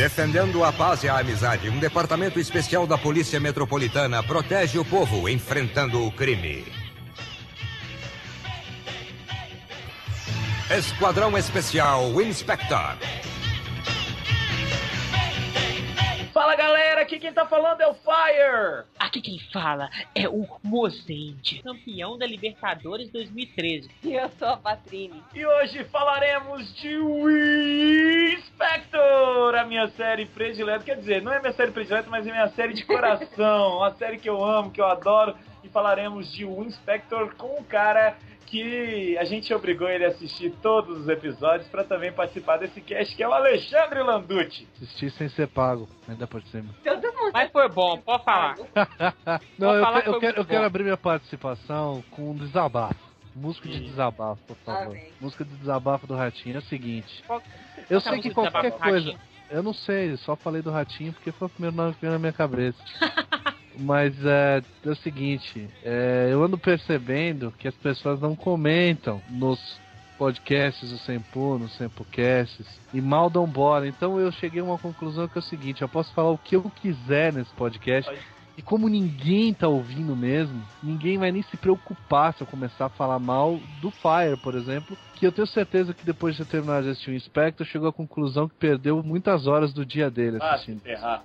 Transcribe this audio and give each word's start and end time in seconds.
Defendendo 0.00 0.64
a 0.64 0.72
paz 0.72 1.04
e 1.04 1.10
a 1.10 1.18
amizade, 1.18 1.68
um 1.68 1.78
departamento 1.78 2.40
especial 2.40 2.86
da 2.86 2.96
Polícia 2.96 3.38
Metropolitana 3.38 4.22
protege 4.22 4.78
o 4.78 4.84
povo 4.84 5.28
enfrentando 5.28 6.06
o 6.06 6.10
crime. 6.10 6.64
Esquadrão 10.70 11.36
Especial 11.36 12.18
Inspector. 12.18 12.96
Fala 16.40 16.56
galera, 16.56 17.02
aqui 17.02 17.18
quem 17.18 17.34
tá 17.34 17.44
falando 17.44 17.82
é 17.82 17.86
o 17.86 17.92
Fire! 17.92 18.86
Aqui 18.98 19.20
quem 19.20 19.38
fala 19.52 19.90
é 20.14 20.26
o 20.26 20.48
Mozende, 20.62 21.62
campeão 21.62 22.16
da 22.16 22.26
Libertadores 22.26 23.10
2013. 23.10 23.90
E 24.02 24.14
eu 24.14 24.26
sou 24.38 24.48
a 24.48 24.56
Patrine. 24.56 25.22
E 25.34 25.44
hoje 25.44 25.84
falaremos 25.92 26.74
de 26.76 26.96
Wii 26.96 28.36
Inspector, 28.36 29.54
a 29.54 29.66
minha 29.66 29.88
série 29.88 30.24
predileta. 30.24 30.82
Quer 30.82 30.96
dizer, 30.96 31.20
não 31.20 31.30
é 31.30 31.40
minha 31.40 31.52
série 31.52 31.72
predileta, 31.72 32.08
mas 32.08 32.26
é 32.26 32.30
minha 32.30 32.48
série 32.48 32.72
de 32.72 32.86
coração. 32.86 33.76
uma 33.76 33.92
série 33.96 34.16
que 34.16 34.30
eu 34.30 34.42
amo, 34.42 34.70
que 34.70 34.80
eu 34.80 34.86
adoro. 34.86 35.36
E 35.62 35.68
falaremos 35.68 36.32
de 36.32 36.46
Wii 36.46 36.68
Inspector 36.68 37.34
com 37.36 37.60
um 37.60 37.64
cara 37.64 38.16
que 38.50 39.16
a 39.18 39.24
gente 39.24 39.52
obrigou 39.54 39.88
ele 39.88 40.04
a 40.04 40.08
assistir 40.08 40.50
todos 40.62 41.00
os 41.00 41.08
episódios 41.08 41.68
para 41.68 41.84
também 41.84 42.12
participar 42.12 42.56
desse 42.58 42.80
cast, 42.80 43.14
que 43.14 43.22
é 43.22 43.28
o 43.28 43.32
Alexandre 43.32 44.02
Landucci. 44.02 44.66
Assistir 44.76 45.10
sem 45.12 45.28
ser 45.28 45.46
pago, 45.48 45.88
ainda 46.08 46.26
por 46.26 46.42
cima. 46.42 46.74
Todo 46.84 47.00
mundo. 47.12 47.30
Mas 47.32 47.50
foi 47.52 47.68
bom, 47.68 47.98
pode 47.98 48.24
falar. 48.24 48.56
Não, 49.58 49.68
Pode 49.68 49.78
eu, 49.78 49.84
falar 49.84 50.02
que- 50.02 50.08
eu 50.08 50.20
quero, 50.20 50.36
eu 50.40 50.44
quero 50.44 50.64
abrir 50.64 50.82
minha 50.82 50.96
participação 50.96 52.02
com 52.10 52.30
um 52.32 52.34
desabafo. 52.36 53.08
Música 53.34 53.68
de 53.68 53.80
desabafo, 53.80 54.42
por 54.44 54.56
favor. 54.56 54.88
Amém. 54.96 55.12
Música 55.20 55.44
de 55.44 55.54
desabafo 55.56 56.06
do 56.06 56.16
Ratinho 56.16 56.56
é 56.56 56.58
o 56.58 56.62
seguinte. 56.62 57.22
Qual- 57.26 57.40
Eu 57.88 58.00
sei 58.00 58.12
é 58.12 58.16
a 58.16 58.20
que 58.20 58.30
qualquer 58.34 58.72
coisa. 58.72 59.12
Ratinho? 59.12 59.30
Eu 59.50 59.62
não 59.62 59.72
sei, 59.74 60.16
só 60.18 60.34
falei 60.36 60.62
do 60.62 60.70
Ratinho 60.70 61.12
porque 61.12 61.30
foi 61.32 61.46
o 61.46 61.50
primeiro 61.50 61.76
nome 61.76 61.94
que 61.94 62.00
veio 62.00 62.12
na 62.12 62.18
minha 62.18 62.32
cabeça. 62.32 62.78
Mas 63.80 64.14
é, 64.24 64.62
é 64.84 64.88
o 64.90 64.94
seguinte, 64.96 65.66
é, 65.82 66.28
eu 66.30 66.44
ando 66.44 66.58
percebendo 66.58 67.52
que 67.58 67.66
as 67.66 67.74
pessoas 67.74 68.20
não 68.20 68.36
comentam 68.36 69.22
nos 69.30 69.58
podcasts 70.18 70.90
do 70.90 70.98
Sempu, 70.98 71.58
nos 71.58 71.74
Sempucasts, 71.78 72.66
e 72.92 73.00
mal 73.00 73.30
dão 73.30 73.46
bola. 73.46 73.88
Então 73.88 74.20
eu 74.20 74.30
cheguei 74.30 74.60
a 74.60 74.64
uma 74.64 74.76
conclusão 74.78 75.26
que 75.26 75.38
é 75.38 75.40
o 75.40 75.42
seguinte, 75.42 75.80
eu 75.80 75.88
posso 75.88 76.12
falar 76.12 76.30
o 76.30 76.36
que 76.36 76.56
eu 76.56 76.70
quiser 76.82 77.32
nesse 77.32 77.50
podcast, 77.54 78.12
e 78.58 78.60
como 78.60 78.86
ninguém 78.86 79.54
tá 79.54 79.66
ouvindo 79.66 80.14
mesmo, 80.14 80.62
ninguém 80.82 81.16
vai 81.16 81.32
nem 81.32 81.40
se 81.40 81.56
preocupar 81.56 82.34
se 82.34 82.42
eu 82.42 82.46
começar 82.46 82.84
a 82.84 82.90
falar 82.90 83.18
mal 83.18 83.58
do 83.80 83.90
Fire, 83.90 84.36
por 84.42 84.54
exemplo, 84.54 84.94
que 85.14 85.26
eu 85.26 85.32
tenho 85.32 85.46
certeza 85.46 85.94
que 85.94 86.04
depois 86.04 86.36
de 86.36 86.44
terminar 86.44 86.82
de 86.82 86.90
assistir 86.90 87.12
o 87.12 87.14
Inspector, 87.14 87.66
chegou 87.66 87.88
à 87.88 87.92
conclusão 87.92 88.46
que 88.46 88.54
perdeu 88.56 89.02
muitas 89.02 89.46
horas 89.46 89.72
do 89.72 89.86
dia 89.86 90.10
dele 90.10 90.36
Ah, 90.42 90.50
assistindo. 90.56 90.80
ferrar. 90.82 91.24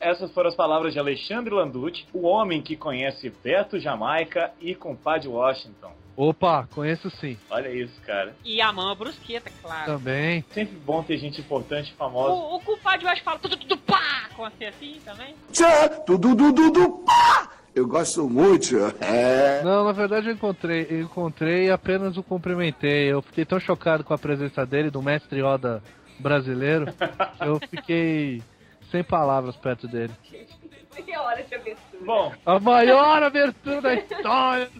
Essas 0.00 0.32
foram 0.32 0.50
as 0.50 0.56
palavras 0.56 0.92
de 0.92 0.98
Alexandre 0.98 1.54
Landucci, 1.54 2.06
o 2.12 2.26
homem 2.26 2.60
que 2.60 2.76
conhece 2.76 3.32
Beto 3.42 3.78
Jamaica 3.78 4.52
e 4.60 4.74
compadre 4.74 5.28
Washington. 5.28 5.92
Opa, 6.14 6.68
conheço 6.74 7.08
sim. 7.10 7.38
Olha 7.50 7.70
isso, 7.70 7.98
cara. 8.02 8.34
E 8.44 8.60
a 8.60 8.70
mama 8.70 8.94
brusqueta, 8.94 9.50
claro. 9.62 9.86
Também. 9.86 10.44
Sempre 10.52 10.76
bom 10.76 11.02
ter 11.02 11.16
gente 11.16 11.40
importante 11.40 11.90
e 11.90 11.94
famosa. 11.94 12.34
O, 12.34 12.56
o 12.56 12.78
acho 12.84 13.14
que 13.16 13.24
fala 13.24 13.38
tudo, 13.38 13.56
tudo, 13.56 13.78
pá! 13.78 14.28
Com 14.36 14.48
você 14.48 14.66
assim 14.66 15.00
também? 15.04 15.34
Tchá, 15.50 15.88
tudo, 15.88 16.36
tudo, 16.36 16.52
tudo, 16.54 16.90
pá! 17.04 17.50
Eu 17.74 17.88
gosto 17.88 18.28
muito. 18.28 18.76
É. 19.00 19.62
Não, 19.64 19.84
na 19.84 19.92
verdade 19.92 20.28
eu 20.28 20.34
encontrei, 20.34 20.86
eu 20.90 21.00
encontrei 21.00 21.66
e 21.68 21.70
apenas 21.70 22.18
o 22.18 22.22
cumprimentei. 22.22 23.10
Eu 23.10 23.22
fiquei 23.22 23.46
tão 23.46 23.58
chocado 23.58 24.04
com 24.04 24.12
a 24.12 24.18
presença 24.18 24.66
dele, 24.66 24.90
do 24.90 25.00
mestre 25.00 25.40
Yoda 25.40 25.82
brasileiro, 26.18 26.86
que 26.92 27.44
eu 27.44 27.58
fiquei 27.70 28.42
sem 28.92 29.02
palavras 29.02 29.56
perto 29.56 29.88
dele. 29.88 30.12
Meia 30.94 31.22
hora 31.22 31.42
de 31.42 31.54
abertura. 31.54 31.91
Bom, 32.04 32.32
A 32.44 32.58
maior 32.58 33.22
abertura 33.22 33.80
da 33.80 33.94
história 33.94 34.70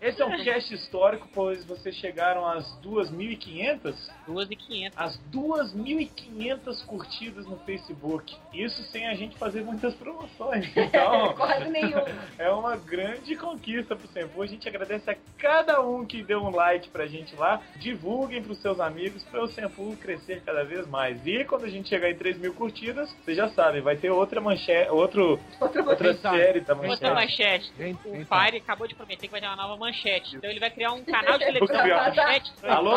esse 0.00 0.20
é 0.20 0.26
um 0.26 0.44
cast 0.44 0.74
histórico, 0.74 1.28
pois 1.34 1.64
vocês 1.64 1.94
chegaram 1.96 2.46
às 2.46 2.64
2.500? 2.82 3.94
2.500. 4.28 4.92
As 4.96 5.18
2.500 5.32 6.84
curtidas 6.86 7.46
no 7.46 7.56
Facebook. 7.58 8.36
Isso 8.52 8.82
sem 8.84 9.08
a 9.08 9.14
gente 9.14 9.36
fazer 9.36 9.62
muitas 9.62 9.94
promoções. 9.94 10.70
Então, 10.92 11.32
Quase 11.36 11.70
nenhum. 11.70 12.04
é 12.38 12.50
uma 12.50 12.76
grande 12.76 13.34
conquista 13.36 13.96
pro 13.96 14.06
Sempu. 14.08 14.42
A 14.42 14.46
gente 14.46 14.68
agradece 14.68 15.10
a 15.10 15.16
cada 15.38 15.80
um 15.80 16.04
que 16.04 16.22
deu 16.22 16.40
um 16.42 16.50
like 16.50 16.88
pra 16.90 17.06
gente 17.06 17.34
lá. 17.36 17.60
Divulguem 17.76 18.42
pros 18.42 18.58
seus 18.58 18.78
amigos 18.80 19.22
para 19.24 19.42
o 19.42 19.48
Sempu 19.48 19.96
crescer 19.96 20.42
cada 20.44 20.64
vez 20.64 20.86
mais. 20.88 21.24
E 21.26 21.44
quando 21.44 21.64
a 21.64 21.68
gente 21.68 21.88
chegar 21.88 22.10
em 22.10 22.16
3 22.16 22.38
mil 22.38 22.52
curtidas, 22.52 23.10
vocês 23.24 23.36
já 23.36 23.48
sabem, 23.50 23.80
vai 23.80 23.96
ter 23.96 24.10
outra 24.10 24.40
manchete, 24.40 24.90
outro, 24.90 25.38
outra 25.60 26.14
série 26.14 26.41
da 26.60 26.74
Outra 26.74 27.14
manchete. 27.14 27.72
Gente, 27.76 28.08
O 28.08 28.16
então. 28.16 28.38
Fire 28.38 28.56
acabou 28.56 28.86
de 28.86 28.94
prometer 28.94 29.26
que 29.26 29.32
vai 29.32 29.40
ter 29.40 29.46
uma 29.46 29.56
nova 29.56 29.76
manchete. 29.76 30.36
Então 30.36 30.50
ele 30.50 30.60
vai 30.60 30.70
criar 30.70 30.92
um 30.92 31.04
canal 31.04 31.38
de 31.38 31.44
televisão 31.44 31.86
manchete. 31.86 32.52
Alô? 32.62 32.94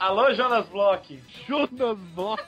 Alô, 0.00 0.34
Jonas 0.34 0.66
Block. 0.68 1.22
Jonas 1.46 1.98
Block. 2.14 2.42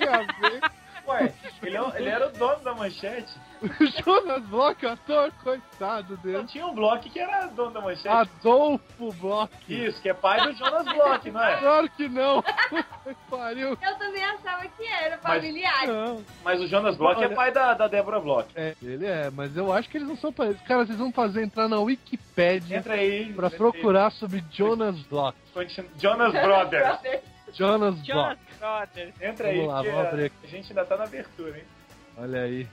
A 0.00 0.48
ver? 0.48 0.60
Ué, 1.06 1.32
ele, 1.62 1.76
é 1.76 1.80
ele 1.96 2.08
era 2.08 2.28
o 2.28 2.32
dono 2.32 2.62
da 2.64 2.74
manchete. 2.74 3.32
Jonas 4.04 4.42
Block, 4.44 4.84
ator, 4.86 5.32
coitado 5.42 6.14
Não 6.16 6.22
dele. 6.22 6.44
tinha 6.46 6.66
um 6.66 6.74
Block 6.74 7.08
que 7.10 7.18
era 7.18 7.46
dono 7.46 7.70
da 7.72 7.80
manchete. 7.80 8.08
Adolfo 8.08 9.12
Block. 9.14 9.52
Isso, 9.68 10.00
que 10.02 10.08
é 10.08 10.14
pai 10.14 10.40
do 10.42 10.52
Jonas 10.54 10.84
Block, 10.84 11.30
não 11.30 11.42
é? 11.42 11.56
Claro 11.60 11.88
que 11.90 12.08
não. 12.08 12.42
Pariu. 13.30 13.70
Eu 13.80 13.98
também 13.98 14.24
achava 14.24 14.66
que 14.68 14.84
era 14.86 15.18
Mas- 15.22 15.34
familiar. 15.36 15.86
Não. 15.86 16.24
Mas 16.44 16.60
o 16.60 16.66
Jonas 16.66 16.96
Block 16.96 17.22
é 17.22 17.26
Olha- 17.26 17.34
pai 17.36 17.52
da, 17.52 17.74
da 17.74 17.88
Débora 17.88 18.20
Block. 18.20 18.48
É, 18.54 18.74
ele 18.82 19.06
é, 19.06 19.30
mas 19.30 19.56
eu 19.56 19.72
acho 19.72 19.88
que 19.88 19.96
eles 19.98 20.08
não 20.08 20.16
são 20.16 20.32
parecidos. 20.32 20.66
Cara, 20.66 20.84
vocês 20.86 20.98
vão 20.98 21.12
fazer 21.12 21.42
entrar 21.42 21.68
na 21.68 21.78
Wikipédia 21.80 22.76
Entra 22.78 22.94
aí. 22.94 23.32
pra 23.34 23.46
entra 23.46 23.48
aí. 23.48 23.56
procurar 23.56 24.10
sobre 24.12 24.44
Jonas 24.50 24.98
Block. 25.02 25.36
Continu- 25.52 25.88
Jonas 25.98 26.32
Brothers. 26.32 26.98
Jonas 27.52 28.04
Jonas 28.04 28.06
Block. 28.06 28.38
Brothers. 28.58 29.14
Entra 29.20 29.48
aí, 29.48 29.56
Vamos 29.58 29.72
lá, 29.72 29.82
vamos 29.82 30.06
abrir 30.06 30.32
a, 30.42 30.46
a 30.46 30.50
gente 30.50 30.68
ainda 30.70 30.84
tá 30.84 30.96
na 30.96 31.04
abertura, 31.04 31.58
hein? 31.58 31.64
Olha 32.16 32.42
aí. 32.42 32.68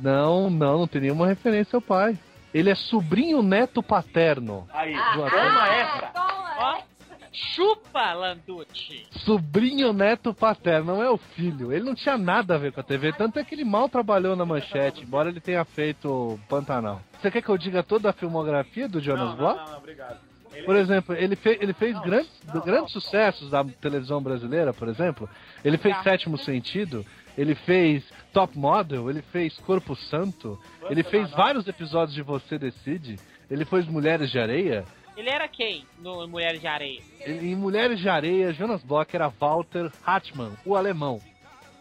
Não, 0.00 0.48
não, 0.50 0.78
não 0.80 0.86
tem 0.86 1.00
nenhuma 1.02 1.26
referência 1.26 1.76
ao 1.76 1.82
pai. 1.82 2.18
Ele 2.52 2.70
é 2.70 2.74
sobrinho 2.74 3.42
neto 3.42 3.82
paterno. 3.82 4.66
Aí, 4.72 4.94
Ah, 4.94 5.12
toma 5.14 5.62
ah, 5.62 5.74
essa. 5.74 6.06
toma 6.08 6.54
Ó, 6.58 6.72
essa. 6.76 6.84
chupa, 7.32 8.12
Landucci. 8.12 9.06
Sobrinho 9.24 9.92
neto 9.92 10.34
paterno, 10.34 10.94
não 10.96 11.02
é 11.02 11.08
o 11.10 11.16
filho. 11.16 11.72
Ele 11.72 11.84
não 11.84 11.94
tinha 11.94 12.18
nada 12.18 12.56
a 12.56 12.58
ver 12.58 12.72
com 12.72 12.80
a 12.80 12.82
TV, 12.82 13.12
tanto 13.12 13.38
é 13.38 13.44
que 13.44 13.54
ele 13.54 13.64
mal 13.64 13.88
trabalhou 13.88 14.34
na 14.34 14.44
manchete, 14.44 15.02
embora 15.04 15.28
ele 15.28 15.40
tenha 15.40 15.64
feito 15.64 16.38
Pantanal. 16.48 17.00
Você 17.20 17.30
quer 17.30 17.42
que 17.42 17.48
eu 17.48 17.58
diga 17.58 17.82
toda 17.82 18.10
a 18.10 18.12
filmografia 18.12 18.88
do 18.88 19.00
Jonas 19.00 19.30
Não, 19.30 19.36
Block? 19.36 19.56
não, 19.58 19.64
não, 19.66 19.72
não, 19.72 19.78
obrigado. 19.78 20.18
Ele- 20.52 20.66
Por 20.66 20.74
exemplo, 20.74 21.14
ele, 21.14 21.36
fe- 21.36 21.58
ele 21.60 21.72
fez 21.72 21.94
Não, 21.94 22.02
grandes, 22.02 22.30
não, 22.52 22.60
grandes 22.60 22.92
não. 22.92 23.00
sucessos 23.00 23.48
da 23.50 23.62
televisão 23.62 24.20
brasileira, 24.20 24.72
por 24.74 24.88
exemplo. 24.88 25.28
Ele 25.64 25.78
fez. 25.78 25.96
Sétimo 26.02 26.36
Sentido, 26.36 27.06
ele 27.40 27.54
fez 27.54 28.04
Top 28.32 28.56
Model, 28.58 29.08
ele 29.08 29.22
fez 29.22 29.56
Corpo 29.60 29.96
Santo, 29.96 30.58
Nossa, 30.80 30.92
ele 30.92 31.02
fez 31.02 31.22
não, 31.24 31.30
não. 31.30 31.36
vários 31.36 31.66
episódios 31.66 32.14
de 32.14 32.22
Você 32.22 32.58
Decide, 32.58 33.16
ele 33.50 33.64
fez 33.64 33.86
Mulheres 33.86 34.30
de 34.30 34.38
Areia. 34.38 34.84
Ele 35.16 35.28
era 35.30 35.48
quem 35.48 35.84
no 35.98 36.26
Mulheres 36.28 36.60
de 36.60 36.66
Areia? 36.66 37.00
Ele- 37.20 37.50
em 37.52 37.56
Mulheres 37.56 37.98
de 37.98 38.08
Areia, 38.08 38.52
Jonas 38.52 38.82
Bloch 38.82 39.08
era 39.14 39.28
Walter 39.28 39.90
Hartmann, 40.04 40.52
o 40.64 40.76
alemão. 40.76 41.20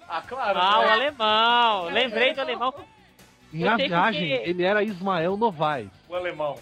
Ah, 0.08 0.22
claro. 0.28 0.58
Ah, 0.60 0.80
o 0.80 0.82
né? 0.86 0.92
alemão. 0.92 1.86
Lembrei 1.90 2.34
do 2.34 2.42
alemão. 2.42 2.74
Em 3.54 3.68
A 3.68 3.76
Viagem, 3.76 4.30
porque- 4.38 4.50
ele 4.50 4.64
era 4.64 4.84
Ismael 4.84 5.36
Novaes. 5.38 5.90
O 6.08 6.16
alemão. 6.16 6.56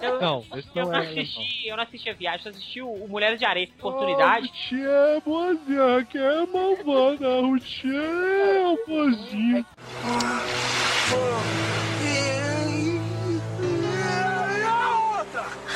Eu, 0.00 0.20
Não, 0.20 0.44
eu 0.52 0.62
não 0.74 0.84
não 0.92 0.94
é 0.94 0.98
assisti, 1.08 1.66
eu 1.66 1.76
não 1.76 1.82
assisti 1.82 2.10
a 2.10 2.12
viagem, 2.12 2.46
eu 2.46 2.50
assisti 2.52 2.82
o, 2.82 2.88
o 2.88 3.08
Mulheres 3.08 3.38
de 3.38 3.44
Areia, 3.44 3.68
oportunidade. 3.78 4.48
Oh, 4.48 4.52
te 4.52 4.82
amo, 4.82 6.04
que 6.06 6.18
é 6.18 6.46
malvada, 6.46 7.40
o 7.40 7.58
te 7.58 7.88
amo, 7.88 8.76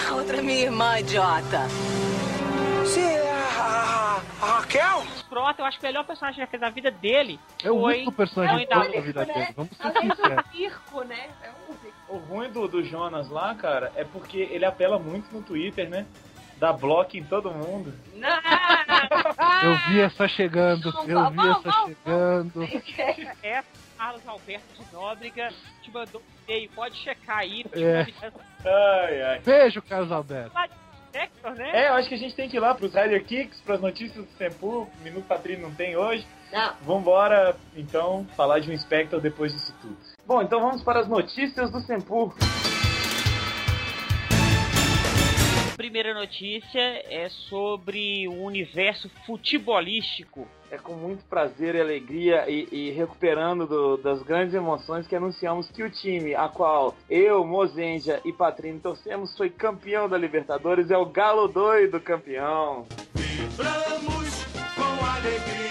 A 0.09 0.15
outra 0.15 0.37
é 0.39 0.43
minha 0.43 0.61
irmã, 0.65 0.99
idiota. 0.99 1.61
Você 2.81 3.01
é 3.01 3.31
a, 3.31 4.21
a 4.41 4.47
Raquel? 4.47 5.03
Frota, 5.29 5.63
eu 5.63 5.67
acho 5.67 5.79
que 5.79 5.87
o 5.87 5.89
melhor 5.89 6.05
personagem 6.05 6.35
que 6.37 6.41
já 6.43 6.47
fez 6.47 6.61
na 6.61 6.69
vida 6.69 6.91
dele 6.91 7.41
É 7.65 7.71
o 7.71 7.81
foi 7.81 7.95
único 7.95 8.13
personagem 8.13 8.67
que 8.67 9.01
vida 9.01 9.25
dele. 9.25 9.49
Vamos 9.57 9.77
ser 9.77 9.87
Além 9.87 10.09
do 10.09 10.17
sinceros. 10.17 10.45
circo, 10.53 11.05
né? 11.05 11.31
É 11.43 11.51
um 11.51 11.75
circo. 11.79 11.92
O 12.12 12.19
ruim 12.19 12.50
do, 12.50 12.69
do 12.69 12.85
Jonas 12.85 13.31
lá, 13.31 13.55
cara, 13.55 13.91
é 13.97 14.05
porque 14.05 14.37
ele 14.50 14.67
apela 14.67 14.99
muito 14.99 15.32
no 15.32 15.41
Twitter, 15.41 15.88
né? 15.88 16.05
Dá 16.59 16.70
bloco 16.70 17.17
em 17.17 17.25
todo 17.25 17.50
mundo. 17.50 17.93
Não! 18.14 18.29
Eu 19.62 19.76
vi 19.88 20.00
essa 20.00 20.29
chegando, 20.29 20.93
Não, 20.93 21.09
eu 21.09 21.31
vi 21.31 21.49
essa 21.49 21.87
chegando. 21.87 22.62
é 23.43 23.64
Carlos 23.97 24.29
Alberto 24.29 24.85
de 24.85 24.93
Nóbrega 24.93 25.49
te 25.82 25.91
mandou 25.91 26.20
um 26.20 26.25
e-mail, 26.44 26.70
pode 26.75 26.97
checar 26.97 27.38
aí. 27.38 27.64
É. 27.73 28.06
Ai, 28.69 29.23
ai. 29.23 29.41
Beijo, 29.41 29.81
Carlos 29.81 30.12
Alberto. 30.12 30.53
Né? 30.55 31.29
É, 31.73 31.88
eu 31.88 31.94
acho 31.94 32.08
que 32.08 32.15
a 32.15 32.19
gente 32.19 32.35
tem 32.35 32.49
que 32.49 32.56
ir 32.56 32.61
lá 32.61 32.75
pros 32.75 32.94
Rider 32.94 33.25
Kicks, 33.25 33.61
pras 33.62 33.81
notícias 33.81 34.25
do 34.25 34.32
Sempu. 34.32 34.88
Minuto 35.03 35.26
Patrino 35.26 35.69
não 35.69 35.75
tem 35.75 35.97
hoje. 35.97 36.26
Não. 36.53 36.75
Vambora, 36.82 37.56
então, 37.75 38.26
falar 38.37 38.61
de 38.61 38.70
um 38.70 38.79
Spectre 38.79 39.20
depois 39.20 39.53
disso 39.53 39.75
tudo. 39.81 40.12
Bom, 40.27 40.41
então 40.43 40.61
vamos 40.61 40.83
para 40.83 41.01
as 41.01 41.09
notícias 41.09 41.71
do 41.71 41.81
Sempu. 41.81 42.33
Primeira 45.77 46.15
notícia 46.15 46.81
é 47.13 47.29
sobre 47.29 48.29
o 48.29 48.45
universo 48.45 49.11
futebolístico. 49.27 50.47
É 50.71 50.79
com 50.79 50.95
muito 50.95 51.25
prazer 51.25 51.75
e 51.75 51.81
alegria 51.81 52.49
e, 52.49 52.69
e 52.71 52.91
recuperando 52.93 53.67
do- 53.67 53.97
das 53.99 54.23
grandes 54.23 54.55
emoções 54.55 55.07
que 55.07 55.17
anunciamos 55.17 55.69
que 55.71 55.83
o 55.83 55.91
time 55.91 56.35
a 56.35 56.49
qual 56.49 56.95
eu, 57.11 57.45
Mozenja 57.45 58.21
e 58.25 58.33
Patrino 58.33 58.79
torcemos 58.81 59.37
foi 59.37 59.51
campeão 59.51 60.09
da 60.09 60.17
Libertadores, 60.17 60.91
é 60.91 60.97
o 60.97 61.05
Galo 61.05 61.49
Doido 61.49 62.01
campeão. 62.01 62.87
Vibramos 63.15 64.45
com 64.77 65.05
alegria 65.05 65.62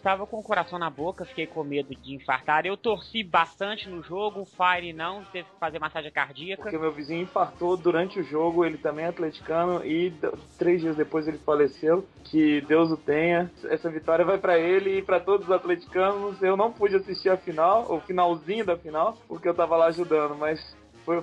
estava 0.00 0.26
com 0.26 0.38
o 0.38 0.42
coração 0.42 0.78
na 0.78 0.90
boca, 0.90 1.24
fiquei 1.24 1.46
com 1.46 1.62
medo 1.62 1.94
de 1.94 2.14
infartar. 2.14 2.66
Eu 2.66 2.76
torci 2.76 3.22
bastante 3.22 3.88
no 3.88 4.02
jogo, 4.02 4.40
o 4.40 4.46
Fire 4.46 4.92
não, 4.92 5.22
teve 5.24 5.48
que 5.48 5.58
fazer 5.58 5.78
massagem 5.78 6.10
cardíaca. 6.10 6.62
Porque 6.62 6.78
meu 6.78 6.92
vizinho 6.92 7.22
infartou 7.22 7.76
durante 7.76 8.18
o 8.18 8.24
jogo, 8.24 8.64
ele 8.64 8.78
também 8.78 9.04
é 9.04 9.08
atleticano 9.08 9.84
e 9.84 10.12
três 10.58 10.80
dias 10.80 10.96
depois 10.96 11.28
ele 11.28 11.38
faleceu. 11.38 12.06
Que 12.24 12.60
Deus 12.62 12.90
o 12.90 12.96
tenha. 12.96 13.50
Essa 13.64 13.90
vitória 13.90 14.24
vai 14.24 14.38
pra 14.38 14.58
ele 14.58 14.98
e 14.98 15.02
pra 15.02 15.20
todos 15.20 15.46
os 15.46 15.52
atleticanos. 15.52 16.42
Eu 16.42 16.56
não 16.56 16.72
pude 16.72 16.96
assistir 16.96 17.28
a 17.28 17.36
final, 17.36 17.92
o 17.92 18.00
finalzinho 18.00 18.64
da 18.64 18.76
final, 18.76 19.16
porque 19.28 19.48
eu 19.48 19.54
tava 19.54 19.76
lá 19.76 19.86
ajudando, 19.86 20.36
mas 20.36 20.76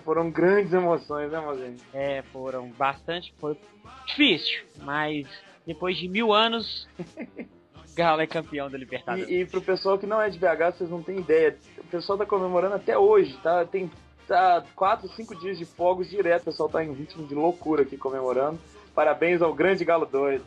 foram 0.03 0.30
grandes 0.30 0.73
emoções, 0.73 1.31
né, 1.31 1.39
Mozinho? 1.39 1.77
É, 1.94 2.21
foram 2.33 2.69
bastante, 2.71 3.33
foi 3.39 3.57
difícil, 4.06 4.65
mas 4.81 5.27
depois 5.65 5.97
de 5.97 6.07
mil 6.09 6.33
anos, 6.33 6.88
Galo 7.97 8.21
é 8.21 8.27
campeão 8.27 8.69
da 8.69 8.77
Libertadores. 8.77 9.27
E, 9.27 9.41
e 9.41 9.45
pro 9.45 9.59
pessoal 9.59 9.97
que 9.97 10.05
não 10.05 10.21
é 10.21 10.29
de 10.29 10.38
BH, 10.38 10.77
vocês 10.77 10.89
não 10.89 11.01
têm 11.01 11.17
ideia. 11.17 11.57
O 11.79 11.83
pessoal 11.85 12.15
tá 12.15 12.27
comemorando 12.27 12.75
até 12.75 12.95
hoje, 12.95 13.35
tá? 13.41 13.65
Tem 13.65 13.89
tá, 14.27 14.63
quatro, 14.75 15.09
cinco 15.09 15.35
dias 15.35 15.57
de 15.57 15.65
fogos 15.65 16.07
direto. 16.07 16.44
O 16.44 16.45
pessoal 16.45 16.69
tá 16.69 16.85
em 16.85 16.94
ritmo 16.94 17.25
de 17.25 17.33
loucura 17.33 17.81
aqui 17.81 17.97
comemorando. 17.97 18.59
Parabéns 18.94 19.41
ao 19.41 19.51
grande 19.51 19.83
Galo 19.83 20.05
Doido. 20.05 20.45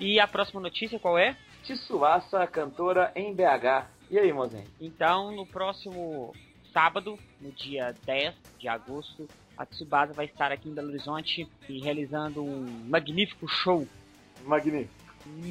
E 0.00 0.18
a 0.18 0.26
próxima 0.26 0.60
notícia 0.60 0.98
qual 0.98 1.16
é? 1.16 1.36
Tissuaça, 1.62 2.44
cantora 2.48 3.12
em 3.14 3.32
BH. 3.32 3.86
E 4.10 4.18
aí, 4.18 4.32
mozinho? 4.32 4.64
Então, 4.80 5.30
no 5.30 5.46
próximo 5.46 6.34
sábado, 6.72 7.16
no 7.40 7.52
dia 7.52 7.94
10 8.04 8.34
de 8.58 8.66
agosto, 8.66 9.28
a 9.56 9.64
Tsubasa 9.64 10.12
vai 10.12 10.26
estar 10.26 10.50
aqui 10.50 10.68
em 10.68 10.74
Belo 10.74 10.88
Horizonte 10.88 11.48
e 11.68 11.78
realizando 11.78 12.42
um 12.42 12.66
magnífico 12.88 13.46
show. 13.48 13.86
Magnífico. 14.44 14.95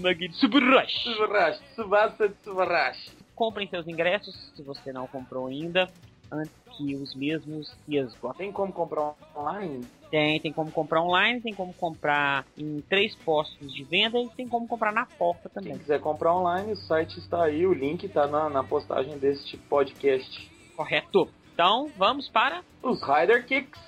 Magnífico. 0.02 0.36
Suburush. 0.40 1.04
Tsubarashi, 1.04 1.62
Tsubasa 1.74 2.30
Tsubarashi. 2.42 3.12
Comprem 3.36 3.68
seus 3.68 3.88
ingressos, 3.88 4.34
se 4.56 4.62
você 4.62 4.94
não 4.94 5.08
comprou 5.08 5.48
ainda, 5.48 5.90
antes 6.32 6.54
que 6.78 6.96
os 6.96 7.16
mesmos 7.16 7.74
se 7.86 7.96
esgotem. 7.98 8.48
Tem 8.48 8.52
como 8.52 8.72
comprar 8.72 9.14
online? 9.36 9.86
Tem, 10.10 10.40
tem 10.40 10.52
como 10.54 10.72
comprar 10.72 11.02
online, 11.02 11.42
tem 11.42 11.54
como 11.54 11.74
comprar 11.74 12.46
em 12.58 12.82
três 12.90 13.16
postos 13.16 13.74
de 13.74 13.84
venda 13.84 14.20
e 14.20 14.30
tem 14.30 14.48
como 14.48 14.68
comprar 14.68 14.92
na 14.94 15.06
porta 15.06 15.50
Quem 15.50 15.64
também. 15.64 15.78
quiser 15.78 16.00
comprar 16.00 16.34
online, 16.36 16.72
o 16.74 16.76
site 16.76 17.18
está 17.20 17.44
aí, 17.44 17.66
o 17.66 17.74
link 17.74 18.08
tá 18.10 18.28
na, 18.28 18.50
na 18.50 18.64
postagem 18.64 19.18
deste 19.18 19.58
podcast. 19.58 20.52
Correto. 20.76 21.30
Então, 21.54 21.90
vamos 21.98 22.28
para 22.28 22.62
Os 22.84 23.02
Rider 23.02 23.46
Kicks. 23.46 23.80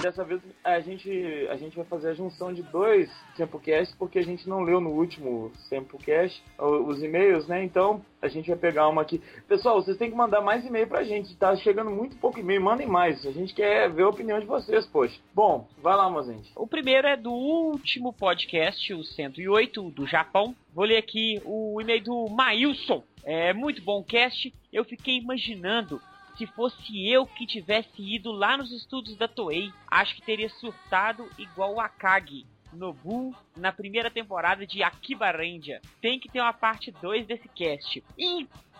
Dessa 0.00 0.24
vez 0.24 0.40
a 0.64 0.80
gente, 0.80 1.10
a 1.50 1.56
gente 1.56 1.76
vai 1.76 1.84
fazer 1.84 2.10
a 2.10 2.14
junção 2.14 2.52
de 2.52 2.62
dois 2.62 3.10
Samplecasts, 3.36 3.94
porque 3.96 4.18
a 4.18 4.24
gente 4.24 4.48
não 4.48 4.62
leu 4.62 4.80
no 4.80 4.90
último 4.90 5.52
Samplecast 5.68 6.42
o- 6.58 6.86
os 6.88 7.02
e-mails, 7.02 7.46
né? 7.46 7.62
Então 7.64 8.02
a 8.22 8.28
gente 8.28 8.48
vai 8.48 8.56
pegar 8.58 8.88
uma 8.88 9.02
aqui. 9.02 9.20
Pessoal, 9.48 9.82
vocês 9.82 9.96
têm 9.96 10.10
que 10.10 10.16
mandar 10.16 10.40
mais 10.40 10.64
e-mail 10.64 10.86
pra 10.86 11.04
gente, 11.04 11.36
tá 11.36 11.54
chegando 11.56 11.90
muito 11.90 12.16
pouco 12.16 12.38
e-mail, 12.38 12.60
mandem 12.62 12.86
mais. 12.86 13.26
A 13.26 13.32
gente 13.32 13.54
quer 13.54 13.90
ver 13.90 14.02
a 14.04 14.08
opinião 14.08 14.38
de 14.40 14.46
vocês, 14.46 14.86
poxa. 14.86 15.18
Bom, 15.34 15.68
vai 15.82 15.96
lá, 15.96 16.06
gente. 16.22 16.50
O 16.56 16.66
primeiro 16.66 17.06
é 17.06 17.16
do 17.16 17.32
último 17.32 18.12
podcast, 18.12 18.92
o 18.94 19.04
108, 19.04 19.90
do 19.90 20.06
Japão. 20.06 20.54
Vou 20.74 20.84
ler 20.84 20.96
aqui 20.98 21.40
o 21.44 21.80
e-mail 21.80 22.02
do 22.02 22.28
Mailson. 22.28 23.02
É 23.24 23.52
muito 23.52 23.82
bom 23.82 24.02
cast. 24.04 24.54
Eu 24.72 24.84
fiquei 24.84 25.16
imaginando 25.18 26.00
se 26.36 26.46
fosse 26.46 27.08
eu 27.08 27.26
que 27.26 27.46
tivesse 27.46 28.02
ido 28.02 28.30
lá 28.32 28.56
nos 28.56 28.72
estúdios 28.72 29.16
da 29.16 29.28
Toei, 29.28 29.72
acho 29.88 30.14
que 30.14 30.22
teria 30.22 30.48
surtado 30.48 31.28
igual 31.38 31.74
o 31.74 31.80
Akagi. 31.80 32.46
Nobu 32.72 33.34
na 33.56 33.72
primeira 33.72 34.10
temporada 34.10 34.66
de 34.66 34.82
Akiba 34.82 35.30
Ranger. 35.30 35.80
Tem 36.00 36.20
que 36.20 36.28
ter 36.28 36.40
uma 36.40 36.52
parte 36.52 36.90
2 36.90 37.26
desse 37.26 37.48
cast. 37.48 38.02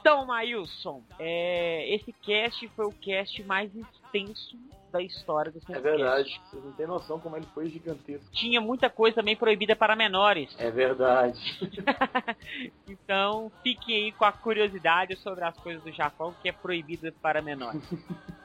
Então, 0.07 0.25
Mailson, 0.25 1.03
é, 1.19 1.93
esse 1.93 2.13
cast 2.13 2.69
foi 2.77 2.87
o 2.87 2.93
cast 2.93 3.43
mais 3.43 3.75
extenso 3.75 4.57
da 4.93 5.03
história 5.03 5.51
do 5.51 5.59
É 5.59 5.61
Centrocast. 5.63 5.83
verdade. 5.83 6.41
Vocês 6.49 6.65
não 6.65 6.73
têm 6.75 6.87
noção 6.87 7.19
como 7.19 7.37
ele 7.37 7.47
foi 7.53 7.69
gigantesco. 7.69 8.25
tinha 8.31 8.61
muita 8.61 8.89
coisa 8.89 9.17
também 9.17 9.35
proibida 9.35 9.75
para 9.75 9.97
menores. 9.97 10.55
É 10.61 10.71
verdade. 10.71 11.41
Então, 12.89 13.51
fiquem 13.65 13.97
aí 13.97 14.13
com 14.13 14.25
a 14.25 14.31
curiosidade 14.33 15.17
sobre 15.17 15.45
as 15.45 15.57
coisas 15.59 15.83
do 15.83 15.91
Japão 15.93 16.33
que 16.41 16.49
é 16.49 16.53
proibida 16.53 17.13
para 17.21 17.43
menores. 17.43 17.83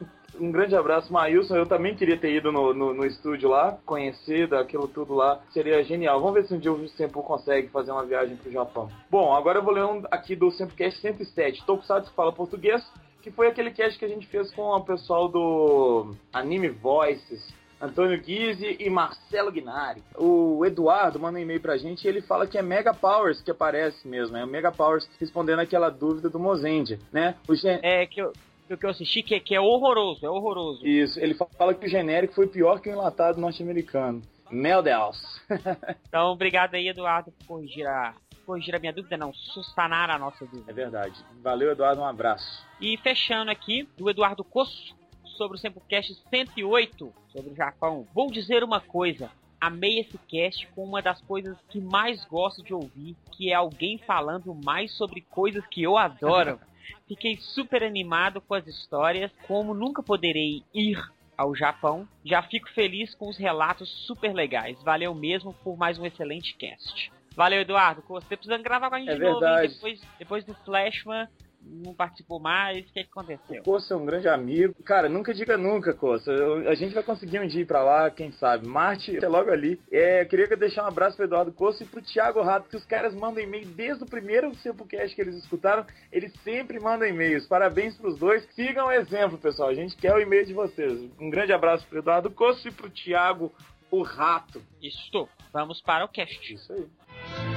Um 0.41 0.51
grande 0.51 0.75
abraço, 0.75 1.13
Maílson. 1.13 1.55
Eu 1.55 1.65
também 1.67 1.95
queria 1.95 2.17
ter 2.17 2.33
ido 2.35 2.51
no, 2.51 2.73
no, 2.73 2.93
no 2.93 3.05
estúdio 3.05 3.47
lá, 3.49 3.77
conhecer 3.85 4.47
daquilo 4.47 4.87
tudo 4.87 5.13
lá. 5.13 5.39
Seria 5.53 5.83
genial. 5.83 6.19
Vamos 6.19 6.33
ver 6.33 6.47
se 6.47 6.53
um 6.55 6.57
dia 6.59 6.71
o 6.73 6.87
Sempo 6.89 7.21
consegue 7.21 7.67
fazer 7.69 7.91
uma 7.91 8.03
viagem 8.05 8.35
pro 8.35 8.51
Japão. 8.51 8.89
Bom, 9.09 9.33
agora 9.35 9.59
eu 9.59 9.63
vou 9.63 9.73
ler 9.73 9.83
um 9.85 10.03
aqui 10.09 10.35
do 10.35 10.49
Sempocast 10.49 10.99
107. 10.99 11.63
Tokusatsu 11.65 12.11
fala 12.13 12.33
português, 12.33 12.83
que 13.21 13.29
foi 13.29 13.47
aquele 13.47 13.69
cast 13.71 13.99
que 13.99 14.05
a 14.05 14.07
gente 14.09 14.25
fez 14.27 14.51
com 14.53 14.63
o 14.63 14.81
pessoal 14.83 15.27
do 15.29 16.15
Anime 16.33 16.69
Voices. 16.69 17.53
Antônio 17.79 18.19
Guise 18.21 18.77
e 18.79 18.89
Marcelo 18.91 19.51
Guinari. 19.51 20.03
O 20.15 20.63
Eduardo 20.63 21.19
manda 21.19 21.39
um 21.39 21.41
e-mail 21.41 21.59
pra 21.59 21.77
gente 21.77 22.03
e 22.05 22.07
ele 22.07 22.21
fala 22.21 22.45
que 22.45 22.55
é 22.55 22.61
Mega 22.61 22.93
Powers 22.93 23.41
que 23.41 23.49
aparece 23.49 24.07
mesmo. 24.07 24.37
É 24.37 24.43
o 24.43 24.47
Mega 24.47 24.71
Powers 24.71 25.09
respondendo 25.19 25.59
aquela 25.61 25.89
dúvida 25.89 26.29
do 26.29 26.37
Mozendia, 26.37 26.99
né? 27.11 27.35
O 27.49 27.55
gen- 27.55 27.79
É 27.81 28.05
que 28.05 28.21
eu, 28.21 28.31
que 28.77 28.85
eu 28.85 28.89
assisti 28.89 29.21
que, 29.23 29.39
que 29.39 29.55
é 29.55 29.61
horroroso, 29.61 30.25
é 30.25 30.29
horroroso. 30.29 30.85
Isso, 30.85 31.19
ele 31.19 31.33
fala 31.33 31.73
que 31.73 31.85
o 31.85 31.89
genérico 31.89 32.33
foi 32.33 32.47
pior 32.47 32.79
que 32.79 32.89
o 32.89 32.93
enlatado 32.93 33.39
norte-americano. 33.39 34.21
Meu 34.49 34.81
Deus. 34.81 35.17
Então, 36.07 36.31
obrigado 36.31 36.75
aí, 36.75 36.89
Eduardo, 36.89 37.31
por 37.31 37.45
corrigir 37.47 37.87
a, 37.87 38.13
corrigir 38.45 38.75
a 38.75 38.79
minha 38.79 38.91
dúvida, 38.91 39.15
não, 39.17 39.33
sustanar 39.33 40.09
a 40.09 40.17
nossa 40.19 40.43
É 40.43 40.47
dúvida. 40.47 40.73
verdade. 40.73 41.15
Valeu, 41.41 41.71
Eduardo, 41.71 42.01
um 42.01 42.05
abraço. 42.05 42.65
E 42.81 42.97
fechando 42.97 43.49
aqui, 43.49 43.87
do 43.97 44.09
Eduardo 44.09 44.43
Cosso, 44.43 44.93
sobre 45.37 45.57
o 45.57 45.59
Sempocast 45.59 46.13
108, 46.29 47.13
sobre 47.29 47.51
o 47.51 47.55
Japão. 47.55 48.05
Vou 48.13 48.29
dizer 48.29 48.63
uma 48.63 48.81
coisa. 48.81 49.29
Amei 49.59 49.99
esse 49.99 50.17
cast 50.27 50.67
com 50.75 50.83
uma 50.83 51.01
das 51.01 51.21
coisas 51.21 51.55
que 51.69 51.79
mais 51.79 52.25
gosto 52.25 52.61
de 52.63 52.73
ouvir, 52.73 53.15
que 53.31 53.51
é 53.51 53.53
alguém 53.53 53.97
falando 53.99 54.53
mais 54.65 54.91
sobre 54.97 55.21
coisas 55.21 55.65
que 55.67 55.81
eu 55.83 55.97
adoro. 55.97 56.59
Fiquei 57.07 57.37
super 57.37 57.83
animado 57.83 58.41
com 58.41 58.53
as 58.53 58.65
histórias, 58.67 59.31
como 59.47 59.73
nunca 59.73 60.01
poderei 60.03 60.63
ir 60.73 60.99
ao 61.37 61.55
Japão. 61.55 62.07
Já 62.23 62.43
fico 62.43 62.69
feliz 62.71 63.15
com 63.15 63.29
os 63.29 63.37
relatos 63.37 63.89
super 64.05 64.33
legais. 64.33 64.81
Valeu 64.83 65.13
mesmo 65.15 65.53
por 65.63 65.77
mais 65.77 65.97
um 65.97 66.05
excelente 66.05 66.55
cast. 66.55 67.11
Valeu, 67.35 67.61
Eduardo. 67.61 68.03
Você 68.07 68.35
precisa 68.35 68.57
gravar 68.57 68.89
com 68.89 68.95
a 68.95 68.99
gente 68.99 69.09
É 69.09 69.15
de 69.15 69.21
novo, 69.21 69.39
verdade. 69.39 69.73
Depois, 69.73 70.01
depois 70.19 70.45
do 70.45 70.53
Flashman, 70.65 71.27
não 71.63 71.93
participou 71.93 72.39
mais. 72.39 72.79
O 72.79 72.93
que, 72.93 73.03
que 73.03 73.09
aconteceu? 73.09 73.63
Coça 73.63 73.93
é 73.93 73.97
um 73.97 74.05
grande 74.05 74.27
amigo. 74.27 74.73
Cara, 74.83 75.07
nunca 75.07 75.33
diga 75.33 75.57
nunca, 75.57 75.93
Coça. 75.93 76.31
A 76.67 76.75
gente 76.75 76.93
vai 76.93 77.03
conseguir 77.03 77.39
um 77.39 77.47
dia 77.47 77.61
ir 77.61 77.65
pra 77.65 77.83
lá, 77.83 78.09
quem 78.09 78.31
sabe. 78.33 78.67
Marte 78.67 79.17
é 79.23 79.27
logo 79.27 79.51
ali. 79.51 79.79
É, 79.91 80.25
queria 80.25 80.47
deixar 80.57 80.83
um 80.83 80.87
abraço 80.87 81.15
pro 81.15 81.25
Eduardo 81.25 81.51
Coça 81.51 81.83
e 81.83 81.87
pro 81.87 82.01
Thiago 82.01 82.41
Rato, 82.41 82.69
que 82.69 82.77
os 82.77 82.85
caras 82.85 83.13
mandam 83.13 83.43
e-mail 83.43 83.67
desde 83.67 84.03
o 84.03 84.07
primeiro 84.07 84.53
Sempocast 84.55 85.15
que 85.15 85.21
eles 85.21 85.35
escutaram. 85.35 85.85
Eles 86.11 86.33
sempre 86.43 86.79
mandam 86.79 87.07
e-mails. 87.07 87.47
Parabéns 87.47 87.95
pros 87.97 88.17
dois. 88.17 88.43
Sigam 88.55 88.87
o 88.87 88.91
exemplo, 88.91 89.37
pessoal. 89.37 89.69
A 89.69 89.73
gente 89.73 89.95
quer 89.95 90.13
o 90.13 90.19
e-mail 90.19 90.45
de 90.45 90.53
vocês. 90.53 91.09
Um 91.19 91.29
grande 91.29 91.53
abraço 91.53 91.85
pro 91.87 91.99
Eduardo 91.99 92.31
Coça 92.31 92.67
e 92.67 92.71
pro 92.71 92.89
Thiago, 92.89 93.53
o 93.89 94.01
Rato. 94.01 94.61
Estou. 94.81 95.27
Vamos 95.53 95.81
para 95.81 96.05
o 96.05 96.07
cast. 96.07 96.53
Isso 96.53 96.71
aí. 96.71 96.87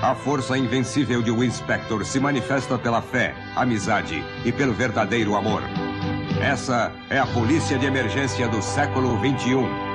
A 0.02 0.14
força 0.14 0.58
invencível 0.58 1.22
de 1.22 1.30
Winspector 1.30 2.04
se 2.04 2.20
manifesta 2.20 2.76
pela 2.78 3.00
fé, 3.00 3.34
amizade 3.56 4.22
e 4.44 4.52
pelo 4.52 4.72
verdadeiro 4.72 5.34
amor. 5.34 5.62
Essa 6.42 6.92
é 7.08 7.18
a 7.18 7.26
polícia 7.26 7.78
de 7.78 7.86
emergência 7.86 8.48
do 8.48 8.60
século 8.60 9.16
XXI. 9.18 9.94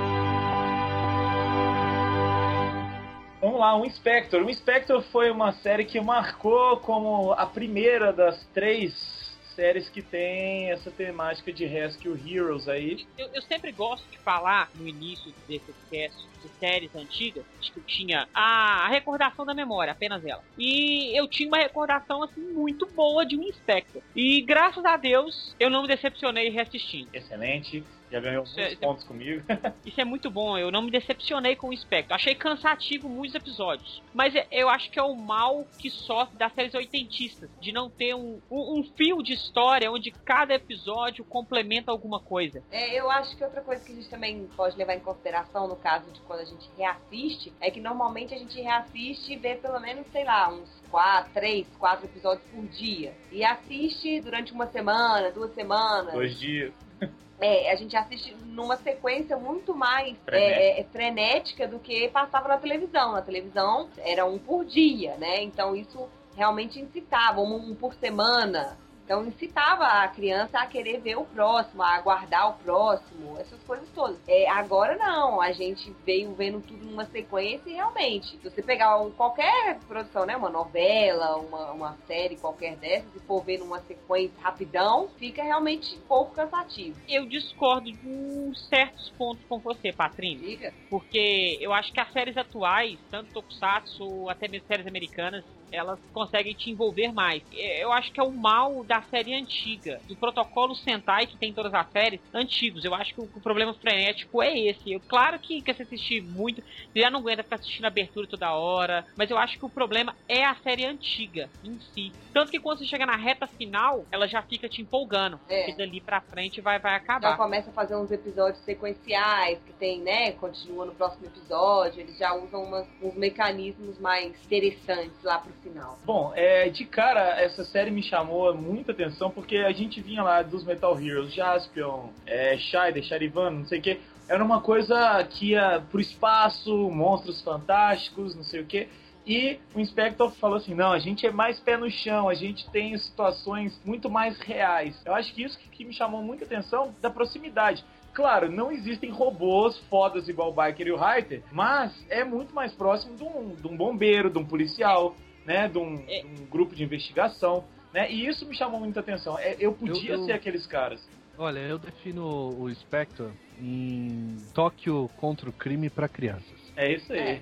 Vamos 3.42 3.60
lá, 3.60 3.78
o 3.78 3.86
Inspector. 3.86 4.42
O 4.42 4.50
Inspector 4.50 5.02
foi 5.12 5.30
uma 5.30 5.52
série 5.52 5.86
que 5.86 6.00
marcou 6.02 6.78
como 6.78 7.34
a 7.34 7.46
primeira 7.46 8.12
das 8.12 8.46
três 8.54 9.19
séries 9.60 9.90
que 9.90 10.02
tem 10.02 10.72
essa 10.72 10.90
temática 10.90 11.52
de 11.52 11.66
Rescue 11.66 12.18
Heroes 12.26 12.70
aí. 12.70 13.06
Eu, 13.18 13.28
eu 13.34 13.42
sempre 13.42 13.74
gosto 13.74 14.10
de 14.10 14.18
falar 14.20 14.70
no 14.74 14.88
início 14.88 15.34
desse 15.50 15.74
cast 15.92 16.18
de 16.42 16.48
séries 16.58 16.96
antigas, 16.96 17.44
que 17.60 17.78
eu 17.78 17.84
tinha 17.84 18.26
a, 18.34 18.86
a 18.86 18.88
recordação 18.88 19.46
da 19.46 19.54
memória, 19.54 19.92
apenas 19.92 20.26
ela. 20.26 20.42
E 20.58 21.14
eu 21.20 21.28
tinha 21.28 21.50
uma 21.50 21.58
recordação 21.58 22.24
assim 22.24 22.40
muito 22.54 22.88
boa 22.96 23.26
de 23.26 23.36
um 23.36 23.44
Inspector. 23.44 24.02
E 24.16 24.42
graças 24.44 24.86
a 24.86 24.96
Deus 24.96 25.54
eu 25.60 25.70
não 25.70 25.82
me 25.82 25.90
decepcionei 25.90 26.50
reassistindo. 26.50 27.10
Excelente. 27.14 27.84
Já 28.12 28.20
ganhou 28.20 28.44
Isso 28.44 28.56
muitos 28.56 28.74
é- 28.74 28.86
pontos 28.86 29.04
comigo. 29.04 29.44
Isso 29.86 30.02
é 30.02 30.06
muito 30.06 30.30
bom, 30.30 30.58
eu 30.58 30.72
não 30.72 30.82
me 30.82 30.92
decepcionei 30.92 31.56
com 31.56 31.70
o 31.70 31.78
Spectre. 31.78 32.14
Achei 32.14 32.36
cansativo 32.36 33.08
muitos 33.08 33.36
episódios. 33.36 34.02
Mas 34.14 34.36
é- 34.36 34.48
eu 34.52 34.70
acho 34.70 34.90
que 34.90 35.00
é 35.00 35.04
o 35.04 35.16
mal 35.16 35.66
que 35.78 35.90
sofre 35.90 36.38
das 36.38 36.54
séries 36.54 36.74
oitentistas. 36.74 37.50
De 37.60 37.72
não 37.72 37.90
ter 37.90 38.16
um, 38.16 38.40
um, 38.50 38.80
um 38.80 38.84
fio 38.96 39.22
de 39.22 39.34
história 39.34 39.92
onde 39.92 40.12
cada 40.12 40.54
episódio 40.54 41.24
complementa 41.24 41.92
alguma 41.92 42.20
coisa. 42.20 42.64
É, 42.72 43.00
eu 43.00 43.10
acho 43.12 43.36
que 43.38 43.44
outra 43.44 43.62
coisa 43.62 43.84
que 43.84 43.92
a 43.92 43.96
gente 43.96 44.10
também 44.10 44.48
pode 44.56 44.78
levar 44.78 44.96
em 44.96 45.00
consideração 45.00 45.68
no 45.68 45.76
caso 45.76 46.12
de 46.12 46.20
quando 46.22 46.42
a 46.42 46.46
gente 46.46 46.70
reassiste 46.78 47.54
é 47.60 47.70
que 47.70 47.80
normalmente 47.80 48.34
a 48.34 48.38
gente 48.38 48.60
reassiste 48.60 49.34
e 49.34 49.38
vê 49.38 49.56
pelo 49.56 49.80
menos, 49.80 50.06
sei 50.12 50.24
lá, 50.24 50.52
uns 50.52 50.70
quatro, 50.90 51.32
três, 51.34 51.68
quatro 51.78 52.06
episódios 52.06 52.46
por 52.52 52.66
dia. 52.68 53.14
E 53.32 53.44
assiste 53.44 54.22
durante 54.22 54.52
uma 54.52 54.68
semana, 54.68 55.32
duas 55.32 55.54
semanas. 55.54 56.14
Dois 56.14 56.40
dias. 56.40 56.74
É, 57.42 57.72
a 57.72 57.76
gente 57.76 57.96
assiste 57.96 58.36
numa 58.46 58.76
sequência 58.78 59.38
muito 59.38 59.74
mais 59.74 60.18
Frenética. 60.26 60.62
é, 60.62 60.80
é, 60.80 60.84
frenética 60.84 61.68
do 61.68 61.80
que 61.80 62.10
passava 62.10 62.48
na 62.48 62.58
televisão. 62.58 63.14
Na 63.14 63.22
televisão 63.22 63.90
era 64.00 64.26
um 64.26 64.38
por 64.38 64.66
dia, 64.66 65.16
né? 65.16 65.42
Então 65.42 65.76
isso 65.76 66.08
realmente 66.36 66.80
incitava, 66.80 67.42
um, 67.42 67.72
um 67.72 67.76
por 67.76 67.94
semana. 67.96 68.78
Então 69.10 69.26
incitava 69.26 69.86
a 69.86 70.08
criança 70.08 70.60
a 70.60 70.68
querer 70.68 71.00
ver 71.00 71.16
o 71.16 71.26
próximo, 71.26 71.82
a 71.82 71.96
aguardar 71.96 72.52
o 72.52 72.54
próximo, 72.60 73.40
essas 73.40 73.60
coisas 73.64 73.90
todas. 73.96 74.20
É, 74.28 74.48
agora 74.48 74.96
não, 74.98 75.42
a 75.42 75.52
gente 75.52 75.92
veio 76.06 76.32
vendo 76.36 76.62
tudo 76.62 76.86
numa 76.86 77.06
sequência 77.06 77.68
e 77.68 77.74
realmente, 77.74 78.38
se 78.38 78.48
você 78.48 78.62
pegar 78.62 79.00
qualquer 79.18 79.80
produção, 79.88 80.28
né, 80.28 80.38
uma 80.38 80.52
novela, 80.52 81.38
uma, 81.38 81.72
uma 81.72 81.98
série 82.06 82.38
qualquer 82.38 82.76
dessas, 82.76 83.16
e 83.16 83.20
for 83.22 83.44
ver 83.44 83.58
numa 83.58 83.80
sequência 83.80 84.40
rapidão, 84.40 85.10
fica 85.18 85.42
realmente 85.42 85.96
um 85.96 86.02
pouco 86.02 86.36
cansativo. 86.36 86.96
Eu 87.10 87.26
discordo 87.26 87.92
de 87.92 88.60
certos 88.70 89.10
pontos 89.18 89.44
com 89.50 89.58
você, 89.58 89.92
Patrícia. 89.92 90.48
Diga. 90.48 90.74
Porque 90.88 91.58
eu 91.60 91.74
acho 91.74 91.92
que 91.92 92.00
as 92.00 92.12
séries 92.14 92.38
atuais, 92.38 93.00
tanto 93.10 93.34
Tokusatsu 93.34 94.30
até 94.30 94.48
mesmo 94.48 94.68
séries 94.68 94.86
americanas, 94.86 95.44
elas 95.72 96.00
conseguem 96.14 96.54
te 96.54 96.72
envolver 96.72 97.12
mais. 97.12 97.44
É, 97.54 97.84
Eu 97.84 97.92
acho 97.92 98.12
que 98.12 98.20
é 98.20 98.24
o 98.24 98.32
mal 98.32 98.84
da 98.84 98.99
série 99.04 99.34
antiga, 99.36 100.00
do 100.08 100.16
protocolo 100.16 100.76
Sentai 100.76 101.26
que 101.28 101.38
tem 101.38 101.50
em 101.50 101.54
todas 101.54 101.74
as 101.74 101.90
séries 101.92 102.22
antigos. 102.34 102.84
Eu 102.84 102.94
acho 102.96 103.14
que 103.14 103.22
o, 103.22 103.24
o 103.34 103.42
problema 103.42 103.74
frenético 103.74 104.42
é 104.42 104.58
esse. 104.58 104.92
Eu, 104.92 105.02
claro 105.08 105.40
que, 105.40 105.62
que 105.62 105.74
você 105.74 105.84
assistir 105.84 106.22
muito, 106.22 106.62
você 106.92 107.02
já 107.02 107.10
não 107.10 107.20
aguenta 107.20 107.44
ficar 107.44 107.56
assistindo 107.58 107.86
abertura 107.86 108.28
toda 108.28 108.54
hora, 108.54 109.06
mas 109.18 109.30
eu 109.30 109.38
acho 109.38 109.58
que 109.58 109.66
o 109.66 109.70
problema 109.70 110.16
é 110.28 110.44
a 110.46 110.56
série 110.56 110.86
antiga 110.86 111.50
em 111.64 111.80
si. 111.80 112.12
Tanto 112.34 112.52
que 112.52 112.60
quando 112.60 112.80
você 112.80 112.86
chega 112.86 113.06
na 113.06 113.16
reta 113.16 113.48
final, 113.48 114.06
ela 114.12 114.28
já 114.28 114.42
fica 114.44 114.70
te 114.70 114.82
empolgando. 114.82 115.40
É. 115.50 115.66
Porque 115.66 115.78
dali 115.78 116.00
pra 116.02 116.22
frente 116.22 116.62
vai, 116.62 116.80
vai 116.80 116.92
Já 116.92 116.98
acabar. 116.98 117.38
começa 117.38 117.70
a 117.70 117.74
fazer 117.74 117.96
uns 117.96 118.12
episódios 118.12 118.64
sequenciais 118.64 119.60
que 119.66 119.74
tem, 119.74 120.00
né? 120.02 120.32
Continua 120.34 120.86
no 120.86 120.94
próximo 120.94 121.26
episódio. 121.26 122.02
Eles 122.02 122.18
já 122.18 122.34
usam 122.34 122.64
umas- 122.64 122.88
uns 123.02 123.16
mecanismos 123.16 123.98
mais 124.00 124.34
interessantes 124.46 125.22
lá 125.24 125.40
pro 125.40 125.52
final. 125.64 126.00
Bom, 126.06 126.32
é, 126.36 126.70
de 126.70 126.86
cara, 126.86 127.40
essa 127.42 127.64
série 127.64 127.92
me 127.92 128.04
chamou 128.04 128.54
muita 128.90 128.92
atenção 128.92 129.30
porque 129.30 129.58
a 129.58 129.72
gente 129.72 130.02
vinha 130.02 130.24
lá 130.24 130.42
dos 130.42 130.64
Metal 130.64 131.00
Heroes, 131.00 131.34
Jaspion, 131.34 132.10
é, 132.26 132.58
Shaider, 132.58 133.04
Charivan, 133.04 133.52
não 133.52 133.66
sei 133.66 133.80
o 133.80 133.82
que. 133.82 134.00
Era 134.28 134.44
uma 134.44 134.62
coisa 134.62 135.24
que 135.30 135.52
ia 135.52 135.84
pro 135.90 136.00
espaço, 136.00 136.72
monstros 136.90 137.42
fantásticos, 137.42 138.36
não 138.36 138.44
sei 138.44 138.62
o 138.62 138.66
que. 138.66 138.88
E 139.26 139.60
o 139.76 139.80
Inspector 139.80 140.32
falou 140.32 140.58
assim: 140.58 140.74
não, 140.74 140.92
a 140.92 141.00
gente 141.00 141.26
é 141.26 141.32
mais 141.32 141.60
pé 141.60 141.78
no 141.78 141.90
chão, 141.90 142.30
a 142.30 142.34
gente 142.34 142.70
tem 142.72 142.98
situações 142.98 143.80
muito 143.86 144.10
mais 144.10 144.40
reais. 144.40 145.00
Eu 145.06 145.14
acho 145.14 145.34
que 145.34 145.44
isso 145.44 145.58
que, 145.60 145.70
que 145.70 145.86
me 145.86 145.94
chamou 145.94 146.22
muita 146.24 146.46
atenção 146.46 146.94
da 147.02 147.10
proximidade. 147.10 147.84
Claro, 148.14 148.52
não 148.52 148.72
existem 148.72 149.12
robôs 149.12 149.78
fodas 149.90 150.28
igual 150.28 150.50
o 150.50 150.54
Biker 150.54 150.88
e 150.88 150.92
o 150.92 150.98
Hyper, 150.98 151.44
mas 151.52 151.94
é 152.10 152.24
muito 152.24 152.56
mais 152.56 152.74
próximo 152.74 153.16
de 153.16 153.24
um, 153.24 153.56
de 153.56 153.68
um 153.68 153.78
bombeiro, 153.78 154.32
de 154.32 154.40
um 154.40 154.46
policial, 154.46 155.16
né, 155.46 155.68
de 155.68 155.78
um, 155.78 156.04
É. 156.08 156.22
de 156.22 156.42
um 156.42 156.46
grupo 156.48 156.76
de 156.76 156.84
investigação, 156.84 157.64
né, 157.94 158.12
e 158.12 158.28
isso 158.28 158.46
me 158.46 158.56
chamou 158.56 158.80
muita 158.80 159.00
atenção. 159.00 159.38
É, 159.40 159.56
eu 159.60 159.74
podia 159.74 160.14
Eu- 160.14 160.20
eu- 160.20 160.26
ser 160.26 160.34
aqueles 160.34 160.66
caras. 160.68 161.02
Olha, 161.38 161.60
eu 161.60 161.80
defino 161.80 162.26
o 162.60 162.74
Spectre 162.76 163.32
em 163.62 164.44
Tóquio 164.54 165.10
contra 165.16 165.50
o 165.50 165.54
crime 165.54 165.90
para 165.90 166.08
crianças. 166.10 166.59
É 166.82 166.94
isso 166.94 167.12
aí. 167.12 167.42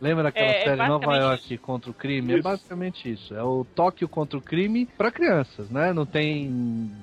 Lembra 0.00 0.22
daquela 0.24 0.46
É, 0.46 0.62
é 0.62 0.64
série 0.64 0.88
Nova 0.88 1.04
basicamente 1.06 1.50
York 1.50 1.58
contra 1.58 1.90
o 1.90 1.94
crime? 1.94 2.32
É 2.32 2.34
Isso. 2.36 2.42
basicamente 2.42 3.12
isso. 3.12 3.34
É 3.34 3.42
o 3.42 3.62
Tóquio 3.74 4.08
contra 4.08 4.38
o 4.38 4.42
crime 4.42 4.86
para 4.96 5.10
crianças, 5.10 5.68
né? 5.68 5.92
Não 5.92 6.06
tem 6.06 6.50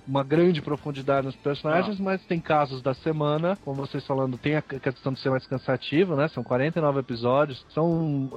uma 0.08 0.24
grande 0.24 0.60
profundidade 0.60 1.28
nos 1.28 1.36
personagens, 1.36 2.00
mas 2.00 2.26
tem 2.26 2.40
casos 2.40 2.82
da 2.82 2.96
semana, 2.96 3.56
como 3.64 3.76
vocês 3.86 4.04
falando, 4.08 4.40
tem 4.40 4.56
a 4.56 4.62
questão 4.64 5.14
de 5.14 5.20
ser 5.20 5.30
mais 5.30 5.46
cansativo, 5.46 6.16
né? 6.16 6.28
São 6.30 6.44
49 6.44 7.00
episódios, 7.00 7.64
são 7.70 7.88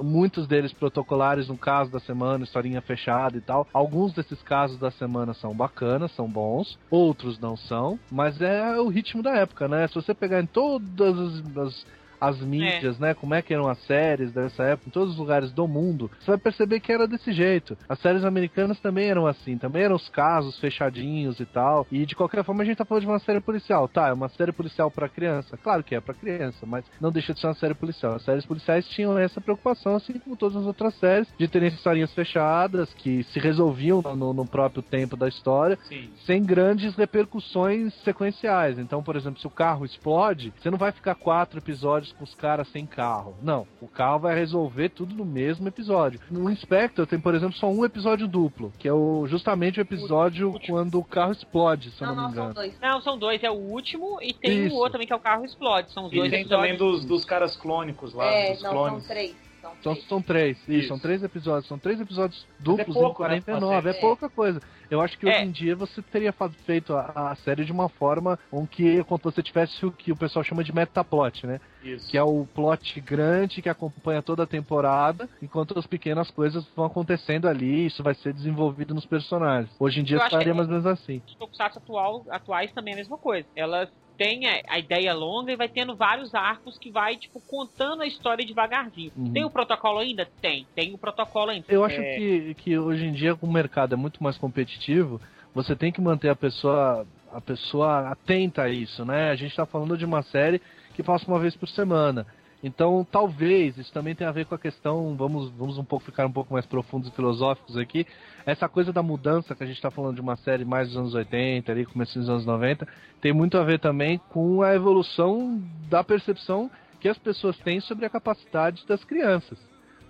muitos 0.03 0.47
deles 0.47 0.71
protocolares 0.71 1.47
no 1.47 1.57
caso 1.57 1.91
da 1.91 1.99
semana, 1.99 2.43
historinha 2.43 2.81
fechada 2.81 3.35
e 3.37 3.41
tal. 3.41 3.67
Alguns 3.73 4.13
desses 4.13 4.39
casos 4.43 4.77
da 4.77 4.91
semana 4.91 5.33
são 5.33 5.51
bacanas, 5.55 6.11
são 6.11 6.29
bons, 6.29 6.77
outros 6.91 7.39
não 7.39 7.57
são, 7.57 7.99
mas 8.11 8.39
é 8.39 8.79
o 8.79 8.87
ritmo 8.87 9.23
da 9.23 9.31
época, 9.35 9.67
né? 9.67 9.87
Se 9.87 9.95
você 9.95 10.13
pegar 10.13 10.39
em 10.41 10.45
todas 10.45 11.17
as- 11.17 11.57
as 11.57 12.00
as 12.21 12.39
mídias, 12.39 12.99
né? 12.99 13.15
Como 13.15 13.33
é 13.33 13.41
que 13.41 13.51
eram 13.51 13.67
as 13.67 13.79
séries 13.85 14.31
dessa 14.31 14.63
época, 14.63 14.87
em 14.87 14.91
todos 14.91 15.13
os 15.13 15.19
lugares 15.19 15.51
do 15.51 15.67
mundo, 15.67 16.11
você 16.19 16.29
vai 16.29 16.37
perceber 16.37 16.79
que 16.79 16.91
era 16.91 17.07
desse 17.07 17.33
jeito. 17.33 17.75
As 17.89 17.99
séries 17.99 18.23
americanas 18.23 18.79
também 18.79 19.09
eram 19.09 19.25
assim, 19.25 19.57
também 19.57 19.83
eram 19.83 19.95
os 19.95 20.07
casos 20.09 20.59
fechadinhos 20.59 21.39
e 21.39 21.45
tal. 21.45 21.87
E 21.91 22.05
de 22.05 22.15
qualquer 22.15 22.43
forma 22.43 22.61
a 22.61 22.65
gente 22.65 22.77
tá 22.77 22.85
falando 22.85 23.01
de 23.01 23.09
uma 23.09 23.19
série 23.19 23.41
policial. 23.41 23.87
Tá, 23.87 24.09
é 24.09 24.13
uma 24.13 24.29
série 24.29 24.51
policial 24.51 24.91
pra 24.91 25.09
criança. 25.09 25.57
Claro 25.57 25.83
que 25.83 25.95
é 25.95 25.99
pra 25.99 26.13
criança, 26.13 26.63
mas 26.65 26.85
não 26.99 27.11
deixa 27.11 27.33
de 27.33 27.39
ser 27.39 27.47
uma 27.47 27.55
série 27.55 27.73
policial. 27.73 28.13
As 28.13 28.23
séries 28.23 28.45
policiais 28.45 28.87
tinham 28.89 29.17
essa 29.17 29.41
preocupação, 29.41 29.95
assim 29.95 30.13
como 30.19 30.37
todas 30.37 30.57
as 30.57 30.65
outras 30.65 30.93
séries, 30.99 31.27
de 31.39 31.47
terem 31.47 31.69
historinhas 31.69 32.13
fechadas, 32.13 32.93
que 32.93 33.23
se 33.23 33.39
resolviam 33.39 34.01
no, 34.01 34.31
no 34.31 34.45
próprio 34.45 34.83
tempo 34.83 35.17
da 35.17 35.27
história 35.27 35.77
Sim. 35.87 36.11
sem 36.25 36.43
grandes 36.43 36.95
repercussões 36.95 37.93
sequenciais. 38.03 38.77
Então, 38.77 39.01
por 39.01 39.15
exemplo, 39.15 39.39
se 39.39 39.47
o 39.47 39.51
carro 39.51 39.85
explode, 39.85 40.53
você 40.59 40.69
não 40.69 40.77
vai 40.77 40.91
ficar 40.91 41.15
quatro 41.15 41.57
episódios 41.57 42.10
com 42.11 42.23
os 42.23 42.33
caras 42.35 42.67
sem 42.69 42.85
carro. 42.85 43.35
Não, 43.41 43.67
o 43.81 43.87
carro 43.87 44.19
vai 44.19 44.35
resolver 44.35 44.89
tudo 44.89 45.15
no 45.15 45.25
mesmo 45.25 45.67
episódio. 45.67 46.19
No 46.29 46.49
Inspector 46.49 47.05
tem, 47.07 47.19
por 47.19 47.33
exemplo, 47.35 47.55
só 47.55 47.69
um 47.69 47.83
episódio 47.85 48.27
duplo, 48.27 48.71
que 48.77 48.87
é 48.87 48.93
o, 48.93 49.25
justamente 49.27 49.79
o 49.79 49.81
episódio 49.81 50.53
quando 50.67 50.99
o 50.99 51.03
carro 51.03 51.31
explode, 51.31 51.91
se 51.91 52.01
eu 52.01 52.07
Não, 52.07 52.15
não, 52.15 52.21
não, 52.23 52.29
me 52.29 52.35
são 52.35 52.43
engano. 52.45 52.55
dois. 52.55 52.79
Não, 52.79 53.01
são 53.01 53.17
dois. 53.17 53.43
É 53.43 53.49
o 53.51 53.55
último 53.55 54.19
e 54.21 54.33
tem 54.33 54.65
Isso. 54.67 54.75
o 54.75 54.77
outro 54.77 54.93
também 54.93 55.07
que 55.07 55.13
é 55.13 55.15
o 55.15 55.19
carro 55.19 55.45
explode. 55.45 55.91
São 55.93 56.05
os 56.05 56.13
E 56.13 56.15
dois 56.17 56.29
tem 56.31 56.41
episódios. 56.41 56.77
também 56.77 56.77
dos, 56.77 57.05
dos 57.05 57.25
caras 57.25 57.55
clônicos 57.57 58.13
lá, 58.13 58.25
É, 58.25 58.53
dos 58.53 58.63
não, 58.63 58.71
clones. 58.71 59.03
são 59.05 59.15
três. 59.15 59.35
São 59.61 59.71
São, 59.83 59.93
três. 59.93 60.07
são 60.07 60.21
três, 60.23 60.57
isso, 60.61 60.71
Isso. 60.71 60.87
são 60.87 60.97
três 60.99 61.23
episódios, 61.23 61.67
são 61.67 61.77
três 61.77 62.01
episódios 62.01 62.47
duplos 62.59 62.95
pouco, 62.95 63.23
em 63.23 63.29
né, 63.29 63.41
49, 63.41 63.75
uma 63.89 63.95
é 63.95 64.01
pouca 64.01 64.27
coisa. 64.27 64.59
Eu 64.89 64.99
acho 64.99 65.15
que 65.19 65.29
É. 65.29 65.35
hoje 65.35 65.45
em 65.45 65.51
dia 65.51 65.75
você 65.75 66.01
teria 66.01 66.33
feito 66.65 66.95
a, 66.95 67.29
a 67.31 67.35
série 67.35 67.63
de 67.63 67.71
uma 67.71 67.87
forma 67.87 68.39
com 68.49 68.65
que 68.65 69.03
quando 69.03 69.21
você 69.21 69.43
tivesse 69.43 69.85
o 69.85 69.91
que 69.91 70.11
o 70.11 70.15
pessoal 70.15 70.43
chama 70.43 70.63
de 70.63 70.73
metaplot, 70.73 71.45
né? 71.45 71.61
Isso. 71.83 72.09
Que 72.09 72.17
é 72.17 72.23
o 72.23 72.45
plot 72.53 72.99
grande 73.01 73.61
que 73.61 73.69
acompanha 73.69 74.21
toda 74.21 74.43
a 74.43 74.47
temporada, 74.47 75.29
enquanto 75.41 75.77
as 75.77 75.87
pequenas 75.87 76.29
coisas 76.31 76.65
vão 76.75 76.85
acontecendo 76.85 77.47
ali, 77.47 77.85
isso 77.85 78.03
vai 78.03 78.13
ser 78.13 78.33
desenvolvido 78.33 78.93
nos 78.93 79.05
personagens. 79.05 79.69
Hoje 79.79 79.99
em 79.99 80.03
dia 80.03 80.17
acho 80.17 80.27
estaria 80.27 80.53
mais 80.53 80.67
ou 80.67 80.73
menos 80.73 80.85
assim. 80.85 81.21
Os 81.27 81.35
Tokusatsu 81.35 81.79
atual, 81.79 82.25
atuais 82.29 82.71
também 82.71 82.93
é 82.93 82.95
a 82.95 82.99
mesma 82.99 83.17
coisa. 83.17 83.47
Elas 83.55 83.89
têm 84.17 84.45
a, 84.47 84.61
a 84.69 84.79
ideia 84.79 85.13
longa 85.13 85.51
e 85.51 85.55
vai 85.55 85.67
tendo 85.67 85.95
vários 85.95 86.35
arcos 86.35 86.77
que 86.77 86.91
vai, 86.91 87.15
tipo, 87.15 87.41
contando 87.41 88.03
a 88.03 88.05
história 88.05 88.45
devagarzinho. 88.45 89.11
Uhum. 89.17 89.33
Tem 89.33 89.43
o 89.43 89.49
protocolo 89.49 89.99
ainda? 89.99 90.27
Tem. 90.39 90.67
Tem 90.75 90.93
o 90.93 90.97
protocolo 90.97 91.49
ainda. 91.49 91.65
Eu 91.67 91.83
acho 91.83 91.99
É, 91.99 92.15
que, 92.15 92.53
que 92.55 92.77
hoje 92.77 93.05
em 93.05 93.13
dia, 93.13 93.35
como 93.35 93.51
o 93.51 93.53
mercado 93.53 93.93
é 93.93 93.97
muito 93.97 94.21
mais 94.21 94.37
competitivo, 94.37 95.19
você 95.55 95.75
tem 95.75 95.91
que 95.91 95.99
manter 95.99 96.29
a 96.29 96.35
pessoa, 96.35 97.05
a 97.33 97.41
pessoa 97.41 98.09
atenta 98.09 98.63
a 98.63 98.69
isso, 98.69 99.03
né? 99.03 99.31
A 99.31 99.35
gente 99.35 99.49
está 99.51 99.65
falando 99.65 99.97
de 99.97 100.05
uma 100.05 100.21
série 100.21 100.61
que 100.93 101.03
passa 101.03 101.27
uma 101.27 101.39
vez 101.39 101.55
por 101.55 101.67
semana. 101.69 102.25
Então, 102.63 103.05
talvez, 103.09 103.77
isso 103.77 103.91
também 103.91 104.13
tem 104.13 104.27
a 104.27 104.31
ver 104.31 104.45
com 104.45 104.53
a 104.53 104.59
questão, 104.59 105.15
vamos, 105.15 105.49
vamos 105.51 105.79
um 105.79 105.83
pouco 105.83 106.05
ficar 106.05 106.27
um 106.27 106.31
pouco 106.31 106.53
mais 106.53 106.65
profundos 106.65 107.09
e 107.09 107.15
filosóficos 107.15 107.75
aqui, 107.75 108.05
essa 108.45 108.69
coisa 108.69 108.93
da 108.93 109.01
mudança 109.01 109.55
que 109.55 109.63
a 109.63 109.65
gente 109.65 109.77
está 109.77 109.89
falando 109.89 110.15
de 110.15 110.21
uma 110.21 110.35
série 110.35 110.63
mais 110.63 110.89
dos 110.89 110.97
anos 110.97 111.13
80, 111.15 111.71
ali, 111.71 111.85
começo 111.85 112.19
dos 112.19 112.29
anos 112.29 112.45
90, 112.45 112.87
tem 113.19 113.33
muito 113.33 113.57
a 113.57 113.63
ver 113.63 113.79
também 113.79 114.19
com 114.29 114.61
a 114.61 114.75
evolução 114.75 115.59
da 115.89 116.03
percepção 116.03 116.69
que 116.99 117.09
as 117.09 117.17
pessoas 117.17 117.57
têm 117.57 117.79
sobre 117.81 118.05
a 118.05 118.09
capacidade 118.09 118.85
das 118.87 119.03
crianças. 119.03 119.57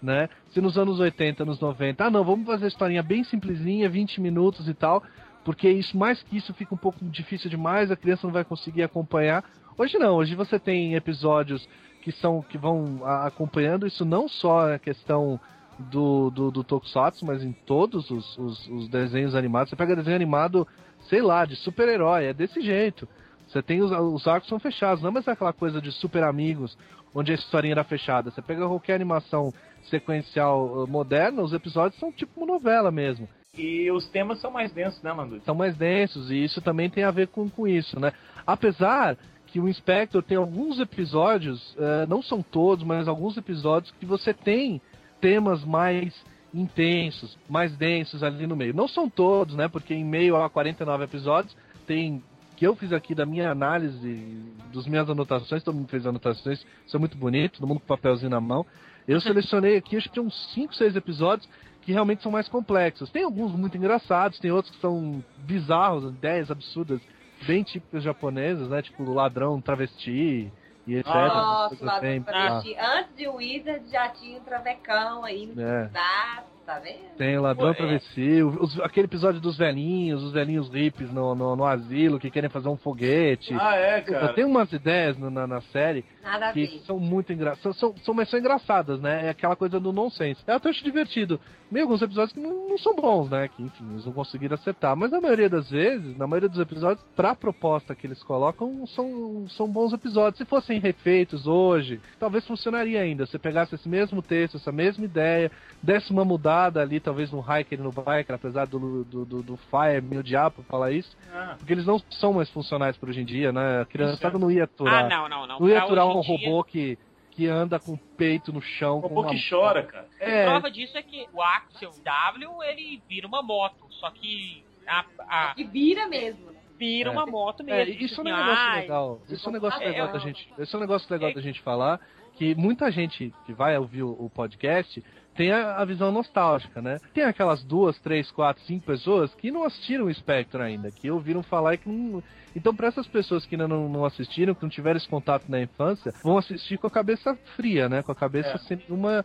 né? 0.03 0.27
Se 0.49 0.59
nos 0.59 0.77
anos 0.77 0.99
80, 0.99 1.43
anos 1.43 1.59
90, 1.59 2.03
ah 2.03 2.09
não, 2.09 2.23
vamos 2.23 2.45
fazer 2.45 2.65
a 2.65 2.67
historinha 2.67 3.03
bem 3.03 3.23
simplesinha, 3.23 3.87
20 3.87 4.19
minutos 4.19 4.67
e 4.67 4.73
tal, 4.73 5.01
porque 5.45 5.69
isso 5.69 5.97
mais 5.97 6.21
que 6.23 6.37
isso 6.37 6.53
fica 6.53 6.75
um 6.75 6.77
pouco 6.77 6.97
difícil 7.05 7.49
demais, 7.49 7.91
a 7.91 7.95
criança 7.95 8.27
não 8.27 8.33
vai 8.33 8.43
conseguir 8.43 8.83
acompanhar. 8.83 9.43
Hoje 9.77 9.97
não, 9.97 10.15
hoje 10.15 10.35
você 10.35 10.59
tem 10.59 10.95
episódios 10.95 11.67
que 12.01 12.11
são 12.11 12.41
que 12.41 12.57
vão 12.57 13.05
acompanhando 13.05 13.87
isso 13.87 14.03
não 14.03 14.27
só 14.27 14.73
a 14.73 14.79
questão 14.79 15.39
do, 15.79 16.29
do, 16.29 16.51
do 16.51 16.63
Tokusatsu, 16.63 17.25
mas 17.25 17.43
em 17.43 17.51
todos 17.51 18.09
os, 18.09 18.37
os, 18.37 18.67
os 18.67 18.89
desenhos 18.89 19.35
animados. 19.35 19.69
Você 19.69 19.75
pega 19.75 19.95
desenho 19.95 20.15
animado, 20.15 20.67
sei 21.09 21.21
lá, 21.21 21.45
de 21.45 21.55
super-herói, 21.55 22.25
é 22.25 22.33
desse 22.33 22.61
jeito. 22.61 23.07
Você 23.47 23.61
tem 23.61 23.81
os, 23.81 23.91
os 23.91 24.27
arcos 24.27 24.49
são 24.49 24.59
fechados, 24.59 25.01
não 25.01 25.09
é 25.09 25.13
mais 25.13 25.27
aquela 25.27 25.53
coisa 25.53 25.81
de 25.81 25.91
super 25.91 26.23
amigos, 26.23 26.77
onde 27.13 27.31
a 27.31 27.35
historinha 27.35 27.73
era 27.73 27.83
fechada. 27.83 28.29
Você 28.29 28.41
pega 28.41 28.67
qualquer 28.67 28.95
animação 28.95 29.53
sequencial 29.83 30.65
uh, 30.67 30.87
moderna, 30.87 31.41
os 31.41 31.53
episódios 31.53 31.99
são 31.99 32.11
tipo 32.11 32.39
uma 32.39 32.53
novela 32.53 32.91
mesmo. 32.91 33.27
E 33.57 33.91
os 33.91 34.07
temas 34.07 34.39
são 34.39 34.49
mais 34.49 34.71
densos, 34.71 35.01
né, 35.01 35.11
Mandu? 35.11 35.41
São 35.43 35.55
mais 35.55 35.75
densos, 35.75 36.31
e 36.31 36.41
isso 36.41 36.61
também 36.61 36.89
tem 36.89 37.03
a 37.03 37.11
ver 37.11 37.27
com, 37.27 37.49
com 37.49 37.67
isso, 37.67 37.99
né? 37.99 38.13
Apesar 38.47 39.17
que 39.51 39.59
o 39.59 39.67
Inspector 39.67 40.23
tem 40.23 40.37
alguns 40.37 40.79
episódios, 40.79 41.75
eh, 41.77 42.05
não 42.07 42.21
são 42.21 42.41
todos, 42.41 42.85
mas 42.85 43.07
alguns 43.07 43.35
episódios 43.35 43.93
que 43.99 44.05
você 44.05 44.33
tem 44.33 44.81
temas 45.19 45.63
mais 45.63 46.15
intensos, 46.53 47.37
mais 47.49 47.75
densos 47.75 48.23
ali 48.23 48.47
no 48.47 48.55
meio. 48.55 48.73
Não 48.73 48.87
são 48.87 49.09
todos, 49.09 49.55
né? 49.55 49.67
Porque 49.67 49.93
em 49.93 50.05
meio 50.05 50.35
a 50.37 50.49
49 50.49 51.03
episódios 51.03 51.55
tem 51.85 52.23
que 52.55 52.67
eu 52.67 52.75
fiz 52.75 52.93
aqui 52.93 53.15
da 53.15 53.25
minha 53.25 53.49
análise, 53.49 54.53
das 54.71 54.85
minhas 54.85 55.09
anotações, 55.09 55.63
todo 55.63 55.73
mundo 55.73 55.87
fez 55.87 56.05
anotações, 56.05 56.63
isso 56.85 56.95
é 56.95 56.99
muito 56.99 57.17
bonito, 57.17 57.53
todo 57.59 57.67
mundo 57.67 57.79
com 57.79 57.87
papelzinho 57.87 58.29
na 58.29 58.39
mão. 58.39 58.63
Eu 59.07 59.19
selecionei 59.21 59.77
aqui, 59.77 59.97
acho 59.97 60.11
que 60.11 60.19
uns 60.19 60.53
5, 60.53 60.75
6 60.75 60.95
episódios 60.95 61.49
que 61.81 61.91
realmente 61.91 62.21
são 62.21 62.31
mais 62.31 62.47
complexos. 62.47 63.09
Tem 63.09 63.23
alguns 63.23 63.51
muito 63.53 63.75
engraçados, 63.75 64.37
tem 64.37 64.51
outros 64.51 64.75
que 64.75 64.79
são 64.79 65.23
bizarros, 65.39 66.13
ideias 66.13 66.51
absurdas, 66.51 67.01
bem 67.45 67.63
típicas 67.63 68.03
japonesas, 68.03 68.69
né? 68.69 68.81
Tipo 68.81 69.11
ladrão, 69.11 69.59
travesti 69.61 70.51
e 70.87 70.95
etc. 70.95 71.05
Nossa, 71.07 71.75
assim. 71.97 72.21
travesti. 72.21 72.75
Antes 72.79 73.15
de 73.15 73.27
Wizard 73.27 73.89
já 73.91 74.09
tinha 74.09 74.37
um 74.39 74.43
travecão 74.43 75.23
aí 75.23 75.45
no 75.45 75.61
É. 75.61 75.87
tá, 75.89 76.43
tá 76.65 76.79
vendo? 76.79 77.15
Tem 77.17 77.37
o 77.37 77.41
ladrão 77.41 77.67
Pô, 77.67 77.71
é. 77.73 77.75
travesti, 77.77 78.41
os- 78.43 78.79
aquele 78.81 79.05
episódio 79.05 79.39
dos 79.39 79.57
velhinhos, 79.57 80.23
os 80.23 80.31
velhinhos 80.31 80.69
hippies 80.69 81.11
no, 81.11 81.35
no, 81.35 81.55
no 81.55 81.65
asilo 81.65 82.19
que 82.19 82.31
querem 82.31 82.49
fazer 82.49 82.69
um 82.69 82.77
foguete. 82.77 83.53
Ah, 83.59 83.75
é, 83.75 84.01
cara. 84.01 84.33
Tem 84.33 84.43
umas 84.43 84.71
ideias 84.73 85.17
na, 85.17 85.45
na 85.47 85.61
série 85.61 86.03
Nada 86.23 86.49
a 86.49 86.53
que 86.53 86.65
ver. 86.65 86.81
são 86.85 86.99
muito 86.99 87.31
engraçadas. 87.33 87.77
São, 87.77 87.95
são, 88.03 88.13
mas 88.13 88.29
são 88.29 88.39
engraçadas, 88.39 88.99
né? 88.99 89.27
É 89.27 89.29
aquela 89.29 89.55
coisa 89.55 89.79
do 89.79 89.91
nonsense. 89.91 90.41
Eu 90.45 90.55
até 90.55 90.69
acho 90.69 90.83
divertido. 90.83 91.39
Meio 91.71 91.85
alguns 91.85 92.01
episódios 92.01 92.33
que 92.33 92.39
não, 92.39 92.67
não 92.69 92.77
são 92.77 92.95
bons, 92.95 93.29
né? 93.29 93.47
Que, 93.47 93.63
enfim, 93.63 93.89
eles 93.91 94.05
não 94.05 94.11
conseguiram 94.13 94.55
acertar. 94.55 94.95
Mas 94.95 95.09
na 95.11 95.21
maioria 95.21 95.49
das 95.49 95.69
vezes, 95.69 96.17
na 96.17 96.27
maioria 96.27 96.49
dos 96.49 96.59
episódios, 96.59 97.03
pra 97.15 97.33
proposta 97.33 97.95
que 97.95 98.05
eles 98.05 98.21
colocam, 98.23 98.85
são, 98.87 99.47
são 99.49 99.67
bons 99.67 99.93
episódios. 99.93 100.37
Se 100.37 100.45
fossem 100.45 100.79
refeitos 100.79 101.47
hoje, 101.47 101.99
talvez 102.19 102.45
funcionaria 102.45 103.01
ainda. 103.01 103.25
Se 103.25 103.39
pegasse 103.39 103.73
esse 103.75 103.87
mesmo 103.87 104.21
texto, 104.21 104.57
essa 104.57 104.71
mesma 104.71 105.05
ideia, 105.05 105.49
desse 105.81 106.11
uma 106.11 106.25
mudada 106.25 106.81
ali, 106.81 106.99
talvez 106.99 107.31
no 107.31 107.39
Hiker 107.39 107.79
e 107.79 107.81
no 107.81 107.89
Biker, 107.91 108.35
apesar 108.35 108.67
do, 108.67 109.03
do, 109.05 109.25
do, 109.25 109.41
do 109.43 109.57
Fire 109.57 110.01
me 110.01 110.17
odiar 110.17 110.51
por 110.51 110.65
falar 110.65 110.91
isso, 110.91 111.15
Ah, 111.33 111.55
porque 111.57 111.71
eles 111.73 111.85
não 111.85 111.99
são 112.11 112.33
mais 112.33 112.49
funcionais 112.49 112.97
para 112.97 113.09
hoje 113.09 113.21
em 113.21 113.25
dia, 113.25 113.51
né? 113.53 113.81
A 113.81 113.85
criançada 113.85 114.37
não 114.37 114.51
ia 114.51 114.63
Ah, 114.63 114.65
aturar. 114.65 115.09
não, 115.09 115.29
não, 115.29 115.47
não. 115.47 115.59
Não 115.59 115.69
ia 115.69 115.79
aturar 115.81 116.05
um 116.17 116.21
robô 116.21 116.63
que, 116.63 116.97
que 117.31 117.47
anda 117.47 117.79
com 117.79 117.93
o 117.93 117.97
peito 117.97 118.51
no 118.53 118.61
chão. 118.61 118.97
um 118.97 119.01
com 119.01 119.07
robô 119.09 119.21
uma... 119.21 119.29
que 119.31 119.49
chora, 119.49 119.83
cara. 119.83 120.07
É, 120.19 120.45
Prova 120.45 120.69
disso 120.71 120.97
é 120.97 121.01
que 121.01 121.27
o 121.33 121.41
Axel 121.41 121.91
W, 122.03 122.63
ele 122.63 123.01
vira 123.07 123.27
uma 123.27 123.41
moto, 123.41 123.85
só 123.91 124.09
que 124.11 124.63
a, 124.87 125.05
a- 125.27 125.53
Que 125.55 125.63
vira 125.63 126.07
mesmo, 126.07 126.51
vira 126.77 127.09
É. 127.09 127.11
uma 127.11 127.25
moto 127.25 127.61
é, 127.61 127.85
mesmo. 127.85 128.03
isso 128.03 128.21
é 128.21 128.23
um 128.23 128.27
assim, 128.27 128.37
negócio 128.41 128.63
ai, 128.63 128.81
legal. 128.81 129.21
Isso 129.29 129.45
é 129.45 129.49
um 129.49 129.53
negócio 129.53 129.81
É, 129.81 129.85
legal 129.87 130.07
é 130.07 130.11
da 130.11 130.19
gente. 130.19 130.53
Isso 130.59 130.75
é 130.75 130.77
um 130.77 130.81
negócio 130.81 131.13
legal 131.13 131.29
É. 131.29 131.33
da 131.33 131.41
gente 131.41 131.61
falar. 131.61 131.99
Que 132.35 132.55
muita 132.55 132.89
gente 132.91 133.31
que 133.45 133.53
vai 133.53 133.77
ouvir 133.77 134.01
o, 134.03 134.11
o 134.13 134.29
podcast 134.29 135.03
tem 135.35 135.51
a, 135.51 135.77
a 135.77 135.85
visão 135.85 136.11
nostálgica, 136.11 136.81
né? 136.81 136.99
Tem 137.13 137.23
aquelas 137.23 137.63
duas, 137.63 137.97
três, 137.99 138.29
quatro, 138.31 138.61
cinco 138.63 138.85
pessoas 138.85 139.33
que 139.35 139.49
não 139.51 139.63
assistiram 139.63 140.05
o 140.05 140.13
Spectre 140.13 140.61
ainda, 140.61 140.91
que 140.91 141.09
ouviram 141.09 141.41
falar 141.41 141.75
e 141.75 141.77
que 141.77 141.89
não. 141.89 142.21
Então, 142.55 142.75
para 142.75 142.87
essas 142.87 143.07
pessoas 143.07 143.45
que 143.45 143.55
ainda 143.55 143.67
não, 143.67 143.87
não 143.87 144.03
assistiram, 144.03 144.53
que 144.53 144.61
não 144.61 144.69
tiveram 144.69 144.97
esse 144.97 145.07
contato 145.07 145.45
na 145.47 145.61
infância, 145.61 146.13
vão 146.23 146.37
assistir 146.37 146.77
com 146.77 146.87
a 146.87 146.91
cabeça 146.91 147.33
fria, 147.55 147.87
né? 147.87 148.03
Com 148.03 148.11
a 148.11 148.15
cabeça 148.15 148.49
É. 148.49 148.57
sem 148.57 148.77
nenhuma. 148.77 149.23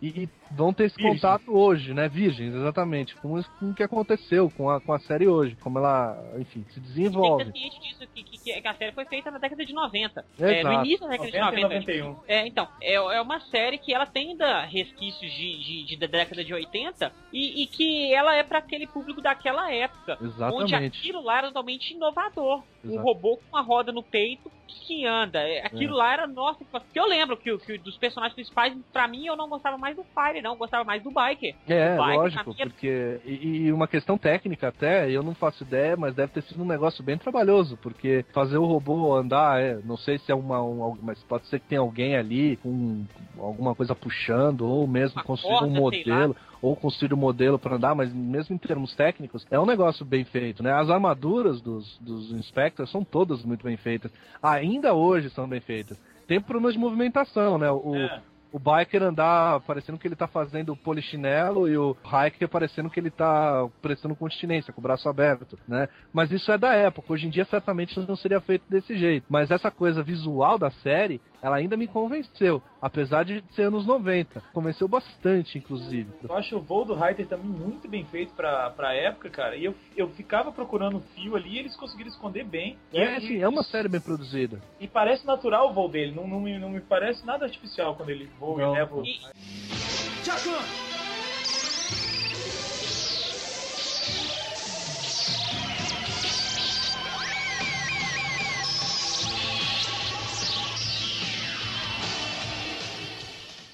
E, 0.00 0.22
e 0.22 0.28
vão 0.50 0.72
ter 0.72 0.84
esse 0.84 0.96
Virgem. 0.96 1.14
contato 1.14 1.56
hoje, 1.56 1.92
né? 1.94 2.08
Virgens, 2.08 2.54
exatamente. 2.54 3.14
Com, 3.16 3.38
isso- 3.38 3.50
com 3.58 3.70
o 3.70 3.74
que 3.74 3.82
aconteceu 3.82 4.50
com 4.50 4.68
a, 4.70 4.80
com 4.80 4.92
a 4.92 4.98
série 5.00 5.26
hoje. 5.28 5.56
Como 5.56 5.78
ela, 5.78 6.16
enfim, 6.38 6.64
se 6.68 6.74
Tem 6.74 6.82
que 6.82 6.88
desenvolve. 6.88 7.44
ter 7.46 7.52
ciente 7.58 7.80
disso, 7.80 8.06
que, 8.14 8.22
que, 8.22 8.38
que 8.60 8.68
a 8.68 8.74
série 8.74 8.92
foi 8.92 9.04
feita 9.04 9.30
na 9.30 9.38
década 9.38 9.64
de 9.64 9.72
90. 9.72 10.24
É, 10.38 10.62
no 10.64 10.72
início 10.84 11.00
da 11.00 11.08
década 11.08 11.30
de 11.30 11.38
90 11.38 11.58
e 11.58 11.62
90. 11.62 11.92
91. 12.04 12.16
É, 12.28 12.46
então, 12.46 12.68
é, 12.82 12.94
é 12.94 13.20
uma 13.20 13.40
série 13.40 13.78
que 13.78 13.92
ela 13.94 14.06
tem 14.06 14.30
ainda 14.30 14.62
resquícios 14.62 15.30
de, 15.32 15.58
de, 15.58 15.84
de- 15.84 15.96
da 15.96 16.06
década 16.06 16.44
de 16.44 16.52
80 16.54 17.12
e, 17.32 17.62
e 17.62 17.66
que 17.66 18.12
ela 18.14 18.34
é 18.34 18.42
para 18.42 18.58
aquele 18.58 18.86
público 18.86 19.20
daquela 19.20 19.72
época. 19.72 20.16
Onde 20.20 20.26
Exatamente. 20.28 20.98
aquilo 20.98 21.22
lá 21.22 21.38
era 21.38 21.46
totalmente 21.48 21.92
inovador. 21.94 22.62
Um 22.84 22.90
Exato. 22.92 23.02
robô 23.02 23.36
com 23.36 23.42
uma 23.56 23.60
roda 23.62 23.90
no 23.92 24.02
peito 24.02 24.50
que 24.68 25.04
anda. 25.04 25.40
É, 25.40 25.66
Aquilo 25.66 25.96
lá 25.96 26.12
era 26.12 26.26
nossa. 26.26 26.64
Que 26.92 26.98
eu 27.00 27.06
lembro 27.06 27.36
que, 27.36 27.50
o- 27.50 27.58
que 27.58 27.76
dos 27.78 27.96
personagens 27.96 28.34
principais, 28.34 28.76
pra 28.92 29.08
mim, 29.08 29.26
eu 29.26 29.36
não 29.36 29.48
gostava 29.48 29.76
mais 29.76 29.96
do 29.96 30.04
Fire, 30.04 30.37
não. 30.42 30.52
Eu 30.52 30.56
gostava 30.56 30.84
mais 30.84 31.02
do 31.02 31.10
Biker. 31.10 31.54
É, 31.68 31.94
O 31.94 32.02
Biker, 32.04 32.16
lógico, 32.18 32.54
era- 32.58 32.70
porque. 32.70 33.20
E, 33.24 33.66
e 33.66 33.72
uma 33.72 33.86
questão 33.88 34.16
técnica 34.18 34.68
até, 34.68 35.10
eu 35.10 35.22
não 35.22 35.34
faço 35.34 35.62
ideia, 35.62 35.96
mas 35.96 36.14
deve 36.14 36.32
ter 36.32 36.42
sido 36.42 36.62
um 36.62 36.66
negócio 36.66 37.02
bem 37.04 37.16
trabalhoso, 37.18 37.76
porque 37.82 38.24
fazer 38.32 38.58
o 38.58 38.64
robô 38.66 39.14
andar, 39.14 39.60
é, 39.60 39.78
não 39.84 39.96
sei 39.96 40.18
se 40.18 40.30
é 40.30 40.34
uma. 40.34 40.62
Um, 40.62 40.96
mas 41.02 41.22
pode 41.24 41.46
ser 41.46 41.60
que 41.60 41.66
tenha 41.68 41.80
alguém 41.80 42.16
ali 42.16 42.56
com 42.56 43.04
alguma 43.38 43.74
coisa 43.74 43.94
puxando, 43.94 44.62
ou 44.62 44.86
mesmo 44.86 45.16
Uma 45.18 45.24
construir 45.24 45.54
um 45.54 45.58
corda, 45.58 45.80
modelo, 45.80 46.36
ou 46.60 46.74
construir 46.76 47.14
um 47.14 47.16
modelo 47.16 47.58
para 47.58 47.76
andar, 47.76 47.94
mas 47.94 48.12
mesmo 48.12 48.54
em 48.54 48.58
termos 48.58 48.94
técnicos, 48.94 49.46
é 49.50 49.58
um 49.58 49.66
negócio 49.66 50.04
bem 50.04 50.24
feito, 50.24 50.62
né? 50.62 50.72
As 50.72 50.90
armaduras 50.90 51.60
dos, 51.60 51.96
dos 51.98 52.32
Inspectors 52.32 52.90
são 52.90 53.04
todas 53.04 53.42
muito 53.44 53.64
bem 53.64 53.76
feitas. 53.76 54.10
Ainda 54.42 54.92
hoje 54.94 55.30
são 55.30 55.48
bem 55.48 55.60
feitas. 55.60 55.96
Tem 56.26 56.40
problemas 56.40 56.74
de 56.74 56.78
movimentação, 56.78 57.56
né? 57.56 57.70
O, 57.70 57.94
É. 57.94 58.20
o 58.52 58.58
biker 58.58 59.02
andar 59.02 59.60
parecendo 59.60 59.98
que 59.98 60.08
ele 60.08 60.16
tá 60.16 60.26
fazendo 60.26 60.76
polichinelo 60.76 61.68
e 61.68 61.76
o 61.76 61.96
hiker 62.04 62.48
parecendo 62.48 62.90
que 62.90 62.98
ele 62.98 63.10
tá 63.10 63.68
prestando 63.82 64.16
continência, 64.16 64.72
com 64.72 64.80
o 64.80 64.82
braço 64.82 65.08
aberto, 65.08 65.58
né? 65.66 65.88
Mas 66.12 66.30
isso 66.30 66.50
é 66.50 66.58
da 66.58 66.72
época. 66.74 67.12
Hoje 67.12 67.26
em 67.26 67.30
dia 67.30 67.44
certamente 67.44 67.98
não 68.00 68.16
seria 68.16 68.40
feito 68.40 68.64
desse 68.68 68.96
jeito. 68.96 69.26
Mas 69.28 69.50
essa 69.50 69.70
coisa 69.70 70.02
visual 70.02 70.58
da 70.58 70.70
série, 70.70 71.20
ela 71.42 71.56
ainda 71.56 71.76
me 71.76 71.86
convenceu. 71.86 72.62
Apesar 72.80 73.24
de 73.24 73.42
ser 73.54 73.62
anos 73.62 73.86
90. 73.86 74.42
Convenceu 74.52 74.86
bastante, 74.88 75.58
inclusive. 75.58 76.10
Eu 76.28 76.34
acho 76.36 76.56
o 76.56 76.60
voo 76.60 76.84
do 76.84 76.94
Reiter 76.94 77.26
também 77.26 77.46
muito 77.46 77.88
bem 77.88 78.04
feito 78.04 78.32
pra, 78.34 78.70
pra 78.70 78.94
época, 78.94 79.28
cara. 79.30 79.56
E 79.56 79.64
eu, 79.64 79.74
eu 79.96 80.08
ficava 80.10 80.50
procurando 80.52 80.96
um 80.98 81.00
fio 81.00 81.36
ali 81.36 81.50
e 81.54 81.58
eles 81.58 81.76
conseguiram 81.76 82.10
esconder 82.10 82.44
bem. 82.44 82.76
E, 82.92 82.98
É, 82.98 83.16
assim, 83.16 83.40
é 83.42 83.48
uma 83.48 83.62
série 83.62 83.88
bem 83.88 84.00
produzida. 84.00 84.60
e 84.80 84.86
parece 84.86 85.26
natural 85.26 85.70
o 85.70 85.72
voo 85.72 85.88
dele. 85.88 86.12
Não, 86.14 86.26
não, 86.26 86.40
me, 86.40 86.58
não 86.58 86.70
me 86.70 86.80
parece 86.80 87.24
nada 87.26 87.44
artificial 87.44 87.94
quando 87.96 88.10
ele 88.10 88.26
voa 88.38 88.60
Não. 88.62 88.74
e 88.74 88.78
leva 88.78 88.94
o... 88.96 89.04
E- 89.04 89.18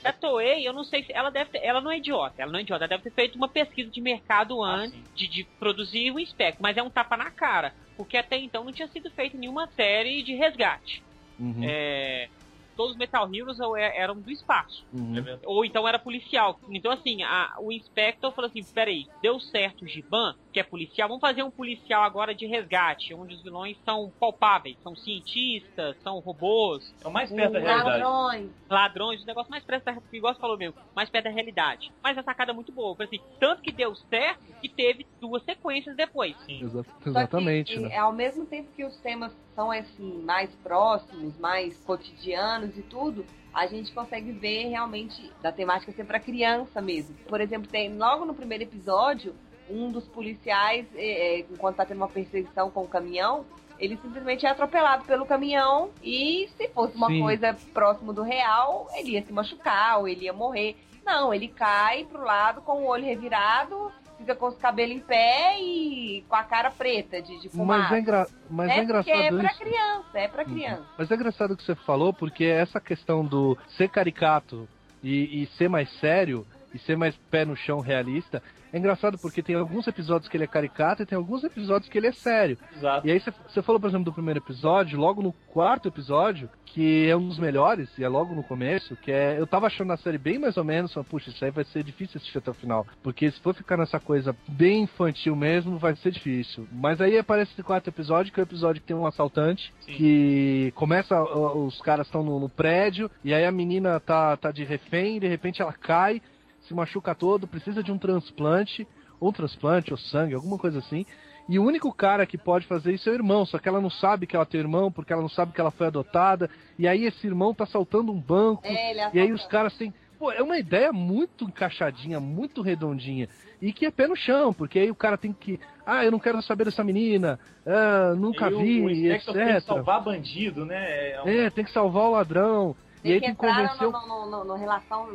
A 0.04 0.12
Toei, 0.12 0.66
eu 0.68 0.72
não 0.72 0.84
sei 0.84 1.02
se. 1.02 1.12
Ela 1.12 1.30
deve 1.30 1.50
ter, 1.50 1.58
Ela 1.64 1.80
não 1.80 1.90
é 1.90 1.96
idiota. 1.98 2.34
Ela 2.42 2.52
não 2.52 2.58
é 2.58 2.62
idiota. 2.62 2.84
Ela 2.84 2.88
deve 2.90 3.02
ter 3.04 3.12
feito 3.14 3.36
uma 3.36 3.48
pesquisa 3.48 3.90
de 3.90 4.00
mercado 4.00 4.62
Ah, 4.62 4.74
antes 4.76 4.92
sim. 4.92 5.04
de, 5.14 5.28
de 5.28 5.44
produzir 5.58 6.10
o 6.10 6.20
Inspector. 6.20 6.62
Mas 6.62 6.76
é 6.76 6.82
um 6.82 6.90
tapa 6.90 7.16
na 7.16 7.30
cara. 7.30 7.72
Porque 7.96 8.16
até 8.16 8.36
então 8.38 8.64
não 8.64 8.72
tinha 8.72 8.88
sido 8.88 9.10
feita 9.12 9.36
nenhuma 9.38 9.66
série 9.68 10.22
de 10.22 10.34
resgate. 10.34 11.02
Uhum, 11.38 11.62
É, 11.64 12.28
todos 12.76 12.92
os 12.92 12.98
Metal 12.98 13.28
Heroes 13.32 13.58
é- 13.76 14.00
eram 14.00 14.20
do 14.20 14.30
espaço. 14.30 14.84
uhum. 14.92 15.18
É. 15.18 15.38
Ou 15.44 15.64
então 15.64 15.86
era 15.86 15.98
policial. 15.98 16.58
Então, 16.70 16.90
assim, 16.92 17.22
a- 17.22 17.54
o 17.60 17.72
Inspector 17.72 18.32
falou 18.34 18.48
assim: 18.50 18.62
peraí, 18.74 19.04
deu 19.22 19.38
certo 19.40 19.84
o 19.84 19.88
Giban, 19.88 20.34
que 20.54 20.60
é 20.60 20.62
policial. 20.62 21.08
Vamos 21.08 21.20
fazer 21.20 21.42
um 21.42 21.50
policial 21.50 22.04
agora 22.04 22.32
de 22.32 22.46
resgate, 22.46 23.12
onde 23.12 23.34
os 23.34 23.42
vilões 23.42 23.76
são 23.84 24.12
palpáveis, 24.20 24.78
são 24.84 24.94
cientistas, 24.94 25.96
são 26.00 26.20
robôs, 26.20 26.94
É 27.04 27.08
o 27.08 27.10
mais 27.10 27.28
perto 27.30 27.54
da 27.54 27.58
realidade. 27.58 27.98
Ladrões. 27.98 28.50
ladrões, 28.70 29.22
o 29.22 29.26
negócio 29.26 29.50
mais 29.50 29.64
perto 29.64 29.84
da, 29.84 29.96
igual 30.12 30.32
você 30.32 30.40
falou 30.40 30.56
mesmo, 30.56 30.76
mais 30.94 31.10
perto 31.10 31.24
da 31.24 31.30
realidade. 31.30 31.90
Mas 32.02 32.16
a 32.16 32.22
sacada 32.22 32.52
é 32.52 32.54
muito 32.54 32.72
boa, 32.72 32.96
assim, 33.00 33.18
tanto 33.40 33.62
que 33.62 33.72
deu 33.72 33.94
certo 33.96 34.44
que 34.60 34.68
teve 34.68 35.04
duas 35.20 35.42
sequências 35.42 35.96
depois. 35.96 36.36
Exa- 36.48 36.84
que, 37.02 37.08
exatamente, 37.08 37.74
e, 37.74 37.80
né? 37.80 37.96
ao 37.96 38.12
mesmo 38.12 38.46
tempo 38.46 38.70
que 38.76 38.84
os 38.84 38.96
temas 38.98 39.32
são 39.56 39.72
assim 39.72 40.22
mais 40.22 40.54
próximos, 40.62 41.36
mais 41.36 41.76
cotidianos 41.84 42.78
e 42.78 42.82
tudo, 42.82 43.26
a 43.52 43.66
gente 43.66 43.92
consegue 43.92 44.30
ver 44.30 44.68
realmente 44.68 45.32
da 45.42 45.50
temática 45.50 45.90
ser 45.92 46.04
para 46.04 46.20
criança 46.20 46.80
mesmo. 46.80 47.16
Por 47.28 47.40
exemplo, 47.40 47.68
tem 47.68 47.96
logo 47.96 48.24
no 48.24 48.34
primeiro 48.34 48.62
episódio 48.64 49.34
um 49.68 49.90
dos 49.90 50.06
policiais, 50.08 50.86
é, 50.94 51.38
é, 51.38 51.38
enquanto 51.40 51.76
tá 51.76 51.84
tendo 51.84 51.98
uma 51.98 52.08
perseguição 52.08 52.70
com 52.70 52.82
o 52.82 52.88
caminhão, 52.88 53.44
ele 53.78 53.96
simplesmente 53.96 54.46
é 54.46 54.50
atropelado 54.50 55.04
pelo 55.04 55.26
caminhão 55.26 55.90
e 56.02 56.48
se 56.56 56.68
fosse 56.68 56.96
uma 56.96 57.08
Sim. 57.08 57.20
coisa 57.20 57.56
próximo 57.72 58.12
do 58.12 58.22
real, 58.22 58.88
ele 58.94 59.12
ia 59.12 59.22
se 59.22 59.32
machucar 59.32 59.98
ou 59.98 60.08
ele 60.08 60.24
ia 60.24 60.32
morrer. 60.32 60.76
Não, 61.04 61.34
ele 61.34 61.48
cai 61.48 62.04
pro 62.04 62.24
lado 62.24 62.62
com 62.62 62.82
o 62.82 62.86
olho 62.86 63.04
revirado, 63.04 63.92
fica 64.16 64.34
com 64.34 64.46
os 64.46 64.56
cabelos 64.56 64.96
em 64.96 65.00
pé 65.00 65.60
e 65.60 66.24
com 66.28 66.36
a 66.36 66.44
cara 66.44 66.70
preta 66.70 67.20
de, 67.20 67.40
de 67.40 67.48
fumaça. 67.48 67.82
Mas 67.82 67.92
é, 67.92 67.98
engra... 68.00 68.26
Mas 68.48 68.70
é, 68.70 68.72
é 68.72 68.74
porque 68.74 68.84
engraçado 68.84 69.20
é 69.20 69.38
pra 69.38 69.50
isso. 69.50 69.58
criança, 69.58 70.18
é 70.18 70.28
pra 70.28 70.44
criança. 70.44 70.86
Mas 70.96 71.10
é 71.10 71.14
engraçado 71.14 71.50
o 71.52 71.56
que 71.56 71.64
você 71.64 71.74
falou, 71.74 72.12
porque 72.12 72.44
essa 72.44 72.80
questão 72.80 73.24
do 73.24 73.58
ser 73.76 73.88
caricato 73.88 74.68
e, 75.02 75.42
e 75.42 75.46
ser 75.58 75.68
mais 75.68 75.90
sério, 75.98 76.46
e 76.72 76.78
ser 76.78 76.96
mais 76.96 77.14
pé 77.30 77.44
no 77.44 77.56
chão 77.56 77.80
realista, 77.80 78.42
é 78.74 78.78
engraçado 78.78 79.16
porque 79.18 79.42
tem 79.42 79.54
alguns 79.54 79.86
episódios 79.86 80.28
que 80.28 80.36
ele 80.36 80.44
é 80.44 80.48
caricato 80.48 81.02
e 81.02 81.06
tem 81.06 81.16
alguns 81.16 81.44
episódios 81.44 81.88
que 81.88 81.96
ele 81.96 82.08
é 82.08 82.12
sério. 82.12 82.58
Exato. 82.76 83.06
E 83.06 83.12
aí 83.12 83.20
você- 83.20 83.62
falou, 83.62 83.80
por 83.80 83.88
exemplo, 83.88 84.04
do 84.06 84.12
primeiro 84.12 84.40
episódio, 84.40 84.98
logo 84.98 85.22
no 85.22 85.32
quarto 85.52 85.86
episódio, 85.88 86.50
que 86.66 87.08
é 87.08 87.16
um 87.16 87.28
dos 87.28 87.38
melhores, 87.38 87.88
e 87.96 88.02
é 88.02 88.08
logo 88.08 88.34
no 88.34 88.42
começo, 88.42 88.96
que 88.96 89.12
é. 89.12 89.38
Eu 89.38 89.46
tava 89.46 89.68
achando 89.68 89.92
a 89.92 89.96
série 89.96 90.18
bem 90.18 90.40
mais 90.40 90.56
ou 90.56 90.64
menos, 90.64 90.92
falando, 90.92 91.08
puxa, 91.08 91.30
isso 91.30 91.44
aí 91.44 91.52
vai 91.52 91.62
ser 91.64 91.84
difícil 91.84 92.16
assistir 92.18 92.38
até 92.38 92.50
o 92.50 92.54
final. 92.54 92.84
Porque 93.00 93.30
se 93.30 93.38
for 93.40 93.54
ficar 93.54 93.76
nessa 93.76 94.00
coisa 94.00 94.34
bem 94.48 94.82
infantil 94.82 95.36
mesmo, 95.36 95.78
vai 95.78 95.94
ser 95.94 96.10
difícil. 96.10 96.66
Mas 96.72 97.00
aí 97.00 97.16
aparece 97.16 97.52
esse 97.52 97.62
quarto 97.62 97.86
episódio, 97.88 98.32
que 98.32 98.40
é 98.40 98.42
o 98.42 98.44
episódio 98.44 98.80
que 98.82 98.88
tem 98.88 98.96
um 98.96 99.06
assaltante, 99.06 99.72
Sim. 99.86 99.92
que 99.92 100.72
começa, 100.74 101.22
os 101.22 101.80
caras 101.80 102.08
estão 102.08 102.24
no, 102.24 102.40
no 102.40 102.48
prédio, 102.48 103.08
e 103.22 103.32
aí 103.32 103.44
a 103.44 103.52
menina 103.52 104.00
tá, 104.00 104.36
tá 104.36 104.50
de 104.50 104.64
refém, 104.64 105.18
e 105.18 105.20
de 105.20 105.28
repente 105.28 105.62
ela 105.62 105.72
cai, 105.72 106.20
se 106.66 106.74
machuca 106.74 107.14
todo, 107.14 107.46
precisa 107.46 107.82
de 107.82 107.92
um 107.92 107.98
transplante, 107.98 108.86
ou 109.20 109.28
um 109.28 109.32
transplante, 109.32 109.92
ou 109.92 109.96
sangue, 109.98 110.34
alguma 110.34 110.58
coisa 110.58 110.78
assim. 110.78 111.04
E 111.48 111.58
o 111.58 111.64
único 111.64 111.92
cara 111.92 112.24
que 112.24 112.38
pode 112.38 112.66
fazer 112.66 112.94
isso 112.94 113.08
é 113.08 113.12
o 113.12 113.16
irmão, 113.16 113.44
só 113.44 113.58
que 113.58 113.68
ela 113.68 113.80
não 113.80 113.90
sabe 113.90 114.26
que 114.26 114.34
ela 114.34 114.46
tem 114.46 114.60
irmão, 114.60 114.90
porque 114.90 115.12
ela 115.12 115.20
não 115.20 115.28
sabe 115.28 115.52
que 115.52 115.60
ela 115.60 115.70
foi 115.70 115.86
adotada. 115.88 116.48
E 116.78 116.88
aí 116.88 117.04
esse 117.04 117.26
irmão 117.26 117.52
tá 117.52 117.66
saltando 117.66 118.10
um 118.10 118.18
banco. 118.18 118.66
É, 118.66 118.90
ele 118.92 119.00
e 119.12 119.20
aí 119.20 119.32
os 119.32 119.46
caras 119.46 119.76
têm. 119.76 119.92
Pô, 120.18 120.32
é 120.32 120.42
uma 120.42 120.56
ideia 120.58 120.90
muito 120.90 121.44
encaixadinha, 121.44 122.18
muito 122.18 122.62
redondinha. 122.62 123.28
E 123.60 123.72
que 123.72 123.84
é 123.84 123.90
pé 123.90 124.06
no 124.06 124.16
chão, 124.16 124.54
porque 124.54 124.78
aí 124.78 124.90
o 124.90 124.94
cara 124.94 125.18
tem 125.18 125.32
que. 125.34 125.60
Ah, 125.84 126.02
eu 126.02 126.10
não 126.10 126.18
quero 126.18 126.40
saber 126.40 126.64
dessa 126.64 126.82
menina. 126.82 127.38
Ah, 127.66 128.14
nunca 128.16 128.46
E 128.50 128.54
vi, 128.54 128.80
o 128.80 128.88
Inspector 128.90 129.34
tem 129.34 129.44
que 129.44 129.50
etc. 129.50 129.66
salvar 129.66 130.02
bandido, 130.02 130.64
né? 130.64 131.10
É 131.12 131.22
um- 131.22 131.28
É, 131.28 131.50
tem 131.50 131.64
que 131.64 131.72
salvar 131.72 132.04
o 132.04 132.12
ladrão. 132.12 132.74
E 133.04 133.12
aí 133.12 133.20
que 133.20 133.26
tem 133.26 133.34
que 133.34 133.46
entrar 133.46 133.68
convencer 133.68 133.88
o 133.88 133.92
no, 133.92 134.06
no, 134.06 134.30
no, 134.30 134.44
no 134.44 134.54
relação 134.54 135.08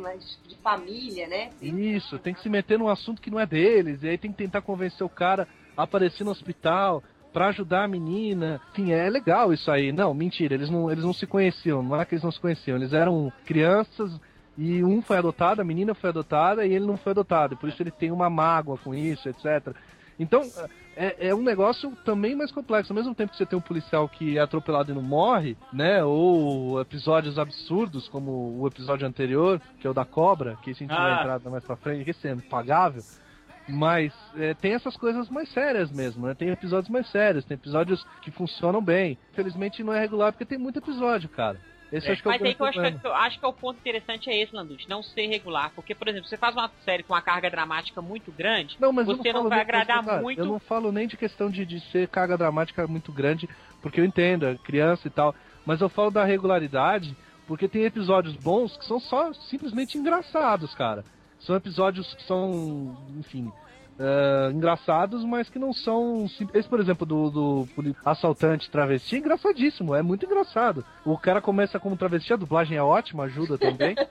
de, 0.46 0.56
família, 0.58 1.26
né? 1.26 1.50
Isso, 1.60 2.18
tem 2.18 2.32
que 2.32 2.40
se 2.40 2.48
meter 2.48 2.78
num 2.78 2.88
assunto 2.88 3.20
que 3.20 3.30
não 3.30 3.40
é 3.40 3.44
deles, 3.44 4.02
e 4.02 4.08
aí 4.08 4.16
tem 4.16 4.30
que 4.30 4.38
tentar 4.38 4.62
convencer 4.62 5.04
o 5.04 5.10
cara 5.10 5.48
a 5.76 5.82
aparecer 5.82 6.22
no 6.22 6.30
hospital 6.30 7.02
pra 7.32 7.48
ajudar 7.48 7.84
a 7.84 7.88
menina. 7.88 8.60
Enfim, 8.72 8.92
é 8.92 9.10
legal 9.10 9.52
isso 9.52 9.70
aí. 9.70 9.92
Não, 9.92 10.14
mentira, 10.14 10.54
eles 10.54 10.70
não, 10.70 10.90
eles 10.90 11.04
não 11.04 11.12
se 11.12 11.26
conheciam, 11.26 11.82
não 11.82 12.00
é 12.00 12.04
que 12.04 12.14
eles 12.14 12.24
não 12.24 12.30
se 12.30 12.40
conheciam, 12.40 12.76
eles 12.76 12.92
eram 12.92 13.32
crianças 13.44 14.20
e 14.56 14.84
um 14.84 15.00
foi 15.00 15.16
adotado, 15.16 15.60
a 15.60 15.64
menina 15.64 15.94
foi 15.94 16.10
adotada 16.10 16.66
e 16.66 16.72
ele 16.72 16.86
não 16.86 16.96
foi 16.96 17.10
adotado, 17.12 17.54
e 17.54 17.56
por 17.56 17.68
isso 17.68 17.82
ele 17.82 17.90
tem 17.90 18.10
uma 18.12 18.28
mágoa 18.28 18.76
com 18.78 18.94
isso, 18.94 19.28
etc. 19.28 19.74
Então, 20.18 20.42
é, 20.96 21.28
é 21.28 21.34
um 21.34 21.42
negócio 21.42 21.92
também 22.04 22.34
mais 22.34 22.50
complexo. 22.52 22.92
Ao 22.92 22.96
mesmo 22.96 23.14
tempo 23.14 23.30
que 23.32 23.36
você 23.38 23.46
tem 23.46 23.58
um 23.58 23.62
policial 23.62 24.08
que 24.08 24.36
é 24.36 24.40
atropelado 24.40 24.90
e 24.90 24.94
não 24.94 25.02
morre, 25.02 25.56
né? 25.72 26.02
Ou 26.04 26.80
episódios 26.80 27.38
absurdos, 27.38 28.08
como 28.08 28.58
o 28.60 28.66
episódio 28.66 29.06
anterior, 29.06 29.60
que 29.80 29.86
é 29.86 29.90
o 29.90 29.94
da 29.94 30.04
cobra, 30.04 30.56
que 30.62 30.70
a 30.70 30.74
gente 30.74 30.88
vai 30.88 31.12
Ah. 31.12 31.20
entrar 31.20 31.50
mais 31.50 31.64
pra 31.64 31.76
frente, 31.76 32.04
que 32.04 32.10
esse 32.10 32.26
é 32.28 32.32
impagável. 32.32 33.02
Mas 33.68 34.12
é, 34.36 34.52
tem 34.54 34.74
essas 34.74 34.96
coisas 34.96 35.28
mais 35.30 35.48
sérias 35.52 35.92
mesmo, 35.92 36.26
né? 36.26 36.34
Tem 36.34 36.48
episódios 36.48 36.88
mais 36.90 37.08
sérios, 37.10 37.44
tem 37.44 37.54
episódios 37.54 38.04
que 38.22 38.30
funcionam 38.32 38.82
bem. 38.82 39.16
Infelizmente 39.32 39.84
não 39.84 39.92
é 39.92 40.00
regular 40.00 40.32
porque 40.32 40.44
tem 40.44 40.58
muito 40.58 40.78
episódio, 40.80 41.28
cara. 41.28 41.58
Esse 41.92 42.08
É. 42.08 42.12
acho 42.12 42.22
que 42.22 42.28
é 42.28 42.32
Mas 42.32 42.42
aí 42.42 42.54
que 42.54 42.62
eu 42.62 42.66
acho 42.66 42.80
que, 42.80 43.06
eu 43.06 43.14
acho 43.14 43.38
que 43.38 43.44
é 43.44 43.48
o 43.48 43.52
ponto 43.52 43.78
interessante 43.78 44.30
é 44.30 44.42
esse, 44.42 44.54
Landucci, 44.54 44.88
não 44.88 45.02
ser 45.02 45.26
regular. 45.26 45.72
Porque, 45.74 45.94
por 45.94 46.08
exemplo, 46.08 46.28
você 46.28 46.36
faz 46.36 46.54
uma 46.54 46.70
série 46.84 47.02
com 47.02 47.12
uma 47.12 47.22
carga 47.22 47.50
dramática 47.50 48.00
muito 48.00 48.30
grande, 48.30 48.76
Não, 48.80 48.92
mas 48.92 49.06
você 49.06 49.32
não, 49.32 49.44
não 49.44 49.50
vai 49.50 49.60
agradar 49.60 50.04
cara, 50.04 50.22
muito. 50.22 50.38
Eu 50.38 50.46
não 50.46 50.58
falo 50.58 50.92
nem 50.92 51.06
de 51.06 51.16
questão 51.16 51.50
de, 51.50 51.64
de 51.66 51.80
ser 51.90 52.08
carga 52.08 52.36
dramática 52.36 52.86
muito 52.86 53.12
grande, 53.12 53.48
porque 53.82 54.00
eu 54.00 54.04
entendo, 54.04 54.46
é 54.46 54.56
criança 54.56 55.06
e 55.06 55.10
tal. 55.10 55.34
Mas 55.66 55.80
eu 55.80 55.88
falo 55.88 56.10
da 56.10 56.24
regularidade, 56.24 57.16
porque 57.46 57.68
tem 57.68 57.84
episódios 57.84 58.34
bons 58.36 58.76
que 58.76 58.84
são 58.84 59.00
só 59.00 59.32
simplesmente 59.32 59.98
engraçados, 59.98 60.74
cara. 60.74 61.04
São 61.40 61.56
episódios 61.56 62.14
que 62.14 62.22
são, 62.24 62.96
enfim, 63.18 63.50
é, 64.02 64.50
engraçados, 64.50 65.22
mas 65.24 65.50
que 65.50 65.58
não 65.58 65.74
são. 65.74 66.24
Esse, 66.54 66.66
por 66.66 66.80
exemplo, 66.80 67.04
do, 67.06 67.30
do 67.30 67.68
assaltante 68.02 68.70
travesti, 68.70 69.16
é 69.16 69.18
engraçadíssimo, 69.18 69.94
é 69.94 70.00
muito 70.00 70.24
engraçado. 70.24 70.82
O 71.04 71.18
cara 71.18 71.42
começa 71.42 71.78
como 71.78 71.98
travesti, 71.98 72.32
a 72.32 72.36
dublagem 72.36 72.78
é 72.78 72.82
ótima, 72.82 73.24
ajuda 73.24 73.58
também. 73.58 73.94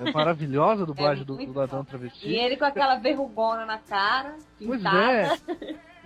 É 0.00 0.10
maravilhosa 0.12 0.82
a 0.82 0.86
dublagem 0.86 1.24
do, 1.24 1.34
muito 1.34 1.52
do 1.52 1.58
ladrão 1.58 1.84
travesti. 1.84 2.26
E 2.26 2.34
ele 2.34 2.56
com 2.56 2.64
aquela 2.64 2.96
verrugona 2.96 3.66
na 3.66 3.78
cara, 3.78 4.34
Pois 4.58 4.78
pintada. 4.78 5.12
é. 5.12 5.38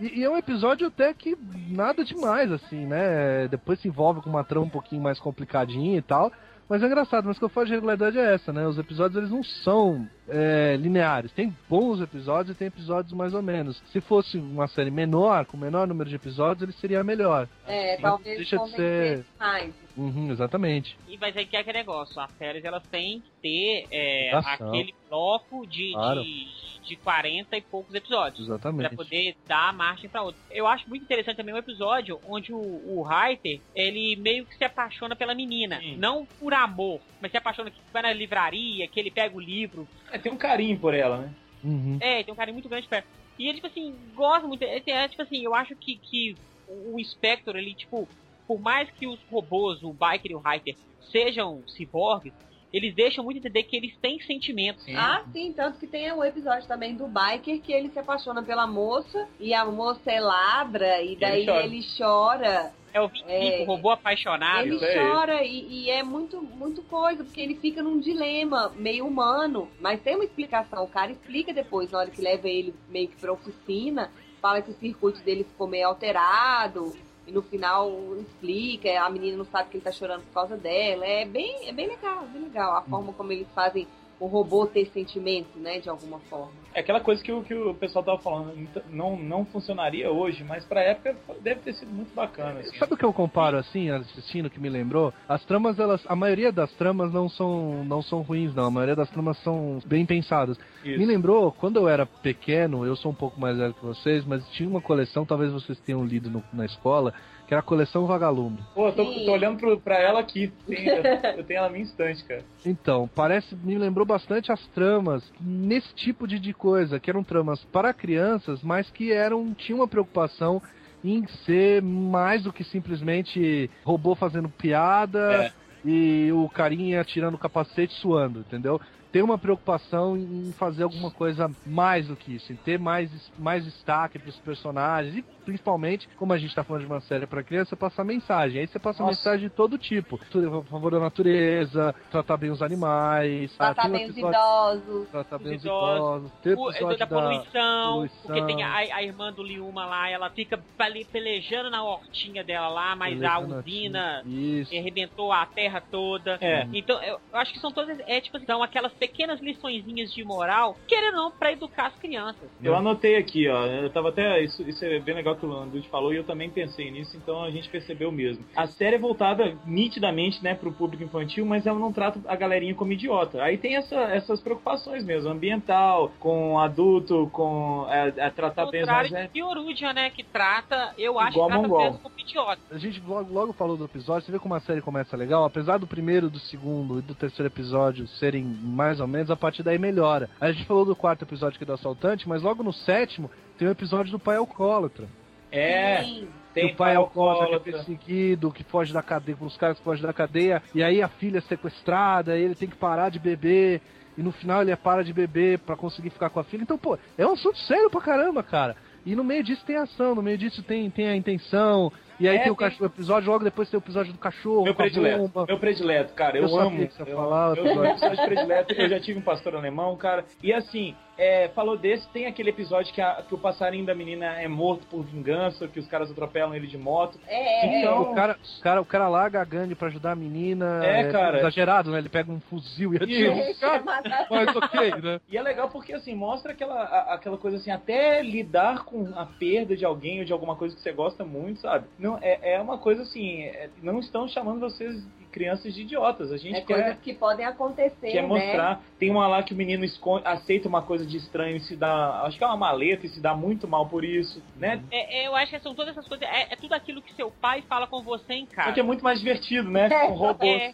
E, 0.01 0.21
e 0.21 0.25
é 0.25 0.29
um 0.29 0.37
episódio 0.37 0.89
até 0.89 1.15
que 1.15 1.39
nada 1.69 2.05
demais, 2.05 2.51
assim, 2.51 2.85
né? 2.85 3.47
Depois 3.49 3.81
se 3.81 3.87
envolve 3.89 4.21
com 4.21 4.29
uma 4.29 4.43
trama 4.43 4.67
um 4.67 4.71
pouquinho 4.71 5.01
mais 5.01 5.21
complicadinha 5.21 5.97
e 5.97 6.03
tal. 6.03 6.33
Mas 6.69 6.83
é 6.83 6.87
engraçado, 6.87 7.27
mas 7.27 7.37
o 7.37 7.39
que 7.39 7.45
eu 7.45 7.49
falo 7.51 7.67
de 7.67 7.73
regularidade 7.75 8.19
é 8.19 8.35
essa, 8.35 8.53
né? 8.53 8.67
Os 8.67 8.79
episódios 8.79 9.19
eles 9.19 9.31
não 9.31 9.43
são 9.45 10.09
é, 10.29 10.77
lineares. 10.81 11.31
Tem 11.33 11.55
bons 11.69 12.01
episódios 12.01 12.55
e 12.57 12.59
tem 12.59 12.69
episódios 12.69 13.13
mais 13.13 13.35
ou 13.35 13.43
menos. 13.43 13.83
Se 13.93 14.01
fosse 14.01 14.39
uma 14.39 14.67
série 14.67 14.91
menor, 14.91 15.45
com 15.45 15.57
menor 15.59 15.87
número 15.87 16.09
de 16.09 16.17
episódios, 16.17 16.63
ele 16.63 16.73
seria 16.73 17.05
melhor. 17.05 17.47
É, 17.67 17.93
Mas 17.93 18.01
talvez 18.01 18.37
deixa 18.39 18.57
de 18.57 18.71
ser- 18.71 19.25
mais. 19.39 19.84
Uhum, 19.97 20.31
exatamente. 20.31 20.97
E 21.09 21.17
mas 21.19 21.37
aí 21.37 21.47
que 21.47 21.57
é 21.57 21.61
aquele 21.61 21.79
negócio, 21.79 22.21
as 22.21 22.31
séries 22.33 22.65
elas 22.65 22.83
têm 22.89 23.21
que 23.21 23.31
ter 23.41 23.87
é, 23.91 24.33
aquele 24.35 24.95
bloco 25.09 25.67
de, 25.67 25.93
Claro. 25.93 26.23
de, 26.23 26.47
de 26.83 26.97
40 26.97 27.57
e 27.57 27.61
poucos 27.61 27.95
episódios. 27.95 28.47
Pra 28.47 28.57
Exatamente. 28.57 28.97
poder 28.97 29.37
dar 29.47 29.73
margem 29.73 30.11
pra 30.11 30.23
outro. 30.23 30.41
Eu 30.51 30.67
acho 30.67 30.89
muito 30.89 31.03
interessante 31.05 31.37
também 31.37 31.55
um 31.55 31.59
episódio 31.59 32.21
onde 32.29 32.53
o, 32.53 32.59
o 32.59 33.03
Reiter, 33.03 33.61
ele 33.75 34.17
meio 34.17 34.45
que 34.45 34.57
se 34.57 34.65
apaixona 34.65 35.15
pela 35.15 35.35
menina. 35.35 35.79
Sim. 35.81 35.97
Não 35.97 36.27
por 36.41 36.53
amor, 36.53 37.01
mas 37.21 37.31
se 37.31 37.37
apaixona 37.37 37.71
que 37.71 37.81
vai 37.93 38.03
na 38.03 38.13
livraria, 38.13 38.89
que 38.89 38.99
ele 38.99 39.11
pega 39.11 39.37
o 39.37 39.41
livro. 39.41 39.87
É, 40.11 40.19
tem 40.19 40.33
um 40.33 40.37
carinho 40.37 40.79
por 40.79 40.93
ela, 40.93 41.19
né? 41.19 41.35
Uhum. 41.63 41.99
É, 42.01 42.23
tem 42.23 42.33
um 42.33 42.37
carinho 42.37 42.55
muito 42.55 42.69
grande 42.69 42.89
perto. 42.89 43.07
E 43.39 43.47
ele, 43.49 43.55
tipo 43.55 43.67
assim, 43.67 43.95
gosta 44.15 44.47
muito. 44.47 44.63
É, 44.63 44.83
é, 44.87 45.09
tipo 45.09 45.23
assim, 45.23 45.43
eu 45.45 45.55
acho 45.55 45.75
que, 45.77 45.97
que 45.97 46.37
o 46.69 46.97
Spectre, 47.03 47.59
ele, 47.59 47.75
tipo, 47.75 48.09
por 48.47 48.61
mais 48.61 48.91
que 48.91 49.07
os 49.07 49.19
robôs, 49.31 49.83
o 49.83 49.93
Biker 49.93 50.31
e 50.31 50.35
o 50.35 50.39
Reiter, 50.39 50.77
sejam 51.11 51.63
ciborgues, 51.69 52.33
eles 52.73 52.93
deixam 52.95 53.23
muito 53.23 53.37
entender 53.39 53.63
que 53.63 53.77
eles 53.77 53.97
têm 53.99 54.19
sentimentos. 54.21 54.85
Ah, 54.97 55.23
sim, 55.33 55.53
tanto 55.53 55.79
que 55.79 55.87
tem 55.87 56.11
o 56.11 56.25
episódio 56.25 56.67
também 56.67 56.97
do 56.97 57.07
biker 57.07 57.61
que 57.61 57.73
ele 57.73 57.89
se 57.91 57.99
apaixona 58.01 58.43
pela 58.43 58.67
moça 58.67 59.29
e 59.39 59.55
a 59.55 59.65
moça 59.65 60.11
é 60.11 60.19
ladra 60.19 61.01
e 61.01 61.15
daí 61.15 61.47
chora. 61.47 61.65
ele 61.65 61.87
chora. 61.97 62.73
É 62.93 63.01
o 63.01 63.07
25, 63.09 63.31
É. 63.31 63.63
o 63.63 63.65
robô 63.65 63.91
apaixonado. 63.91 64.67
Ele 64.67 64.85
aí. 64.85 64.95
chora 65.09 65.45
e, 65.45 65.67
e 65.85 65.91
é 65.91 66.03
muito, 66.03 66.43
muito 66.43 66.83
coisa, 66.83 67.23
porque 67.23 67.41
ele 67.41 67.55
fica 67.57 67.81
num 67.81 68.01
dilema 68.01 68.73
meio 68.77 69.07
humano, 69.07 69.69
mas 69.81 70.01
tem 70.01 70.17
uma 70.17 70.25
explicação. 70.25 70.83
O 70.83 70.89
cara 70.89 71.13
explica 71.13 71.53
depois, 71.53 71.91
na 71.93 71.99
hora 72.01 72.11
que 72.11 72.21
leva 72.21 72.49
ele 72.49 72.75
meio 72.89 73.07
que 73.07 73.17
pra 73.17 73.33
oficina, 73.33 74.11
fala 74.43 74.61
que 74.63 74.71
o 74.73 74.75
circuito 74.75 75.21
dele 75.21 75.45
ficou 75.45 75.69
meio 75.69 75.87
alterado, 75.89 76.93
e 77.27 77.33
no 77.33 77.43
final 77.43 78.17
explica, 78.17 79.01
a 79.01 79.09
menina 79.09 79.37
não 79.37 79.45
sabe 79.45 79.71
que 79.71 79.77
ele 79.77 79.85
tá 79.85 79.93
chorando 79.93 80.23
por 80.23 80.35
causa 80.35 80.57
dela. 80.57 81.07
É 81.07 81.25
bem, 81.25 81.69
é 81.69 81.73
bem 81.73 81.89
legal, 81.89 82.27
bem 82.27 82.43
legal 82.43 82.77
a 82.77 82.83
forma 82.83 83.13
como 83.13 83.33
eles 83.33 83.49
fazem 83.55 83.87
o 84.21 84.27
robô 84.27 84.67
ter 84.67 84.87
sentimento, 84.87 85.59
né, 85.59 85.81
de 85.81 85.89
alguma 85.89 86.19
forma. 86.31 86.53
É 86.73 86.81
aquela 86.81 87.01
coisa 87.01 87.23
que 87.23 87.33
o, 87.33 87.43
que 87.43 87.55
o 87.55 87.75
pessoal 87.75 88.05
tava 88.05 88.19
falando, 88.19 88.69
não, 88.91 89.17
não 89.17 89.45
funcionaria 89.45 90.11
hoje, 90.11 90.45
mas 90.45 90.65
pra 90.65 90.81
época 90.83 91.17
deve 91.41 91.61
ter 91.61 91.75
sido 91.75 91.93
muito 91.93 92.15
bacana. 92.15 92.61
Assim. 92.61 92.77
Sabe 92.79 92.95
o 92.95 92.97
que 92.97 93.05
eu 93.05 93.13
comparo 93.13 93.57
assim, 93.57 93.91
assistindo, 93.91 94.49
que 94.51 94.61
me 94.61 94.69
lembrou? 94.69 95.13
As 95.29 95.45
tramas, 95.45 95.79
elas. 95.79 96.03
A 96.09 96.17
maioria 96.17 96.51
das 96.53 96.73
tramas 96.73 97.13
não 97.13 97.29
são, 97.29 97.85
não 97.85 98.03
são 98.03 98.23
ruins, 98.23 98.55
não. 98.55 98.65
A 98.67 98.71
maioria 98.71 98.97
das 98.97 99.11
tramas 99.11 99.37
são 99.39 99.79
bem 99.87 100.05
pensadas. 100.07 100.59
Isso. 100.85 100.99
Me 100.99 101.05
lembrou, 101.07 101.53
quando 101.53 101.77
eu 101.77 101.89
era 101.89 102.07
pequeno, 102.07 102.85
eu 102.85 102.97
sou 102.97 103.11
um 103.13 103.15
pouco 103.15 103.41
mais 103.41 103.57
velho 103.57 103.75
que 103.75 103.85
vocês, 103.85 104.25
mas 104.25 104.47
tinha 104.51 104.69
uma 104.69 104.81
coleção, 104.81 105.25
talvez 105.27 105.53
vocês 105.53 105.79
tenham 105.81 106.05
lido 106.05 106.31
no- 106.31 106.45
na 106.53 106.65
escola, 106.65 107.13
que 107.47 107.53
era 107.55 107.61
a 107.61 107.63
coleção 107.63 108.07
Vagalume. 108.07 108.59
Pô, 108.75 108.89
eu 108.89 108.93
tô, 108.93 109.05
tô 109.05 109.33
olhando 109.33 109.59
pro, 109.59 109.79
pra 109.81 109.99
ela 109.99 110.21
aqui. 110.21 110.53
Eu 111.37 111.45
tenho 111.45 111.59
ela 111.59 111.67
na 111.67 111.73
minha 111.73 111.85
estante, 111.85 112.25
cara. 112.25 112.43
Então, 112.65 113.09
parece, 113.15 113.55
me 113.57 113.77
lembrou 113.77 114.07
bastante 114.07 114.51
as 114.51 114.65
tramas 114.69 115.23
nesse 115.41 115.93
tipo 115.95 116.27
de, 116.27 116.39
de 116.39 116.53
coisa, 116.55 116.99
que 116.99 117.11
eram 117.11 117.23
tramas 117.23 117.63
para 117.67 117.93
crianças, 117.93 118.63
mas 118.63 118.89
que 118.91 119.13
eram 119.13 119.53
tinham 119.55 119.81
uma 119.81 119.89
preocupação 119.89 120.63
em 121.05 121.27
ser 121.45 121.83
mais 121.83 122.45
do 122.45 122.53
que 122.53 122.65
simplesmente 122.65 123.71
robô 123.85 124.15
fazendo 124.15 124.49
piada 124.49 125.45
É. 125.45 125.53
e 125.85 126.33
o 126.33 126.49
carinha 126.49 127.05
tirando 127.05 127.35
o 127.35 127.39
capacete 127.39 127.93
suando, 128.01 128.41
entendeu? 128.41 128.81
Tem 129.15 129.23
uma 129.23 129.39
preocupação 129.39 130.17
em 130.17 130.53
fazer 130.59 130.83
alguma 130.83 131.09
coisa 131.09 131.49
mais 131.65 132.09
do 132.09 132.17
que 132.17 132.35
isso, 132.35 132.53
em 132.53 132.57
ter 132.57 132.81
mais, 132.81 133.09
mais 133.39 133.65
destaque 133.65 134.19
para 134.19 134.29
os 134.29 134.37
personagens 134.41 135.15
e 135.19 135.23
principalmente, 135.45 136.09
como 136.17 136.33
a 136.33 136.37
gente 136.39 136.49
está 136.49 136.65
falando 136.65 136.83
de 136.83 136.89
uma 136.89 137.01
série 137.01 137.25
para 137.25 137.41
criança, 137.45 137.77
passar 137.77 138.03
mensagem. 138.03 138.61
Aí 138.61 138.67
você 138.67 138.77
passa 138.81 139.05
Nossa. 139.05 139.17
mensagem 139.17 139.49
de 139.49 139.55
todo 139.55 139.79
tipo, 139.79 140.19
tudo 140.33 140.59
a 140.59 140.65
favor 140.65 140.91
da 140.91 140.99
natureza, 140.99 141.95
tratar 142.11 142.37
bem 142.39 142.51
os 142.51 142.61
animais, 142.61 143.55
ah, 143.57 143.73
Tratar 143.73 143.89
bem 143.89 144.07
os 144.11 144.17
idosos. 144.17 145.09
tratar 145.11 145.39
bem 145.39 145.49
Os 145.53 145.59
os 145.59 145.65
idosos. 145.65 146.33
tem 146.43 146.55
O- 146.55 146.71
episódio 146.71 146.99
da, 146.99 147.07
poluição, 147.07 147.93
poluição. 147.95 148.21
porque 148.25 148.43
tem 148.47 148.65
a, 148.65 148.75
a 148.75 149.03
irmã 149.05 149.33
do 149.33 149.45
Liuma 149.45 149.87
lá, 149.87 150.09
ela 150.11 150.29
fica 150.31 150.59
pele- 150.77 151.05
pelejando 151.05 151.71
na 151.71 151.85
hortinha 151.85 152.43
dela 152.43 152.69
lá, 152.69 152.97
mas 152.97 153.23
a 153.23 153.37
Pelejando 153.37 153.59
usina 153.61 154.23
Isso. 154.27 154.75
arrebentou 154.77 155.31
a 155.33 155.47
terra 155.47 155.81
toda. 155.81 156.37
É. 156.41 156.67
Então, 156.73 157.01
eu 157.03 157.15
eu 157.33 157.39
acho 157.39 157.53
que 157.53 157.59
são 157.61 157.71
todas, 157.71 157.99
é 158.09 158.21
tipo 158.21 158.37
assim, 158.39 158.47
são 158.47 158.63
aquelas 158.63 158.93
pequenas 159.09 159.41
liçõezinhas 159.41 160.13
de 160.13 160.25
moral, 160.25 160.77
querendo 160.87 161.17
ou 161.17 161.23
não, 161.25 161.31
pra 161.31 161.53
educar 161.53 161.87
as 161.89 161.95
crianças. 161.97 162.49
Eu 162.63 162.75
anotei 162.75 163.17
aqui, 163.17 163.49
ó. 163.49 163.67
Eu 163.67 163.91
tava 163.91 164.09
até. 164.09 164.43
Isso, 164.43 164.63
isso 164.69 164.85
é 164.85 164.99
bem 164.99 165.15
legal 165.15 165.37
que 165.37 165.45
o 165.45 165.49
Landucci 165.49 165.89
falou 165.89 166.13
e 166.13 166.17
eu 166.17 166.25
também 166.25 166.51
pensei 166.51 166.91
nisso, 166.91 167.17
então 167.17 167.43
a 167.43 167.51
gente 167.51 167.69
percebeu 167.69 168.11
mesmo. 168.11 168.45
A 168.57 168.67
série 168.67 168.97
é 168.97 168.99
voltada 168.99 169.57
nitidamente, 169.67 170.43
né, 170.43 170.55
pro 170.55 170.73
público 170.73 171.03
infantil, 171.05 171.45
mas 171.45 171.67
ela 171.67 171.79
não 171.79 171.93
trata 171.93 172.21
a 172.27 172.37
galerinha 172.37 172.75
como 172.75 172.93
idiota. 172.93 173.43
Aí 173.43 173.59
tem 173.59 173.77
essa- 173.77 174.01
essas 174.15 174.41
preocupações 174.41 175.05
mesmo, 175.05 175.31
ambiental, 175.31 176.13
com 176.19 176.59
adulto, 176.59 177.29
com 177.33 177.87
é, 177.89 178.13
é, 178.17 178.31
tratar 178.31 178.67
bem 178.67 178.83
os 178.83 178.89
mais 178.89 179.11
velhos. 179.11 179.33
Fiorudia, 179.33 179.93
né, 179.93 180.11
que 180.11 180.23
trata, 180.23 180.95
eu 180.99 181.19
acho 181.19 181.33
Igual 181.33 181.49
que 181.49 181.55
trata 181.55 181.69
Mongol. 181.69 181.99
como 182.03 182.15
idiota. 182.19 182.61
A 182.71 182.79
gente 182.79 183.03
logo, 183.07 183.33
logo 183.33 183.53
falou 183.53 183.77
do 183.77 183.85
episódio, 183.85 184.25
você 184.27 184.33
vê 184.33 184.39
como 184.39 184.55
a 184.55 184.61
série 184.61 184.81
começa 184.81 185.17
legal, 185.17 185.45
apesar 185.45 185.79
do 185.79 185.87
primeiro, 185.87 186.31
do 186.31 186.39
segundo 186.39 186.99
e 186.99 187.03
do 187.03 187.15
terceiro 187.15 187.51
episódio 187.53 188.07
serem 188.07 188.45
mais 188.45 188.94
ou 189.01 189.07
menos, 189.07 189.31
a 189.31 189.37
partir 189.37 189.63
daí 189.63 189.79
melhora. 189.79 190.29
A 190.41 190.51
gente 190.51 190.67
falou 190.67 190.85
do 190.85 190.97
quarto 190.97 191.23
episódio 191.23 191.59
que 191.59 191.65
é 191.65 191.67
do 191.67 191.73
assaltante, 191.73 192.29
mas 192.29 192.43
logo 192.43 192.63
no 192.63 192.73
sétimo 192.73 193.31
tem 193.59 193.69
o 193.69 193.71
episódio 193.71 194.13
do 194.13 194.19
pai 194.19 194.37
alcoólatra. 194.37 195.09
É, 195.51 196.03
Sim. 196.03 196.29
tem 196.53 196.69
que 196.69 196.75
o 196.75 196.77
pai 196.77 196.97
alcoólatra 196.97 197.61
que 197.61 197.69
é 197.71 197.73
perseguido, 197.73 198.51
que 198.51 198.65
foge 198.65 198.93
da 198.93 199.03
cadeia, 199.03 199.39
os 199.41 199.57
caras 199.57 199.79
que 199.79 199.85
fogem 199.85 200.03
da 200.03 200.13
cadeia, 200.13 200.63
e 200.75 200.83
aí 200.83 201.01
a 201.01 201.09
filha 201.09 201.39
é 201.39 201.43
sequestrada, 201.43 202.37
e 202.37 202.43
ele 202.43 202.55
tem 202.55 202.69
que 202.69 202.77
parar 202.77 203.09
de 203.09 203.21
beber, 203.21 203.81
e 204.17 204.23
no 204.23 204.33
final 204.33 204.63
ele 204.63 204.75
para 204.77 205.05
de 205.05 205.13
beber 205.13 205.61
pra 205.61 205.77
conseguir 205.77 206.11
ficar 206.11 206.31
com 206.31 206.41
a 206.41 206.45
filha. 206.45 206.63
Então, 206.63 206.79
pô, 206.79 206.99
é 207.17 207.27
um 207.27 207.33
assunto 207.33 207.59
sério 207.59 207.91
pra 207.91 208.01
caramba, 208.01 208.43
cara. 208.43 208.77
E 209.07 209.15
no 209.15 209.23
meio 209.23 209.45
disso 209.45 209.65
tem 209.67 209.77
ação, 209.77 210.15
no 210.15 210.23
meio 210.23 210.39
disso 210.39 210.63
tem, 210.63 210.89
tem 210.91 211.09
a 211.09 211.17
intenção, 211.17 211.93
e 212.21 212.29
aí 212.29 212.37
É, 212.37 212.43
tem 212.45 212.53
o 212.53 212.57
cachorro, 212.57 212.87
episódio, 212.87 213.31
logo 213.31 213.45
depois 213.45 213.69
tem 213.69 213.79
o 213.79 213.83
episódio 213.83 214.13
do 214.13 214.19
cachorro, 214.19 214.65
Meu 214.65 214.75
predileto, 214.75 215.19
bomba. 215.19 215.47
meu 215.47 215.59
predileto, 215.59 216.15
cara, 216.15 216.37
eu, 216.39 216.49
Eu 216.49 216.61
amo. 216.61 216.87
que 216.87 216.95
você 216.95 217.03
ia 217.03 217.09
eu, 217.11 217.17
falar, 217.17 217.57
eu, 217.57 218.27
predileto, 218.27 218.73
eu 218.75 218.89
já 218.89 219.01
tive 219.01 219.19
um 219.19 219.23
pastor 219.23 219.57
alemão, 219.57 219.97
cara. 219.97 220.25
E 220.43 220.53
assim, 220.53 220.95
é, 221.17 221.49
falou 221.49 221.77
desse, 221.77 222.07
tem 222.09 222.27
aquele 222.27 222.51
episódio 222.51 222.93
que, 222.93 223.01
a- 223.01 223.23
que 223.27 223.35
o 223.35 223.39
passarinho 223.39 223.85
da 223.87 223.95
menina 223.95 224.41
é 224.41 224.49
morto 224.49 224.87
por 224.87 225.03
vingança, 225.05 225.69
que 225.69 225.79
os 225.79 225.87
caras 225.87 226.11
atropelam 226.11 226.55
ele 226.55 226.67
de 226.67 226.77
moto. 226.79 227.19
É, 227.27 227.67
é, 227.67 227.81
Então- 227.81 228.03
O 228.03 228.15
cara, 228.15 228.37
o, 228.59 228.63
cara, 228.63 228.81
o 228.81 228.85
cara 228.85 229.09
larga 229.09 229.41
a 229.41 229.45
gangue 229.45 229.75
pra 229.75 229.89
ajudar 229.89 230.13
a 230.13 230.17
menina. 230.17 230.85
É, 230.85 231.11
cara. 231.11 231.39
Exagerado, 231.39 231.91
né? 231.91 231.99
Ele 231.99 232.09
pega 232.09 232.31
um 232.33 232.41
fuzil 232.41 232.93
e 232.95 232.97
atira 232.97 233.35
Deixa 233.35 233.61
cara. 233.61 233.83
matar. 233.85 234.27
Mas 234.31 234.57
ok, 234.57 234.91
né? 235.03 235.21
E 235.31 235.37
é 235.37 235.43
legal 235.43 235.69
porque, 235.71 235.93
assim, 235.93 236.15
mostra 236.15 236.53
aquela, 236.53 236.75
a- 236.83 237.15
aquela 237.15 237.37
coisa 237.39 237.57
assim, 237.57 237.71
até 237.71 238.23
lidar 238.23 238.85
com 238.85 239.13
a 239.17 239.27
perda 239.27 239.77
de 239.77 239.85
alguém 239.85 240.21
ou 240.21 240.25
de 240.25 240.33
alguma 240.33 240.57
coisa 240.57 240.75
que 240.75 240.81
você 240.83 240.93
gosta 240.93 241.25
muito, 241.25 241.61
sabe? 241.61 241.87
Não, 241.99 242.19
é, 242.21 242.55
é 242.55 242.61
uma 242.61 242.79
coisa 242.79 243.03
assim, 243.03 243.43
é- 243.43 243.69
não 243.83 243.99
estão 244.01 244.27
chamando 244.29 244.61
vocês 244.61 245.03
crianças 245.35 245.75
de 245.75 245.83
idiotas. 245.83 246.31
A 246.31 246.37
gente 246.37 246.57
É 246.57 246.61
quer, 246.61 246.75
coisas 246.75 246.99
que 247.03 247.13
podem 247.13 247.45
acontecer, 247.45 248.13
quer 248.13 248.23
né? 248.23 248.29
mostrar. 248.29 248.81
Tem 249.01 249.11
uma 249.11 249.27
lá 249.27 249.43
que 249.43 249.53
o 249.53 249.57
menino 249.57 249.85
esconde, 249.85 250.23
aceita 250.25 250.69
uma 250.69 250.81
coisa 250.81 251.05
de 251.05 251.17
estranho 251.17 251.57
e 251.57 251.61
se 251.61 251.75
dá. 251.75 252.23
Acho 252.23 252.39
que 252.39 252.45
é 252.45 252.47
uma 252.47 252.57
maleta 252.57 253.05
e 253.05 253.09
se 253.09 253.21
dá 253.21 253.35
muito 253.35 253.67
mal 253.67 253.89
por 253.89 254.05
isso, 254.05 254.41
né? 254.57 254.81
É, 254.93 255.23
é, 255.25 255.27
eu 255.27 255.35
acho 255.35 255.51
que 255.51 255.59
são 255.59 255.75
todas 255.75 255.91
essas 255.97 256.07
coisas, 256.07 256.25
é, 256.29 256.53
é 256.53 256.57
tudo 256.57 256.73
aquilo 256.73 257.03
que 257.03 257.13
seu 257.15 257.33
pai 257.33 257.63
fala 257.63 257.89
com 257.89 258.01
você 258.03 258.35
em 258.35 258.47
Só 258.47 258.55
casa. 258.55 258.73
que 258.73 258.79
é 258.81 258.83
muito 258.85 259.03
mais 259.03 259.19
divertido, 259.19 259.69
né? 259.69 259.87
É, 259.87 260.07
Com 260.07 260.13
robôs. 260.15 260.63
É, 260.63 260.73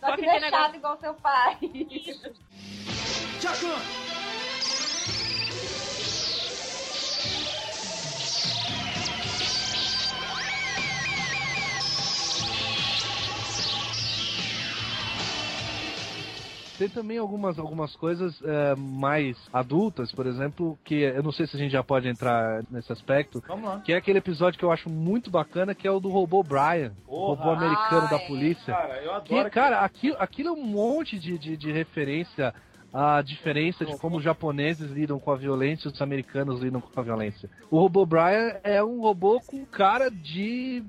Só 0.00 0.06
Só 0.06 0.12
que 0.16 0.22
que 0.22 0.26
não 0.26 0.32
é 0.34 0.40
chato 0.40 0.72
negócio- 0.72 0.76
igual 0.76 0.96
seu 0.98 1.14
pai. 1.14 1.58
isso. 1.62 2.32
Tem 16.80 16.88
também 16.88 17.18
algumas, 17.18 17.58
algumas 17.58 17.94
coisas 17.94 18.40
é, 18.42 18.74
mais 18.74 19.36
adultas, 19.52 20.10
por 20.12 20.26
exemplo, 20.26 20.78
que 20.82 20.94
eu 20.94 21.22
não 21.22 21.30
sei 21.30 21.46
se 21.46 21.54
a 21.54 21.58
gente 21.58 21.72
já 21.72 21.84
pode 21.84 22.08
entrar 22.08 22.62
nesse 22.70 22.90
aspecto, 22.90 23.44
Vamos 23.46 23.68
lá. 23.68 23.80
que 23.80 23.92
é 23.92 23.96
aquele 23.98 24.16
episódio 24.18 24.58
que 24.58 24.64
eu 24.64 24.72
acho 24.72 24.88
muito 24.88 25.30
bacana, 25.30 25.74
que 25.74 25.86
é 25.86 25.90
o 25.90 26.00
do 26.00 26.08
robô 26.08 26.42
Brian, 26.42 26.92
o 27.06 27.10
Porra. 27.10 27.26
robô 27.36 27.50
americano 27.50 28.06
Ah, 28.06 28.10
da 28.10 28.18
polícia. 28.20 28.72
Cara, 28.74 28.96
eu 29.02 29.20
Que, 29.20 29.34
adoro. 29.34 29.50
cara, 29.50 29.80
aquilo, 29.80 30.16
aquilo 30.18 30.48
é 30.48 30.52
um 30.52 30.64
monte 30.64 31.18
de, 31.18 31.36
de, 31.36 31.54
de 31.54 31.70
referência 31.70 32.54
à 32.94 33.20
diferença 33.20 33.84
de 33.84 33.94
como 33.98 34.16
os 34.16 34.24
japoneses 34.24 34.90
lidam 34.90 35.20
com 35.20 35.30
a 35.30 35.36
violência 35.36 35.86
e 35.86 35.92
os 35.92 36.00
americanos 36.00 36.60
lidam 36.62 36.80
com 36.80 36.98
a 36.98 37.02
violência. 37.04 37.50
O 37.70 37.78
robô 37.78 38.06
Brian 38.06 38.56
é 38.64 38.82
um 38.82 39.02
robô 39.02 39.38
com 39.46 39.66
cara 39.66 40.10
de 40.10 40.82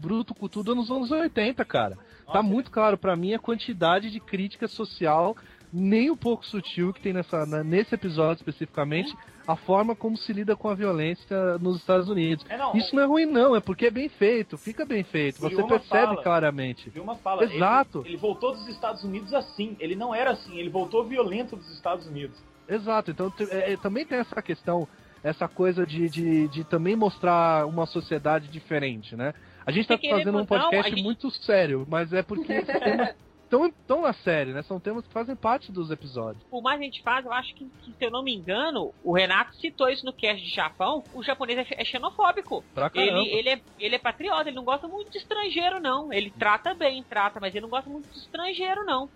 bruto 0.00 0.32
cutudo 0.34 0.74
nos 0.74 0.90
anos 0.90 1.10
80, 1.10 1.64
cara. 1.64 1.98
Tá 2.32 2.42
muito 2.42 2.70
claro 2.70 2.96
pra 2.96 3.16
mim 3.16 3.34
a 3.34 3.38
quantidade 3.38 4.10
de 4.10 4.20
crítica 4.20 4.66
social, 4.66 5.36
nem 5.72 6.10
um 6.10 6.16
pouco 6.16 6.46
sutil, 6.46 6.92
que 6.92 7.00
tem 7.00 7.12
nessa, 7.12 7.44
nesse 7.64 7.94
episódio 7.94 8.40
especificamente, 8.40 9.14
a 9.46 9.56
forma 9.56 9.94
como 9.94 10.16
se 10.16 10.32
lida 10.32 10.56
com 10.56 10.68
a 10.68 10.74
violência 10.74 11.58
nos 11.58 11.76
Estados 11.76 12.08
Unidos. 12.08 12.44
É, 12.48 12.56
não, 12.56 12.74
Isso 12.74 12.94
não 12.94 13.02
é 13.02 13.06
ruim, 13.06 13.26
não, 13.26 13.54
é 13.54 13.60
porque 13.60 13.86
é 13.86 13.90
bem 13.90 14.08
feito, 14.08 14.56
fica 14.56 14.84
bem 14.84 15.02
feito, 15.02 15.40
você 15.40 15.62
percebe 15.62 16.06
fala. 16.06 16.22
claramente. 16.22 16.92
Fala. 17.22 17.44
Exato. 17.44 18.00
Ele, 18.00 18.10
ele 18.10 18.16
voltou 18.16 18.52
dos 18.52 18.66
Estados 18.68 19.04
Unidos 19.04 19.34
assim. 19.34 19.76
Ele 19.78 19.94
não 19.94 20.14
era 20.14 20.30
assim. 20.30 20.58
Ele 20.58 20.70
voltou 20.70 21.04
violento 21.04 21.56
dos 21.56 21.70
Estados 21.72 22.06
Unidos. 22.06 22.36
Exato, 22.68 23.10
então 23.10 23.32
é, 23.50 23.72
é, 23.72 23.76
também 23.76 24.06
tem 24.06 24.18
essa 24.18 24.40
questão, 24.40 24.88
essa 25.22 25.46
coisa 25.46 25.86
de, 25.86 26.08
de, 26.08 26.48
de 26.48 26.64
também 26.64 26.96
mostrar 26.96 27.66
uma 27.66 27.84
sociedade 27.84 28.48
diferente, 28.48 29.14
né? 29.14 29.34
A 29.66 29.72
gente 29.72 29.88
tá 29.88 29.98
fazendo 29.98 30.36
um 30.36 30.38
não, 30.38 30.46
podcast 30.46 30.86
a 30.86 30.90
gente- 30.90 31.02
muito 31.02 31.30
sério, 31.30 31.86
mas 31.88 32.12
é 32.12 32.22
porque 32.22 32.52
esses 32.52 32.78
temas 32.80 33.14
tão, 33.48 33.70
tão 33.86 34.02
na 34.02 34.12
série, 34.12 34.52
né? 34.52 34.62
São 34.62 34.80
temas 34.80 35.06
que 35.06 35.12
fazem 35.12 35.36
parte 35.36 35.70
dos 35.70 35.90
episódios. 35.90 36.42
Por 36.50 36.62
mais 36.62 36.80
a 36.80 36.82
gente 36.82 37.02
faz, 37.02 37.24
eu 37.24 37.32
acho 37.32 37.54
que, 37.54 37.64
que, 37.82 37.92
se 37.92 38.04
eu 38.04 38.10
não 38.10 38.22
me 38.22 38.34
engano, 38.34 38.92
o 39.02 39.12
Renato 39.12 39.54
citou 39.56 39.88
isso 39.88 40.04
no 40.04 40.12
cast 40.12 40.42
de 40.42 40.50
Japão, 40.52 41.04
o 41.14 41.22
japonês 41.22 41.58
é, 41.58 41.66
é 41.80 41.84
xenofóbico. 41.84 42.64
Pra 42.74 42.90
caramba. 42.90 43.18
Ele, 43.20 43.30
ele, 43.30 43.48
é, 43.50 43.60
ele 43.78 43.94
é 43.94 43.98
patriota, 43.98 44.48
ele 44.48 44.56
não 44.56 44.64
gosta 44.64 44.88
muito 44.88 45.10
de 45.10 45.18
estrangeiro, 45.18 45.80
não. 45.80 46.12
Ele 46.12 46.30
trata 46.30 46.74
bem, 46.74 47.02
trata, 47.02 47.38
mas 47.40 47.54
ele 47.54 47.62
não 47.62 47.70
gosta 47.70 47.88
muito 47.88 48.08
de 48.10 48.18
estrangeiro, 48.18 48.84
não. 48.84 49.08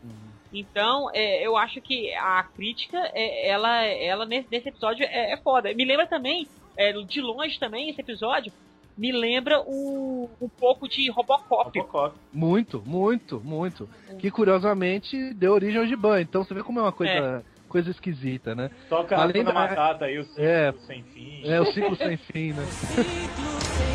Então, 0.53 1.11
é, 1.13 1.47
eu 1.47 1.57
acho 1.57 1.81
que 1.81 2.13
a 2.15 2.43
crítica, 2.43 2.97
é, 3.13 3.49
ela, 3.49 3.85
ela 3.85 4.25
nesse, 4.25 4.49
nesse 4.51 4.69
episódio 4.69 5.05
é, 5.05 5.33
é 5.33 5.37
foda. 5.37 5.75
Me 5.75 5.85
lembra 5.85 6.07
também, 6.07 6.49
é, 6.77 6.93
de 6.93 7.21
longe 7.21 7.59
também, 7.59 7.91
esse 7.91 8.01
episódio, 8.01 8.53
me 8.99 9.13
lembra 9.13 9.61
um, 9.63 10.29
um 10.41 10.49
pouco 10.49 10.89
de 10.89 11.09
Robocop. 11.11 11.79
Robocop. 11.79 12.17
Muito, 12.33 12.83
muito, 12.85 13.41
muito. 13.45 13.89
Que 14.19 14.31
curiosamente 14.31 15.33
deu 15.35 15.53
origem 15.55 15.81
ao 15.81 15.87
Giban. 15.87 16.21
Então 16.21 16.43
você 16.45 16.53
vê 16.53 16.63
como 16.65 16.81
é 16.81 16.83
uma 16.83 16.93
coisa, 16.93 17.45
coisa 17.69 17.91
esquisita, 17.91 18.55
né? 18.55 18.71
Toca 18.89 19.17
Além 19.17 19.43
Hakuna 19.43 19.53
da- 19.53 19.61
Matata 19.69 20.05
aí, 20.07 20.19
o 20.19 20.25
ciclo 20.25 20.45
É. 20.45 20.75
sem 20.87 21.03
fim. 21.05 21.43
É 21.45 21.61
o 21.61 21.67
ciclo 21.67 21.97
sem 21.97 22.17
fim, 22.17 22.53
né? 22.53 22.65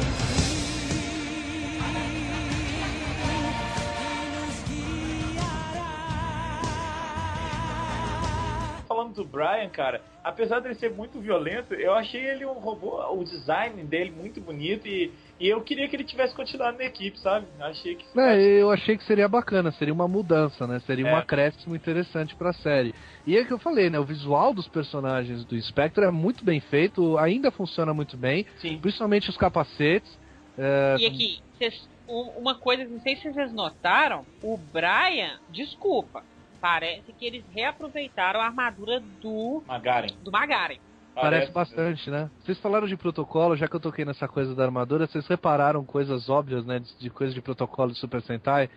falando 9.03 9.15
do 9.15 9.25
Brian, 9.25 9.69
cara, 9.69 10.01
apesar 10.23 10.59
dele 10.59 10.75
ser 10.75 10.91
muito 10.91 11.19
violento, 11.19 11.73
eu 11.73 11.93
achei 11.93 12.23
ele 12.23 12.45
um 12.45 12.53
robô, 12.53 13.01
o 13.13 13.23
design 13.23 13.83
dele 13.83 14.11
muito 14.11 14.39
bonito 14.39 14.87
e, 14.87 15.11
e 15.39 15.47
eu 15.47 15.61
queria 15.61 15.87
que 15.87 15.95
ele 15.95 16.03
tivesse 16.03 16.33
continuado 16.33 16.77
na 16.77 16.85
equipe, 16.85 17.19
sabe? 17.19 17.45
Achei 17.59 17.95
que. 17.95 18.05
É, 18.17 18.39
eu 18.61 18.71
achei 18.71 18.97
que 18.97 19.03
seria 19.03 19.27
bacana, 19.27 19.71
seria 19.71 19.93
uma 19.93 20.07
mudança, 20.07 20.65
né? 20.65 20.79
Seria 20.85 21.05
um 21.05 21.09
É. 21.09 21.15
acréscimo 21.19 21.75
interessante 21.75 22.35
pra 22.35 22.53
série. 22.53 22.93
E 23.27 23.37
é 23.37 23.43
que 23.43 23.51
eu 23.51 23.59
falei, 23.59 23.89
né? 23.89 23.99
O 23.99 24.05
visual 24.05 24.53
dos 24.53 24.67
personagens 24.67 25.43
do 25.45 25.59
Spectre 25.61 26.05
é 26.05 26.11
muito 26.11 26.43
bem 26.45 26.59
feito, 26.59 27.17
ainda 27.17 27.51
funciona 27.51 27.93
muito 27.93 28.15
bem, 28.15 28.45
Sim. 28.59 28.77
principalmente 28.79 29.29
os 29.29 29.37
capacetes. 29.37 30.17
é, 30.57 30.95
E 30.99 31.05
aqui, 31.07 31.39
vocês- 31.57 31.89
um- 32.07 32.29
uma 32.39 32.53
coisa, 32.55 32.85
não 32.85 33.01
sei 33.01 33.15
se 33.15 33.33
vocês 33.33 33.51
notaram, 33.51 34.23
o 34.43 34.55
Brian, 34.55 35.39
desculpa, 35.49 36.23
parece 36.63 37.11
que 37.11 37.25
eles 37.25 37.43
reaproveitaram 37.53 38.39
a 38.39 38.45
armadura 38.45 39.01
do, 39.21 39.61
Magaren. 39.67 40.07
do 40.23 40.31
Magaren. 40.31 40.79
Parece 41.13 41.51
bastante, 41.51 42.09
né? 42.09 42.31
Vocês 42.39 42.57
falaram 42.59 42.87
de 42.87 42.95
protocolo, 42.95 43.57
já 43.57 43.67
que 43.67 43.75
eu 43.75 43.81
toquei 43.81 44.05
nessa 44.05 44.29
coisa 44.29 44.55
da 44.55 44.63
armadura, 44.63 45.05
vocês 45.05 45.27
repararam 45.27 45.83
coisas 45.83 46.29
óbvias, 46.29 46.65
né? 46.65 46.79
De, 46.79 46.97
de 46.97 47.09
coisa 47.09 47.33
de 47.33 47.41
protocolo 47.41 47.91
de 47.91 47.99
Super 47.99 48.21
Sentai? 48.21 48.69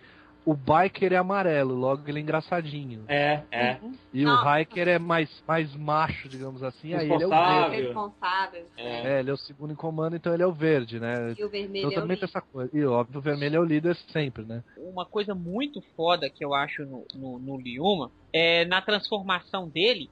O 0.49 0.55
Biker 0.55 1.11
é 1.11 1.17
amarelo, 1.17 1.75
logo 1.75 2.07
ele 2.07 2.19
é 2.19 2.21
engraçadinho. 2.21 3.03
É, 3.09 3.41
é. 3.51 3.77
E 4.13 4.23
Não. 4.23 4.41
o 4.45 4.57
Hiker 4.59 4.87
é 4.87 4.97
mais, 4.97 5.43
mais 5.45 5.75
macho, 5.75 6.29
digamos 6.29 6.63
assim, 6.63 6.93
aí 6.93 7.03
ele 7.11 7.11
é 7.23 7.27
o 7.27 7.29
Responsável. 7.29 7.69
verde. 7.69 7.85
Responsável. 7.87 8.65
É. 8.77 9.15
É, 9.15 9.19
ele 9.19 9.29
é 9.29 9.33
o 9.33 9.37
segundo 9.37 9.73
em 9.73 9.75
comando, 9.75 10.15
então 10.15 10.33
ele 10.33 10.43
é 10.43 10.47
o 10.47 10.53
verde, 10.53 11.01
né? 11.01 11.35
E 11.37 11.43
o 11.43 11.49
vermelho 11.49 11.87
Então 11.87 11.91
é 11.91 11.97
o 11.97 12.01
também 12.01 12.15
tem 12.17 12.25
líder. 12.25 12.37
essa 12.37 12.41
coisa. 12.41 12.71
E 12.73 12.85
óbvio, 12.85 13.19
o 13.19 13.21
vermelho 13.21 13.57
é 13.57 13.59
o 13.59 13.65
líder 13.65 13.95
sempre, 14.13 14.43
né? 14.45 14.63
Uma 14.77 15.05
coisa 15.05 15.35
muito 15.35 15.81
foda 15.97 16.29
que 16.29 16.45
eu 16.45 16.53
acho 16.53 16.85
no, 16.85 17.05
no, 17.13 17.39
no 17.39 17.57
Liuma 17.59 18.09
é 18.31 18.63
na 18.63 18.81
transformação 18.81 19.67
dele. 19.67 20.09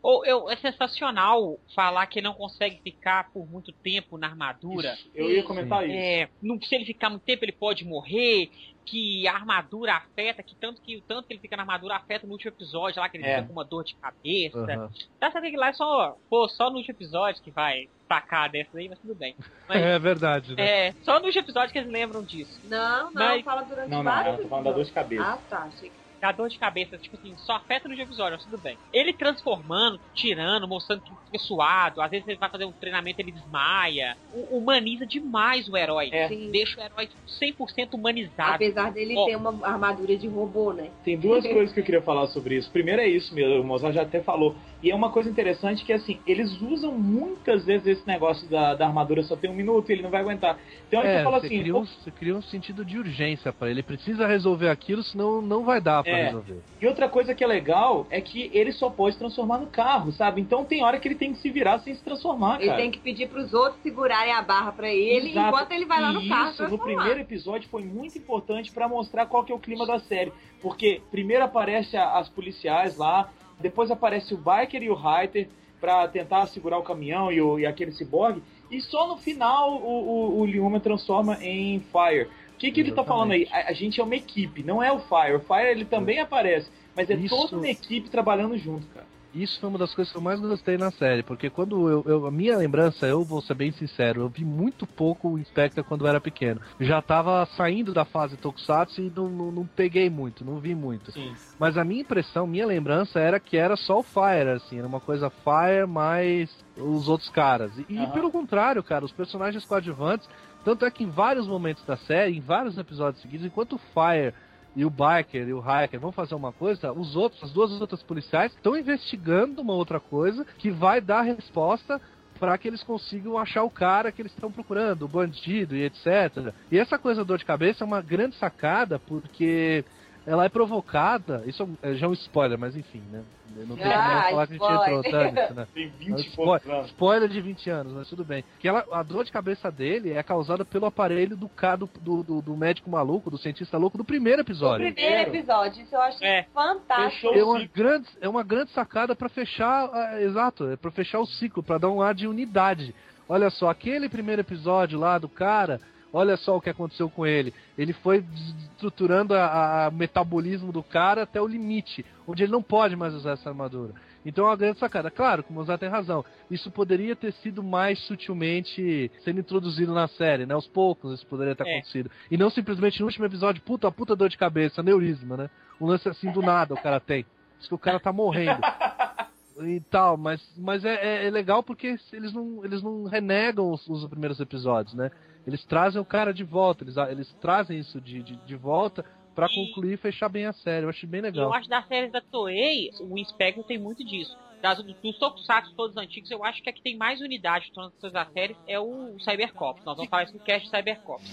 Ou 0.00 0.24
eu, 0.24 0.48
é 0.48 0.54
sensacional 0.56 1.58
falar 1.74 2.06
que 2.06 2.20
ele 2.20 2.26
não 2.28 2.34
consegue 2.34 2.80
ficar 2.84 3.32
por 3.32 3.50
muito 3.50 3.72
tempo 3.72 4.16
na 4.16 4.28
armadura. 4.28 4.92
Isso, 4.92 5.10
Eu 5.14 5.28
ia 5.30 5.42
comentar 5.42 5.84
isso. 5.84 5.92
É, 5.96 6.28
não, 6.40 6.60
se 6.62 6.72
ele 6.74 6.84
ficar 6.84 7.10
muito 7.10 7.24
tempo, 7.24 7.44
ele 7.44 7.52
pode 7.52 7.84
morrer. 7.84 8.48
Que 8.90 9.26
a 9.28 9.34
armadura 9.34 9.94
afeta, 9.96 10.42
que 10.42 10.54
tanto 10.54 10.80
que 10.80 10.96
o 10.96 11.02
tanto 11.02 11.26
que 11.26 11.32
ele 11.34 11.40
fica 11.40 11.56
na 11.56 11.62
armadura 11.62 11.96
afeta 11.96 12.26
no 12.26 12.32
último 12.32 12.50
episódio 12.50 13.00
lá, 13.00 13.08
que 13.08 13.16
ele 13.18 13.26
É. 13.26 13.36
fica 13.36 13.46
com 13.48 13.52
uma 13.52 13.64
dor 13.64 13.84
de 13.84 13.94
cabeça. 13.96 14.58
Aham. 14.58 14.90
Tá 15.20 15.30
sabendo 15.30 15.50
que 15.50 15.56
lá 15.58 15.68
é 15.68 15.72
só, 15.74 16.16
pô, 16.30 16.48
só 16.48 16.70
no 16.70 16.76
último 16.76 16.94
episódio 16.94 17.42
que 17.42 17.50
vai 17.50 17.88
tacar 18.08 18.48
dessa 18.50 18.78
aí, 18.78 18.88
mas 18.88 18.98
tudo 18.98 19.14
bem. 19.14 19.36
Mas, 19.68 19.76
É 19.82 19.98
verdade, 19.98 20.54
né? 20.56 20.88
é, 20.88 20.92
só 21.02 21.18
no 21.20 21.26
último 21.26 21.44
episódio 21.44 21.72
que 21.72 21.78
eles 21.78 21.90
lembram 21.90 22.22
disso. 22.22 22.58
Não, 22.64 23.04
não, 23.10 23.12
Mas- 23.12 23.44
fala 23.44 23.62
durante 23.62 23.90
Não, 23.90 23.98
não, 24.02 24.04
vários 24.12 24.36
eu 24.38 24.42
tô 24.44 24.48
falando 24.48 24.64
da 24.64 24.72
dor 24.72 24.84
de 24.84 24.92
cabeça. 24.92 25.22
Ah, 25.24 25.38
tá. 25.50 25.58
Achei 25.64 25.90
que... 25.90 25.97
Dá 26.20 26.32
dor 26.32 26.48
de 26.48 26.58
cabeça, 26.58 26.98
tipo 26.98 27.16
assim, 27.16 27.32
só 27.38 27.54
afeta 27.54 27.88
no 27.88 27.94
episódio, 27.94 28.32
mas 28.32 28.44
tudo 28.44 28.58
bem. 28.58 28.76
Ele 28.92 29.12
transformando, 29.12 30.00
tirando, 30.14 30.66
mostrando 30.66 31.02
que 31.02 31.10
fica 31.26 31.38
suado, 31.38 32.00
às 32.00 32.10
vezes 32.10 32.26
ele 32.26 32.38
vai 32.38 32.50
fazer 32.50 32.64
um 32.64 32.72
treinamento 32.72 33.20
ele 33.20 33.30
desmaia. 33.32 34.16
O- 34.32 34.58
humaniza 34.58 35.06
demais 35.06 35.68
o 35.68 35.76
herói. 35.76 36.10
É. 36.12 36.28
Deixa 36.28 36.80
o 36.80 36.84
herói 36.84 37.08
100% 37.40 37.94
humanizado. 37.94 38.54
Apesar 38.54 38.90
dele 38.92 39.14
Ó. 39.16 39.26
ter 39.26 39.36
uma 39.36 39.66
armadura 39.66 40.16
de 40.16 40.26
robô, 40.26 40.72
né? 40.72 40.90
Tem 41.04 41.16
duas 41.16 41.44
coisas 41.46 41.72
que 41.72 41.80
eu 41.80 41.84
queria 41.84 42.02
falar 42.02 42.26
sobre 42.28 42.56
isso. 42.56 42.70
Primeiro 42.70 43.00
é 43.00 43.08
isso 43.08 43.32
mesmo, 43.34 43.60
o 43.60 43.64
Mozart 43.64 43.94
já 43.94 44.02
até 44.02 44.20
falou. 44.20 44.56
E 44.80 44.90
é 44.90 44.94
uma 44.94 45.10
coisa 45.10 45.28
interessante 45.28 45.84
que, 45.84 45.92
assim, 45.92 46.20
eles 46.24 46.60
usam 46.62 46.92
muitas 46.92 47.64
vezes 47.64 47.86
esse 47.86 48.06
negócio 48.06 48.48
da, 48.48 48.74
da 48.74 48.86
armadura 48.86 49.22
só 49.24 49.34
tem 49.34 49.50
um 49.50 49.54
minuto, 49.54 49.90
ele 49.90 50.02
não 50.02 50.10
vai 50.10 50.20
aguentar. 50.20 50.56
Então 50.86 51.00
É, 51.02 51.18
você 51.18 51.24
fala 51.24 51.36
assim, 51.38 51.48
cria 51.60 51.76
um, 51.76 51.84
você 51.84 52.10
cria 52.12 52.36
um 52.36 52.42
sentido 52.42 52.84
de 52.84 52.96
urgência 52.98 53.52
pra 53.52 53.68
ele. 53.68 53.80
Ele 53.80 53.82
precisa 53.82 54.26
resolver 54.26 54.68
aquilo, 54.68 55.02
senão 55.02 55.42
não 55.42 55.64
vai 55.64 55.80
dar 55.80 56.02
pra 56.04 56.12
É. 56.16 56.24
resolver. 56.26 56.60
E 56.80 56.86
outra 56.86 57.08
coisa 57.08 57.34
que 57.34 57.42
é 57.42 57.46
legal 57.46 58.06
é 58.08 58.20
que 58.20 58.50
ele 58.52 58.70
só 58.72 58.88
pode 58.88 59.14
se 59.14 59.18
transformar 59.18 59.58
no 59.58 59.66
carro, 59.66 60.12
sabe? 60.12 60.40
Então 60.40 60.64
tem 60.64 60.82
hora 60.84 60.98
que 61.00 61.08
ele 61.08 61.14
tem 61.16 61.32
que 61.32 61.38
se 61.40 61.50
virar 61.50 61.80
sem 61.80 61.94
se 61.94 62.02
transformar, 62.04 62.56
Ele 62.60 62.66
cara. 62.66 62.80
tem 62.80 62.90
que 62.90 62.98
pedir 63.00 63.28
pros 63.28 63.52
outros 63.52 63.82
segurarem 63.82 64.32
a 64.32 64.42
barra 64.42 64.70
pra 64.72 64.88
ele 64.88 65.30
Exato. 65.30 65.48
enquanto 65.48 65.72
ele 65.72 65.86
vai 65.86 66.00
lá 66.00 66.12
no 66.12 66.22
E 66.22 66.28
carro. 66.28 66.50
Isso, 66.52 66.68
no 66.68 66.78
primeiro 66.78 67.20
episódio 67.20 67.68
foi 67.68 67.82
muito 67.84 68.16
importante 68.16 68.70
pra 68.70 68.88
mostrar 68.88 69.26
qual 69.26 69.44
que 69.44 69.50
é 69.50 69.54
o 69.54 69.58
clima 69.58 69.84
da 69.86 69.98
série. 69.98 70.32
Porque 70.62 71.00
primeiro 71.10 71.44
aparece 71.44 71.96
a- 71.96 72.18
as 72.18 72.28
policiais 72.28 72.96
lá, 72.96 73.28
depois 73.60 73.90
aparece 73.90 74.34
o 74.34 74.38
Biker 74.38 74.82
e 74.82 74.90
o 74.90 74.94
Reiter 74.94 75.48
pra 75.80 76.06
tentar 76.08 76.46
segurar 76.46 76.78
o 76.78 76.82
caminhão 76.82 77.30
e, 77.30 77.40
o, 77.40 77.58
e 77.58 77.66
aquele 77.66 77.92
ciborgue. 77.92 78.42
E 78.70 78.80
só 78.80 79.06
no 79.08 79.16
final 79.16 79.74
o, 79.74 80.08
o, 80.08 80.40
o 80.40 80.46
Lyuma 80.46 80.80
transforma 80.80 81.38
em 81.42 81.80
Fire. 81.80 82.24
O 82.54 82.58
que, 82.58 82.72
que 82.72 82.80
ele 82.80 82.92
tá 82.92 83.04
falando 83.04 83.32
aí? 83.32 83.48
A, 83.52 83.68
a 83.68 83.72
gente 83.72 84.00
é 84.00 84.04
uma 84.04 84.16
equipe, 84.16 84.62
não 84.62 84.82
é 84.82 84.90
o 84.92 84.98
Fire. 84.98 85.36
O 85.36 85.40
Fire 85.40 85.68
ele 85.68 85.84
também 85.84 86.18
aparece, 86.18 86.68
mas 86.94 87.08
é 87.08 87.14
Isso- 87.14 87.34
toda 87.34 87.56
uma 87.56 87.68
equipe 87.68 88.10
trabalhando 88.10 88.58
junto, 88.58 88.86
cara. 88.88 89.06
Isso 89.34 89.60
foi 89.60 89.68
uma 89.68 89.78
das 89.78 89.94
coisas 89.94 90.10
que 90.10 90.16
eu 90.18 90.22
mais 90.22 90.40
gostei 90.40 90.78
na 90.78 90.90
série, 90.90 91.22
porque 91.22 91.50
quando 91.50 91.88
eu, 91.88 92.02
eu- 92.06 92.26
a 92.26 92.30
minha 92.30 92.56
lembrança, 92.56 93.06
eu 93.06 93.24
vou 93.24 93.42
ser 93.42 93.54
bem 93.54 93.70
sincero, 93.72 94.22
eu 94.22 94.28
vi 94.28 94.44
muito 94.44 94.86
pouco 94.86 95.28
o 95.28 95.38
Inspector 95.38 95.84
quando 95.84 96.02
eu 96.04 96.08
era 96.08 96.20
pequeno. 96.20 96.60
Já 96.80 97.02
tava 97.02 97.44
saindo 97.56 97.92
da 97.92 98.04
fase 98.04 98.36
Tokusatsu 98.38 99.02
e 99.02 99.12
não, 99.14 99.28
não, 99.28 99.52
não 99.52 99.66
peguei 99.66 100.08
muito, 100.08 100.44
não 100.44 100.58
vi 100.58 100.74
muito. 100.74 101.12
Sim. 101.12 101.34
Mas 101.58 101.76
a 101.76 101.84
minha 101.84 102.00
impressão, 102.02 102.46
minha 102.46 102.66
lembrança 102.66 103.18
era 103.20 103.38
que 103.38 103.56
era 103.56 103.76
só 103.76 103.98
o 103.98 104.02
Fire, 104.02 104.50
assim, 104.56 104.78
era 104.78 104.86
uma 104.86 105.00
coisa 105.00 105.28
Fire 105.30 105.86
mais 105.86 106.50
os 106.76 107.08
outros 107.08 107.28
caras. 107.30 107.72
E, 107.88 108.06
pelo 108.12 108.30
contrário, 108.30 108.82
cara, 108.82 109.04
os 109.04 109.12
personagens 109.12 109.64
coadjuvantes, 109.64 110.28
tanto 110.64 110.84
é 110.84 110.90
que 110.90 111.04
em 111.04 111.10
vários 111.10 111.46
momentos 111.46 111.84
da 111.84 111.96
série, 111.96 112.36
em 112.36 112.40
vários 112.40 112.78
episódios 112.78 113.20
seguidos, 113.20 113.44
enquanto 113.46 113.74
o 113.74 113.78
Fire 113.78 114.32
e 114.78 114.84
o 114.84 114.90
Biker 114.90 115.48
e 115.48 115.52
o 115.52 115.58
Hiker 115.58 115.98
vão 115.98 116.12
fazer 116.12 116.36
uma 116.36 116.52
coisa, 116.52 116.92
os 116.92 117.16
outros, 117.16 117.42
as 117.42 117.50
duas 117.50 117.72
outras 117.80 118.00
policiais 118.00 118.54
estão 118.54 118.78
investigando 118.78 119.60
uma 119.60 119.72
outra 119.72 119.98
coisa 119.98 120.46
que 120.56 120.70
vai 120.70 121.00
dar 121.00 121.22
resposta 121.22 122.00
para 122.38 122.56
que 122.56 122.68
eles 122.68 122.84
consigam 122.84 123.36
achar 123.36 123.64
o 123.64 123.70
cara 123.70 124.12
que 124.12 124.22
eles 124.22 124.30
estão 124.32 124.52
procurando, 124.52 125.02
o 125.02 125.08
bandido 125.08 125.74
e 125.74 125.82
etc. 125.82 126.54
E 126.70 126.78
essa 126.78 126.96
coisa 126.96 127.22
da 127.22 127.26
dor 127.26 127.38
de 127.38 127.44
cabeça 127.44 127.82
é 127.82 127.86
uma 127.86 128.00
grande 128.00 128.36
sacada 128.36 129.00
porque 129.00 129.84
ela 130.28 130.44
é 130.44 130.48
provocada. 130.48 131.42
Isso 131.46 131.68
é 131.82 131.94
já 131.94 132.06
é 132.06 132.08
um 132.08 132.12
spoiler, 132.12 132.58
mas 132.58 132.76
enfim, 132.76 133.02
né? 133.10 133.22
Não 133.66 133.76
tem 133.76 133.86
Ah, 133.86 134.20
como 134.20 134.30
falar 134.30 134.46
que 134.46 134.52
a 134.52 134.56
gente 134.56 134.64
entrou 134.82 135.00
spoiler. 135.02 135.34
tanto, 135.34 135.54
né? 135.54 135.66
Tem 135.74 135.88
20 135.88 136.18
e 136.20 136.30
Spo- 136.30 136.44
poucos 136.44 136.70
anos. 136.70 136.86
Spoiler 136.88 137.28
de 137.28 137.40
20 137.40 137.70
anos, 137.70 137.92
mas 137.92 138.08
tudo 138.08 138.24
bem. 138.24 138.44
Que 138.60 138.68
ela, 138.68 138.84
a 138.92 139.02
dor 139.02 139.24
de 139.24 139.32
cabeça 139.32 139.68
dele 139.70 140.12
é 140.12 140.22
causada 140.22 140.64
pelo 140.64 140.86
aparelho 140.86 141.36
do, 141.36 141.50
do, 141.78 141.90
do, 142.00 142.22
do- 142.22 142.42
do 142.42 142.56
médico 142.56 142.88
maluco, 142.88 143.30
do 143.30 143.38
cientista 143.38 143.76
louco 143.76 143.98
do 143.98 144.04
primeiro 144.04 144.38
O 144.38 144.44
episódio. 144.44 144.92
primeiro 144.92 145.30
episódio, 145.30 145.82
isso 145.82 145.94
eu 145.94 146.00
acho 146.02 146.22
É. 146.24 146.46
fantástico. 146.54 147.34
É 147.34 147.42
uma, 147.42 147.64
grande, 147.64 148.08
é 148.20 148.28
uma 148.28 148.42
grande 148.44 148.70
sacada 148.70 149.16
pra 149.16 149.28
fechar, 149.28 149.90
ah, 149.92 150.22
exato, 150.22 150.68
é 150.70 150.76
pra 150.76 150.90
fechar 150.92 151.18
o 151.18 151.26
ciclo, 151.26 151.62
pra 151.62 151.78
dar 151.78 151.88
um 151.90 152.00
ar 152.00 152.14
de 152.14 152.28
unidade. 152.28 152.94
Olha 153.28 153.50
só, 153.50 153.68
aquele 153.70 154.08
primeiro 154.08 154.40
episódio 154.42 154.98
lá 154.98 155.18
do 155.18 155.28
cara, 155.28 155.80
olha 156.12 156.36
só 156.36 156.56
o 156.56 156.60
que 156.60 156.70
aconteceu 156.70 157.08
com 157.10 157.26
ele. 157.26 157.52
Ele 157.76 157.92
foi 157.92 158.24
estruturando 158.72 159.34
o 159.34 159.90
metabolismo 159.92 160.72
do 160.72 160.82
cara 160.82 161.22
até 161.22 161.40
o 161.40 161.46
limite, 161.46 162.04
onde 162.26 162.42
ele 162.42 162.52
não 162.52 162.62
pode 162.62 162.96
mais 162.96 163.14
usar 163.14 163.32
essa 163.32 163.48
armadura. 163.48 163.92
Então 164.26 164.44
é 164.44 164.48
uma 164.48 164.56
grande 164.56 164.78
sacada. 164.78 165.10
Claro, 165.10 165.42
como 165.42 165.58
o 165.58 165.62
Mozart 165.62 165.80
tem 165.80 165.88
razão, 165.88 166.24
isso 166.50 166.70
poderia 166.70 167.14
ter 167.16 167.32
sido 167.34 167.62
mais 167.62 167.98
sutilmente 168.06 169.10
sendo 169.24 169.40
introduzido 169.40 169.94
na 169.94 170.08
série, 170.08 170.44
né? 170.44 170.54
Aos 170.54 170.66
poucos 170.66 171.14
isso 171.14 171.26
poderia 171.26 171.54
ter 171.54 171.66
É. 171.66 171.72
acontecido. 171.72 172.10
E 172.30 172.36
não 172.36 172.50
simplesmente 172.50 173.00
no 173.00 173.06
último 173.06 173.24
episódio, 173.26 173.62
puta, 173.62 173.90
puta 173.90 174.14
dor 174.16 174.28
de 174.28 174.36
cabeça, 174.36 174.82
neurisma, 174.82 175.36
né? 175.36 175.50
Um 175.80 175.86
lance 175.86 176.08
assim 176.08 176.30
do 176.32 176.42
nada 176.42 176.74
o 176.74 176.82
cara 176.82 177.00
tem. 177.00 177.24
Diz 177.58 177.68
que 177.68 177.74
o 177.74 177.78
cara 177.78 177.98
tá 178.00 178.12
morrendo. 178.12 178.60
E 179.60 179.80
tal, 179.90 180.16
mas, 180.16 180.40
mas 180.56 180.84
é, 180.84 180.94
é- 181.24 181.26
é 181.26 181.30
legal 181.32 181.64
porque 181.64 181.96
eles 182.12 182.32
não, 182.32 182.64
eles 182.64 182.80
não 182.80 183.06
renegam 183.06 183.72
os, 183.72 183.84
os 183.88 184.06
primeiros 184.08 184.38
episódios, 184.38 184.94
né? 184.94 185.10
Eles 185.48 185.64
trazem 185.64 185.98
o 186.00 186.04
cara 186.04 186.32
de 186.32 186.44
volta, 186.44 186.84
eles, 186.84 186.96
eles 186.98 187.32
trazem 187.40 187.78
isso 187.78 187.98
de, 188.02 188.22
de, 188.22 188.36
de 188.36 188.54
volta 188.54 189.02
pra 189.34 189.46
E- 189.46 189.54
concluir 189.54 189.94
e 189.94 189.96
fechar 189.96 190.28
bem 190.28 190.44
a 190.44 190.52
série. 190.52 190.84
Eu 190.84 190.90
achei 190.90 191.08
bem 191.08 191.22
legal. 191.22 191.46
eu 191.46 191.54
acho 191.54 191.66
das 191.68 191.88
séries 191.88 192.12
da 192.12 192.20
Toei, 192.20 192.90
o 193.00 193.16
Inspector 193.16 193.64
tem 193.64 193.78
muito 193.78 194.04
disso. 194.04 194.36
Das, 194.60 194.76
dos 194.82 195.18
Tokusatsu 195.18 195.72
todos 195.74 195.96
antigos, 195.96 196.30
eu 196.30 196.44
acho 196.44 196.62
que 196.62 196.68
a 196.68 196.72
que 196.72 196.82
tem 196.82 196.96
mais 196.98 197.20
unidade 197.22 197.66
de 197.66 197.72
todas 197.72 198.14
as 198.14 198.32
séries 198.32 198.56
é 198.66 198.78
o 198.78 199.16
Cybercops. 199.20 199.84
Nós 199.86 199.96
vamos 199.96 200.10
falar 200.10 200.24
isso 200.24 200.34
no 200.36 200.40
cast 200.40 200.68
de 200.68 200.76
Cybercops. 200.76 201.24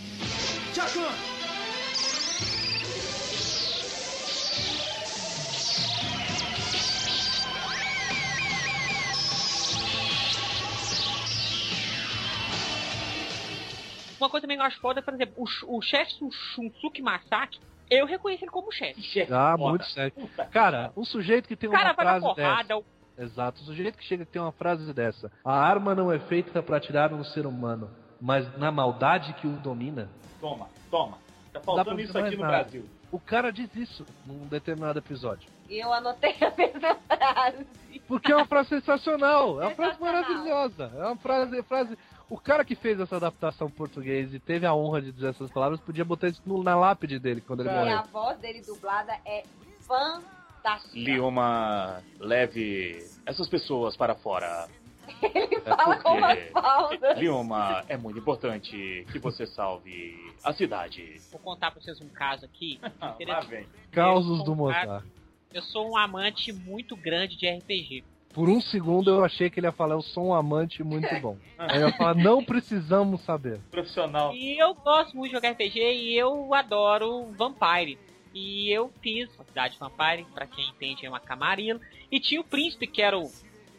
Uma 14.25 14.29
coisa 14.31 14.41
também 14.43 14.57
que 14.57 14.63
eu 14.63 14.67
acho 14.67 14.79
foda, 14.79 15.01
por 15.03 15.13
exemplo, 15.13 15.33
o, 15.37 15.77
o 15.77 15.81
chefe 15.83 16.13
Shun- 16.17 16.31
Shunsuke 16.31 16.99
Masaki, 17.01 17.59
eu 17.91 18.07
reconheço 18.07 18.43
ele 18.43 18.51
como 18.51 18.71
chefe. 18.71 19.01
Chefe 19.03 19.31
Ah, 19.31 19.53
foda. 19.55 19.69
muito 19.69 19.85
sério. 19.85 20.11
Puta 20.13 20.45
Cara, 20.45 20.91
um 20.97 21.05
sujeito 21.05 21.47
que 21.47 21.55
tem 21.55 21.69
O 21.69 21.71
cara 21.71 21.89
uma 21.89 21.93
frase 21.95 22.25
porrada, 22.25 22.63
dessa. 22.63 22.75
o 22.79 22.85
Exato, 23.17 23.61
um 23.61 23.65
sujeito 23.65 23.97
que 23.97 24.03
chega 24.03 24.23
e 24.23 24.25
tem 24.25 24.41
uma 24.41 24.51
frase 24.51 24.91
dessa. 24.93 25.31
A 25.43 25.53
arma 25.53 25.93
não 25.93 26.11
é 26.11 26.17
feita 26.19 26.61
pra 26.63 26.77
atirar 26.77 27.11
no 27.11 27.23
ser 27.23 27.45
humano, 27.45 27.89
mas 28.19 28.57
na 28.57 28.71
maldade 28.71 29.31
que 29.33 29.45
o 29.47 29.51
domina. 29.57 30.09
Toma, 30.41 30.67
toma. 30.89 31.17
Tá 31.53 31.61
faltando 31.61 32.01
isso 32.01 32.17
aqui 32.17 32.35
no 32.35 32.41
nada. 32.41 32.57
Brasil. 32.63 32.89
O 33.11 33.19
cara 33.19 33.51
diz 33.51 33.73
isso 33.75 34.05
num 34.25 34.47
determinado 34.47 34.97
episódio. 34.99 35.47
E 35.69 35.79
eu 35.79 35.93
anotei 35.93 36.35
a 36.41 36.51
mesma 36.57 36.95
frase. 37.07 37.65
Porque 38.07 38.31
é 38.31 38.35
uma 38.35 38.45
frase 38.45 38.69
sensacional. 38.69 39.61
É 39.61 39.67
uma 39.67 39.75
frase 39.75 40.01
maravilhosa. 40.01 40.91
É 40.97 41.05
uma 41.05 41.15
frase, 41.15 41.63
frase. 41.63 41.97
O 42.29 42.39
cara 42.39 42.65
que 42.65 42.75
fez 42.75 42.99
essa 42.99 43.17
adaptação 43.17 43.67
em 43.67 43.71
português 43.71 44.33
e 44.33 44.39
teve 44.39 44.65
a 44.65 44.73
honra 44.73 45.01
de 45.01 45.11
dizer 45.11 45.29
essas 45.29 45.51
palavras 45.51 45.79
podia 45.79 46.03
botar 46.03 46.27
isso 46.27 46.41
no- 46.45 46.63
na 46.63 46.75
lápide 46.75 47.19
dele 47.19 47.39
quando 47.41 47.59
ele. 47.61 47.69
E 47.69 47.73
morreu. 47.73 47.97
a 47.97 48.01
voz 48.01 48.37
dele 48.39 48.61
dublada 48.61 49.13
é 49.25 49.43
fantástica. 49.81 50.97
Lioma, 50.97 52.01
leve 52.19 53.05
essas 53.25 53.47
pessoas 53.47 53.95
para 53.95 54.15
fora. 54.15 54.67
Ele 55.21 55.59
fala 55.61 55.97
com 56.01 56.13
uma 56.17 56.35
falda. 56.51 57.13
Lioma, 57.13 57.83
é 57.87 57.95
muito 57.95 58.17
importante 58.17 59.05
que 59.11 59.19
você 59.19 59.45
salve 59.45 60.33
a 60.43 60.51
cidade. 60.51 61.21
Vou 61.31 61.39
contar 61.39 61.69
pra 61.69 61.79
vocês 61.79 62.01
um 62.01 62.09
caso 62.09 62.43
aqui. 62.43 62.79
Lá 62.99 63.11
interessante. 63.11 63.47
vem. 63.47 63.67
Causos 63.91 64.43
do 64.43 64.53
um 64.53 64.67
cara- 64.71 64.85
Mozart. 64.87 65.05
Eu 65.53 65.61
sou 65.61 65.91
um 65.91 65.95
amante 65.97 66.51
muito 66.51 66.95
grande 66.97 67.37
de 67.37 67.47
RPG. 67.47 68.03
Por 68.35 68.49
um 68.49 68.59
segundo 68.59 69.09
eu 69.11 69.23
achei 69.23 69.49
que 69.49 69.61
ele 69.61 69.67
ia 69.67 69.71
falar, 69.71 69.95
eu 69.95 70.01
sou 70.01 70.27
um 70.27 70.33
amante 70.33 70.83
muito 70.83 71.07
bom. 71.21 71.37
Aí 71.57 71.79
eu 71.81 71.87
ia 71.87 71.93
falar, 71.95 72.15
não 72.15 72.43
precisamos 72.43 73.21
saber. 73.21 73.61
Profissional. 73.71 74.35
E 74.35 74.61
eu 74.61 74.73
gosto 74.73 75.15
muito 75.15 75.31
de 75.31 75.37
jogar 75.37 75.51
RPG 75.51 75.79
e 75.79 76.17
eu 76.17 76.53
adoro 76.53 77.31
Vampire. 77.31 77.97
E 78.33 78.69
eu 78.69 78.91
fiz 79.01 79.29
a 79.39 79.45
cidade 79.45 79.75
de 79.75 79.79
Vampire, 79.79 80.27
pra 80.33 80.45
quem 80.45 80.67
entende 80.67 81.05
é 81.05 81.09
uma 81.09 81.21
camarilla. 81.21 81.79
E 82.11 82.19
tinha 82.19 82.41
o 82.41 82.43
príncipe, 82.43 82.85
que 82.85 83.01
era 83.01 83.17
o, 83.17 83.31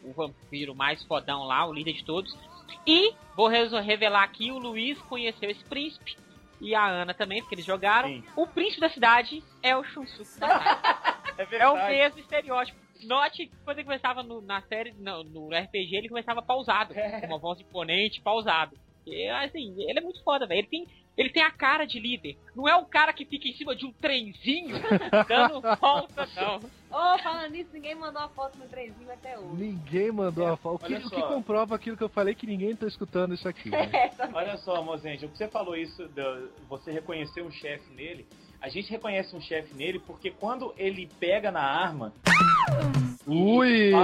o 0.03 0.11
vampiro 0.11 0.73
mais 0.73 1.03
fodão 1.03 1.43
lá, 1.43 1.63
o 1.67 1.71
líder 1.71 1.93
de 1.93 2.03
todos. 2.03 2.35
E 2.85 3.13
vou 3.35 3.47
revelar 3.47 4.23
aqui, 4.23 4.51
o 4.51 4.57
Luiz 4.57 4.99
conheceu 5.03 5.51
esse 5.51 5.63
príncipe. 5.65 6.17
E 6.59 6.73
a 6.73 6.87
Ana 6.87 7.13
também, 7.13 7.41
porque 7.41 7.53
eles 7.53 7.65
jogaram. 7.65 8.09
Sim. 8.09 8.23
O 8.35 8.47
príncipe 8.47 8.81
da 8.81 8.89
cidade 8.89 9.43
é 9.61 9.77
o 9.77 9.83
Shunsuke. 9.83 10.39
É 11.37 11.57
É 11.57 11.69
o 11.69 11.75
mesmo 11.75 12.19
estereótipo. 12.19 12.86
Note 13.05 13.47
que 13.47 13.55
quando 13.63 13.77
ele 13.79 13.85
começava 13.85 14.23
no- 14.23 14.41
na 14.41 14.61
série, 14.63 14.93
no, 14.93 15.23
no 15.23 15.49
RPG, 15.49 15.95
ele 15.95 16.09
começava 16.09 16.41
pausado. 16.41 16.93
É. 16.97 17.21
Com 17.21 17.27
uma 17.27 17.37
voz 17.37 17.59
imponente, 17.59 18.21
pausado. 18.21 18.77
E, 19.05 19.27
assim, 19.29 19.73
ele 19.89 19.99
é 19.99 20.01
muito 20.01 20.21
foda, 20.23 20.45
velho. 20.45 20.59
Ele 20.59 20.67
tem, 20.67 20.87
ele 21.17 21.29
tem 21.29 21.41
a 21.41 21.49
cara 21.51 21.85
de 21.85 21.97
líder. 21.97 22.37
Não 22.53 22.67
é 22.67 22.75
um 22.75 22.83
cara 22.83 23.13
que 23.13 23.23
fica 23.25 23.47
em 23.47 23.53
cima 23.53 23.73
de 23.73 23.85
um 23.85 23.93
trenzinho 23.93 24.75
dando 25.29 25.61
volta, 25.79 26.27
não. 26.35 26.57
Ô, 26.89 27.17
falando 27.19 27.51
nisso, 27.51 27.69
ninguém 27.73 27.95
mandou 27.95 28.21
uma 28.21 28.29
foto 28.29 28.57
no 28.57 28.67
trenzinho 28.67 29.09
até 29.11 29.37
hoje. 29.39 29.55
Ninguém 29.63 30.11
mandou 30.11 30.45
É, 30.47 30.51
a 30.51 30.57
foto. 30.57 30.83
O 30.83 30.85
que, 30.87 30.93
o 30.95 31.09
que 31.09 31.21
comprova 31.21 31.75
aquilo 31.75 31.95
que 31.95 32.03
eu 32.03 32.09
falei 32.09 32.35
que 32.35 32.45
ninguém 32.45 32.75
tá 32.75 32.85
escutando 32.85 33.33
isso 33.33 33.47
aqui. 33.47 33.69
né? 33.69 33.89
Olha 34.33 34.57
só, 34.57 34.81
mozente, 34.83 35.25
o 35.25 35.29
que 35.29 35.37
você 35.37 35.47
falou 35.47 35.75
isso, 35.77 36.05
de 36.09 36.21
você 36.67 36.91
reconhecer 36.91 37.41
um 37.41 37.51
chefe 37.51 37.89
nele, 37.93 38.25
a 38.61 38.69
gente 38.69 38.89
reconhece 38.89 39.35
um 39.35 39.41
chefe 39.41 39.73
nele 39.75 39.99
porque 39.99 40.31
quando 40.31 40.73
ele 40.77 41.09
pega 41.19 41.51
na 41.51 41.61
arma. 41.61 42.13
Ui! 43.25 43.91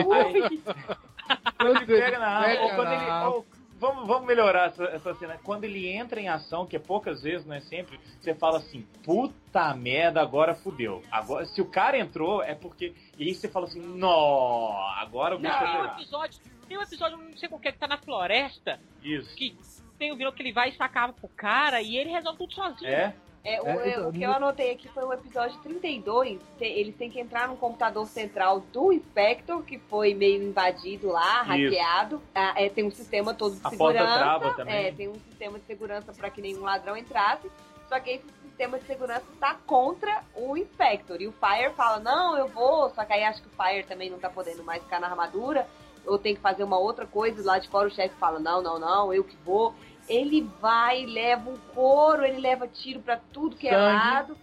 Quando 1.58 1.78
ele 1.78 1.86
pega 1.86 2.20
na 2.20 2.28
arma, 2.28 2.48
pega 2.48 2.64
ou 2.64 2.70
quando 2.76 2.92
ele. 2.92 3.12
ou- 3.28 3.46
vamos, 3.80 4.08
vamos 4.08 4.28
melhorar 4.28 4.68
essa, 4.68 4.84
essa 4.86 5.14
cena. 5.16 5.40
Quando 5.44 5.64
ele 5.64 5.88
entra 5.88 6.20
em 6.20 6.28
ação, 6.28 6.66
que 6.66 6.76
é 6.76 6.80
poucas 6.80 7.22
vezes, 7.22 7.46
não 7.46 7.56
é 7.56 7.62
sempre, 7.62 7.98
você 8.20 8.36
fala 8.36 8.58
assim, 8.58 8.82
puta 9.04 9.74
merda, 9.74 10.22
agora 10.22 10.54
fudeu. 10.56 11.02
Agora, 11.10 11.46
se 11.46 11.62
o 11.62 11.66
cara 11.66 11.98
entrou, 11.98 12.44
é 12.44 12.54
porque. 12.54 12.94
E 13.18 13.24
aí 13.24 13.34
você 13.34 13.48
fala 13.48 13.68
assim, 13.68 13.80
nó, 13.82 14.74
agora 14.98 15.36
o 15.36 15.40
bicho 15.40 15.58
Tem 15.58 15.68
um 15.68 15.72
pegar. 15.72 15.94
episódio, 15.94 16.40
tem 16.68 16.78
um 16.78 16.82
episódio, 16.82 17.18
não 17.18 17.38
sei 17.38 17.48
qual 17.50 17.62
que 17.62 17.68
é, 17.70 17.72
que 17.72 17.78
tá 17.80 17.88
na 17.88 17.98
floresta, 17.98 18.80
Isso. 19.02 19.34
que 19.36 19.56
tem 19.98 20.12
o 20.12 20.18
vilão 20.18 20.34
que 20.34 20.42
ele 20.42 20.52
vai 20.52 20.70
e 20.70 20.76
sacava 20.76 21.14
pro 21.14 21.30
cara 21.30 21.82
e 21.82 21.96
ele 21.96 22.10
resolve 22.10 22.38
tudo 22.38 22.54
sozinho. 22.54 22.90
É? 22.92 23.16
É, 23.44 23.62
o, 23.62 23.68
É, 23.68 23.72
é, 23.72 23.90
então, 23.90 24.10
o 24.10 24.14
que 24.14 24.24
eu 24.24 24.32
anotei 24.32 24.72
aqui 24.72 24.88
foi 24.88 25.04
o 25.04 25.12
episódio 25.12 25.60
32. 25.62 26.40
te- 26.58 26.64
Eles 26.64 26.96
têm 26.96 27.10
que 27.10 27.20
entrar 27.20 27.48
no 27.50 27.58
computador 27.58 28.06
central 28.08 28.62
do 28.72 28.94
Inspector, 28.94 29.62
que 29.64 29.78
foi 29.78 30.14
meio 30.14 30.42
invadido 30.44 31.10
lá, 31.10 31.42
Isso. 31.42 31.50
hackeado. 31.50 32.22
Ah, 32.34 32.54
é, 32.56 32.70
tem 32.70 32.86
um 32.86 32.92
sistema 32.92 33.34
todo 33.34 33.56
de 33.56 33.62
A 33.68 33.70
segurança. 33.70 34.62
É, 34.72 34.92
tem 34.94 35.10
um 35.10 35.16
sistema 35.16 35.60
de 35.60 35.66
segurança 35.66 36.14
para 36.14 36.30
que 36.30 36.42
nenhum 36.42 36.62
ladrão 36.62 36.96
entrasse. 36.96 37.52
Só 37.90 38.00
que 38.00 38.12
esse 38.12 38.26
sistema 38.44 38.80
de 38.80 38.86
segurança 38.86 39.26
tá 39.42 39.56
contra 39.68 40.24
o 40.36 40.56
Inspector. 40.56 41.18
E 41.22 41.28
o 41.28 41.34
Fire 41.34 41.74
fala, 41.76 42.00
não, 42.00 42.38
eu 42.38 42.48
vou. 42.48 42.90
Só 42.92 43.04
que 43.04 43.12
aí 43.12 43.26
acho 43.26 43.42
que 43.42 43.50
o 43.50 43.52
Fire 43.62 43.84
também 43.86 44.10
não 44.10 44.20
tá 44.20 44.30
podendo 44.30 44.64
mais 44.64 44.82
ficar 44.82 45.02
na 45.02 45.08
armadura. 45.10 45.68
Ou 46.06 46.18
tem 46.18 46.34
que 46.34 46.42
fazer 46.42 46.64
uma 46.64 46.78
outra 46.78 47.06
coisa. 47.06 47.44
Lá 47.46 47.60
de 47.60 47.68
fora 47.68 47.90
o 47.90 47.92
chefe 47.92 48.16
fala, 48.16 48.40
não, 48.40 48.62
não, 48.62 48.80
não, 48.80 49.14
eu 49.14 49.22
que 49.24 49.36
vou. 49.44 49.74
Ele 50.08 50.42
vai, 50.62 51.06
leva 51.06 51.50
um 51.50 51.58
couro, 51.74 52.24
ele 52.26 52.40
leva 52.40 52.68
tiro 52.68 53.00
pra 53.00 53.18
tudo 53.32 53.56
que 53.56 53.68
é 53.68 53.72
Sangue. 53.72 53.94
lado, 53.94 54.38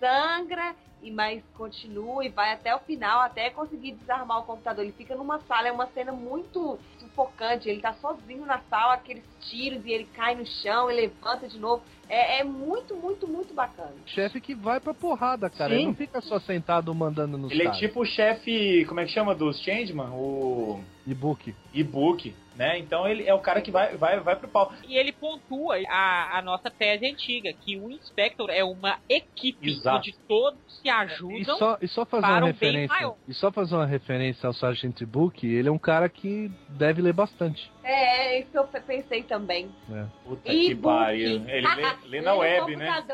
sangra, 0.00 0.74
e 1.02 1.10
mas 1.10 1.42
continua 1.54 2.24
e 2.24 2.30
vai 2.30 2.52
até 2.52 2.74
o 2.74 2.78
final, 2.80 3.20
até 3.20 3.50
conseguir 3.50 3.92
desarmar 3.92 4.38
o 4.38 4.44
computador. 4.44 4.82
Ele 4.82 4.92
fica 4.92 5.14
numa 5.14 5.38
sala, 5.40 5.68
é 5.68 5.72
uma 5.72 5.86
cena 5.88 6.12
muito 6.12 6.78
sufocante. 6.98 7.68
Ele 7.68 7.80
tá 7.82 7.92
sozinho 7.94 8.46
na 8.46 8.58
sala, 8.70 8.94
aqueles 8.94 9.22
tiros, 9.40 9.84
e 9.84 9.92
ele 9.92 10.04
cai 10.14 10.34
no 10.34 10.46
chão 10.46 10.90
e 10.90 10.94
levanta 10.94 11.46
de 11.46 11.58
novo. 11.58 11.82
É, 12.08 12.40
é 12.40 12.44
muito, 12.44 12.94
muito, 12.96 13.28
muito 13.28 13.52
bacana. 13.52 13.92
Chefe 14.06 14.40
que 14.40 14.54
vai 14.54 14.80
pra 14.80 14.94
porrada, 14.94 15.48
cara. 15.50 15.70
Sim. 15.70 15.76
Ele 15.76 15.86
não 15.88 15.94
fica 15.94 16.20
só 16.22 16.38
sentado 16.40 16.94
mandando 16.94 17.36
nos 17.36 17.50
Ele 17.52 17.62
é 17.62 17.64
caras. 17.66 17.78
tipo 17.78 18.00
o 18.00 18.06
chefe, 18.06 18.84
como 18.86 19.00
é 19.00 19.04
que 19.04 19.10
chama 19.12 19.34
dos 19.34 19.58
Changeman? 19.60 20.08
O 20.10 20.80
E-book. 21.06 21.54
e-book, 21.74 22.34
né? 22.56 22.78
Então 22.78 23.06
ele 23.08 23.26
é 23.26 23.34
o 23.34 23.38
cara 23.40 23.60
que 23.60 23.70
vai, 23.70 23.96
vai, 23.96 24.18
vai 24.20 24.36
pro 24.36 24.48
pau. 24.48 24.72
E 24.86 24.96
ele 24.96 25.12
pontua 25.12 25.76
a, 25.88 26.38
a 26.38 26.42
nossa 26.42 26.70
tese 26.70 27.06
antiga, 27.06 27.52
que 27.52 27.76
o 27.76 27.90
Inspector 27.90 28.48
é 28.50 28.62
uma 28.64 28.98
equipe 29.08 29.70
Exato. 29.70 29.98
onde 29.98 30.12
todos 30.28 30.58
se 30.80 30.86
E 30.86 30.90
ajudam. 30.90 31.56
só, 31.58 31.78
e 31.80 31.88
só 31.88 32.04
fazer 32.04 32.22
para 32.22 32.36
uma 32.36 32.42
um 32.42 32.46
referência. 32.46 33.12
E 33.28 33.34
só 33.34 33.50
fazer 33.52 33.74
uma 33.74 33.86
referência 33.86 34.46
ao 34.46 34.52
Sargent 34.52 35.02
Book, 35.04 35.46
ele 35.46 35.68
é 35.68 35.72
um 35.72 35.78
cara 35.78 36.08
que 36.08 36.50
deve 36.68 37.02
ler 37.02 37.12
bastante. 37.12 37.70
É, 37.82 38.34
é 38.34 38.40
isso 38.40 38.50
que 38.50 38.58
eu 38.58 38.66
pensei 38.66 39.22
também. 39.22 39.70
Puta 40.24 40.52
E 40.52 40.68
que 40.68 40.74
book. 40.74 40.94
pariu. 40.94 41.48
Ele 41.48 41.66
lê, 41.74 41.82
lê 42.08 42.20
na 42.20 42.32
no 42.32 42.38
web, 42.38 42.76
né? 42.76 43.04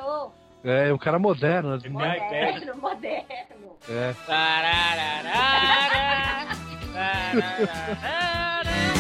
É, 0.63 0.89
é 0.89 0.93
um 0.93 0.99
cara 0.99 1.19
moderno. 1.19 1.75
Ele 1.77 1.89
né? 1.89 2.19
Moderno, 2.19 2.77
moderno. 2.77 3.79
É. 3.89 4.15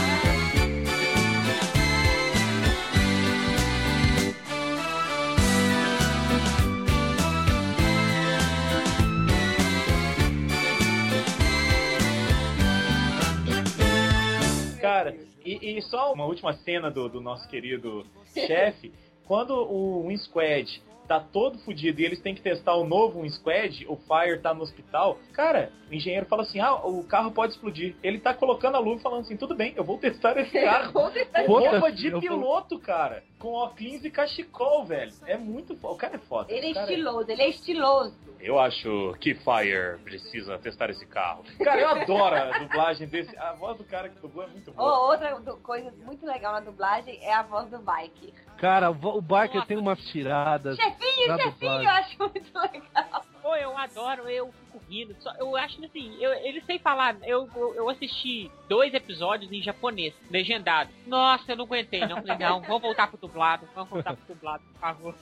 Cara, 14.81 15.17
e, 15.45 15.79
e 15.79 15.83
só 15.83 16.13
uma 16.13 16.25
última 16.25 16.53
cena 16.53 16.91
do, 16.91 17.09
do 17.09 17.21
nosso 17.21 17.49
querido 17.49 18.07
chefe. 18.33 18.93
Quando 19.27 19.55
o 19.55 20.09
Win 20.09 20.17
Squad 20.17 20.83
tá 21.11 21.19
todo 21.19 21.59
fudido 21.59 22.01
e 22.01 22.05
eles 22.05 22.21
têm 22.21 22.37
que 22.37 22.41
testar 22.41 22.77
o 22.77 22.85
novo 22.87 23.23
Win 23.23 23.31
Squad, 23.31 23.85
o 23.89 23.97
Fire 23.97 24.39
tá 24.41 24.55
no 24.55 24.63
hospital, 24.63 25.19
cara, 25.33 25.73
o 25.91 25.93
engenheiro 25.95 26.25
fala 26.27 26.43
assim: 26.43 26.61
ah, 26.61 26.75
o 26.87 27.03
carro 27.03 27.33
pode 27.33 27.55
explodir. 27.55 27.97
Ele 28.01 28.21
tá 28.21 28.33
colocando 28.33 28.77
a 28.77 28.79
luva 28.79 29.01
e 29.01 29.03
falando 29.03 29.23
assim: 29.23 29.37
tudo 29.37 29.53
bem, 29.57 29.73
eu 29.77 29.83
vou 29.83 29.99
testar 29.99 30.39
esse 30.39 30.53
carro. 30.63 30.93
Com 30.93 31.11
Puta, 31.11 31.43
roupa 31.49 31.91
de 31.91 32.11
vou- 32.11 32.21
piloto, 32.21 32.79
cara. 32.79 33.25
Com 33.41 33.55
óculos 33.55 34.05
e 34.05 34.11
cachecol, 34.11 34.85
velho. 34.85 35.11
É 35.27 35.37
muito 35.37 35.75
foda. 35.77 35.95
O 35.95 35.97
cara 35.97 36.15
é 36.15 36.19
foda. 36.19 36.53
Ele 36.53 36.69
é 36.71 36.75
cara 36.75 36.87
estiloso, 36.93 37.31
ele 37.31 37.43
é 37.43 37.49
estiloso. 37.49 38.15
Eu 38.39 38.59
acho 38.61 39.15
que 39.21 39.35
Fire 39.35 39.99
precisa 40.05 40.59
testar 40.59 40.91
esse 40.91 41.05
carro. 41.07 41.43
Cara, 41.63 41.81
eu 41.81 41.89
adoro 41.89 42.37
a 42.37 42.59
dublagem 42.59 43.09
desse. 43.09 43.37
A 43.37 43.53
voz 43.55 43.77
do 43.77 43.85
cara 43.85 44.09
que 44.09 44.21
dublou 44.21 44.45
é 44.45 44.49
muito 44.49 44.71
Oh, 44.71 44.75
boa. 44.75 45.11
outra 45.11 45.41
do- 45.41 45.57
coisa 45.57 45.93
muito 46.05 46.25
legal 46.25 46.53
na 46.53 46.61
dublagem 46.61 47.19
é 47.23 47.35
a 47.35 47.43
voz 47.43 47.69
do 47.69 47.79
Bike. 47.79 48.33
Cara, 48.61 48.91
o 48.91 49.23
Barker 49.23 49.57
Nossa. 49.57 49.69
tem 49.69 49.79
umas 49.79 49.99
tiradas. 50.11 50.77
Chefinho, 50.77 51.39
chefinho, 51.39 51.83
eu 51.83 51.89
acho 51.89 52.19
muito 52.19 52.59
legal. 52.59 53.25
Pô, 53.41 53.57
eu 53.57 53.77
adoro, 53.77 54.29
eu 54.29 54.53
fico 54.53 54.83
rindo. 54.87 55.17
Só, 55.19 55.33
eu 55.39 55.57
acho 55.57 55.83
assim, 55.83 56.15
eu, 56.21 56.31
ele 56.45 56.61
sem 56.67 56.79
falar, 56.79 57.17
eu, 57.23 57.49
eu, 57.57 57.75
eu 57.75 57.89
assisti 57.89 58.51
dois 58.69 58.93
episódios 58.93 59.51
em 59.51 59.63
japonês, 59.63 60.13
legendado. 60.31 60.91
Nossa, 61.07 61.53
eu 61.53 61.57
não 61.57 61.65
aguentei, 61.65 62.01
não. 62.01 62.21
Falei, 62.21 62.37
não, 62.37 62.61
vamos 62.61 62.83
voltar 62.83 63.09
pro 63.09 63.17
dublado, 63.17 63.67
vamos 63.75 63.89
voltar 63.89 64.15
pro 64.15 64.35
dublado, 64.35 64.63
por 64.75 64.81
favor. 64.81 65.15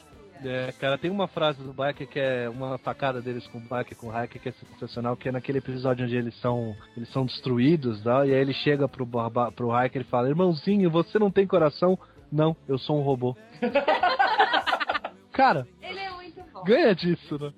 É, 0.45 0.73
cara, 0.73 0.99
tem 0.99 1.11
uma 1.11 1.29
frase 1.29 1.63
do 1.63 1.73
Barker 1.73 2.09
que 2.09 2.19
é 2.19 2.49
uma 2.49 2.79
facada 2.79 3.21
deles 3.21 3.47
com 3.49 3.59
o 3.59 3.61
Barker 3.61 3.93
e 3.93 4.01
com 4.01 4.09
o 4.09 4.23
Hiker 4.23 4.41
que 4.41 4.49
é 4.49 4.53
sensacional, 4.53 5.17
que 5.17 5.29
é 5.29 5.33
naquele 5.33 5.59
episódio 5.59 6.05
onde 6.05 6.17
eles 6.17 6.35
são 6.41 6.77
eles 6.97 7.09
são 7.11 7.27
destruídos, 7.27 8.03
tá? 8.03 8.25
e 8.25 8.33
aí 8.33 8.41
ele 8.41 8.55
chega 8.55 8.89
pro, 8.89 9.07
pro 9.55 9.85
Hiker 9.85 10.03
e 10.03 10.05
fala, 10.05 10.29
irmãozinho, 10.29 10.91
você 10.91 11.19
não 11.19 11.31
tem 11.31 11.47
coração? 11.47 11.99
Não, 12.31 12.57
eu 12.69 12.79
sou 12.79 12.99
um 12.99 13.03
robô. 13.03 13.37
cara, 15.33 15.67
Ele 15.81 15.99
é 15.99 16.11
muito 16.11 16.43
bom. 16.53 16.65
ganha 16.65 16.95
disso, 16.95 17.39
né? 17.39 17.53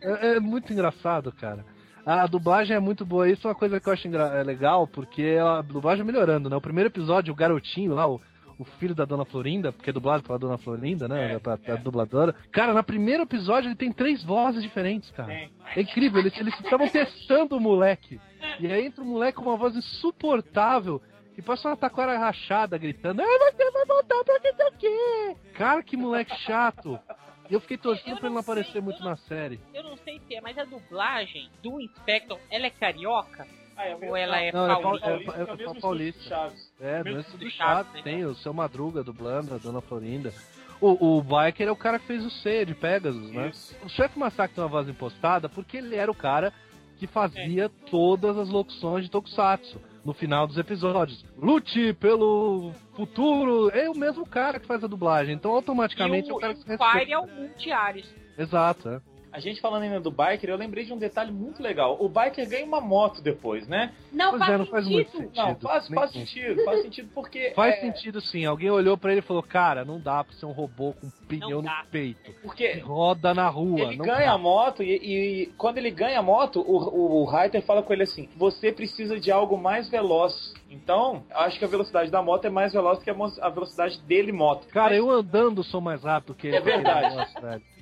É, 0.00 0.36
é 0.36 0.40
muito 0.40 0.72
engraçado, 0.72 1.32
cara. 1.32 1.64
A 2.04 2.26
dublagem 2.26 2.76
é 2.76 2.80
muito 2.80 3.04
boa. 3.04 3.28
Isso 3.28 3.46
é 3.46 3.50
uma 3.50 3.54
coisa 3.54 3.78
que 3.78 3.88
eu 3.88 3.92
acho 3.92 4.08
é 4.08 4.42
legal, 4.42 4.86
porque 4.86 5.36
a 5.40 5.62
dublagem 5.62 6.02
é 6.02 6.04
melhorando, 6.04 6.48
né? 6.48 6.56
O 6.56 6.60
primeiro 6.60 6.88
episódio, 6.88 7.32
o 7.32 7.36
garotinho 7.36 7.94
lá, 7.94 8.08
o, 8.08 8.20
o 8.58 8.64
filho 8.64 8.94
da 8.94 9.04
Dona 9.04 9.24
Florinda, 9.24 9.72
porque 9.72 9.90
é 9.90 9.92
dublado 9.92 10.22
pela 10.22 10.38
Dona 10.38 10.58
Florinda, 10.58 11.06
né? 11.06 11.32
É, 11.32 11.36
a, 11.36 11.54
a 11.54 11.74
é. 11.74 11.76
dubladora. 11.76 12.34
Cara, 12.50 12.72
no 12.74 12.82
primeiro 12.82 13.22
episódio 13.22 13.68
ele 13.68 13.76
tem 13.76 13.92
três 13.92 14.24
vozes 14.24 14.62
diferentes, 14.62 15.10
cara. 15.10 15.32
É 15.32 15.80
incrível, 15.80 16.20
eles 16.20 16.54
estavam 16.60 16.88
testando 16.88 17.56
o 17.56 17.60
moleque. 17.60 18.20
E 18.58 18.66
aí 18.66 18.86
entra 18.86 19.04
um 19.04 19.08
moleque 19.08 19.38
com 19.38 19.44
uma 19.44 19.56
voz 19.56 19.76
insuportável. 19.76 21.00
E 21.40 21.42
passa 21.42 21.68
uma 21.70 21.76
taquara 21.76 22.18
rachada 22.18 22.76
gritando: 22.76 23.22
Ah, 23.22 23.50
você 23.56 23.70
vai 23.70 23.86
voltar 23.86 24.22
pra 24.24 24.40
que 24.40 24.52
tá 24.52 24.66
aqui? 24.68 25.36
Cara, 25.54 25.82
que 25.82 25.96
moleque 25.96 26.36
chato. 26.40 27.00
E 27.48 27.54
eu 27.54 27.60
fiquei 27.62 27.78
torcendo 27.78 28.10
Eu 28.10 28.16
pra 28.18 28.26
ele 28.26 28.34
não 28.34 28.42
aparecer 28.42 28.82
muito 28.82 29.00
não- 29.02 29.08
na 29.08 29.16
série. 29.16 29.58
Eu 29.72 29.82
não 29.82 29.96
sei 29.96 30.20
se 30.28 30.34
é, 30.34 30.40
mas 30.42 30.58
a 30.58 30.64
dublagem 30.64 31.48
do 31.62 31.80
Inspector, 31.80 32.38
ela 32.50 32.66
é 32.66 32.70
carioca? 32.70 33.46
Ah, 33.74 33.86
é 33.86 33.94
o 33.94 33.98
mesmo- 33.98 34.10
Ou 34.10 34.16
ela 34.18 34.38
é 34.38 34.52
Não, 34.52 34.70
é 34.70 34.82
paulista? 34.82 34.82
pau- 34.82 35.00
Paulista, 35.00 35.32
é- 35.32 35.40
é, 35.40 35.44
o 35.68 35.76
é 35.76 35.80
paulista. 35.80 36.22
Chaves. 36.28 36.72
É, 36.78 37.02
Mesmo 37.02 37.22
do 37.22 37.38
do 37.38 37.50
Chaves, 37.50 37.54
Chaves, 37.56 37.92
né? 37.94 38.02
tem 38.02 38.24
o 38.26 38.34
seu 38.34 38.52
Madruga 38.52 39.02
dublando, 39.02 39.54
a 39.54 39.58
Dona 39.58 39.80
Florinda. 39.80 40.30
O, 40.78 41.16
o 41.18 41.22
Biker 41.22 41.68
é 41.68 41.72
o 41.72 41.76
cara 41.76 41.98
que 41.98 42.06
fez 42.06 42.22
o 42.24 42.30
C 42.30 42.66
de 42.66 42.74
Pegasus, 42.74 43.30
né? 43.30 43.48
Isso. 43.48 43.74
O 43.82 43.88
chefe 43.88 44.18
Massacre 44.18 44.54
tem 44.54 44.62
uma 44.62 44.68
voz 44.70 44.86
impostada 44.90 45.48
porque 45.48 45.78
ele 45.78 45.96
era 45.96 46.10
o 46.10 46.14
cara 46.14 46.52
que 46.98 47.06
fazia 47.06 47.70
todas 47.90 48.36
as 48.36 48.50
locuções 48.50 49.04
de 49.06 49.10
Tokusatsu 49.10 49.80
no 50.04 50.12
final 50.12 50.46
dos 50.46 50.56
episódios. 50.58 51.24
Lute 51.36 51.92
pelo 51.94 52.72
futuro! 52.94 53.70
É 53.70 53.88
o 53.88 53.94
mesmo 53.96 54.26
cara 54.26 54.58
que 54.58 54.66
faz 54.66 54.82
a 54.82 54.86
dublagem, 54.86 55.34
então 55.34 55.52
automaticamente 55.52 56.28
e 56.28 56.30
é 56.30 56.32
o, 56.32 56.36
o 56.36 56.40
cara 56.40 56.54
que 56.54 56.60
se 56.60 56.64
o 56.64 56.78
Fire 56.78 56.80
respeita. 56.80 57.12
é 57.12 57.18
o 57.18 57.26
Multiares. 57.26 58.14
Exato, 58.38 58.88
é. 58.88 59.00
A 59.32 59.38
gente 59.38 59.60
falando 59.60 59.82
ainda 59.84 60.00
do 60.00 60.10
Biker, 60.10 60.50
eu 60.50 60.56
lembrei 60.56 60.84
de 60.84 60.92
um 60.92 60.98
detalhe 60.98 61.30
muito 61.30 61.62
legal. 61.62 61.96
O 62.00 62.08
Biker 62.08 62.48
ganha 62.48 62.64
uma 62.64 62.80
moto 62.80 63.22
depois, 63.22 63.66
né? 63.68 63.92
Não 64.12 64.30
Pois 64.30 64.40
faz 64.40 64.52
é, 64.52 64.58
não 64.58 64.66
faz 64.66 64.88
muito 64.88 65.10
sentido. 65.12 65.26
sentido. 65.34 65.46
Não, 65.46 65.56
faz, 65.60 65.88
faz 65.88 66.10
sentido, 66.10 66.64
faz 66.64 66.82
sentido 66.82 67.10
porque. 67.14 67.52
Faz 67.54 67.74
é, 67.76 67.80
sentido 67.80 68.20
sim. 68.20 68.44
Alguém 68.44 68.70
olhou 68.70 68.96
pra 68.98 69.12
ele 69.12 69.20
e 69.20 69.24
falou: 69.24 69.42
Cara, 69.42 69.84
não 69.84 70.00
dá 70.00 70.24
pra 70.24 70.34
ser 70.34 70.46
um 70.46 70.52
robô 70.52 70.92
com 70.94 71.06
um 71.06 71.10
pneu 71.28 71.62
no 71.62 71.70
peito. 71.90 72.20
Que 72.22 72.32
Porque 72.40 72.78
roda 72.80 73.32
na 73.32 73.48
rua. 73.48 73.80
ele 73.80 73.96
não 73.96 74.04
ganha 74.04 74.26
dá. 74.26 74.32
a 74.32 74.38
moto 74.38 74.82
e, 74.82 74.94
e 74.94 75.46
quando 75.56 75.78
ele 75.78 75.90
ganha 75.90 76.18
a 76.18 76.22
moto, 76.22 76.60
o, 76.60 76.76
o, 76.76 77.22
o 77.22 77.24
Reiter 77.24 77.62
fala 77.62 77.82
com 77.82 77.92
ele 77.92 78.02
assim: 78.02 78.28
você 78.36 78.72
precisa 78.72 79.18
de 79.20 79.30
algo 79.30 79.56
mais 79.56 79.88
veloz. 79.88 80.54
Então, 80.68 81.24
acho 81.32 81.58
que 81.58 81.64
a 81.64 81.68
velocidade 81.68 82.10
da 82.10 82.22
moto 82.22 82.44
é 82.44 82.50
mais 82.50 82.72
veloz 82.72 83.02
que 83.02 83.10
a, 83.10 83.14
a 83.42 83.48
velocidade 83.48 84.00
dele 84.02 84.32
moto. 84.32 84.66
Cara, 84.68 84.90
Mas- 84.90 84.98
eu 84.98 85.10
andando 85.10 85.62
sou 85.62 85.80
mais 85.80 86.02
rápido 86.02 86.34
que 86.34 86.46
ele. 86.48 86.56
É 86.56 86.60
verdade. 86.60 87.16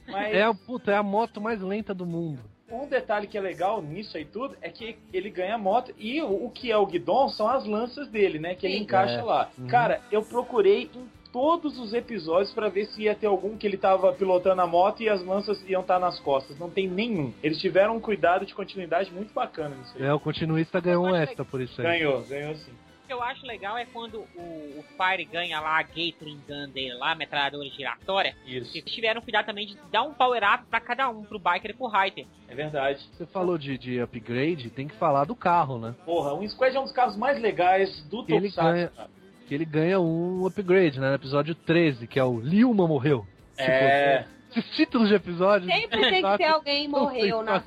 Mas 0.09 0.35
É, 0.35 0.43
a- 0.43 0.55
puta, 0.55 0.91
é 0.91 0.97
a 0.97 1.03
moto 1.03 1.41
mais 1.41 1.61
lenta 1.61 1.95
do 1.95 2.05
mundo. 2.07 2.41
um 2.71 2.87
detalhe 2.87 3.27
que 3.27 3.39
é 3.39 3.41
legal 3.41 3.81
nisso 3.81 4.17
aí 4.17 4.25
tudo 4.27 4.57
é 4.61 4.69
que 4.69 4.97
ele 5.13 5.31
ganha 5.31 5.55
a 5.55 5.59
moto 5.59 5.93
e 5.99 6.21
o, 6.21 6.47
o 6.47 6.51
que 6.51 6.71
é 6.71 6.77
o 6.77 6.85
guidon 6.87 7.29
são 7.31 7.49
as 7.49 7.65
lanças 7.65 8.09
dele, 8.09 8.39
né? 8.39 8.55
Que 8.55 8.67
ele 8.67 8.79
encaixa 8.79 9.15
É. 9.21 9.23
lá. 9.23 9.49
Uhum. 9.59 9.67
Cara, 9.69 10.01
eu 10.13 10.23
procurei 10.23 10.91
em 10.95 11.09
todos 11.33 11.79
os 11.79 11.93
episódios 11.95 12.53
pra 12.53 12.69
ver 12.69 12.87
se 12.87 13.03
ia 13.03 13.15
ter 13.15 13.27
algum 13.27 13.57
que 13.57 13.67
ele 13.67 13.77
tava 13.77 14.13
pilotando 14.13 14.61
a 14.63 14.67
moto 14.67 15.03
e 15.03 15.09
as 15.09 15.23
lanças 15.25 15.63
iam 15.69 15.83
estar 15.83 15.99
nas 15.99 16.19
costas. 16.21 16.59
Não 16.59 16.69
tem 16.71 16.89
nenhum. 16.89 17.33
Eles 17.43 17.59
tiveram 17.59 17.97
um 17.97 18.01
cuidado 18.01 18.45
de 18.47 18.55
continuidade 18.55 19.11
muito 19.13 19.33
bacana 19.33 19.75
nisso 19.77 19.93
aí. 19.97 20.05
É, 20.05 20.13
o 20.13 20.19
continuista 20.21 20.81
ganhou 20.81 21.07
um 21.07 21.15
extra 21.17 21.45
por 21.45 21.61
isso 21.61 21.81
aí. 21.81 21.87
Ganhou, 21.87 22.23
ganhou 22.23 22.55
sim. 22.55 22.73
O 23.09 23.11
que 23.11 23.15
eu 23.15 23.23
acho 23.23 23.47
legal 23.47 23.79
é 23.79 23.87
quando 23.87 24.19
o, 24.37 24.81
o 24.81 24.85
Fire 24.99 25.25
ganha 25.25 25.59
lá 25.61 25.79
a 25.79 25.83
Gatling 25.83 26.43
Gun 26.47 26.69
dele 26.69 26.93
lá, 26.93 27.13
a 27.13 27.15
metralhadora 27.15 27.67
giratória. 27.71 28.37
Isso. 28.47 28.77
Eles 28.77 28.93
tiveram 28.93 29.23
cuidado 29.23 29.47
também 29.47 29.67
de 29.67 29.79
dar 29.91 30.03
um 30.03 30.13
power 30.13 30.43
up 30.45 30.65
pra 30.69 30.79
cada 30.79 31.09
um, 31.09 31.25
pro 31.25 31.39
Biker 31.39 31.71
e 31.71 31.73
pro 31.75 31.87
Reiter. 31.87 32.27
É 32.47 32.55
verdade. 32.55 33.01
Você 33.15 33.25
falou 33.25 33.57
de, 33.57 33.79
de 33.79 33.99
upgrade, 33.99 34.69
tem 34.69 34.87
que 34.87 34.95
falar 34.97 35.25
do 35.25 35.35
carro, 35.35 35.79
né? 35.79 35.95
Porra, 36.05 36.35
o 36.35 36.47
Squad 36.47 36.77
é 36.77 36.81
um 36.81 36.83
dos 36.83 36.93
carros 36.93 37.17
mais 37.17 37.41
legais 37.41 37.99
do 38.11 38.27
Ele 38.29 38.51
ganha- 38.51 38.89
cara. 38.89 39.11
Que 39.47 39.55
ele 39.55 39.65
ganha 39.65 39.99
um 39.99 40.45
upgrade, 40.47 41.01
né? 41.01 41.09
No 41.09 41.15
episódio 41.15 41.55
13, 41.55 42.07
que 42.07 42.19
é 42.19 42.25
o 42.25 42.39
Liuma 42.39 42.87
morreu. 42.87 43.27
É. 43.57 44.27
Esses 44.51 44.71
títulos 44.77 45.09
de 45.09 45.15
episódio. 45.15 45.67
Sempre 45.67 46.11
tem 46.11 46.23
que 46.23 46.37
ter 46.37 46.45
alguém 46.45 46.87
morreu 46.89 47.43
na. 47.43 47.65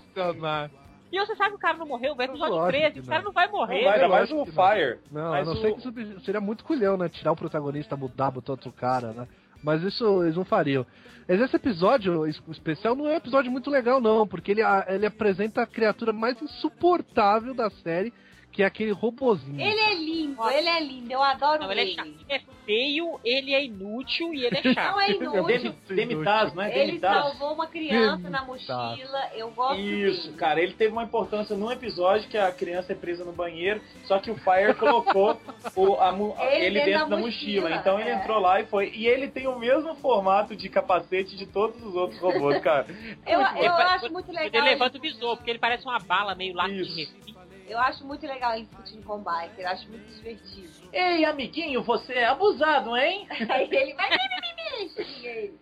E 1.11 1.19
você 1.19 1.35
sabe 1.35 1.49
que 1.51 1.55
o 1.55 1.59
cara 1.59 1.77
não 1.77 1.85
morreu, 1.87 2.15
vai 2.15 2.25
episódio 2.27 2.55
Lógico 2.55 2.71
13, 2.77 2.93
que 2.93 2.99
o 3.01 3.05
cara 3.05 3.17
não. 3.19 3.25
não 3.25 3.31
vai 3.33 3.45
Não 3.47 3.53
morrer. 3.53 3.83
vai, 3.83 3.93
ainda 3.93 4.05
eu 4.05 4.09
mais 4.09 4.31
o 4.31 4.35
não. 4.35 4.45
Fire. 4.45 4.99
Não, 5.11 5.31
Mas 5.31 5.47
a 5.47 5.51
não 5.53 5.59
o- 5.59 5.61
ser 5.61 5.73
que 5.73 5.79
isso 6.01 6.21
seria 6.21 6.39
muito 6.41 6.63
culhão, 6.63 6.95
né? 6.97 7.09
Tirar 7.09 7.31
o 7.33 7.35
protagonista, 7.35 7.97
mudar, 7.97 8.31
botar 8.31 8.53
outro 8.53 8.71
cara, 8.71 9.11
né? 9.11 9.27
Mas 9.63 9.83
isso 9.83 10.23
eles 10.23 10.35
não 10.37 10.45
fariam. 10.45 10.85
Mas 11.27 11.39
esse 11.39 11.55
episódio 11.55 12.25
es- 12.25 12.41
especial 12.49 12.95
não 12.95 13.07
é 13.07 13.13
um 13.13 13.17
episódio 13.17 13.51
muito 13.51 13.69
legal, 13.69 13.99
não, 14.01 14.25
porque 14.27 14.51
ele, 14.51 14.61
ele 14.87 15.05
apresenta 15.05 15.61
a 15.61 15.67
criatura 15.67 16.11
mais 16.13 16.41
insuportável 16.41 17.53
da 17.53 17.69
série, 17.69 18.11
que 18.51 18.63
é 18.63 18.65
aquele 18.65 18.91
robozinho. 18.91 19.59
Ele 19.61 19.79
é 19.79 19.93
lindo, 19.95 20.49
ele 20.49 20.67
é 20.69 20.79
lindo, 20.81 21.11
eu 21.11 21.21
adoro 21.23 21.63
Não, 21.63 21.71
ele 21.71 21.81
é 21.81 21.95
chato. 21.95 22.07
Ele 22.07 22.25
é 22.29 22.41
feio, 22.65 23.19
ele 23.23 23.53
é 23.53 23.63
inútil 23.65 24.33
e 24.33 24.45
ele 24.45 24.57
é 24.57 24.73
chato. 24.73 24.91
Não 24.93 25.01
é 25.01 25.09
Ele 25.09 25.13
é 25.13 25.23
inútil. 25.23 25.43
Demi- 25.87 26.05
Demitaz, 26.15 26.53
não 26.53 26.63
é? 26.63 26.77
Ele 26.77 26.85
Demitaz. 26.87 27.23
salvou 27.29 27.53
uma 27.53 27.67
criança 27.67 28.29
na 28.29 28.43
mochila, 28.45 29.29
eu 29.35 29.49
gosto 29.51 29.79
Isso, 29.79 30.25
dele. 30.27 30.37
cara, 30.37 30.61
ele 30.61 30.73
teve 30.73 30.91
uma 30.91 31.03
importância 31.03 31.55
num 31.55 31.71
episódio 31.71 32.29
que 32.29 32.37
a 32.37 32.51
criança 32.51 32.91
é 32.91 32.95
presa 32.95 33.23
no 33.23 33.31
banheiro, 33.31 33.81
só 34.05 34.19
que 34.19 34.29
o 34.29 34.35
Fire 34.35 34.73
colocou 34.79 35.39
o, 35.75 35.95
a 35.95 36.11
mu- 36.11 36.35
Ele 36.39 36.65
ele, 36.65 36.81
dentro 36.81 37.09
da 37.09 37.17
mochila. 37.17 37.69
mochila, 37.69 37.75
Então 37.77 37.99
ele 37.99 38.09
é. 38.09 38.15
entrou 38.15 38.39
lá 38.39 38.59
e 38.59 38.65
foi. 38.65 38.91
E 38.93 39.07
ele 39.07 39.27
tem 39.29 39.47
o 39.47 39.57
mesmo 39.57 39.95
formato 39.95 40.55
de 40.55 40.67
capacete 40.69 41.35
de 41.35 41.45
todos 41.45 41.81
os 41.83 41.95
outros 41.95 42.19
robôs, 42.19 42.59
cara. 42.61 42.85
Eu, 43.25 43.39
eu 43.39 43.73
acho 43.73 44.11
muito 44.11 44.31
legal. 44.31 44.47
Ele 44.47 44.61
levanta 44.61 44.97
o 44.97 45.01
visor, 45.01 45.37
porque 45.37 45.49
ele 45.49 45.59
parece 45.59 45.85
uma 45.85 45.99
bala 45.99 46.35
meio 46.35 46.53
lá 46.53 46.67
de 46.67 46.81
Isso. 46.81 47.13
Eu 47.71 47.79
acho 47.79 48.05
muito 48.05 48.27
legal 48.27 48.53
ele 48.53 48.65
discutindo 48.65 49.01
com 49.05 49.15
o 49.15 49.17
biker, 49.19 49.59
eu 49.59 49.67
acho 49.69 49.87
muito 49.87 50.05
divertido. 50.13 50.69
Ei, 50.91 51.23
amiguinho, 51.23 51.81
você 51.81 52.15
é 52.15 52.25
abusado, 52.25 52.97
hein? 52.97 53.25
Aí 53.49 53.69
ele 53.71 53.93
vai 53.93 54.09
mimimi, 54.09 54.91
ele. 55.23 55.57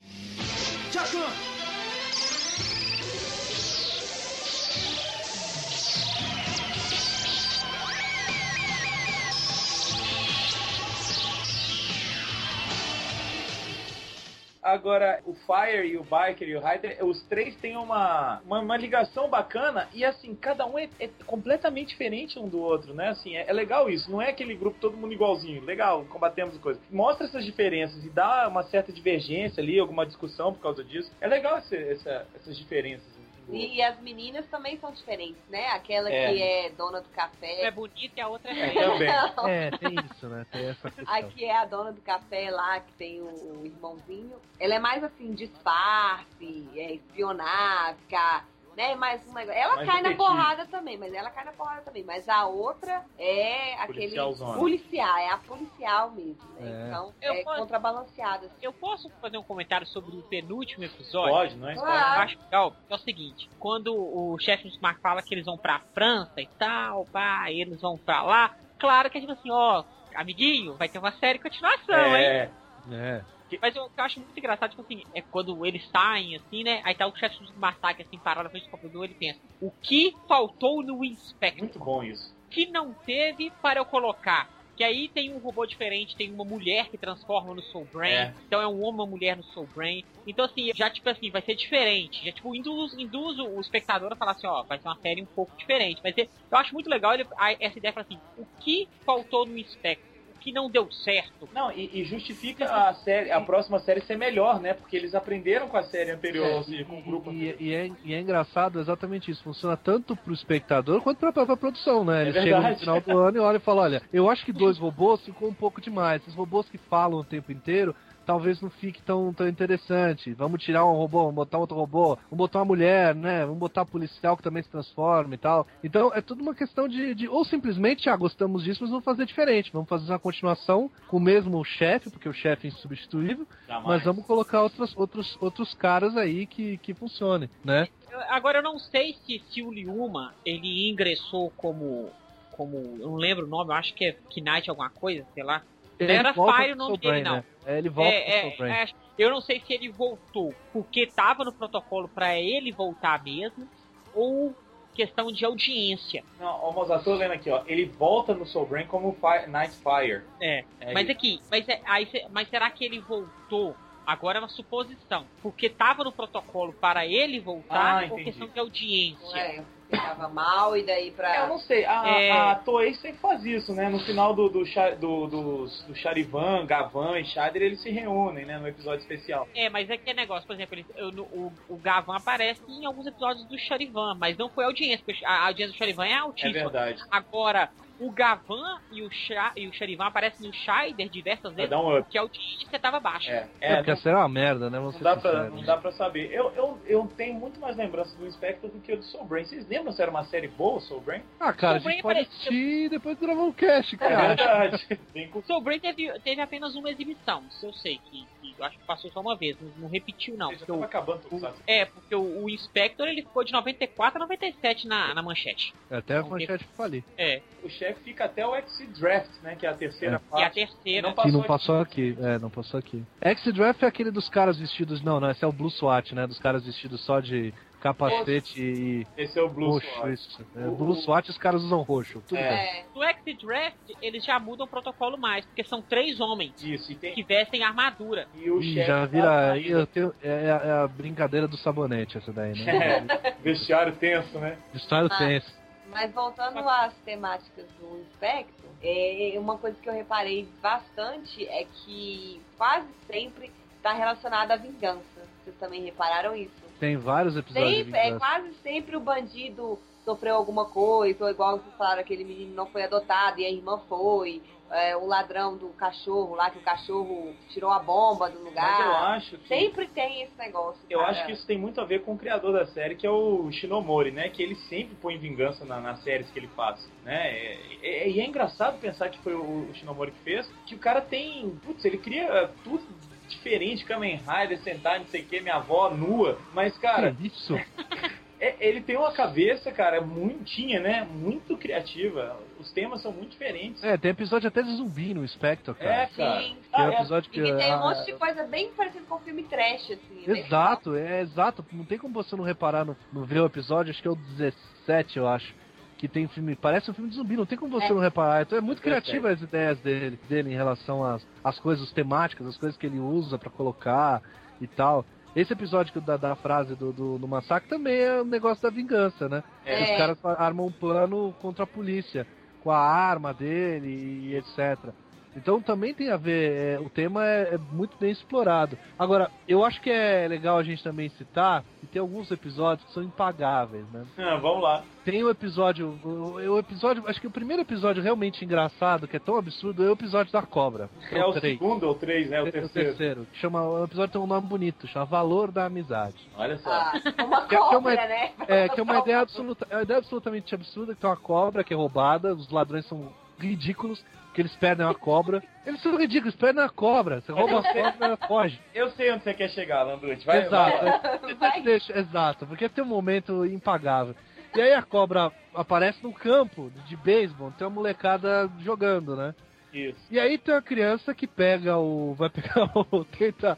Agora, 14.61 15.21
o 15.25 15.33
Fire 15.33 15.87
e 15.87 15.97
o 15.97 16.03
Biker 16.03 16.47
e 16.49 16.55
o 16.55 16.59
Ryder, 16.59 16.97
os 17.05 17.21
três 17.23 17.55
têm 17.55 17.77
uma, 17.77 18.41
uma, 18.45 18.59
uma 18.59 18.77
ligação 18.77 19.29
bacana 19.29 19.87
e, 19.93 20.03
assim, 20.03 20.35
cada 20.35 20.65
um 20.65 20.77
é, 20.77 20.89
é 20.99 21.09
completamente 21.25 21.89
diferente 21.89 22.37
um 22.37 22.47
do 22.49 22.59
outro, 22.59 22.93
né? 22.93 23.09
Assim, 23.09 23.37
é, 23.37 23.49
é 23.49 23.53
legal 23.53 23.89
isso. 23.89 24.11
Não 24.11 24.21
é 24.21 24.29
aquele 24.29 24.53
grupo 24.55 24.77
todo 24.79 24.97
mundo 24.97 25.13
igualzinho. 25.13 25.63
Legal, 25.63 26.03
combatemos 26.05 26.55
e 26.55 26.59
coisa. 26.59 26.79
Mostra 26.91 27.25
essas 27.25 27.45
diferenças 27.45 28.03
e 28.03 28.09
dá 28.09 28.47
uma 28.49 28.63
certa 28.63 28.91
divergência 28.91 29.61
ali, 29.63 29.79
alguma 29.79 30.05
discussão 30.05 30.53
por 30.53 30.61
causa 30.61 30.83
disso. 30.83 31.09
É 31.21 31.27
legal 31.27 31.57
esse- 31.59 31.77
essa- 31.77 32.27
essas 32.35 32.57
diferenças. 32.57 33.18
Outro. 33.51 33.55
E 33.75 33.81
as 33.81 33.99
meninas 34.01 34.45
também 34.47 34.77
são 34.79 34.91
diferentes, 34.91 35.41
né? 35.49 35.67
Aquela 35.69 36.09
É. 36.11 36.33
que 36.33 36.41
é 36.41 36.69
dona 36.71 37.01
do 37.01 37.07
Uma 37.07 37.15
café. 37.15 37.61
é 37.65 37.71
bonita 37.71 38.13
e 38.17 38.21
a 38.21 38.27
outra 38.27 38.51
é 38.51 38.77
É, 38.77 38.83
também. 38.83 39.09
É, 39.51 39.71
tem 39.71 39.95
isso, 40.11 40.27
né? 40.27 40.45
Tem 40.51 40.65
essa 40.69 40.89
questão. 40.91 41.15
Aqui 41.15 41.45
é 41.45 41.57
a 41.57 41.65
dona 41.65 41.91
do 41.91 42.01
café 42.01 42.49
lá, 42.51 42.79
que 42.79 42.91
tem 42.93 43.21
o, 43.21 43.59
o 43.61 43.65
irmãozinho. 43.65 44.33
Ela 44.59 44.75
é 44.75 44.79
mais 44.79 45.03
assim, 45.03 45.33
disfarce, 45.33 46.67
é 46.75 46.93
espionar, 46.93 47.95
ficar. 47.97 48.45
Né, 48.79 48.95
mais 48.95 49.21
um 49.27 49.33
negócio. 49.33 49.59
Ela 49.59 49.75
Mais 49.75 49.89
cai 49.89 50.01
na 50.01 50.15
porrada 50.15 50.65
também, 50.67 50.97
mas 50.97 51.13
ela 51.13 51.29
cai 51.29 51.43
na 51.43 51.51
porrada 51.51 51.81
também. 51.81 52.01
Mas 52.01 52.29
a 52.29 52.45
outra 52.45 53.03
é 53.17 53.73
aquele 53.73 54.15
policial, 54.57 55.17
é 55.17 55.29
a 55.31 55.37
policial 55.37 56.11
mesmo, 56.11 56.41
né? 56.57 56.71
É. 56.71 56.87
Então 56.87 57.13
Eu 57.21 57.33
é 57.33 57.43
posso- 57.43 57.59
contrabalanceada. 57.59 58.45
assim. 58.45 58.55
Eu 58.61 58.71
posso 58.71 59.09
fazer 59.19 59.37
um 59.37 59.43
comentário 59.43 59.85
sobre 59.85 60.15
o 60.15 60.21
penúltimo 60.23 60.85
episódio? 60.85 61.29
Pode, 61.29 61.57
não 61.57 61.67
é? 61.67 61.75
Claro. 61.75 62.15
Eu 62.19 62.21
acho 62.23 62.39
legal, 62.39 62.73
é 62.89 62.95
o 62.95 62.99
seguinte, 62.99 63.49
quando 63.59 63.93
o 63.93 64.39
chefe 64.39 64.69
do 64.69 64.79
Mark 64.81 65.01
fala 65.01 65.21
que 65.21 65.33
eles 65.35 65.43
vão 65.45 65.57
pra 65.57 65.81
França 65.93 66.39
e 66.39 66.47
tal, 66.57 67.05
pá, 67.07 67.51
eles 67.51 67.81
vão 67.81 67.97
pra 67.97 68.21
lá, 68.21 68.55
claro 68.79 69.09
que 69.09 69.17
é 69.17 69.21
tipo 69.21 69.33
assim, 69.33 69.51
ó, 69.51 69.83
amiguinho, 70.15 70.75
vai 70.75 70.87
ter 70.87 70.99
uma 70.99 71.11
série 71.11 71.37
de 71.37 71.43
continuação, 71.43 72.15
hein? 72.15 72.23
É, 72.23 72.49
É. 72.93 73.21
Mas 73.61 73.75
eu, 73.75 73.89
eu 73.95 74.03
acho 74.03 74.19
muito 74.19 74.37
engraçado, 74.37 74.71
tipo 74.71 74.81
assim, 74.81 75.03
é 75.13 75.21
quando 75.21 75.65
eles 75.65 75.87
saem, 75.89 76.35
assim, 76.35 76.63
né? 76.63 76.81
Aí 76.83 76.93
tá 76.93 77.07
o 77.07 77.15
chefe 77.15 77.43
do 77.43 77.59
Massacre, 77.59 78.03
assim, 78.03 78.17
parado 78.17 78.43
na 78.43 78.49
frente 78.49 78.65
do 78.65 78.71
computador, 78.71 79.05
ele 79.05 79.15
pensa, 79.15 79.39
o 79.61 79.71
que 79.71 80.13
faltou 80.27 80.83
no 80.83 81.03
Inspector? 81.03 81.59
muito 81.59 81.79
bom 81.79 82.03
isso. 82.03 82.35
Que 82.49 82.65
não 82.67 82.93
teve 82.93 83.51
para 83.61 83.79
eu 83.79 83.85
colocar? 83.85 84.49
Que 84.75 84.83
aí 84.83 85.09
tem 85.09 85.33
um 85.33 85.39
robô 85.39 85.65
diferente, 85.65 86.15
tem 86.15 86.31
uma 86.31 86.45
mulher 86.45 86.87
que 86.87 86.97
transforma 86.97 87.53
no 87.53 87.61
Soul 87.61 87.85
Brain. 87.91 88.13
É. 88.13 88.33
Então 88.47 88.61
é 88.61 88.67
um 88.67 88.81
homem, 88.81 89.01
uma 89.01 89.05
mulher 89.05 89.35
no 89.35 89.43
Soul 89.43 89.67
Brain. 89.75 90.05
Então, 90.25 90.45
assim, 90.45 90.71
já, 90.73 90.89
tipo 90.89 91.09
assim, 91.09 91.29
vai 91.29 91.41
ser 91.41 91.53
diferente. 91.55 92.23
Já, 92.23 92.31
tipo, 92.31 92.55
induz, 92.55 92.93
induz 92.97 93.37
o 93.39 93.59
espectador 93.59 94.13
a 94.13 94.15
falar 94.15 94.31
assim, 94.31 94.47
ó, 94.47 94.63
vai 94.63 94.79
ser 94.79 94.87
uma 94.87 94.97
série 94.99 95.21
um 95.21 95.25
pouco 95.25 95.55
diferente. 95.57 96.01
Ser, 96.13 96.29
eu 96.49 96.57
acho 96.57 96.73
muito 96.73 96.89
legal 96.89 97.13
ele, 97.13 97.27
essa 97.59 97.77
ideia, 97.77 97.93
falar 97.93 98.05
assim, 98.05 98.19
o 98.37 98.45
que 98.61 98.87
faltou 99.05 99.45
no 99.45 99.57
Inspector? 99.57 100.08
Que 100.39 100.51
não 100.51 100.69
deu 100.69 100.91
certo. 100.91 101.47
Não, 101.53 101.71
e, 101.71 102.01
e 102.01 102.05
justifica 102.05 102.65
a 102.65 102.93
série, 102.93 103.31
a 103.31 103.41
próxima 103.41 103.79
série 103.79 104.01
ser 104.01 104.17
melhor, 104.17 104.59
né? 104.59 104.73
Porque 104.73 104.95
eles 104.95 105.13
aprenderam 105.13 105.67
com 105.67 105.77
a 105.77 105.83
série 105.83 106.11
anterior, 106.11 106.45
É, 106.45 106.63
seja, 106.63 106.85
com 106.85 106.99
o 106.99 107.01
grupo. 107.03 107.31
E, 107.31 107.55
e 107.59 107.73
é, 107.73 107.91
e 108.03 108.13
é 108.13 108.19
engraçado 108.19 108.79
exatamente 108.79 109.29
isso. 109.29 109.43
Funciona 109.43 109.75
tanto 109.77 110.15
pro 110.15 110.33
espectador 110.33 111.01
quanto 111.01 111.19
pra 111.19 111.31
própria 111.31 111.57
produção, 111.57 112.03
né? 112.03 112.23
Eles 112.23 112.35
É 112.35 112.41
chegam 112.43 112.61
no 112.61 112.77
final 112.77 113.01
do 113.01 113.17
ano 113.17 113.37
e 113.37 113.39
olham 113.39 113.57
e 113.57 113.63
falam: 113.63 113.83
olha, 113.83 114.01
eu 114.11 114.29
acho 114.29 114.45
que 114.45 114.53
dois 114.53 114.77
robôs 114.77 115.21
ficou 115.21 115.49
um 115.49 115.53
pouco 115.53 115.81
demais. 115.81 116.21
Esses 116.21 116.35
robôs 116.35 116.67
que 116.69 116.77
falam 116.77 117.19
o 117.19 117.23
tempo 117.23 117.51
inteiro. 117.51 117.95
Talvez 118.29 118.61
não 118.61 118.69
fique 118.69 119.01
tão, 119.01 119.33
tão 119.33 119.47
interessante. 119.47 120.35
Vamos 120.35 120.63
tirar 120.63 120.85
um 120.85 120.93
robô, 120.93 121.21
vamos 121.21 121.33
botar 121.33 121.57
outro 121.57 121.75
robô, 121.75 122.15
vamos 122.29 122.37
botar 122.37 122.59
uma 122.59 122.65
mulher, 122.65 123.15
né? 123.15 123.43
Vamos 123.43 123.57
botar 123.57 123.87
policial 123.87 124.37
que 124.37 124.43
também 124.43 124.61
se 124.61 124.69
transforma 124.69 125.33
e 125.33 125.37
tal. 125.39 125.65
Então 125.83 126.13
é 126.13 126.21
tudo 126.21 126.43
uma 126.43 126.53
questão 126.53 126.87
de, 126.87 127.15
de 127.15 127.27
ou 127.27 127.43
simplesmente, 127.43 128.07
ah, 128.07 128.15
gostamos 128.15 128.63
disso, 128.63 128.81
mas 128.83 128.91
vamos 128.91 129.03
fazer 129.03 129.25
diferente. 129.25 129.71
Vamos 129.73 129.89
fazer 129.89 130.11
uma 130.11 130.19
continuação 130.19 130.91
com 131.07 131.17
o 131.17 131.19
mesmo 131.19 131.65
chefe, 131.65 132.11
porque 132.11 132.29
o 132.29 132.33
chefe 132.33 132.67
é 132.67 132.69
insubstituível, 132.69 133.47
Jamais. 133.67 133.87
mas 133.87 134.03
vamos 134.03 134.23
colocar 134.27 134.61
outros, 134.61 134.95
outros, 134.95 135.35
outros 135.41 135.73
caras 135.73 136.15
aí 136.15 136.45
que, 136.45 136.77
que 136.77 136.93
funcionem, 136.93 137.49
né? 137.65 137.87
Agora 138.29 138.59
eu 138.59 138.63
não 138.63 138.77
sei 138.77 139.15
se, 139.25 139.43
se 139.49 139.63
o 139.63 139.71
Liuma 139.71 140.35
ele 140.45 140.87
ingressou 140.87 141.49
como. 141.57 142.11
como. 142.51 142.77
Eu 142.99 143.09
não 143.09 143.15
lembro 143.15 143.47
o 143.47 143.49
nome, 143.49 143.71
eu 143.71 143.75
acho 143.75 143.91
que 143.95 144.05
é 144.05 144.17
Knight 144.37 144.69
alguma 144.69 144.91
coisa, 144.91 145.25
sei 145.33 145.41
lá. 145.41 145.63
Ele 145.99 146.13
era 146.13 146.33
Fire 146.33 146.73
o 146.73 146.75
nome 146.75 146.87
Soul 146.87 146.97
dele, 146.97 147.11
Brain, 147.11 147.23
não. 147.23 147.35
né? 147.35 147.43
É, 147.65 147.77
ele 147.77 147.89
volta 147.89 148.11
É, 148.11 148.49
pro 148.51 148.65
é, 148.65 148.83
é, 148.83 148.87
eu 149.17 149.29
não 149.29 149.41
sei 149.41 149.59
se 149.59 149.73
ele 149.73 149.89
voltou 149.89 150.55
porque 150.71 151.05
tava 151.07 151.43
no 151.43 151.51
protocolo 151.51 152.07
pra 152.07 152.39
ele 152.39 152.71
voltar 152.71 153.21
mesmo, 153.23 153.67
ou 154.15 154.55
questão 154.95 155.31
de 155.31 155.45
audiência. 155.45 156.23
Não, 156.39 156.47
ó, 156.47 156.71
Mozart, 156.71 157.03
tô 157.03 157.15
lendo 157.15 157.31
aqui, 157.31 157.49
ó. 157.49 157.61
Ele 157.67 157.85
volta 157.85 158.33
no 158.33 158.45
Soul 158.45 158.65
Brain 158.65 158.87
como 158.87 159.13
Fire, 159.13 159.49
Night 159.49 159.75
Fire. 159.75 160.23
É, 160.41 160.63
É 160.79 160.93
mas 160.93 161.03
isso. 161.03 161.11
aqui, 161.11 161.39
mas, 161.51 161.67
é, 161.67 161.81
aí, 161.85 162.07
mas 162.31 162.49
será 162.49 162.69
que 162.71 162.83
ele 162.83 162.99
voltou? 162.99 163.75
Agora 164.05 164.39
é 164.39 164.41
uma 164.41 164.49
suposição. 164.49 165.25
Porque 165.41 165.69
tava 165.69 166.03
no 166.03 166.11
protocolo 166.11 166.73
para 166.73 167.05
ele 167.05 167.39
voltar 167.39 167.97
Ah, 167.99 168.05
entendi. 168.05 168.23
questão 168.23 168.47
de 168.47 168.59
audiência? 168.59 169.37
É, 169.37 169.63
ficava 169.89 170.27
mal 170.29 170.77
e 170.77 170.83
daí 170.83 171.11
pra. 171.11 171.35
É, 171.35 171.43
eu 171.43 171.47
não 171.47 171.59
sei, 171.59 171.85
a, 171.85 172.07
É. 172.07 172.31
a 172.31 172.55
Toei 172.55 172.93
sempre 172.95 173.17
faz 173.19 173.43
isso, 173.43 173.73
né? 173.73 173.89
No 173.89 173.99
final 173.99 174.33
do, 174.33 174.47
do, 174.49 174.63
do, 174.99 175.27
dos- 175.27 175.83
do 175.83 175.95
Charivan, 175.95 176.65
Gavan 176.65 177.19
e 177.19 177.25
Shader, 177.25 177.61
eles 177.61 177.81
se 177.81 177.89
reúnem, 177.89 178.45
né? 178.45 178.57
No 178.57 178.67
episódio 178.67 178.99
especial. 179.01 179.47
É, 179.55 179.69
mas 179.69 179.89
é 179.89 179.97
que 179.97 180.09
é 180.09 180.13
negócio, 180.13 180.45
por 180.45 180.53
exemplo, 180.53 180.75
ele- 180.75 180.85
eu- 180.95 181.11
no- 181.11 181.23
o, 181.23 181.51
o 181.69 181.77
Gavan 181.77 182.15
aparece 182.17 182.61
em 182.69 182.85
alguns 182.85 183.07
episódios 183.07 183.45
do 183.47 183.57
Charivan, 183.57 184.15
mas 184.19 184.37
não 184.37 184.49
foi 184.49 184.65
audiência, 184.65 185.03
porque 185.05 185.25
a 185.25 185.47
audiência 185.47 185.73
do 185.73 185.77
Charivan 185.77 186.05
é 186.05 186.11
É 186.11 186.17
altíssima. 186.17 186.53
verdade. 186.53 187.01
Agora, 187.09 187.69
o 187.99 188.11
Gavan 188.11 188.79
e 188.91 189.03
o, 189.03 189.09
Cha, 189.11 189.51
e 189.57 189.67
o 189.67 189.73
Charivan 189.73 190.05
aparecem 190.05 190.47
no 190.47 190.53
Shider 190.53 191.09
diversas 191.09 191.53
vezes, 191.53 191.71
um 191.71 192.01
porque 192.01 192.17
a 192.17 192.21
audiência 192.21 192.79
tava 192.79 192.99
baixa. 192.99 193.29
É, 193.29 193.49
É, 193.59 193.73
é 193.73 193.75
porque 193.77 193.91
a 193.91 193.95
não, 193.95 194.11
é 194.11 194.15
uma 194.15 194.29
merda, 194.29 194.69
né? 194.69 194.79
Não 194.79 194.91
dá 194.91 195.15
pra, 195.17 195.49
não 195.49 195.63
dá 195.63 195.77
pra 195.77 195.91
saber. 195.91 196.31
Eu, 196.31 196.51
eu, 196.55 196.81
eu 196.85 197.07
tenho 197.17 197.33
muito 197.33 197.59
mais 197.59 197.75
lembrança 197.75 198.15
do 198.17 198.25
Inspector 198.25 198.69
do 198.69 198.79
que 198.79 198.93
o 198.93 198.97
do 198.97 199.03
Soul 199.03 199.25
Brain. 199.25 199.43
Vocês 199.45 199.67
lembram 199.67 199.91
se 199.91 200.01
era 200.01 200.09
uma 200.09 200.23
série 200.25 200.47
boa, 200.47 200.77
o 200.77 200.81
Soul 200.81 201.01
Brain? 201.01 201.21
Ah, 201.39 201.51
cara, 201.51 201.77
a 201.77 201.81
Soul 201.81 201.91
gente 201.91 202.01
Brain 202.01 202.15
pode 202.15 202.19
assistir 202.27 202.85
e 202.85 202.89
depois 202.89 203.19
gravar 203.19 203.41
um 203.43 203.51
cast, 203.53 203.95
É 203.95 203.97
cara. 203.97 204.27
verdade. 204.35 204.85
Com- 205.31 205.39
O 205.39 205.43
Soul 205.49 205.61
Brain 205.61 205.79
teve, 205.79 206.19
teve 206.21 206.41
apenas 206.41 206.75
uma 206.75 206.89
exibição, 206.89 207.43
isso 207.49 207.65
eu 207.65 207.73
sei, 207.73 207.97
que, 207.97 208.25
que 208.38 208.38
eu 208.59 208.65
acho 208.65 208.77
que 208.77 208.83
passou 208.85 209.09
só 209.11 209.21
uma 209.21 209.35
vez, 209.35 209.57
não, 209.59 209.69
não 209.77 209.89
repetiu 209.89 210.35
não. 210.37 210.49
Porque 210.49 210.71
o, 210.71 210.83
acabando 210.83 211.21
sabe? 211.39 211.55
é, 211.65 211.85
porque 211.85 212.13
o, 212.13 212.43
o 212.43 212.49
Inspector 212.49 213.07
ele 213.07 213.21
ficou 213.21 213.43
de 213.43 213.51
94 213.53 214.17
a 214.17 214.21
97 214.21 214.87
na, 214.87 215.13
na 215.13 215.21
manchete. 215.21 215.73
Até 215.89 216.17
a 216.17 216.23
manchete 216.23 216.65
falir. 216.75 217.03
É, 217.17 217.41
O 217.63 217.69
chefe 217.69 218.03
fica 218.03 218.25
até 218.25 218.45
o 218.45 218.53
X-Draft, 218.55 219.31
né? 219.41 219.55
Que 219.55 219.65
é 219.65 219.69
a 219.69 219.73
terceira 219.73 220.15
É. 220.15 220.17
e 220.17 220.17
a 220.17 220.19
parte. 220.41 220.53
terceira. 220.55 221.01
Não 221.01 221.09
Que 221.11 221.15
passou 221.15 221.31
não 221.31 221.43
passou 221.43 221.79
aqui. 221.79 222.17
É, 222.19 222.39
não 222.39 222.49
passou 222.49 222.79
aqui. 222.79 223.03
X-Draft 223.21 223.81
é 223.83 223.85
aquele 223.87 224.11
dos 224.11 224.29
caras 224.29 224.57
vestidos. 224.59 225.01
Não, 225.01 225.19
não, 225.19 225.31
esse 225.31 225.43
é 225.43 225.47
o 225.47 225.51
Blue 225.51 225.69
SWAT, 225.69 226.13
né? 226.13 226.27
Dos 226.27 226.39
caras 226.39 226.65
vestidos 226.65 227.01
só 227.05 227.19
de 227.19 227.53
capacete 227.79 228.61
e 228.61 229.07
Esse 229.17 229.39
é 229.39 229.41
o 229.41 229.49
Blue 229.49 229.71
roxo. 229.71 229.87
Sword. 229.95 230.13
Isso. 230.13 230.45
É, 230.55 230.67
O- 230.67 230.71
Blue 230.75 230.95
SWAT 230.95 231.29
os 231.29 231.37
caras 231.37 231.61
usam 231.63 231.81
roxo. 231.81 232.21
Tudo 232.27 232.37
É. 232.37 232.49
bem. 232.49 232.57
É, 232.57 232.85
No 232.93 233.03
X-Draft, 233.03 233.77
eles 234.01 234.23
já 234.25 234.39
mudam 234.39 234.65
o 234.65 234.69
protocolo 234.69 235.17
mais, 235.17 235.45
porque 235.45 235.63
são 235.63 235.81
três 235.81 236.19
homens 236.19 236.53
Isso, 236.63 236.93
tem. 236.95 237.13
que 237.13 237.23
vestem 237.23 237.63
armadura. 237.63 238.27
E 238.35 238.49
o 238.51 238.61
Ih, 238.61 238.73
chefe. 238.73 238.87
já 238.87 238.99
tá 239.01 239.05
vira. 239.05 239.51
aí 239.53 239.69
eu 239.69 239.87
tenho- 239.87 240.13
é, 240.21 240.51
a- 240.51 240.61
é 240.65 240.71
a 240.83 240.87
brincadeira 240.87 241.47
do 241.47 241.57
sabonete, 241.57 242.17
essa 242.17 242.31
daí, 242.33 242.53
né? 242.53 242.97
É, 242.97 243.31
vestiário 243.41 243.95
tenso, 243.95 244.37
né? 244.39 244.57
História 244.73 245.07
Ah. 245.11 245.17
tenso. 245.17 245.57
Mas 245.91 246.11
voltando 246.13 246.59
às 246.59 246.93
temáticas 247.05 247.65
do 247.79 247.99
Inspector, 248.01 248.69
é, 248.83 249.33
uma 249.39 249.57
coisa 249.57 249.75
que 249.81 249.89
eu 249.89 249.93
reparei 249.93 250.47
bastante 250.61 251.47
é 251.47 251.65
que 251.65 252.39
quase 252.57 252.87
sempre 253.07 253.49
está 253.77 253.93
relacionada 253.93 254.53
à 254.53 254.57
vingança. 254.57 255.01
Vocês 255.43 255.55
também 255.59 255.81
repararam 255.83 256.35
isso? 256.35 256.68
Tem 256.79 256.97
vários 256.97 257.35
episódios 257.35 257.85
Sempre, 257.85 257.99
é 257.99 258.17
quase 258.17 258.53
sempre 258.63 258.95
o 258.95 258.99
bandido 258.99 259.77
sofreu 260.05 260.35
alguma 260.35 260.65
coisa, 260.65 261.25
ou 261.25 261.29
igual 261.29 261.57
vocês 261.59 261.75
falaram, 261.75 262.01
aquele 262.01 262.23
menino 262.23 262.55
não 262.55 262.65
foi 262.67 262.83
adotado 262.83 263.39
e 263.39 263.45
a 263.45 263.49
irmã 263.49 263.79
foi. 263.89 264.41
É, 264.71 264.95
o 264.95 265.07
ladrão 265.07 265.57
do 265.57 265.69
cachorro 265.69 266.35
lá, 266.35 266.51
que 266.51 266.59
o 266.59 266.61
cachorro 266.61 267.33
tirou 267.49 267.71
a 267.71 267.79
bomba 267.79 268.29
do 268.29 268.35
Mas 268.35 268.43
eu 268.43 268.49
lugar. 268.49 269.03
acho 269.15 269.35
que. 269.39 269.47
Sempre 269.47 269.87
tem 269.87 270.21
esse 270.21 270.37
negócio. 270.37 270.79
Eu 270.87 270.99
cara. 270.99 271.11
acho 271.11 271.25
que 271.25 271.31
isso 271.31 271.47
tem 271.47 271.57
muito 271.57 271.81
a 271.81 271.85
ver 271.85 272.03
com 272.03 272.13
o 272.13 272.17
criador 272.19 272.53
da 272.53 272.67
série, 272.67 272.93
que 272.93 273.07
é 273.07 273.09
o 273.09 273.51
Shinomori, 273.51 274.11
né? 274.11 274.29
Que 274.29 274.43
ele 274.43 274.53
sempre 274.69 274.93
põe 275.01 275.17
vingança 275.17 275.65
na- 275.65 275.81
nas 275.81 276.03
séries 276.03 276.29
que 276.29 276.37
ele 276.37 276.49
faz, 276.49 276.87
né? 277.03 277.31
É- 277.31 277.59
é- 277.81 278.09
E 278.11 278.19
é, 278.21 278.25
engraçado 278.27 278.79
pensar 278.79 279.09
que 279.09 279.17
foi 279.23 279.33
o, 279.33 279.69
o 279.71 279.73
Shinomori 279.73 280.11
que 280.11 280.19
fez, 280.19 280.47
que 280.67 280.75
o 280.75 280.79
cara 280.79 281.01
tem... 281.01 281.49
Putz, 281.65 281.83
ele 281.83 281.97
cria 281.97 282.51
tudo 282.63 282.83
diferente, 283.29 283.85
Kamen 283.85 284.17
Rider, 284.27 284.59
Sentai, 284.61 284.99
não 284.99 285.07
sei 285.07 285.21
o 285.21 285.25
que, 285.25 285.39
minha 285.41 285.55
avó 285.55 285.89
nua. 285.89 286.37
Mas, 286.53 286.77
cara, 286.77 287.13
Que 287.13 287.27
isso? 287.27 287.55
é- 288.39 288.55
ele 288.59 288.81
tem 288.81 288.97
uma 288.97 289.11
cabeça, 289.11 289.71
cara, 289.71 290.01
muito, 290.01 290.43
tinha, 290.45 290.79
né? 290.79 291.07
Muito 291.09 291.57
criativa. 291.57 292.37
Os 292.59 292.71
temas 292.71 293.01
são 293.01 293.11
muito 293.11 293.31
diferentes. 293.31 293.83
É, 293.83 293.97
tem 293.97 294.11
episódio 294.11 294.47
até 294.47 294.61
de 294.61 294.75
zumbi 294.75 295.13
no 295.13 295.25
Spectre, 295.27 295.73
cara. 295.75 295.89
É, 296.03 296.05
cara. 296.07 296.41
Sim. 296.41 296.57
Tem 296.71 296.81
um 296.85 296.87
Ah, 296.87 296.91
é- 296.91 296.95
episódio 296.95 297.29
E 297.29 297.31
que. 297.31 297.41
que 297.41 297.53
tem 297.57 297.71
um 297.71 297.73
ah, 297.75 297.77
monte 297.95 298.05
de 298.05 298.13
coisa 298.13 298.43
bem 298.43 298.71
parecida 298.71 299.05
com 299.07 299.15
o 299.15 299.19
filme 299.19 299.43
trash, 299.43 299.91
assim. 299.91 300.23
é 300.27 300.31
Exato, 300.39 300.95
é 300.95 301.21
exato. 301.21 301.65
Não 301.71 301.85
tem 301.85 301.97
como 301.97 302.13
você 302.13 302.35
não 302.35 302.43
reparar 302.43 302.83
no, 302.85 302.95
no 303.13 303.23
ver 303.25 303.39
o 303.39 303.45
episódio, 303.45 303.91
acho 303.91 304.01
que 304.01 304.07
é 304.07 304.11
o 304.11 304.15
17, 304.15 305.17
eu 305.17 305.27
acho. 305.27 305.53
Que 305.99 306.07
tem 306.07 306.27
filme. 306.29 306.55
Parece 306.55 306.89
um 306.89 306.93
filme 306.93 307.09
de 307.11 307.17
zumbi, 307.17 307.35
não 307.37 307.45
tem 307.45 307.57
como 307.57 307.79
você 307.79 307.87
É. 307.87 307.93
não 307.93 307.99
reparar. 307.99 308.41
Então 308.41 308.57
é 308.57 308.61
muito 308.61 308.81
17. 308.81 309.05
criativa 309.11 309.29
as 309.31 309.41
ideias 309.41 309.79
dele, 309.81 310.17
dele 310.27 310.49
em 310.51 310.55
relação 310.55 311.03
às, 311.03 311.27
às 311.43 311.59
coisas 311.59 311.85
as 311.85 311.91
temáticas, 311.93 312.47
as 312.47 312.57
coisas 312.57 312.77
que 312.77 312.87
ele 312.87 312.99
usa 312.99 313.37
pra 313.37 313.49
colocar 313.49 314.21
e 314.61 314.65
tal. 314.65 315.05
Esse 315.35 315.51
episódio 315.53 315.99
da, 316.01 316.15
da 316.17 316.35
frase 316.37 316.73
do, 316.73 316.91
do, 316.93 317.17
do 317.19 317.27
massacre 317.27 317.69
também 317.69 317.99
é 317.99 318.21
um 318.21 318.25
negócio 318.25 318.63
da 318.63 318.69
vingança, 318.69 319.27
né? 319.29 319.43
É. 319.65 319.83
Os 319.83 319.89
caras 319.89 320.17
armam 320.39 320.67
um 320.67 320.71
plano 320.71 321.35
contra 321.41 321.65
a 321.65 321.67
polícia, 321.67 322.25
com 322.63 322.71
a 322.71 322.79
arma 322.79 323.33
dele 323.33 323.89
e 323.89 324.35
etc. 324.35 324.91
Então 325.35 325.61
também 325.61 325.93
tem 325.93 326.09
a 326.09 326.17
ver, 326.17 326.51
é, 326.51 326.79
o 326.79 326.89
tema 326.89 327.25
é, 327.25 327.53
é 327.53 327.57
muito 327.71 327.95
bem 327.99 328.11
explorado. 328.11 328.77
Agora, 328.97 329.29
eu 329.47 329.63
acho 329.63 329.79
que 329.79 329.89
é 329.89 330.27
legal 330.27 330.57
a 330.57 330.63
gente 330.63 330.83
também 330.83 331.07
citar 331.09 331.63
que 331.79 331.87
tem 331.87 331.99
alguns 332.01 332.29
episódios 332.31 332.85
que 332.87 332.93
são 332.93 333.03
impagáveis, 333.03 333.85
né? 333.91 334.03
Ah, 334.17 334.35
vamos 334.37 334.63
lá. 334.63 334.83
Tem 335.05 335.23
o 335.23 335.29
episódio, 335.29 335.97
o, 336.03 336.33
o 336.33 336.59
episódio, 336.59 337.03
acho 337.07 337.21
que 337.21 337.27
o 337.27 337.31
primeiro 337.31 337.61
episódio 337.61 338.01
realmente 338.03 338.43
engraçado, 338.43 339.07
que 339.07 339.15
é 339.15 339.19
tão 339.19 339.37
absurdo, 339.37 339.83
é 339.83 339.89
o 339.89 339.93
episódio 339.93 340.33
da 340.33 340.41
cobra. 340.41 340.89
É 341.11 341.23
o 341.23 341.31
três. 341.33 341.57
segundo 341.57 341.83
ou 341.87 341.95
três, 341.95 342.29
né? 342.29 342.41
O 342.41 342.47
É 342.47 342.51
terceiro. 342.51 343.25
que 343.31 343.37
chama, 343.37 343.61
o 343.63 343.83
episódio 343.83 344.11
tem 344.13 344.21
um 344.21 344.27
nome 344.27 344.47
bonito, 344.47 344.87
chama 344.87 345.05
Valor 345.05 345.51
da 345.51 345.65
Amizade. 345.65 346.27
Olha 346.37 346.57
só. 346.57 346.69
Ah, 346.71 346.93
uma 347.25 347.47
Que 347.47 347.55
é- 347.55 347.57
que 347.59 347.63
é 347.63 347.67
cobra, 347.69 347.77
uma- 347.79 347.95
né? 347.95 348.31
É, 348.47 348.67
que 348.69 348.79
é 348.79 348.83
uma 348.83 348.97
ideia, 348.99 349.19
absoluta, 349.21 349.65
é 349.69 349.75
uma 349.77 349.83
ideia 349.83 349.99
absolutamente 349.99 350.53
absurda, 350.55 350.93
que 350.95 351.01
tem 351.01 351.09
uma 351.09 351.15
cobra 351.17 351.63
que 351.63 351.73
é 351.73 351.77
roubada, 351.77 352.33
os 352.33 352.49
ladrões 352.49 352.85
são 352.87 353.09
ridículos, 353.47 354.03
que 354.33 354.41
eles 354.41 354.55
perdem 354.57 354.85
uma 354.85 354.95
cobra. 354.95 355.41
Eles 355.65 355.81
são 355.81 355.97
ridículos, 355.97 356.35
perdem 356.35 356.63
a 356.63 356.69
cobra. 356.69 357.21
Você 357.21 357.31
rouba 357.31 357.59
a 357.59 357.63
cobra 357.63 357.95
e 357.99 358.03
ela 358.03 358.17
foge. 358.17 358.59
Eu 358.73 358.89
sei 358.91 359.11
onde 359.11 359.23
você 359.23 359.33
quer 359.33 359.49
chegar, 359.49 359.83
Landrucci. 359.83 360.25
Vai, 360.25 360.45
exato, 360.45 361.35
Vai. 361.37 361.61
deixa- 361.61 361.97
exato, 361.97 362.45
porque 362.45 362.69
tem 362.69 362.83
um 362.83 362.87
momento 362.87 363.45
impagável. 363.45 364.15
E 364.55 364.61
aí 364.61 364.73
a 364.73 364.81
cobra 364.81 365.31
aparece 365.53 366.01
no 366.03 366.11
campo 366.13 366.71
de 366.87 366.95
beisebol, 366.97 367.51
tem 367.51 367.67
uma 367.67 367.73
molecada 367.73 368.49
jogando, 368.59 369.15
né? 369.15 369.35
Isso. 369.71 369.99
E 370.09 370.19
aí 370.19 370.37
tem 370.39 370.53
uma 370.55 370.61
criança 370.63 371.13
que 371.13 371.27
pega 371.27 371.77
o. 371.77 372.15
Vai 372.15 372.29
pegar 372.31 372.71
o. 372.75 373.05
Tenta 373.17 373.57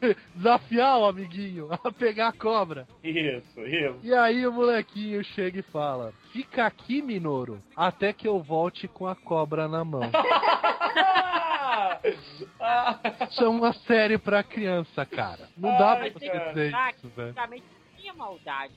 desafiar 0.34 0.98
o 0.98 1.06
amiguinho 1.06 1.68
a 1.70 1.92
pegar 1.92 2.28
a 2.28 2.32
cobra. 2.32 2.86
Isso, 3.02 3.60
isso. 3.60 3.98
E 4.02 4.14
aí 4.14 4.46
o 4.46 4.52
molequinho 4.52 5.22
chega 5.24 5.60
e 5.60 5.62
fala: 5.62 6.12
Fica 6.32 6.66
aqui, 6.66 7.02
Minoro, 7.02 7.60
até 7.76 8.12
que 8.12 8.26
eu 8.28 8.40
volte 8.42 8.86
com 8.88 9.06
a 9.06 9.14
cobra 9.14 9.68
na 9.68 9.84
mão. 9.84 10.02
Isso 13.30 13.44
é 13.44 13.48
uma 13.48 13.72
série 13.72 14.18
pra 14.18 14.42
criança, 14.42 15.04
cara. 15.06 15.48
Não 15.56 15.70
dá 15.76 15.96
pra 15.96 16.04
Ai, 16.04 16.10
você 16.10 16.28
cara. 16.28 16.48
dizer 16.48 16.72
isso, 16.96 17.08
velho. 17.08 17.28
Antigamente 17.30 17.64
tinha 17.96 18.14
maldade 18.14 18.72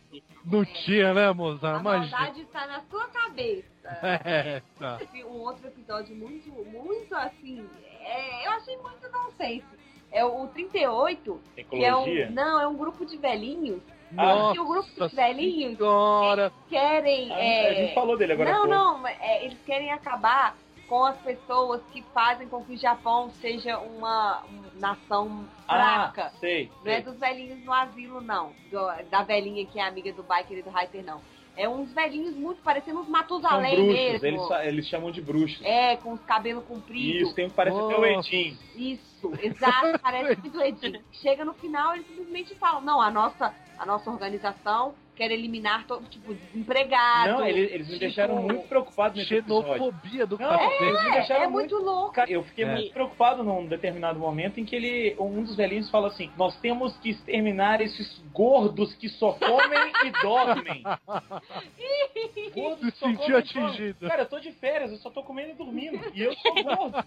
Não 0.45 0.65
tinha, 0.65 1.13
né, 1.13 1.31
Mozart? 1.31 1.77
A 1.77 1.79
Imagina. 1.79 2.17
maldade 2.17 2.41
está 2.41 2.67
na 2.67 2.81
sua 2.83 3.07
cabeça. 3.07 3.71
É, 4.25 4.61
tá. 4.79 4.97
Um 5.25 5.39
outro 5.41 5.67
episódio 5.67 6.15
muito, 6.15 6.49
muito 6.49 7.13
assim. 7.15 7.67
é, 8.01 8.47
eu 8.47 8.51
achei 8.51 8.77
muito 8.77 9.09
nonsense. 9.11 9.65
É 10.13 10.23
o 10.23 10.47
38, 10.47 11.41
que 11.69 11.83
é 11.83 11.95
um. 11.95 12.31
Não, 12.31 12.61
é 12.61 12.67
um 12.67 12.75
grupo 12.75 13.05
de 13.05 13.17
velhinhos. 13.17 13.81
Nossa 14.11 14.61
o 14.61 14.67
grupo 14.67 15.07
de 15.07 15.15
velhinhos 15.15 15.77
senhora. 15.77 16.53
querem. 16.69 17.31
Ah, 17.31 17.39
é, 17.39 17.69
A 17.69 17.73
gente 17.73 17.95
falou 17.95 18.15
dele 18.15 18.33
agora. 18.33 18.51
Não, 18.51 18.67
não, 18.67 19.07
é, 19.07 19.43
eles 19.43 19.57
querem 19.65 19.91
acabar 19.91 20.55
com 20.87 21.03
as 21.03 21.17
pessoas 21.17 21.81
que 21.91 22.03
fazem 22.13 22.47
com 22.47 22.63
que 22.63 22.73
o 22.73 22.77
Japão 22.77 23.31
seja 23.41 23.79
uma, 23.79 24.43
nação 24.79 25.45
fraca. 25.65 26.25
Ah, 26.27 26.37
sei. 26.39 26.69
Não 26.83 26.91
é 26.91 26.95
sei. 26.95 27.03
dos 27.03 27.17
velhinhos 27.19 27.63
no 27.65 27.73
asilo, 27.73 28.21
não. 28.21 28.51
Do- 28.69 29.09
da 29.09 29.23
velhinha 29.23 29.65
que 29.65 29.79
é 29.79 29.83
amiga 29.87 30.11
do 30.13 30.21
biker 30.23 30.59
e 30.59 30.61
do 30.61 30.69
Reiter, 30.69 31.03
não. 31.03 31.19
É 31.55 31.69
uns 31.69 31.93
velhinhos 31.93 32.35
muito 32.35 32.61
parecendo 32.63 32.99
uns 32.99 33.03
São 33.03 33.11
Matusalém 33.11 33.75
bruxos, 33.75 33.93
mesmo. 33.93 34.25
eles, 34.25 34.67
eles 34.67 34.87
chamam 34.87 35.11
de 35.11 35.21
bruxos. 35.21 35.61
É, 35.63 35.97
com 35.97 36.13
os 36.13 36.21
cabelos 36.21 36.63
compridos. 36.65 37.27
Isso, 37.27 37.35
tem 37.35 37.45
um 37.45 37.49
que 37.49 37.55
parece 37.55 37.77
até 37.77 37.95
o. 37.95 38.05
Edinho. 38.05 38.57
Isso, 38.75 39.31
exato, 39.41 39.99
parece 39.99 40.39
muito 40.41 40.59
Edinho. 40.59 41.01
Chega 41.11 41.45
no 41.45 41.53
final, 41.53 41.93
eles 41.93 42.07
simplesmente 42.07 42.55
falam, 42.55 42.81
não, 42.81 42.99
a 42.99 43.11
nossa, 43.11 43.53
a 43.77 43.85
nossa 43.85 44.09
organização 44.09 44.95
quer 45.15 45.31
eliminar 45.31 45.85
todo 45.87 46.05
tipo 46.09 46.33
de 46.33 46.39
desempregado. 46.47 47.33
Não, 47.33 47.45
eles, 47.45 47.71
eles 47.71 47.87
me 47.87 47.93
tipo, 47.93 47.99
deixaram 47.99 48.41
muito 48.41 48.67
preocupado 48.67 49.15
nesse 49.17 49.35
episódio. 49.35 49.73
Xenofobia 49.73 50.25
do 50.27 50.37
Não, 50.37 50.49
cacete. 50.49 50.83
eles 50.83 51.03
me 51.03 51.07
É, 51.09 51.11
deixaram 51.13 51.43
é 51.43 51.47
muito... 51.47 51.75
muito 51.75 51.85
louco. 51.89 52.13
Cara, 52.13 52.31
eu 52.31 52.43
fiquei 52.43 52.65
É. 52.65 52.73
muito 52.73 52.91
preocupado 52.93 53.43
num 53.43 53.65
determinado 53.67 54.19
momento 54.19 54.59
em 54.59 54.65
que 54.65 54.75
ele, 54.75 55.15
um 55.19 55.43
dos 55.43 55.55
velhinhos 55.55 55.89
fala 55.89 56.07
assim: 56.07 56.31
Nós 56.37 56.55
temos 56.59 56.95
que 56.97 57.09
exterminar 57.11 57.81
esses 57.81 58.19
gordos 58.33 58.93
que 58.95 59.07
só 59.09 59.33
comem 59.33 59.91
e 60.05 60.11
dormem. 60.21 60.83
gordos 62.53 62.93
Se 62.93 62.99
sentiu 62.99 63.37
atingido. 63.37 64.07
Cara, 64.07 64.23
eu 64.23 64.29
tô 64.29 64.39
de 64.39 64.51
férias, 64.53 64.91
eu 64.91 64.97
só 64.97 65.09
tô 65.09 65.23
comendo 65.23 65.51
e 65.51 65.53
dormindo. 65.53 66.11
E 66.13 66.21
eu 66.21 66.33
sou 66.35 66.53
gordo. 66.63 67.03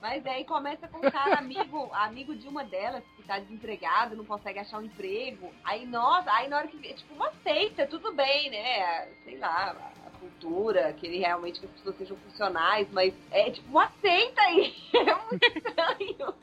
Mas 0.00 0.24
aí 0.26 0.44
começa 0.44 0.88
com 0.88 0.98
um 1.06 1.10
cara 1.10 1.38
amigo, 1.38 1.90
amigo 1.92 2.34
de 2.34 2.48
uma 2.48 2.64
delas, 2.64 3.02
que 3.16 3.22
tá 3.22 3.38
desempregado, 3.38 4.16
não 4.16 4.24
consegue 4.24 4.58
achar 4.58 4.78
um 4.78 4.84
emprego. 4.84 5.50
Aí, 5.64 5.86
nossa, 5.86 6.30
aí 6.32 6.48
na 6.48 6.58
hora 6.58 6.68
que 6.68 6.76
vê, 6.76 6.92
tipo, 6.94 7.14
uma 7.30 7.42
seita, 7.42 7.86
tudo 7.86 8.12
bem, 8.12 8.50
né? 8.50 9.08
Sei 9.24 9.38
lá, 9.38 9.74
a 10.06 10.18
cultura, 10.18 10.92
que 10.92 11.06
ele 11.06 11.18
realmente 11.18 11.60
que 11.60 11.66
as 11.66 11.72
pessoas 11.72 11.96
sejam 11.96 12.16
funcionais, 12.28 12.88
mas 12.92 13.14
é 13.30 13.50
tipo 13.50 13.68
uma 13.70 13.90
seita 14.00 14.40
aí. 14.42 14.74
É 14.94 15.14
muito 15.30 15.58
estranho. 15.58 16.34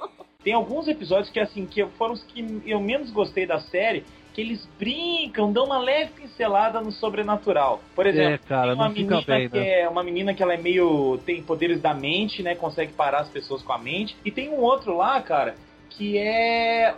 Tem 0.43 0.53
alguns 0.53 0.87
episódios 0.87 1.29
que, 1.29 1.39
assim, 1.39 1.65
que 1.65 1.85
foram 1.97 2.13
os 2.13 2.23
que 2.23 2.61
eu 2.65 2.79
menos 2.79 3.11
gostei 3.11 3.45
da 3.45 3.59
série, 3.59 4.05
que 4.33 4.39
eles 4.39 4.65
brincam, 4.79 5.51
dão 5.51 5.65
uma 5.65 5.77
leve 5.79 6.11
pincelada 6.13 6.79
no 6.79 6.91
sobrenatural. 6.91 7.81
Por 7.93 8.05
exemplo, 8.05 8.33
É, 8.35 8.37
cara, 8.37 8.67
tem 8.67 8.75
uma 8.75 8.89
menina 8.89 9.21
bem, 9.21 9.49
que 9.49 9.57
né? 9.59 9.81
é 9.81 9.89
uma 9.89 10.03
menina 10.03 10.33
que 10.33 10.41
ela 10.41 10.53
é 10.53 10.57
meio 10.57 11.17
tem 11.25 11.43
poderes 11.43 11.81
da 11.81 11.93
mente, 11.93 12.41
né? 12.41 12.55
Consegue 12.55 12.93
parar 12.93 13.21
as 13.21 13.29
pessoas 13.29 13.61
com 13.61 13.73
a 13.73 13.77
mente. 13.77 14.15
E 14.23 14.31
tem 14.31 14.47
um 14.49 14.59
outro 14.61 14.95
lá, 14.95 15.21
cara, 15.21 15.55
que 15.89 16.17
é 16.17 16.95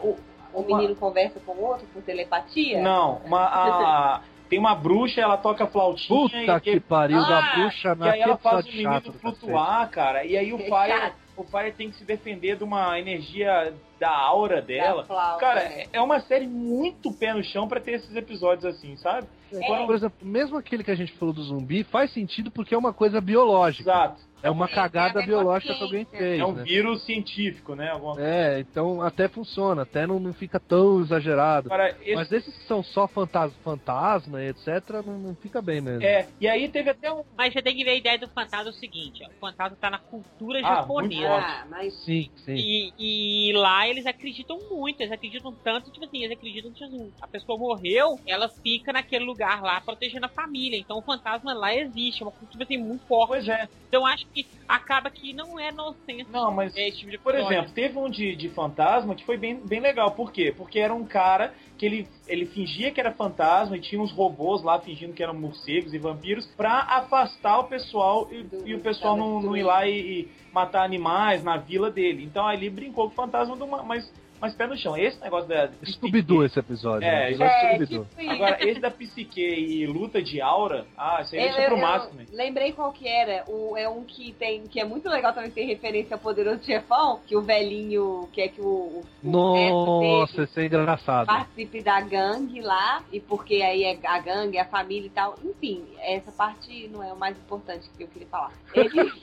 o 0.54 0.60
uma- 0.62 0.78
menino 0.78 0.96
conversa 0.96 1.40
com 1.46 1.54
o 1.54 1.64
outro 1.66 1.86
por 1.94 2.02
telepatia? 2.02 2.82
não, 2.82 3.18
uma 3.26 3.42
a- 3.46 4.22
tem 4.50 4.58
uma 4.58 4.74
bruxa, 4.74 5.22
ela 5.22 5.38
toca 5.38 5.68
flautinha 5.68 6.20
Puta 6.22 6.38
e 6.38 6.62
que 6.62 6.80
pariu 6.80 7.20
da 7.22 7.38
Ah, 7.40 7.56
bruxa 7.56 7.96
e 8.00 8.10
aí 8.10 8.20
ela 8.22 8.38
faz 8.38 8.66
o 8.66 8.70
menino 8.70 8.90
do 9.00 9.14
cacete. 9.14 9.20
flutuar, 9.20 9.90
cara. 9.92 10.26
E 10.26 10.36
aí 10.36 10.52
o 10.52 10.58
Que 10.58 10.64
Fire, 10.70 11.14
o 11.38 11.44
Fire 11.44 11.72
tem 11.74 11.92
que 11.92 11.98
se 11.98 12.04
defender 12.04 12.56
de 12.58 12.64
uma 12.64 13.00
energia 13.00 13.74
da 14.00 14.10
aura 14.10 14.60
dela. 14.60 15.04
Da 15.04 15.08
flauta, 15.08 15.40
Cara, 15.40 15.60
né? 15.70 15.82
é- 15.84 15.88
é 15.94 16.02
uma 16.02 16.20
série 16.22 16.48
muito 16.48 17.12
pé 17.14 17.32
no 17.34 17.44
chão 17.44 17.68
pra 17.68 17.80
ter 17.80 17.92
esses 17.92 18.16
episódios 18.16 18.66
assim, 18.66 18.96
sabe? 18.98 19.28
Foram- 19.68 19.86
Por 19.86 19.96
exemplo, 19.96 20.18
mesmo 20.28 20.58
aquele 20.58 20.84
que 20.84 20.92
a 20.92 20.96
gente 20.96 21.12
falou 21.14 21.34
do 21.34 21.44
zumbi 21.44 21.84
faz 21.84 22.12
sentido 22.12 22.50
porque 22.50 22.74
é 22.74 22.78
uma 22.78 22.92
coisa 22.94 23.22
biológica. 23.22 23.84
Exato. 23.84 24.22
É 24.42 24.50
uma 24.50 24.68
cagada 24.68 25.22
biológica 25.22 25.74
a 25.74 25.78
que 25.78 25.84
alguém 25.84 26.06
fez. 26.06 26.40
É 26.40 26.46
um 26.46 26.54
né? 26.54 26.64
vírus 26.64 27.04
científico, 27.04 27.76
né? 27.76 27.90
Alguma. 27.90 28.22
É, 28.22 28.60
então 28.60 29.02
até 29.02 29.28
funciona, 29.28 29.84
até 29.84 30.08
não, 30.08 30.20
não 30.20 30.34
fica 30.34 30.60
tão 30.60 31.02
exagerado. 31.02 31.68
Agora, 31.68 31.90
esse- 32.02 32.16
Mas 32.16 32.32
esses 32.32 32.58
que 32.58 32.64
são 32.66 32.82
só 32.82 33.08
fantasma, 33.08 33.58
fantasma 33.64 34.42
e 34.42 34.50
etc, 34.50 34.68
não, 35.06 35.20
não 35.20 35.36
fica 35.36 35.62
bem 35.62 35.82
mesmo. 35.82 36.04
É, 36.04 36.28
e 36.40 36.48
aí 36.48 36.70
teve 36.70 36.90
até 36.90 37.12
um. 37.12 37.24
Mas 37.38 37.54
você 37.54 37.62
tem 37.62 37.76
que 37.76 37.84
ver 37.84 37.92
a 37.92 37.96
ideia 37.96 38.18
do 38.18 38.28
fantasma 38.30 38.68
é 38.70 38.72
o 38.72 38.74
seguinte, 38.74 39.24
ó, 39.26 39.30
o 39.30 39.40
fantasma 39.40 39.78
tá 39.80 39.90
na 39.90 40.00
cultura 40.00 40.60
Ah, 40.60 40.76
japonesa. 40.76 41.14
muito 41.14 41.26
Ah, 41.28 41.68
mas 41.70 41.94
Sim, 42.04 42.30
sim. 42.38 42.56
E, 42.56 43.50
e 43.50 43.54
lá 43.54 43.88
eles 43.88 44.06
acreditam 44.06 44.58
muito, 44.70 45.02
eles 45.02 45.12
acreditam 45.12 45.56
tanto, 45.64 45.92
tipo 45.92 46.06
assim, 46.06 46.24
eles 46.24 46.36
acreditam 46.38 46.72
que 46.74 46.84
assim, 46.84 47.12
a 47.22 47.28
pessoa 47.28 47.58
morreu, 47.58 48.20
ela 48.26 48.50
fica 48.64 48.94
naquele 48.94 49.26
lugar 49.26 49.62
lá 49.62 49.82
protegendo 49.82 50.26
a 50.26 50.30
família. 50.30 50.78
Então 50.80 50.98
o 50.98 51.04
fantasma 51.04 51.54
lá 51.54 51.74
existe, 51.76 52.22
é 52.22 52.26
uma 52.26 52.32
cultura 52.32 52.64
assim, 52.64 52.78
muito 52.78 53.06
forte. 53.06 53.30
Pois 53.30 53.48
é. 53.50 53.68
Então 53.88 54.06
acho 54.06 54.26
que 54.34 54.46
acaba 54.68 55.10
que 55.10 55.34
não 55.34 55.60
é 55.60 55.72
nonsense 55.72 56.28
Não, 56.32 56.52
mas. 56.52 56.76
esse 56.76 56.98
tipo 57.00 57.12
de 57.12 57.18
Por 57.18 57.34
história. 57.36 57.56
exemplo, 57.58 57.74
teve 57.74 57.98
um 57.98 58.10
de, 58.10 58.36
de 58.36 58.50
fantasma 58.50 59.16
que 59.16 59.26
foi 59.26 59.38
bem, 59.38 59.56
bem 59.56 59.80
legal. 59.80 60.12
Por 60.12 60.32
quê? 60.32 60.54
Porque 60.56 60.80
era 60.80 60.94
um 60.94 61.06
cara 61.06 61.54
que 61.78 61.86
ele, 61.86 62.08
ele 62.28 62.46
fingia 62.46 62.92
que 62.92 63.00
era 63.00 63.12
fantasma 63.12 63.76
e 63.78 63.80
tinha 63.82 64.02
uns 64.02 64.12
robôs 64.12 64.62
lá 64.64 64.80
fingindo 64.80 65.14
que 65.14 65.24
eram 65.24 65.34
morcegos 65.34 65.94
e 65.94 65.98
vampiros 65.98 66.46
pra 66.46 66.80
afastar 66.82 67.60
o 67.60 67.64
pessoal 67.66 68.28
e, 68.32 68.44
Do- 68.44 68.68
e 68.68 68.76
o 68.76 68.80
pessoal 68.80 69.16
não, 69.18 69.42
não 69.42 69.56
ir 69.58 69.64
lá 69.64 69.88
e, 69.88 70.00
e 70.22 70.32
matar 70.54 70.84
animais 70.84 71.44
na 71.44 71.58
vila 71.58 71.90
dele. 71.90 72.24
Então 72.24 72.52
ele 72.52 72.70
brincou 72.70 73.06
com 73.08 73.14
o 73.14 73.16
fantasma, 73.16 73.56
de 73.56 73.64
uma, 73.64 73.82
mas, 73.84 74.12
mas 74.42 74.54
pé 74.56 74.68
no 74.68 74.78
chão. 74.78 74.96
Esse 74.98 75.20
negócio 75.22 75.48
da. 75.48 75.70
Scooby-Doo 75.84 76.46
esse 76.46 76.60
episódio. 76.60 77.08
É, 77.08 77.12
né? 77.12 77.30
episódio 77.30 77.54
é, 77.54 77.68
Scooby-Doo. 77.68 78.06
tipo 78.06 78.22
isso. 78.22 78.32
Agora, 78.32 78.58
esse 78.68 78.80
da 78.80 78.92
psique 78.92 79.42
e 79.42 79.86
luta 79.86 80.22
de 80.22 80.42
aura, 80.42 80.86
ah, 80.98 81.22
isso 81.22 81.36
aí 81.36 81.42
deixa 81.42 81.66
pro 81.66 81.76
eu 81.76 81.82
máximo. 81.82 82.20
né? 82.20 82.26
Lembrei 82.32 82.72
qual 82.72 82.92
que 82.92 83.08
era. 83.08 83.44
O, 83.48 83.76
é 83.78 83.88
um 83.90 84.04
que 84.04 84.34
tem. 84.34 84.64
que 84.64 84.80
é 84.80 84.86
muito 84.86 85.10
legal 85.10 85.34
também 85.34 85.52
ter 85.52 85.66
referência 85.66 86.16
ao 86.16 86.20
poderoso 86.20 86.64
chefão, 86.64 87.20
que 87.26 87.36
o 87.36 87.42
velhinho 87.42 88.30
quer 88.34 88.50
que 88.50 88.62
o, 88.62 88.66
o, 88.66 89.06
Nossa, 89.24 90.34
dele 90.34 90.44
esse 90.44 90.62
é 90.62 90.66
engraçado. 90.66 91.28
participe 91.28 91.82
da 91.82 92.02
gangue 92.02 92.62
lá, 92.62 93.04
e 93.12 93.20
porque 93.20 93.56
aí 93.56 93.84
é 93.84 94.00
a 94.06 94.20
gangue, 94.20 94.58
a 94.58 94.66
família 94.66 95.08
e 95.08 95.12
tal. 95.12 95.36
Enfim, 95.44 95.86
essa 96.00 96.32
parte 96.32 96.88
não 96.88 97.04
é 97.04 97.12
o 97.12 97.18
mais 97.18 97.38
importante 97.38 97.90
que 97.98 98.04
eu 98.04 98.08
queria 98.08 98.28
falar. 98.28 98.52
Eles, 98.74 99.14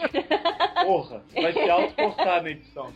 Porra, 0.85 1.23
vai 1.35 1.53
ser 1.53 1.71
autocortado 1.71 2.45
na 2.45 2.51
edição. 2.51 2.93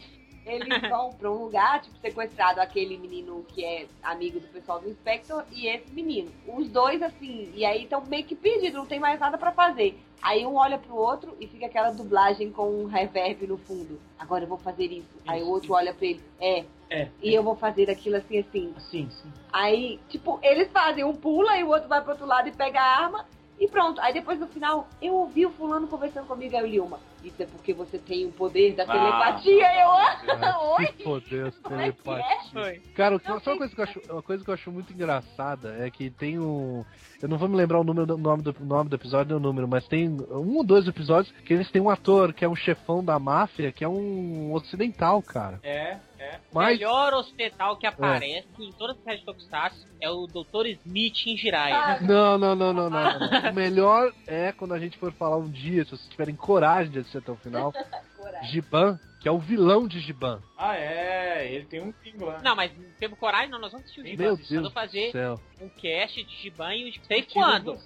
Eles 0.46 0.88
vão 0.88 1.12
pra 1.12 1.30
um 1.30 1.44
lugar, 1.44 1.80
tipo, 1.82 1.96
sequestrado 1.98 2.60
aquele 2.60 2.96
menino 2.96 3.44
que 3.48 3.64
é 3.64 3.86
amigo 4.02 4.40
do 4.40 4.48
pessoal 4.48 4.80
do 4.80 4.88
Inspector 4.88 5.44
e 5.52 5.66
esse 5.66 5.90
menino. 5.92 6.30
Os 6.46 6.68
dois, 6.68 7.02
assim, 7.02 7.50
e 7.54 7.64
aí 7.64 7.84
estão 7.84 8.02
meio 8.06 8.24
que 8.24 8.34
perdidos, 8.34 8.74
não 8.74 8.86
tem 8.86 8.98
mais 8.98 9.18
nada 9.20 9.36
pra 9.38 9.52
fazer. 9.52 9.98
Aí 10.22 10.44
um 10.46 10.56
olha 10.56 10.76
pro 10.78 10.94
outro 10.94 11.34
e 11.40 11.46
fica 11.46 11.64
aquela 11.66 11.90
dublagem 11.92 12.50
com 12.50 12.68
um 12.68 12.86
reverb 12.86 13.46
no 13.46 13.56
fundo. 13.56 13.98
Agora 14.18 14.44
eu 14.44 14.48
vou 14.48 14.58
fazer 14.58 14.86
isso. 14.92 15.08
Aí 15.26 15.40
o 15.40 15.44
Isso, 15.44 15.50
outro 15.50 15.64
isso. 15.66 15.74
olha 15.74 15.94
pra 15.94 16.06
ele, 16.06 16.20
é, 16.38 16.64
É, 16.90 17.08
e 17.22 17.32
eu 17.32 17.42
vou 17.42 17.56
fazer 17.56 17.88
aquilo 17.90 18.16
assim, 18.16 18.38
assim. 18.38 18.74
sim, 18.90 19.08
sim. 19.10 19.32
Aí, 19.52 19.98
tipo, 20.10 20.38
eles 20.42 20.70
fazem 20.72 21.04
um 21.04 21.14
pula 21.14 21.56
e 21.56 21.64
o 21.64 21.68
outro 21.68 21.88
vai 21.88 22.02
pro 22.02 22.10
outro 22.12 22.26
lado 22.26 22.48
e 22.48 22.52
pega 22.52 22.80
a 22.80 23.02
arma 23.04 23.26
e 23.60 23.68
pronto. 23.68 24.00
Aí 24.00 24.12
depois 24.14 24.40
no 24.40 24.46
final, 24.48 24.88
eu 25.02 25.14
ouvi 25.14 25.44
o 25.46 25.50
fulano 25.50 25.86
conversando 25.86 26.26
comigo, 26.26 26.56
aí 26.56 26.64
o 26.64 26.66
Lilma. 26.66 26.98
Isso 27.22 27.42
é 27.42 27.46
porque 27.46 27.74
você 27.74 27.98
tem 27.98 28.24
o 28.26 28.32
poder 28.32 28.74
da 28.74 28.84
Ah, 28.84 28.86
telepatia. 28.86 29.52
eu, 29.82 29.90
É, 30.34 30.56
oi? 30.78 30.86
que 30.86 31.04
poder, 31.04 31.52
Como 31.62 31.78
é 31.80 31.92
que 31.92 32.02
telepatia. 32.02 32.34
é? 32.34 32.50
Foi. 32.50 32.78
Cara, 32.94 33.20
Não, 33.28 33.40
só 33.40 33.50
uma 33.52 33.58
coisa, 33.58 33.74
que 33.74 33.80
eu 33.80 33.84
acho, 33.84 34.00
uma 34.10 34.22
coisa 34.22 34.42
que 34.44 34.48
eu 34.50 34.54
acho 34.54 34.72
muito 34.72 34.92
engraçada 34.92 35.76
é 35.84 35.90
que 35.90 36.08
tem 36.10 36.38
um. 36.38 36.82
Eu 37.20 37.28
não 37.28 37.36
vou 37.36 37.48
me 37.48 37.56
lembrar 37.56 37.78
o 37.78 37.84
número 37.84 38.06
do 38.06 38.16
nome 38.16 38.42
do, 38.42 38.54
nome 38.60 38.88
do 38.88 38.96
episódio 38.96 39.34
e 39.34 39.36
o 39.36 39.40
número, 39.40 39.68
mas 39.68 39.86
tem 39.86 40.08
um 40.08 40.56
ou 40.56 40.64
dois 40.64 40.88
episódios 40.88 41.30
que 41.44 41.52
eles 41.52 41.70
têm 41.70 41.82
um 41.82 41.90
ator 41.90 42.32
que 42.32 42.42
é 42.44 42.48
um 42.48 42.56
chefão 42.56 43.04
da 43.04 43.18
máfia, 43.18 43.70
que 43.70 43.84
é 43.84 43.88
um 43.88 44.54
ocidental, 44.54 45.20
cara. 45.22 45.60
É, 45.62 45.98
é. 46.20 46.36
O 46.50 46.54
Mas. 46.54 46.78
melhor 46.78 47.14
ocidental 47.14 47.76
que 47.76 47.86
aparece 47.86 48.46
em 48.58 48.70
todas 48.72 48.96
as 48.98 49.02
séries 49.04 49.20
de 49.20 49.26
Tokusatsu 49.26 49.86
é 50.00 50.10
o 50.10 50.26
Dr. 50.26 50.66
Smith 50.84 51.26
em 51.26 51.36
Jiraiya. 51.36 51.76
Ah, 51.76 51.98
Não, 52.00 52.36
não, 52.38 52.54
não, 52.54 52.72
não, 52.72 52.90
não, 52.90 53.18
não. 53.18 53.20
O 53.50 53.54
melhor 53.54 54.12
é 54.26 54.52
quando 54.52 54.74
a 54.74 54.78
gente 54.78 54.98
for 54.98 55.12
falar 55.12 55.36
um 55.38 55.48
dia, 55.50 55.84
se 55.84 55.90
vocês 55.90 56.08
tiverem 56.08 56.36
coragem 56.36 56.92
de 56.92 56.98
assistir 57.00 57.18
até 57.18 57.32
o 57.32 57.36
final. 57.36 57.72
Giban, 58.44 58.98
que 59.20 59.28
é 59.28 59.32
o 59.32 59.38
vilão 59.38 59.86
de 59.86 60.00
Giban. 60.00 60.40
Ah, 60.56 60.76
é, 60.76 61.52
ele 61.52 61.66
tem 61.66 61.80
um 61.82 61.92
pingo 61.92 62.24
lá. 62.26 62.40
Não, 62.42 62.54
mas 62.56 62.70
temos 62.98 63.18
coragem, 63.18 63.50
não, 63.50 63.58
nós 63.58 63.70
vamos 63.72 63.84
assistir 63.84 64.00
o 64.02 64.06
Giban. 64.06 64.22
Meu 64.22 64.36
Deus 64.36 64.50
vamos 64.50 64.72
fazer 64.72 65.06
do 65.08 65.12
céu. 65.12 65.40
um 65.60 65.68
cast 65.68 66.24
de 66.24 66.36
Giban 66.36 66.74
e 66.74 66.84
não 66.96 67.04
sei 67.04 67.22
quando. 67.22 67.78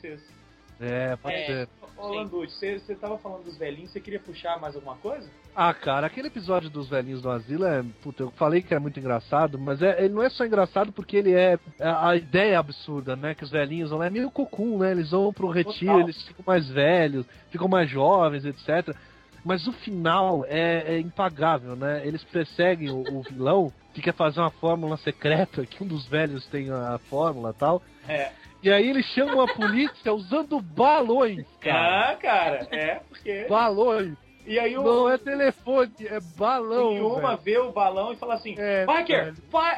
É, 0.80 1.16
pode 1.16 1.34
É. 1.36 1.46
ser. 1.46 1.68
Ô, 1.96 2.08
Landucci, 2.08 2.52
você, 2.56 2.78
você 2.78 2.94
tava 2.96 3.16
falando 3.18 3.44
dos 3.44 3.56
velhinhos, 3.56 3.90
você 3.92 4.00
queria 4.00 4.18
puxar 4.20 4.60
mais 4.60 4.74
alguma 4.74 4.96
coisa? 4.96 5.28
Ah, 5.56 5.72
cara, 5.72 6.08
aquele 6.08 6.26
episódio 6.26 6.68
dos 6.68 6.88
velhinhos 6.88 7.22
do 7.22 7.30
asilo 7.30 7.64
é. 7.64 7.84
Puta, 8.02 8.24
eu 8.24 8.30
falei 8.32 8.60
que 8.60 8.74
é 8.74 8.78
muito 8.78 8.98
engraçado, 8.98 9.56
mas 9.56 9.80
é, 9.80 10.04
ele 10.04 10.12
não 10.12 10.22
é 10.22 10.28
só 10.28 10.44
engraçado 10.44 10.92
porque 10.92 11.16
ele 11.16 11.32
é. 11.32 11.58
A, 11.80 12.10
a 12.10 12.16
ideia 12.16 12.54
é 12.54 12.56
absurda, 12.56 13.14
né? 13.14 13.34
Que 13.34 13.44
os 13.44 13.50
velhinhos 13.50 13.90
vão 13.90 14.00
lá, 14.00 14.06
é 14.06 14.10
meio 14.10 14.30
cocum, 14.30 14.78
né? 14.78 14.90
Eles 14.90 15.10
vão 15.10 15.32
pro 15.32 15.48
retiro, 15.48 15.92
Total. 15.92 16.00
eles 16.00 16.22
ficam 16.22 16.44
mais 16.44 16.68
velhos, 16.68 17.24
ficam 17.50 17.68
mais 17.68 17.88
jovens, 17.88 18.44
etc. 18.44 18.96
Mas 19.44 19.66
o 19.68 19.72
final 19.72 20.44
é, 20.48 20.94
é 20.96 20.98
impagável, 20.98 21.76
né? 21.76 22.02
Eles 22.04 22.24
perseguem 22.24 22.90
o, 22.90 23.18
o 23.18 23.22
vilão 23.22 23.72
que 23.92 24.02
quer 24.02 24.14
fazer 24.14 24.40
uma 24.40 24.50
fórmula 24.50 24.96
secreta, 24.96 25.64
que 25.64 25.84
um 25.84 25.86
dos 25.86 26.04
velhos 26.08 26.44
tem 26.46 26.68
a 26.70 26.98
fórmula 27.10 27.50
e 27.50 27.58
tal. 27.58 27.82
É. 28.08 28.32
E 28.60 28.72
aí 28.72 28.88
eles 28.88 29.04
chamam 29.06 29.42
a 29.42 29.46
polícia 29.46 30.12
usando 30.12 30.58
balões, 30.60 31.46
cara. 31.60 32.10
Ah, 32.10 32.16
cara, 32.16 32.68
é, 32.72 32.94
porque. 33.08 33.46
Balões. 33.48 34.23
E 34.46 34.58
aí 34.58 34.76
o. 34.76 34.82
Não 34.82 35.08
é 35.08 35.16
telefone, 35.16 35.90
é 36.00 36.20
balão. 36.36 36.92
E 36.96 37.00
uma 37.00 37.34
vê 37.36 37.58
o 37.58 37.72
balão 37.72 38.12
e 38.12 38.16
fala 38.16 38.34
assim: 38.34 38.54
É, 38.58 38.84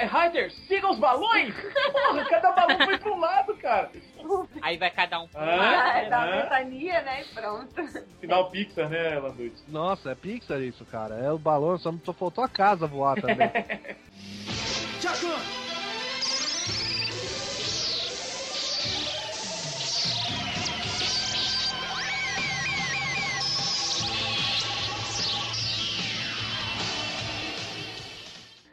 Ryder, 0.07 0.51
siga 0.67 0.91
os 0.91 0.99
balões! 0.99 1.55
Porra, 1.93 2.25
cada 2.25 2.51
balão 2.53 2.79
foi 2.85 2.99
pro 2.99 3.17
lado, 3.19 3.55
cara. 3.57 3.91
Aí 4.61 4.77
vai 4.77 4.91
cada 4.91 5.21
um 5.21 5.29
pro 5.29 5.41
Ah. 5.41 5.45
lado. 5.45 5.77
Ah, 5.77 5.99
é, 5.99 6.09
da 6.11 6.27
né? 6.27 6.43
ventania, 6.43 7.03
né? 7.03 7.23
E 7.23 7.25
pronto. 7.35 8.07
Final 8.21 8.51
Pixar, 8.51 8.89
né, 8.89 9.19
Landucci? 9.21 9.63
Nossa, 9.69 10.11
é 10.11 10.15
Pixar 10.17 10.61
isso, 10.61 10.85
cara. 10.85 11.15
É 11.15 11.31
o 11.31 11.39
balão, 11.39 11.79
só, 11.79 11.95
só 12.05 12.13
faltou 12.13 12.43
a 12.43 12.49
casa 12.49 12.87
voar 12.89 13.21
também. 13.21 13.49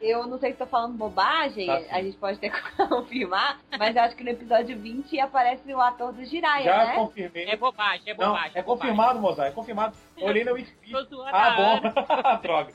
Eu 0.04 0.26
não 0.26 0.38
sei 0.38 0.52
se 0.52 0.58
tô 0.58 0.66
falando 0.66 0.96
bobagem, 0.98 1.66
Tá 1.66 1.80
a 1.90 2.02
gente 2.02 2.16
pode 2.18 2.38
ter 2.38 2.50
que 2.50 2.60
confirmar, 2.88 3.58
mas 3.78 3.96
eu 3.96 4.02
acho 4.02 4.14
que 4.14 4.22
no 4.22 4.30
episódio 4.30 4.78
20 4.78 5.18
aparece 5.18 5.72
o 5.72 5.80
ator 5.80 6.12
do 6.12 6.24
Jiraiya, 6.24 6.64
Já 6.64 6.84
né? 6.86 6.94
confirmei. 6.94 7.44
É 7.46 7.56
bobagem, 7.56 8.02
é 8.12 8.14
Não, 8.14 8.28
bobagem. 8.32 8.52
é 8.54 8.62
confirmado, 8.62 9.18
Mozart, 9.18 9.48
é 9.48 9.54
confirmado. 9.54 9.96
Olhei 10.20 10.44
na 10.44 10.52
Wikipedia. 10.52 10.94
Ah, 11.32 11.50
bom. 11.56 11.80
Droga. 12.42 12.72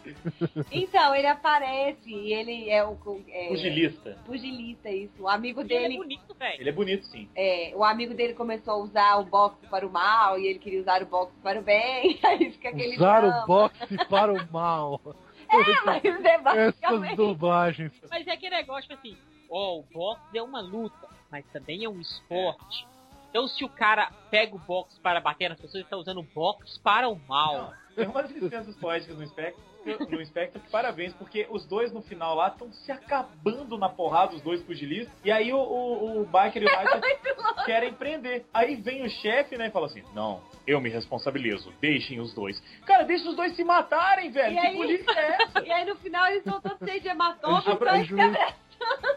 Então, 0.71 1.15
ele 1.15 1.27
aparece, 1.27 2.09
e 2.09 2.33
ele 2.33 2.69
é 2.69 2.83
o 2.83 2.97
é, 3.29 3.47
Pugilista. 3.47 4.17
pugilista, 4.25 4.89
isso. 4.89 5.13
O 5.23 5.27
amigo 5.29 5.61
Ele 5.61 5.73
é 5.73 5.79
dele, 5.81 5.97
bonito, 5.97 6.33
velho. 6.35 6.59
Ele 6.61 6.69
é 6.69 6.73
bonito, 6.73 7.05
sim. 7.05 7.29
é, 7.35 7.71
o 7.75 7.83
amigo 7.83 8.13
dele 8.13 8.33
começou 8.33 8.73
a 8.73 8.77
usar 8.77 9.15
o 9.17 9.25
boxe 9.25 9.65
para 9.69 9.85
o 9.85 9.91
mal, 9.91 10.37
e 10.39 10.47
ele 10.47 10.59
queria 10.59 10.81
usar 10.81 11.01
o 11.01 11.05
boxe 11.05 11.33
para 11.43 11.59
o 11.59 11.61
bem, 11.61 12.19
aí 12.23 12.51
fica 12.51 12.69
aquele 12.69 12.95
Usar 12.95 13.21
drama. 13.21 13.43
o 13.43 13.47
boxe 13.47 14.05
para 14.09 14.33
o 14.33 14.51
mal. 14.51 15.01
É, 15.49 15.81
mas 15.85 16.03
é 16.03 16.09
Essas 16.09 16.43
basicamente... 16.43 17.15
dublagens. 17.15 17.91
Mas 18.09 18.27
é 18.27 18.31
aquele 18.31 18.55
negócio, 18.55 18.83
tipo 18.83 18.93
assim, 18.93 19.17
ó, 19.49 19.79
o 19.79 19.83
boxe 19.83 20.37
é 20.37 20.41
uma 20.41 20.61
luta, 20.61 21.07
mas 21.31 21.45
também 21.47 21.83
é 21.83 21.89
um 21.89 21.99
esporte. 21.99 22.87
Então 23.29 23.47
se 23.47 23.63
o 23.63 23.69
cara 23.69 24.11
pega 24.31 24.55
o 24.55 24.59
boxe 24.59 24.99
para 24.99 25.19
bater 25.19 25.49
nas 25.49 25.59
pessoas, 25.59 25.75
ele 25.75 25.83
está 25.83 25.97
usando 25.97 26.19
o 26.19 26.23
boxe 26.23 26.79
para 26.79 27.07
o 27.07 27.19
mal. 27.27 27.53
Não, 27.53 27.73
tem 27.95 28.07
umas 28.07 28.31
licenças 28.31 28.75
poéticas 28.75 29.17
no 29.17 29.27
Spectre, 29.27 29.63
no 29.85 30.25
Spectre 30.25 30.59
que 30.61 30.69
parabéns, 30.69 31.13
porque 31.13 31.47
os 31.49 31.65
dois 31.65 31.91
no 31.91 32.01
final 32.01 32.35
lá 32.35 32.47
estão 32.49 32.71
se 32.71 32.91
acabando 32.91 33.77
na 33.77 33.89
porrada, 33.89 34.35
os 34.35 34.41
dois 34.41 34.61
pugilistas, 34.61 35.13
e 35.23 35.31
aí 35.31 35.51
o, 35.53 35.57
o, 35.57 36.21
o 36.21 36.25
Biker 36.25 36.63
e 36.63 36.65
o 36.65 36.69
Ryder 36.69 37.01
querem 37.65 37.93
prender. 37.93 38.45
Aí 38.53 38.75
vem 38.75 39.03
o 39.03 39.09
chefe, 39.09 39.57
né, 39.57 39.67
e 39.67 39.71
fala 39.71 39.87
assim, 39.87 40.03
não, 40.13 40.41
eu 40.67 40.79
me 40.81 40.89
responsabilizo, 40.89 41.73
deixem 41.81 42.19
os 42.19 42.33
dois. 42.33 42.61
Cara, 42.85 43.03
deixa 43.03 43.29
os 43.29 43.35
dois 43.35 43.55
se 43.55 43.63
matarem, 43.63 44.29
velho, 44.31 44.53
E 44.55 44.59
que 44.59 44.67
aí- 44.67 44.75
polícia 44.75 45.11
é 45.11 45.43
essa? 45.43 45.59
E 45.65 45.71
aí 45.71 45.85
no 45.85 45.95
final 45.95 46.25
eles 46.27 46.39
estão 46.45 46.59
todos 46.61 46.77
cheios 46.87 47.01
de 47.03 47.09
hematoma, 47.09 47.61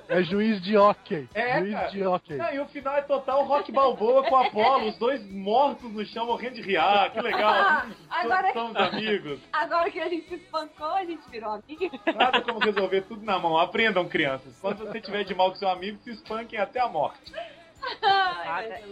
É 0.09 0.23
juiz. 0.23 0.61
De 0.63 0.77
hockey. 0.77 1.29
É, 1.35 1.59
juiz 1.61 1.73
cara. 1.75 1.89
de 1.89 2.05
hockey. 2.05 2.35
Não, 2.37 2.53
e 2.53 2.61
o 2.61 2.67
final 2.67 2.97
é 2.97 3.03
total 3.03 3.45
rock 3.45 3.73
balboa 3.73 4.23
com 4.25 4.37
a 4.37 4.47
Apollo, 4.47 4.89
os 4.89 4.99
dois 4.99 5.25
mortos 5.31 5.91
no 5.91 6.05
chão, 6.05 6.27
morrendo 6.27 6.57
de 6.57 6.63
riar, 6.63 7.11
que 7.13 7.21
legal. 7.21 7.87
Agora- 8.11 8.53
Somos 8.53 8.77
amigos. 8.77 9.41
Agora 9.53 9.91
que 9.91 10.01
a 10.01 10.09
gente 10.09 10.29
se 10.29 10.35
espancou, 10.35 10.91
a 10.91 11.05
gente 11.05 11.23
virou 11.31 11.53
amigo. 11.53 11.91
Nada 12.15 12.43
como 12.43 12.59
resolver 12.59 13.03
tudo 13.03 13.25
na 13.25 13.39
mão. 13.39 13.57
Aprendam, 13.57 14.07
crianças. 14.09 14.59
Quando 14.61 14.79
você 14.87 15.01
tiver 15.01 15.25
de 15.25 15.35
mal 15.35 15.51
com 15.51 15.57
seu 15.57 15.69
amigo, 15.69 15.99
se 16.05 16.11
espanquem 16.11 16.59
até 16.59 16.81
a 16.81 16.89
morte. 16.89 17.33
Ai, 18.03 18.83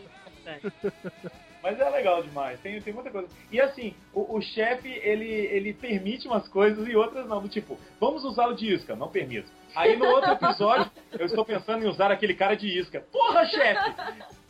Mas 1.63 1.79
é 1.79 1.89
legal 1.91 2.23
demais. 2.23 2.59
Tem, 2.61 2.81
tem 2.81 2.93
muita 2.95 3.11
coisa. 3.11 3.29
E 3.53 3.61
assim, 3.61 3.95
o, 4.15 4.37
o 4.37 4.41
chefe, 4.41 4.89
ele, 4.89 5.29
ele 5.29 5.75
permite 5.75 6.27
umas 6.27 6.49
coisas 6.49 6.87
e 6.89 6.97
outras 6.97 7.27
não. 7.29 7.43
Do 7.43 7.49
tipo, 7.49 7.79
vamos 8.01 8.25
usá-lo 8.25 8.55
de 8.55 8.73
isca. 8.75 8.97
Não 8.97 9.09
permito. 9.09 9.51
Aí 9.77 9.97
no 9.97 10.07
outro 10.07 10.33
episódio, 10.33 10.91
eu 11.13 11.27
estou 11.27 11.45
pensando 11.45 11.85
em 11.85 11.89
usar 11.89 12.11
aquele 12.11 12.35
cara 12.35 12.57
de 12.57 12.67
isca. 12.67 13.01
Porra, 13.13 13.45
chefe! 13.47 13.95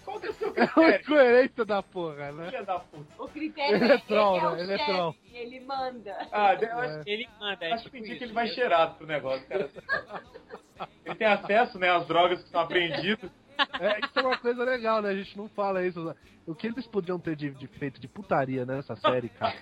Qual 0.04 0.18
que 0.18 0.26
é 0.28 0.30
o 0.30 0.34
seu 0.34 0.48
É 0.56 0.66
critério? 0.66 1.00
incoerência 1.02 1.64
da 1.64 1.82
porra, 1.82 2.32
né? 2.32 2.46
Filha 2.46 2.64
da 2.64 2.78
puta. 2.80 3.22
O 3.22 3.28
critério 3.28 3.76
Ele 3.76 3.92
é 3.92 3.94
é, 3.94 3.98
troll, 3.98 4.36
ele 4.36 4.44
é 4.44 4.48
o 4.48 4.56
né? 4.56 4.62
Ele 4.62 4.72
é 4.72 4.78
chefe, 4.78 4.92
troll. 4.92 5.14
ele 5.32 5.61
manda. 5.61 6.28
Ah, 6.32 6.54
eu 6.54 6.78
acho, 6.78 6.92
É. 6.98 7.02
Ele 7.06 7.28
manda, 7.38 7.64
é 7.66 7.72
acho 7.72 7.84
que 7.84 7.90
tipo 7.90 8.04
isso. 8.06 8.18
que 8.18 8.24
ele 8.24 8.32
vai 8.32 8.48
cheirado 8.48 8.94
pro 8.96 9.06
negócio, 9.06 9.46
cara. 9.46 9.68
Ele 11.04 11.14
tem 11.14 11.26
acesso, 11.26 11.78
né, 11.78 11.90
às 11.90 12.06
drogas 12.06 12.42
que 12.42 12.48
são 12.48 12.61
apreendidas. 12.61 13.30
É, 13.80 14.00
isso 14.04 14.18
é 14.18 14.22
uma 14.22 14.36
coisa 14.38 14.64
legal, 14.64 15.00
né? 15.02 15.11
A 15.11 15.14
gente 15.16 15.36
não 15.36 15.48
fala 15.48 15.84
isso. 15.84 16.14
O 16.46 16.54
que 16.54 16.66
eles 16.66 16.86
poderiam 16.86 17.18
ter 17.18 17.36
de, 17.36 17.50
de 17.50 17.66
feito 17.66 18.00
de 18.00 18.08
putaria 18.08 18.64
nessa 18.66 18.96
série, 18.96 19.28
cara? 19.28 19.54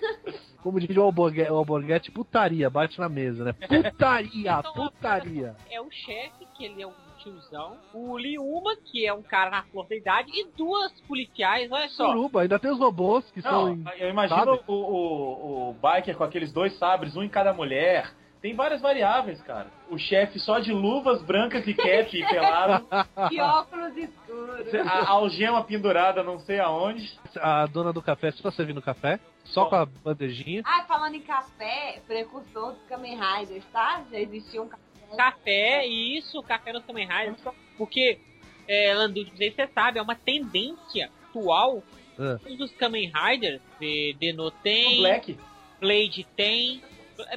Como 0.62 0.80
diz 0.80 0.96
o 0.96 1.02
Alborguete, 1.02 1.50
o 1.50 1.56
Alborguete, 1.56 2.10
putaria, 2.10 2.68
bate 2.70 2.98
na 2.98 3.08
mesa, 3.08 3.44
né? 3.44 3.52
Putaria, 3.52 4.62
putaria. 4.74 5.56
É 5.70 5.80
o 5.80 5.90
chefe, 5.90 6.46
que 6.56 6.64
ele 6.64 6.82
é 6.82 6.86
um 6.86 6.92
tiozão. 7.22 7.76
O 7.92 8.16
Liuma, 8.16 8.76
que 8.76 9.06
é 9.06 9.12
um 9.12 9.22
cara 9.22 9.50
na 9.50 9.62
flor 9.64 9.86
da 9.88 9.96
idade. 9.96 10.30
E 10.32 10.46
duas 10.56 10.92
policiais, 11.02 11.70
olha 11.70 11.88
só. 11.88 12.08
Suruba, 12.08 12.42
ainda 12.42 12.58
tem 12.58 12.70
os 12.70 12.78
robôs 12.78 13.28
que 13.32 13.42
são. 13.42 13.74
Não, 13.76 13.92
em- 13.94 13.98
eu 13.98 14.08
imagino 14.08 14.58
o, 14.66 14.72
o, 14.72 15.70
o 15.70 15.74
biker 15.74 16.16
com 16.16 16.24
aqueles 16.24 16.52
dois 16.52 16.76
sabres, 16.78 17.16
um 17.16 17.22
em 17.22 17.28
cada 17.28 17.52
mulher. 17.52 18.10
Tem 18.40 18.54
várias 18.54 18.80
variáveis, 18.80 19.40
cara. 19.42 19.66
O 19.90 19.98
chefe 19.98 20.38
só 20.38 20.58
de 20.60 20.72
luvas 20.72 21.20
brancas 21.22 21.66
e 21.66 21.74
cap 21.74 22.16
e 22.16 22.24
pelado. 22.26 22.86
E 23.32 23.40
óculos 23.40 23.96
escuros. 23.96 24.74
A, 24.74 24.90
a 25.00 25.08
algema 25.10 25.64
pendurada 25.64 26.22
não 26.22 26.38
sei 26.38 26.60
aonde. 26.60 27.18
A 27.40 27.66
dona 27.66 27.92
do 27.92 28.00
café 28.00 28.30
só 28.30 28.50
servindo 28.52 28.80
café, 28.80 29.18
só 29.44 29.64
Bom. 29.64 29.70
com 29.70 29.76
a 29.76 29.86
bandejinha. 29.86 30.62
Ah, 30.64 30.84
falando 30.86 31.14
em 31.16 31.20
café, 31.22 32.00
precursor 32.06 32.72
dos 32.74 32.82
Kamen 32.88 33.18
Riders, 33.18 33.64
tá? 33.72 34.04
Já 34.10 34.20
existia 34.20 34.62
um 34.62 34.68
café. 34.68 34.82
Café, 35.16 35.86
e 35.88 36.18
isso, 36.18 36.40
café 36.42 36.72
no 36.72 36.82
Kamen 36.82 37.08
Rider. 37.08 37.34
Porque, 37.76 38.20
é, 38.68 38.94
Landu, 38.94 39.24
não 39.24 39.36
sei 39.36 39.50
se 39.50 39.56
você 39.56 39.66
sabe, 39.74 39.98
é 39.98 40.02
uma 40.02 40.14
tendência 40.14 41.10
atual 41.28 41.82
Ah. 42.18 42.38
dos 42.56 42.70
Kamen 42.72 43.10
Riders. 43.14 43.60
De, 43.80 44.14
Deno 44.20 44.44
O 44.46 44.50
tem, 44.50 44.98
Black. 44.98 45.36
Blade 45.80 46.26
tem. 46.36 46.82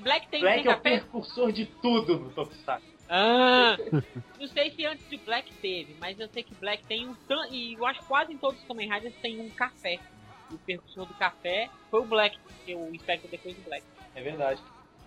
Black 0.01 0.27
tem, 0.29 0.41
Black 0.41 0.59
é 0.67 0.71
o 0.71 0.75
café? 0.75 0.99
precursor 0.99 1.51
de 1.51 1.65
tudo 1.65 2.19
no 2.19 2.29
Tokusatsu. 2.31 2.85
Ah, 3.09 3.75
não 4.39 4.47
sei 4.47 4.71
se 4.71 4.85
antes 4.85 5.07
de 5.09 5.17
Black 5.17 5.51
teve, 5.55 5.95
mas 5.99 6.19
eu 6.19 6.27
sei 6.29 6.43
que 6.43 6.53
Black 6.55 6.85
tem 6.85 7.07
um 7.07 7.13
tan- 7.27 7.47
e 7.49 7.73
eu 7.73 7.85
acho 7.85 7.99
que 8.01 8.05
quase 8.07 8.31
em 8.33 8.37
todos 8.37 8.61
os 8.61 8.67
Kamen 8.67 8.89
Riders 8.91 9.15
tem 9.21 9.39
um 9.39 9.49
café. 9.49 9.99
E 10.49 10.53
o 10.55 10.59
percussor 10.59 11.05
do 11.05 11.13
café 11.15 11.69
foi 11.89 12.01
o 12.01 12.05
Black, 12.05 12.37
porque 12.39 12.75
o 12.75 12.93
Spectre 12.99 13.29
depois 13.29 13.55
do 13.55 13.63
Black. 13.63 13.83
É 14.15 14.21
verdade. 14.21 14.61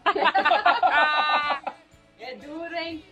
É 2.18 2.36
duro, 2.36 2.74
hein? 2.74 3.04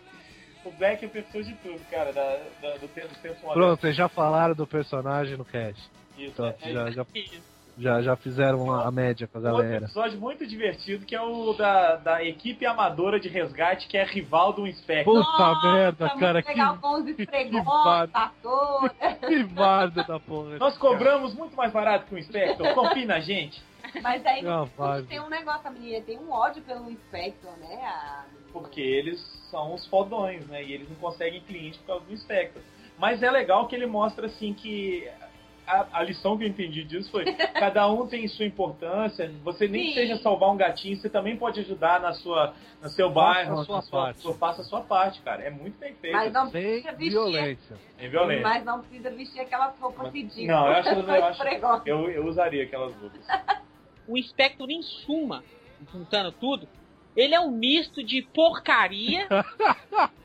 O 0.65 0.71
Black 0.71 1.03
é 1.03 1.07
o 1.07 1.11
precursor 1.11 1.43
de 1.43 1.53
tudo, 1.55 1.79
cara, 1.89 2.11
da, 2.13 2.37
da- 2.61 2.77
do, 2.77 2.87
tempo. 2.87 3.09
Pronto, 3.53 3.81
vocês 3.81 3.95
já 3.95 4.07
falaram 4.07 4.55
do 4.55 4.65
personagem 4.65 5.37
no 5.37 5.43
cast. 5.45 5.81
Isso, 6.17 6.33
Pronto, 6.33 6.57
é- 6.65 6.69
é- 6.69 6.73
já, 6.73 6.91
já, 6.91 7.05
Isso. 7.13 7.52
Já, 7.77 8.01
já 8.01 8.15
fizeram 8.15 8.71
a, 8.71 8.87
a 8.87 8.91
média 8.91 9.27
com 9.27 9.37
a 9.37 9.41
Um 9.41 9.45
outro 9.45 9.63
galera. 9.63 9.85
episódio 9.85 10.19
muito 10.19 10.45
divertido 10.45 11.05
que 11.05 11.15
é 11.15 11.21
o 11.21 11.53
da, 11.53 11.95
da 11.95 12.23
equipe 12.23 12.65
amadora 12.65 13.19
de 13.19 13.27
resgate 13.27 13.87
que 13.87 13.97
é 13.97 14.03
rival 14.03 14.53
do 14.53 14.67
Inspector. 14.67 15.13
Puta 15.13 15.37
Nossa, 15.37 15.73
merda, 15.73 16.09
cara, 16.17 16.41
que, 16.43 16.51
esfregões, 16.51 17.65
bardo. 17.65 18.11
pastor. 18.11 18.89
que 19.27 19.43
bardo 19.43 20.03
da 20.03 20.19
porra. 20.19 20.57
Nós 20.57 20.77
cobramos 20.77 21.33
muito 21.33 21.55
mais 21.55 21.71
barato 21.71 22.05
que 22.05 22.15
o 22.15 22.17
Inspector, 22.17 22.73
confie 22.73 23.05
na 23.05 23.19
gente. 23.19 23.61
Mas 24.01 24.25
aí 24.25 24.41
Não, 24.41 24.67
tem 25.07 25.19
um 25.19 25.29
negócio, 25.29 25.67
a 25.67 25.71
menina 25.71 26.01
tem 26.01 26.17
um 26.17 26.31
ódio 26.31 26.63
pelo 26.63 26.89
Inspector, 26.89 27.51
né? 27.59 27.75
A... 27.83 28.25
Porque 28.51 28.81
eles 28.81 29.19
são 29.49 29.73
os 29.73 29.85
fodões, 29.87 30.45
né? 30.47 30.63
E 30.63 30.73
eles 30.73 30.89
não 30.89 30.95
conseguem 30.97 31.41
cliente 31.41 31.77
por 31.79 31.87
causa 31.87 32.05
do 32.05 32.13
Inspector. 32.13 32.61
Mas 32.97 33.21
é 33.23 33.29
legal 33.29 33.67
que 33.67 33.75
ele 33.75 33.85
mostra 33.85 34.27
assim 34.27 34.53
que. 34.53 35.07
A, 35.65 35.99
a 35.99 36.03
lição 36.03 36.37
que 36.37 36.43
eu 36.43 36.47
entendi 36.47 36.83
disso 36.83 37.09
foi: 37.09 37.25
cada 37.53 37.89
um 37.89 38.05
tem 38.07 38.27
sua 38.27 38.45
importância. 38.45 39.31
Você 39.43 39.67
nem 39.67 39.87
Sim. 39.87 39.93
seja 39.93 40.17
salvar 40.17 40.51
um 40.51 40.57
gatinho, 40.57 40.95
você 40.97 41.09
também 41.09 41.37
pode 41.37 41.59
ajudar 41.61 41.99
na 42.01 42.13
sua, 42.13 42.53
no 42.81 42.89
seu 42.89 43.11
Faça 43.13 43.33
bairro, 43.33 43.53
a 43.53 43.55
na 43.57 43.63
sua 43.65 43.81
sua, 43.81 44.01
parte. 44.05 44.21
sua- 44.21 44.33
faça 44.35 44.61
a 44.61 44.65
sua 44.65 44.81
parte, 44.81 45.21
cara. 45.21 45.41
É 45.43 45.49
muito 45.49 45.77
bem 45.79 45.93
feito. 45.95 46.13
Mas 46.13 46.33
não 46.33 46.49
precisa 46.49 46.91
vestir. 46.91 47.09
violência. 47.11 47.77
É 47.97 48.07
violento. 48.09 48.43
Mas 48.43 48.65
não 48.65 48.81
precisa 48.81 49.09
vestir 49.11 49.39
aquelas 49.39 49.77
roupas 49.79 50.11
ridículas. 50.13 50.47
Não, 50.47 50.67
eu 50.67 50.73
acho, 50.73 50.89
eu, 50.89 51.25
acho 51.25 51.43
eu, 51.85 52.09
eu 52.09 52.25
usaria 52.25 52.63
aquelas 52.63 52.93
roupas. 52.95 53.21
O 54.05 54.17
Inspector, 54.17 54.69
em 54.69 54.81
suma, 54.81 55.45
juntando 55.93 56.29
tudo, 56.33 56.67
ele 57.15 57.33
é 57.33 57.39
um 57.39 57.51
misto 57.51 58.03
de 58.03 58.21
porcaria 58.33 59.29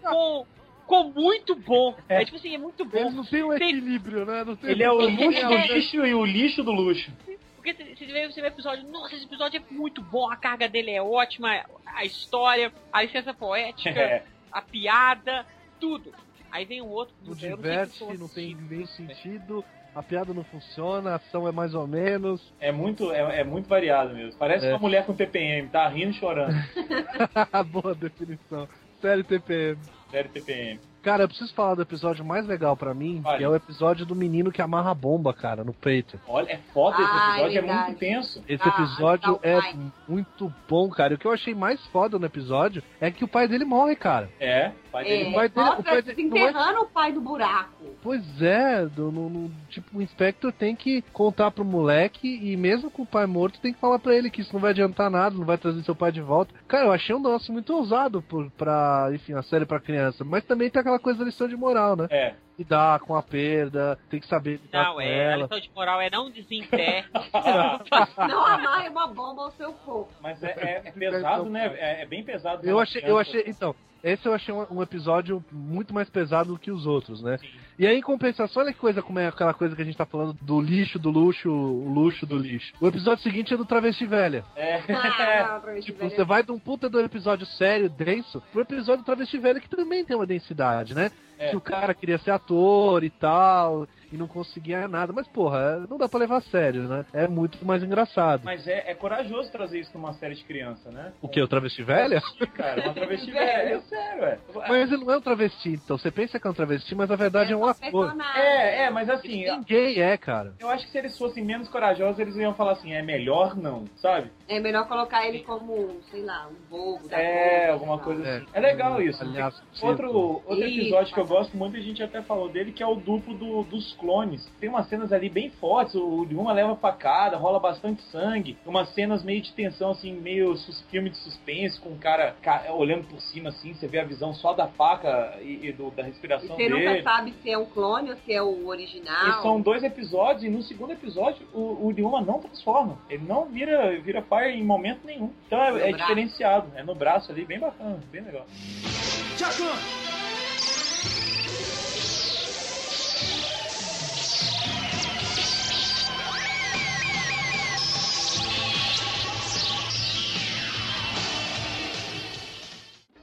com, 0.03 0.45
com 0.89 1.05
muito 1.05 1.55
bom. 1.55 1.95
É. 2.09 2.25
tipo 2.25 2.37
assim, 2.37 2.55
é 2.55 2.59
muito 2.59 2.83
Eles 2.83 2.93
bom. 2.93 3.11
não 3.13 3.25
têm 3.25 3.45
um 3.45 3.51
Tem- 3.57 3.69
equilíbrio, 3.71 4.25
né? 4.25 4.43
Não 4.45 4.57
tem 4.57 4.71
Ele 4.71 4.83
é 4.83 4.91
o 4.91 4.99
não 5.03 5.17
tem 5.17 5.27
luxo 5.29 5.47
do 5.47 5.55
a- 5.55 5.67
lixo 5.67 5.97
e 6.07 6.15
o 6.15 6.25
lixo 6.25 6.65
do 6.65 6.73
luxo. 6.73 7.13
Porque 7.57 7.75
você 7.75 8.07
vê, 8.07 8.27
você 8.27 8.41
vê 8.41 8.47
o 8.47 8.51
episódio, 8.51 8.89
nossa, 8.89 9.15
esse 9.15 9.25
episódio 9.27 9.61
é 9.61 9.73
muito 9.75 10.01
bom, 10.01 10.31
a 10.31 10.37
carga 10.37 10.67
dele 10.69 10.91
é 10.91 11.03
ótima, 11.03 11.65
a 11.87 12.05
história, 12.05 12.73
a 12.93 13.03
licença 13.03 13.35
poética, 13.35 13.91
É. 14.01 14.23
a 14.51 14.63
piada, 14.63 15.45
tudo. 15.79 16.13
Aí 16.51 16.65
vem 16.65 16.81
um 16.81 16.87
outro. 16.89 17.15
Não 17.25 17.35
diverte, 17.35 18.01
eu 18.01 18.15
não 18.19 18.29
tem 18.29 18.57
nem 18.71 18.87
sentido, 18.87 19.63
a 19.95 20.03
piada 20.03 20.33
não 20.33 20.45
funciona, 20.45 21.11
a 21.11 21.15
ação 21.17 21.47
é 21.47 21.53
mais 21.53 21.75
ou 21.75 21.87
menos. 21.87 22.41
É 22.59 22.73
muito, 22.73 23.13
é, 23.13 23.41
é 23.41 23.45
muito 23.45 23.69
variado 23.69 24.15
mesmo. 24.15 24.39
Parece 24.39 24.65
É. 24.65 24.71
uma 24.71 24.79
mulher 24.79 25.05
com 25.05 25.13
TPM, 25.13 25.69
tá 25.69 25.87
rindo 25.89 26.13
e 26.13 26.15
chorando. 26.15 26.55
Boa 27.71 27.95
definição. 27.95 28.67
Série 29.03 29.23
TPM. 29.25 29.79
Sério 30.11 30.31
TPM. 30.31 30.81
Cara, 31.03 31.23
eu 31.25 31.29
preciso 31.29 31.55
falar 31.55 31.75
do 31.77 31.83
episódio 31.83 32.25
mais 32.25 32.45
legal 32.47 32.77
pra 32.77 32.93
mim, 32.93 33.21
Fale. 33.23 33.39
que 33.39 33.45
é 33.45 33.49
o 33.49 33.55
episódio 33.55 34.05
do 34.05 34.15
menino 34.17 34.51
que 34.51 34.61
amarra 34.61 34.91
a 34.91 34.95
bomba, 34.95 35.33
cara, 35.33 35.63
no 35.63 35.73
peito. 35.73 36.19
Olha, 36.27 36.51
é 36.53 36.57
foda 36.75 36.97
esse 37.01 37.11
Ah, 37.11 37.37
é 37.39 37.43
episódio, 37.45 37.59
é, 37.59 37.63
muito 37.85 37.99
tenso. 37.99 38.45
Esse 38.49 38.63
Ah, 38.65 38.69
episódio 38.69 39.33
o 39.35 39.41
é 39.43 39.61
muito 40.09 40.53
bom, 40.69 40.89
cara. 40.91 41.13
E 41.13 41.17
o 41.17 41.19
que 41.19 41.27
eu 41.27 41.33
achei 41.33 41.55
mais 41.55 41.81
foda 41.87 42.19
no 42.19 42.27
episódio 42.27 42.83
é 43.01 43.11
que 43.11 43.25
o 43.25 43.29
pai 43.29 43.47
dele 43.47 43.65
morre, 43.65 43.95
cara. 43.95 44.29
É, 44.41 44.73
pai 44.91 45.05
dele 45.05 45.25
É, 45.25 45.29
o 45.29 45.35
pai 45.35 45.49
dele- 45.49 45.69
o 45.69 45.83
pai 45.83 45.83
dele- 45.83 45.85
não 45.85 45.93
é- 45.99 46.03
desenterrando 46.03 46.81
o 46.83 46.87
pai 46.87 47.13
do 47.13 47.21
buraco. 47.21 47.85
Pois 48.03 48.43
é, 48.43 48.87
do, 48.87 49.11
no, 49.13 49.29
no- 49.31 49.51
tipo, 49.69 49.99
o 49.99 50.03
Inspector 50.03 50.53
tem 50.53 50.75
que 50.77 51.03
contar 51.13 51.51
pro 51.51 51.65
moleque 51.65 52.29
e 52.43 52.57
mesmo 52.57 52.91
com 52.91 53.03
o 53.03 53.07
pai 53.07 53.27
morto 53.27 53.61
tem 53.61 53.73
que 53.73 53.81
falar 53.81 53.99
pra 53.99 54.15
ele 54.15 54.31
que 54.31 54.41
isso 54.41 54.53
não 54.53 54.61
vai 54.61 54.71
adiantar 54.71 55.11
nada, 55.11 55.37
não 55.37 55.45
vai 55.45 55.59
trazer 55.59 55.83
seu 55.83 55.95
pai 55.95 56.13
de 56.13 56.21
volta. 56.21 56.55
Cara, 56.67 56.87
eu 56.87 56.93
achei 56.93 57.15
um 57.15 57.19
negócio 57.23 57.53
muito 57.53 57.75
ousado 57.75 58.23
por, 58.23 58.51
pra, 58.53 59.11
enfim, 59.13 59.35
a 59.35 59.43
série 59.43 59.67
pra 59.67 59.81
criança. 59.81 60.25
Mas 60.25 60.45
também 60.45 60.71
tem 60.71 60.81
aquela 60.81 60.99
coisa 60.99 61.19
da 61.21 61.25
lição 61.25 61.49
de 61.49 61.57
moral, 61.57 61.97
né? 61.97 62.07
É. 62.11 62.35
Lidar 62.59 62.99
com 63.01 63.15
a 63.15 63.23
perda, 63.23 63.97
tem 64.11 64.19
que 64.19 64.27
saber 64.27 64.59
lidar 64.61 64.85
Não, 64.87 64.95
com 64.95 65.01
é, 65.01 65.05
a 65.07 65.33
ela. 65.33 65.43
lição 65.45 65.61
de 65.61 65.71
moral 65.75 66.01
é 66.01 66.11
não 66.11 66.29
desenterre. 66.31 67.07
Não 68.29 68.45
amarre 68.45 68.89
uma 68.89 69.07
bomba 69.07 69.43
ao 69.43 69.51
seu 69.53 69.73
corpo. 69.73 70.13
Mas 70.21 70.43
é, 70.43 70.49
é- 70.49 70.83
é 70.89 70.91
pesado, 70.91 71.49
né? 71.49 71.67
É, 71.79 72.03
é 72.03 72.07
bem 72.07 72.23
pesado. 72.25 72.67
Eu 72.67 72.77
uma 72.77 72.83
achei, 72.83 73.01
eu 73.03 73.17
criança. 73.17 73.21
achei, 73.31 73.45
então, 73.47 73.75
esse 74.03 74.27
eu 74.27 74.35
achei 74.35 74.55
um, 74.55 74.67
um 74.71 74.83
episódio 74.83 75.45
muito 75.51 75.93
mais 75.93 76.09
pesado 76.09 76.53
do 76.53 76.59
que 76.59 76.71
os 76.71 76.87
outros, 76.87 77.23
né? 77.23 77.39
Sim. 77.39 77.49
E 77.79 77.87
aí, 77.87 77.99
em 77.99 78.03
compensação, 78.03 78.63
olha 78.63 78.73
que 78.73 78.79
coisa, 78.79 79.01
como 79.03 79.19
é 79.19 79.29
aquela 79.29 79.55
coisa 79.55 79.77
que 79.77 79.83
a 79.83 79.85
gente 79.85 79.97
tá 79.97 80.05
falando 80.07 80.37
do 80.43 80.61
lixo, 80.61 80.99
do 80.99 81.11
luxo, 81.11 81.49
o 81.49 81.93
luxo 81.93 82.27
do 82.27 82.37
lixo. 82.37 82.73
O 82.81 82.89
episódio 82.89 83.23
seguinte 83.23 83.55
é 83.55 83.57
do 83.57 83.65
Travesti 83.65 84.05
Velha. 84.05 84.45
É. 84.57 84.83
Ah, 84.93 85.61
Tipo, 85.81 86.01
velho. 86.01 86.11
você 86.11 86.25
vai 86.25 86.43
de 86.43 86.51
um 86.51 86.59
puta 86.59 86.89
do 86.89 87.01
episódio 87.01 87.47
sério, 87.47 87.89
denso, 87.89 88.43
pro 88.53 88.63
episódio 88.63 89.03
do 89.03 89.07
Travesti 89.07 89.39
Velha, 89.39 89.61
que 89.61 89.69
também 89.69 90.05
tem 90.05 90.17
uma 90.17 90.27
densidade, 90.27 90.95
né? 90.95 91.11
É. 91.39 91.51
Que 91.51 91.57
o 91.57 91.61
cara 91.61 91.95
queria 91.95 92.19
ser 92.19 92.33
ator 92.33 93.05
e 93.05 93.11
tal, 93.11 93.87
e 94.13 94.17
não 94.17 94.27
conseguia 94.27 94.87
nada. 94.89 95.13
Mas, 95.13 95.27
porra, 95.29 95.87
não 95.89 95.99
dá 95.99 96.09
pra 96.09 96.19
levar 96.21 96.39
a 96.39 96.43
sério, 96.43 96.83
né? 96.85 97.05
É 97.13 97.27
muito 97.29 97.65
mais 97.65 97.83
engraçado. 97.83 98.43
Mas 98.45 98.67
é, 98.67 98.91
é 98.91 98.95
corajoso 98.95 99.51
trazer 99.51 99.81
isso 99.81 99.91
numa 99.95 100.13
série 100.15 100.35
de 100.35 100.45
criança, 100.45 100.91
né? 100.91 101.13
O 101.21 101.29
que? 101.29 101.41
O 101.41 101.49
Travesti 101.49 101.83
Velha? 101.83 102.23
Cara, 102.55 102.83
uma 102.85 102.95
travesti 102.95 103.31
velha. 103.33 103.75
É 103.75 103.81
sério, 103.81 104.25
é. 104.25 104.39
Mas 104.69 104.93
ele 104.93 105.05
não 105.05 105.13
é 105.13 105.17
um 105.19 105.21
travesti, 105.21 105.71
então. 105.71 105.99
Você 105.99 106.11
pensa 106.11 106.39
que 106.39 106.47
é 106.47 106.51
um 106.51 106.55
travesti, 106.55 106.95
mas 106.95 107.09
na 107.09 107.17
verdade 107.17 107.53
é, 107.53 107.57
um 107.57 107.61
só 107.65 107.71
ator. 107.71 108.15
É, 108.37 108.85
é, 108.85 108.91
mas 108.91 109.09
assim, 109.11 109.45
Ninguém 109.51 110.01
é, 110.01 110.17
cara. 110.17 110.55
eu 110.59 110.69
acho 110.69 110.87
que 110.87 110.93
se 110.93 110.99
eles 110.99 111.17
fossem 111.19 111.45
menos 111.45 111.69
corajosos, 111.69 112.19
eles 112.19 112.37
iam 112.37 112.55
falar 112.55 112.73
assim, 112.73 112.93
é 112.93 113.03
melhor 113.03 113.57
não, 113.57 113.85
sabe? 113.97 114.31
É 114.49 114.59
melhor 114.61 114.87
colocar 114.89 115.27
ele 115.27 115.41
como, 115.41 116.01
sei 116.11 116.23
lá, 116.25 116.49
um 116.49 116.55
bobo 116.71 117.09
da 117.09 117.19
É, 117.21 117.71
alguma 117.71 117.99
coisa 117.99 118.23
assim. 118.23 118.47
É 118.53 118.61
legal 118.61 119.01
isso. 119.03 119.23
Aliás, 119.23 119.61
Outro, 119.83 120.11
outro 120.47 120.55
Isso. 120.65 120.81
episódio 120.81 121.15
que 121.15 121.21
eu 121.21 121.27
gosto 121.27 121.57
muito, 121.57 121.77
a 121.77 121.81
gente 121.81 122.03
até 122.03 122.23
falou 122.23 122.49
dele, 122.49 122.73
que 122.73 122.83
é 122.83 122.87
o 122.87 122.95
duplo 122.97 123.35
do- 123.35 123.63
dos 123.65 123.93
clones. 123.99 124.47
Tem 124.61 124.69
umas 124.69 124.89
cenas 124.89 125.13
ali 125.13 125.29
bem 125.29 125.51
fortes, 125.51 125.95
o 125.95 126.23
Ryuma 126.25 126.53
leva 126.53 126.77
facada, 126.77 127.37
rola 127.37 127.59
bastante 127.61 128.01
sangue, 128.11 128.57
umas 128.65 128.89
cenas 128.95 129.23
meio 129.23 129.41
de 129.43 129.53
tensão, 129.53 129.91
assim, 129.91 130.13
meio 130.13 130.57
sus- 130.57 130.81
filme 130.91 131.11
de 131.11 131.17
suspense, 131.19 131.81
com 131.81 131.91
o 131.91 131.99
cara 131.99 132.35
ca- 132.43 132.65
olhando 132.73 133.05
por 133.09 133.21
cima, 133.21 133.49
assim, 133.51 133.75
você 133.75 133.87
vê 133.87 133.99
a 134.01 134.05
visão 134.05 134.33
só 134.35 134.53
da 134.53 134.67
faca 134.69 135.37
e, 135.41 135.67
e 135.69 135.73
do- 135.73 135.91
da 135.91 136.03
E 136.03 136.07
respiração 136.07 136.57
você 136.57 136.69
nunca 136.69 136.91
dele. 136.91 137.03
sabe 137.03 137.35
se 137.43 137.51
é 137.51 137.59
um 137.59 137.67
clone 137.67 138.11
ou 138.11 138.17
se 138.17 138.33
é 138.33 138.43
o 138.43 138.67
original. 138.67 139.29
E 139.29 139.43
são 139.43 139.61
dois 139.61 139.83
episódios, 139.83 140.45
e 140.45 140.49
no 140.49 140.63
segundo 140.63 140.93
episódio 140.93 141.47
o, 141.53 141.87
o 141.87 141.93
Ryuma 141.93 142.21
não 142.21 142.39
transforma. 142.41 142.99
Ele 143.11 143.25
não 143.27 143.47
vira, 143.47 143.99
vira 144.01 144.23
Fire 144.23 144.57
em 144.59 144.65
momento 144.65 145.01
nenhum. 145.05 145.31
Então 145.47 145.61
é, 145.61 145.91
é 145.91 145.93
diferenciado. 145.93 146.69
É 146.77 146.83
no 146.83 146.95
braço 146.95 147.31
ali, 147.33 147.45
bem 147.45 147.59
bacana, 147.59 147.99
bem 148.11 148.23
legal. 148.23 148.47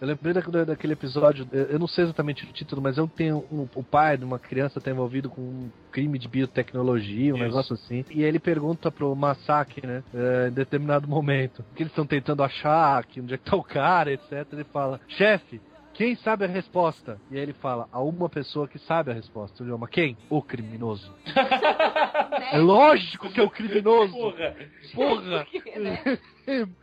Eu 0.06 0.10
lembrei 0.10 0.34
da- 0.34 0.64
daquele 0.66 0.94
episódio, 0.94 1.48
eu 1.52 1.80
não 1.80 1.88
sei 1.88 2.04
exatamente 2.04 2.44
o 2.44 2.54
título, 2.54 2.80
mas 2.80 2.96
eu 2.98 3.08
tenho 3.08 3.44
um, 3.52 3.68
o 3.74 3.84
pai 3.84 4.16
de 4.18 4.24
uma 4.24 4.38
criança 4.38 4.80
tá 4.80 4.92
envolvido 4.92 5.30
com 5.32 5.42
um 5.42 5.72
crime 5.92 6.20
de 6.20 6.28
biotecnologia, 6.28 7.34
um 7.34 7.38
Isso. 7.38 7.44
negócio 7.46 7.74
assim. 7.74 8.06
E 8.12 8.24
aí 8.24 8.30
ele 8.30 8.40
pergunta 8.40 8.92
pro 8.92 9.16
Masaki, 9.16 9.86
né, 9.86 10.04
é, 10.14 10.50
em 10.50 10.52
determinado 10.52 11.08
momento, 11.08 11.66
que 11.76 11.82
eles 11.82 11.92
estão 11.92 12.06
tentando 12.06 12.44
achar, 12.44 13.04
que 13.06 13.20
onde 13.20 13.34
é 13.34 13.38
que 13.38 13.46
tá 13.50 13.56
o 13.58 13.64
cara, 13.64 14.14
etc. 14.14 14.46
Ele 14.54 14.64
fala, 14.66 15.02
chefe, 15.08 15.60
quem 15.96 16.16
sabe 16.18 16.46
a 16.46 16.48
resposta? 16.48 17.18
E 17.32 17.38
aí 17.38 17.42
ele 17.42 17.54
fala, 17.54 17.88
há 17.92 18.00
uma 18.02 18.30
pessoa 18.30 18.68
que 18.68 18.78
sabe 18.78 19.10
a 19.10 19.14
resposta. 19.14 19.64
Ele 19.64 19.72
chama, 19.72 19.88
quem? 19.88 20.16
O 20.30 20.42
criminoso. 20.42 21.12
É 22.52 22.58
lógico 22.58 23.30
que 23.30 23.40
é 23.40 23.44
o 23.44 23.50
criminoso. 23.50 24.14
Porra! 24.14 24.56
Porra! 24.94 25.48
Né? 25.80 26.20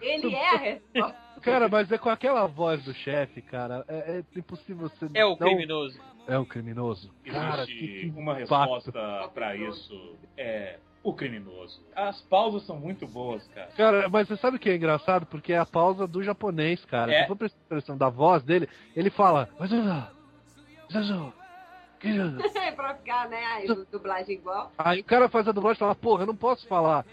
Ele 0.00 0.34
é 0.34 0.54
a 0.54 0.58
resposta. 0.58 1.21
Cara, 1.42 1.68
mas 1.68 1.90
é 1.92 1.98
com 1.98 2.08
aquela 2.08 2.46
voz 2.46 2.82
do 2.84 2.94
chefe, 2.94 3.42
cara. 3.42 3.84
É, 3.88 4.22
é 4.34 4.38
impossível 4.38 4.88
você. 4.88 5.08
É 5.14 5.24
o 5.24 5.30
não- 5.30 5.36
criminoso. 5.36 6.00
É 6.26 6.38
o 6.38 6.46
criminoso. 6.46 7.10
Cara, 7.24 7.66
que, 7.66 7.72
Existe 7.72 8.10
que 8.12 8.18
uma 8.20 8.40
impacto. 8.40 8.54
resposta 8.74 9.28
pra 9.34 9.56
isso 9.56 10.16
é 10.36 10.78
o 11.02 11.12
criminoso. 11.12 11.80
As 11.96 12.20
pausas 12.22 12.62
são 12.64 12.76
muito 12.78 13.08
boas, 13.08 13.44
cara. 13.48 13.68
Cara, 13.76 14.08
mas 14.08 14.28
você 14.28 14.36
sabe 14.36 14.56
o 14.56 14.60
que 14.60 14.70
é 14.70 14.76
engraçado? 14.76 15.26
Porque 15.26 15.52
é 15.52 15.58
a 15.58 15.66
pausa 15.66 16.06
do 16.06 16.22
japonês, 16.22 16.84
cara. 16.84 17.12
É. 17.12 17.22
Se 17.22 17.28
for 17.28 17.36
prestar 17.36 17.58
atenção 17.68 17.96
da 17.98 18.08
voz 18.08 18.42
dele, 18.44 18.68
ele 18.94 19.10
fala. 19.10 19.48
Pra 22.76 22.94
ficar, 22.96 23.28
né, 23.28 23.44
a 23.44 23.64
du- 23.66 23.86
dublagem 23.90 24.34
igual. 24.34 24.72
Aí 24.76 25.00
o 25.00 25.04
cara 25.04 25.28
faz 25.28 25.46
a 25.46 25.52
dublagem 25.52 25.76
e 25.76 25.78
fala, 25.78 25.94
porra, 25.94 26.22
eu 26.22 26.26
não 26.26 26.34
posso 26.36 26.66
falar 26.66 27.04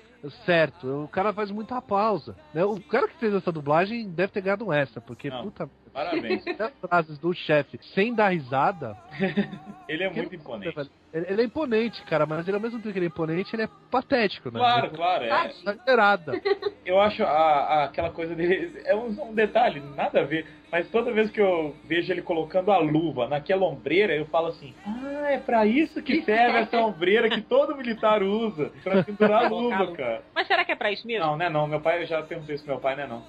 certo. 0.46 1.04
O 1.04 1.08
cara 1.08 1.32
faz 1.34 1.50
muita 1.52 1.82
pausa. 1.82 2.36
né? 2.54 2.64
O 2.66 2.80
cara 2.82 3.08
que 3.08 3.18
fez 3.20 3.34
essa 3.34 3.52
dublagem 3.52 4.10
deve 4.10 4.32
ter 4.34 4.42
ganhado 4.42 4.72
essa, 4.74 5.00
porque, 5.00 5.30
Não. 5.30 5.44
puta, 5.44 5.70
Parabéns. 5.94 6.44
as 6.60 6.74
frases 6.80 7.18
do 7.20 7.34
chefe 7.34 7.80
sem 7.94 8.14
dar 8.14 8.30
risada. 8.30 8.98
Ele 9.88 10.04
é 10.04 10.10
muito 10.10 10.36
imponente. 10.36 10.90
Ele 11.14 11.42
é 11.42 11.46
imponente, 11.46 12.02
cara, 12.04 12.26
mas 12.26 12.48
ele, 12.48 12.56
ao 12.58 12.62
mesmo 12.62 12.78
tempo 12.80 12.92
que 12.94 13.00
ele 13.00 13.06
é 13.06 13.10
imponente, 13.10 13.56
ele 13.56 13.64
é 13.64 13.70
patético, 13.90 14.52
né? 14.52 14.60
Claro, 14.60 14.90
claro. 14.92 15.24
É. 15.24 15.28
Tadinho. 15.30 15.62
Exagerada. 15.62 16.42
Eu 16.86 17.00
acho 17.00 17.24
a, 17.24 17.28
a- 17.28 17.84
aquela 17.86 18.10
coisa 18.10 18.34
dele. 18.36 18.82
É 18.86 18.96
um, 18.96 19.08
um 19.30 19.34
detalhe, 19.34 19.80
nada 19.96 20.22
a 20.22 20.24
ver. 20.24 20.46
Mas 20.72 20.88
toda 20.90 21.12
vez 21.12 21.32
que 21.32 21.42
eu 21.42 21.76
vejo 21.86 22.12
ele 22.12 22.22
colocando 22.22 22.72
a 22.72 22.78
luva 22.78 23.28
naquela 23.28 23.66
ombreira, 23.66 24.14
eu 24.16 24.26
falo 24.28 24.48
assim: 24.48 24.74
Ah, 24.86 25.32
é 25.32 25.38
pra 25.40 25.66
isso 25.66 26.00
que 26.04 26.22
serve 26.22 26.60
essa 26.60 26.78
ombreira 26.80 27.28
que 27.28 27.42
todo 27.42 27.76
militar 27.76 28.22
usa. 28.22 28.72
Pra 28.84 29.04
pendurar 29.04 29.46
a 29.46 29.50
luva, 29.50 29.92
cara. 29.94 30.22
Mas 30.34 30.46
será 30.48 30.64
que 30.64 30.72
é 30.72 30.76
pra 30.76 30.92
isso 30.92 31.08
mesmo? 31.08 31.26
Não, 31.26 31.38
não 31.38 31.46
é 31.46 31.50
não. 31.50 31.68
Meu 31.68 31.82
pai, 31.82 32.04
eu 32.04 32.06
já 32.08 32.22
perguntei 32.22 32.54
isso 32.56 32.64
pro 32.64 32.74
meu 32.74 32.82
pai, 32.82 32.96
não 32.96 33.04
é 33.04 33.08
não. 33.08 33.24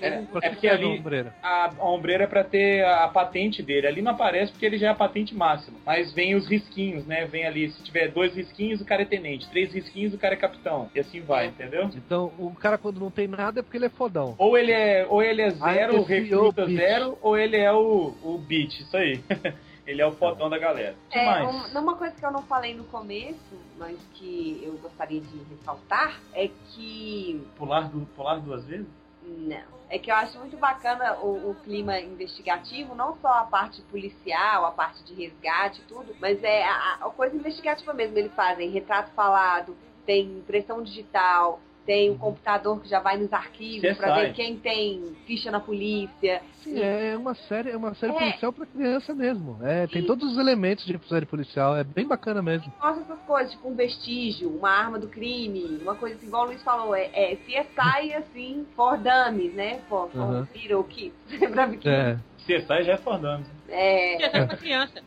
É, 0.00 0.08
é 0.18 0.20
que 0.20 0.26
porque 0.26 0.50
que 0.56 0.68
ali 0.68 0.84
ombreira? 0.84 1.34
a, 1.42 1.72
a 1.78 1.84
ombreira 1.90 2.24
é 2.24 2.26
pra 2.26 2.42
ter 2.44 2.84
a, 2.84 3.04
a 3.04 3.08
patente 3.08 3.62
dele. 3.62 3.86
Ali 3.86 4.02
não 4.02 4.12
aparece 4.12 4.52
porque 4.52 4.66
ele 4.66 4.78
já 4.78 4.88
é 4.88 4.90
a 4.90 4.94
patente 4.94 5.34
máxima. 5.34 5.78
Mas 5.86 6.12
vem 6.12 6.34
os 6.34 6.48
risquinhos, 6.48 7.06
né? 7.06 7.24
Vem 7.26 7.46
ali, 7.46 7.70
se 7.70 7.82
tiver 7.82 8.08
dois 8.08 8.34
risquinhos, 8.34 8.80
o 8.80 8.84
cara 8.84 9.02
é 9.02 9.06
tenente. 9.06 9.48
Três 9.50 9.72
risquinhos, 9.72 10.14
o 10.14 10.18
cara 10.18 10.34
é 10.34 10.36
capitão. 10.38 10.90
E 10.94 11.00
assim 11.00 11.20
vai, 11.20 11.46
entendeu? 11.46 11.90
Então, 11.94 12.32
o 12.38 12.54
cara 12.54 12.78
quando 12.78 13.00
não 13.00 13.10
tem 13.10 13.28
nada 13.28 13.60
é 13.60 13.62
porque 13.62 13.76
ele 13.76 13.86
é 13.86 13.90
fodão. 13.90 14.34
Ou 14.38 14.56
ele 14.58 14.72
é, 14.72 15.06
ou 15.08 15.22
ele 15.22 15.42
é 15.42 15.50
zero, 15.50 16.02
recruta 16.02 16.62
o 16.64 16.66
beat. 16.66 16.78
zero, 16.78 17.18
ou 17.22 17.36
ele 17.38 17.56
é 17.56 17.72
o, 17.72 18.14
o 18.22 18.38
beat, 18.38 18.80
isso 18.80 18.96
aí. 18.96 19.22
ele 19.86 20.00
é 20.00 20.06
o 20.06 20.12
fodão 20.12 20.48
da 20.48 20.58
galera. 20.58 20.96
O 21.08 21.12
que 21.12 21.18
É, 21.18 21.24
mais? 21.24 21.48
um- 21.74 21.78
uma 21.80 21.96
coisa 21.96 22.14
que 22.14 22.24
eu 22.24 22.30
não 22.30 22.42
falei 22.42 22.74
no 22.74 22.84
começo, 22.84 23.36
mas 23.78 23.96
que 24.14 24.60
eu 24.64 24.74
gostaria 24.78 25.20
de 25.20 25.38
ressaltar, 25.50 26.20
é 26.34 26.48
que 26.70 27.42
Pular, 27.56 27.90
pular 28.14 28.36
duas 28.40 28.64
vezes? 28.64 28.86
Não. 29.22 29.82
É 29.88 29.98
que 29.98 30.10
eu 30.10 30.14
acho 30.14 30.38
muito 30.38 30.56
bacana 30.56 31.18
o, 31.20 31.50
o 31.50 31.54
clima 31.62 32.00
investigativo, 32.00 32.94
não 32.94 33.16
só 33.20 33.28
a 33.28 33.44
parte 33.44 33.82
policial, 33.82 34.64
a 34.64 34.70
parte 34.70 35.04
de 35.04 35.14
resgate 35.14 35.80
e 35.80 35.84
tudo, 35.84 36.16
mas 36.20 36.42
é 36.42 36.64
a, 36.64 36.94
a 37.02 37.10
coisa 37.10 37.36
investigativa 37.36 37.92
mesmo. 37.92 38.18
Eles 38.18 38.34
fazem 38.34 38.70
retrato 38.70 39.10
falado, 39.12 39.76
tem 40.06 40.38
impressão 40.38 40.82
digital, 40.82 41.60
tem 41.86 42.10
o 42.10 42.16
computador 42.18 42.80
que 42.80 42.88
já 42.88 43.00
vai 43.00 43.16
nos 43.18 43.32
arquivos 43.32 43.96
pra 43.96 44.12
CSI. 44.12 44.20
ver 44.22 44.32
quem 44.34 44.56
tem 44.58 45.16
ficha 45.26 45.50
na 45.50 45.60
polícia. 45.60 46.40
Sim, 46.62 46.80
é 46.80 47.16
uma 47.16 47.34
série, 47.34 47.70
é 47.70 47.76
uma 47.76 47.94
série 47.94 48.12
É. 48.12 48.18
policial 48.18 48.52
pra 48.52 48.66
criança 48.66 49.12
mesmo. 49.14 49.58
É, 49.64 49.86
tem 49.88 50.02
todos 50.04 50.30
os 50.32 50.38
elementos 50.38 50.84
de 50.84 50.98
série 51.08 51.26
policial, 51.26 51.76
é 51.76 51.82
bem 51.82 52.06
bacana 52.06 52.40
mesmo. 52.40 52.72
Mostra 52.80 53.02
essas 53.02 53.18
coisas, 53.26 53.52
tipo 53.52 53.68
um 53.68 53.74
vestígio, 53.74 54.48
uma 54.48 54.70
arma 54.70 54.98
do 54.98 55.08
crime, 55.08 55.78
uma 55.82 55.96
coisa 55.96 56.14
assim, 56.16 56.26
igual 56.26 56.44
o 56.44 56.46
Luiz 56.46 56.62
falou, 56.62 56.94
é, 56.94 57.10
é 57.14 57.36
CSI 57.36 58.14
assim, 58.14 58.66
for 58.76 58.96
dummies, 58.98 59.52
né? 59.54 59.80
For, 59.88 60.08
for 60.10 60.20
Uhum. 60.20 60.46
little 60.54 60.84
kids. 60.84 61.14
pra. 61.50 61.64
É. 61.84 62.18
CSI 62.46 62.84
já 62.84 62.92
é 62.94 62.96
fordando. 62.96 63.46
É, 63.68 64.18
Já 64.20 64.30
tá 64.30 64.46
pra 64.46 64.56
criança. 64.56 65.02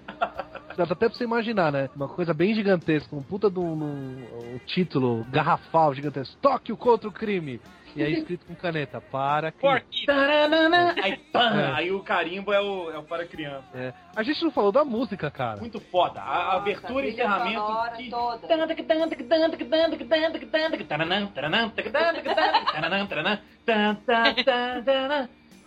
Dá 0.78 0.84
até 0.84 1.08
pra 1.08 1.10
você 1.10 1.24
imaginar, 1.24 1.72
né? 1.72 1.90
Uma 1.96 2.08
coisa 2.10 2.34
bem 2.34 2.54
gigantesca, 2.54 3.16
um 3.16 3.24
puta 3.24 3.50
de 3.50 3.60
um, 3.60 3.74
um- 3.82 4.56
um 4.56 4.58
título 4.66 5.26
garrafal 5.32 5.94
gigantesco. 5.94 6.36
Tóquio 6.42 6.76
contra 6.76 7.08
o 7.08 7.12
crime. 7.12 7.62
E 7.96 8.04
aí 8.04 8.12
escrito 8.16 8.46
com 8.46 8.54
caneta, 8.56 9.00
para. 9.00 9.54
Taranana, 10.06 10.94
Aí, 11.02 11.14
É. 11.34 11.72
aí 11.76 11.92
o 11.94 12.02
carimbo 12.04 12.52
é 12.52 12.60
o, 12.60 12.92
é 12.92 12.98
o 12.98 13.04
para 13.04 13.26
criança. 13.26 13.64
É. 13.74 13.94
A 14.14 14.22
gente 14.22 14.44
não 14.44 14.52
falou 14.52 14.70
da 14.70 14.84
música, 14.84 15.32
cara. 15.32 15.62
Muito 15.62 15.80
foda. 15.80 16.20
A 16.22 16.26
Nossa, 16.26 16.58
abertura 16.58 17.06
e 17.06 17.12
encerramento. 17.14 17.62
que- 17.96 18.10
toda. 18.10 18.46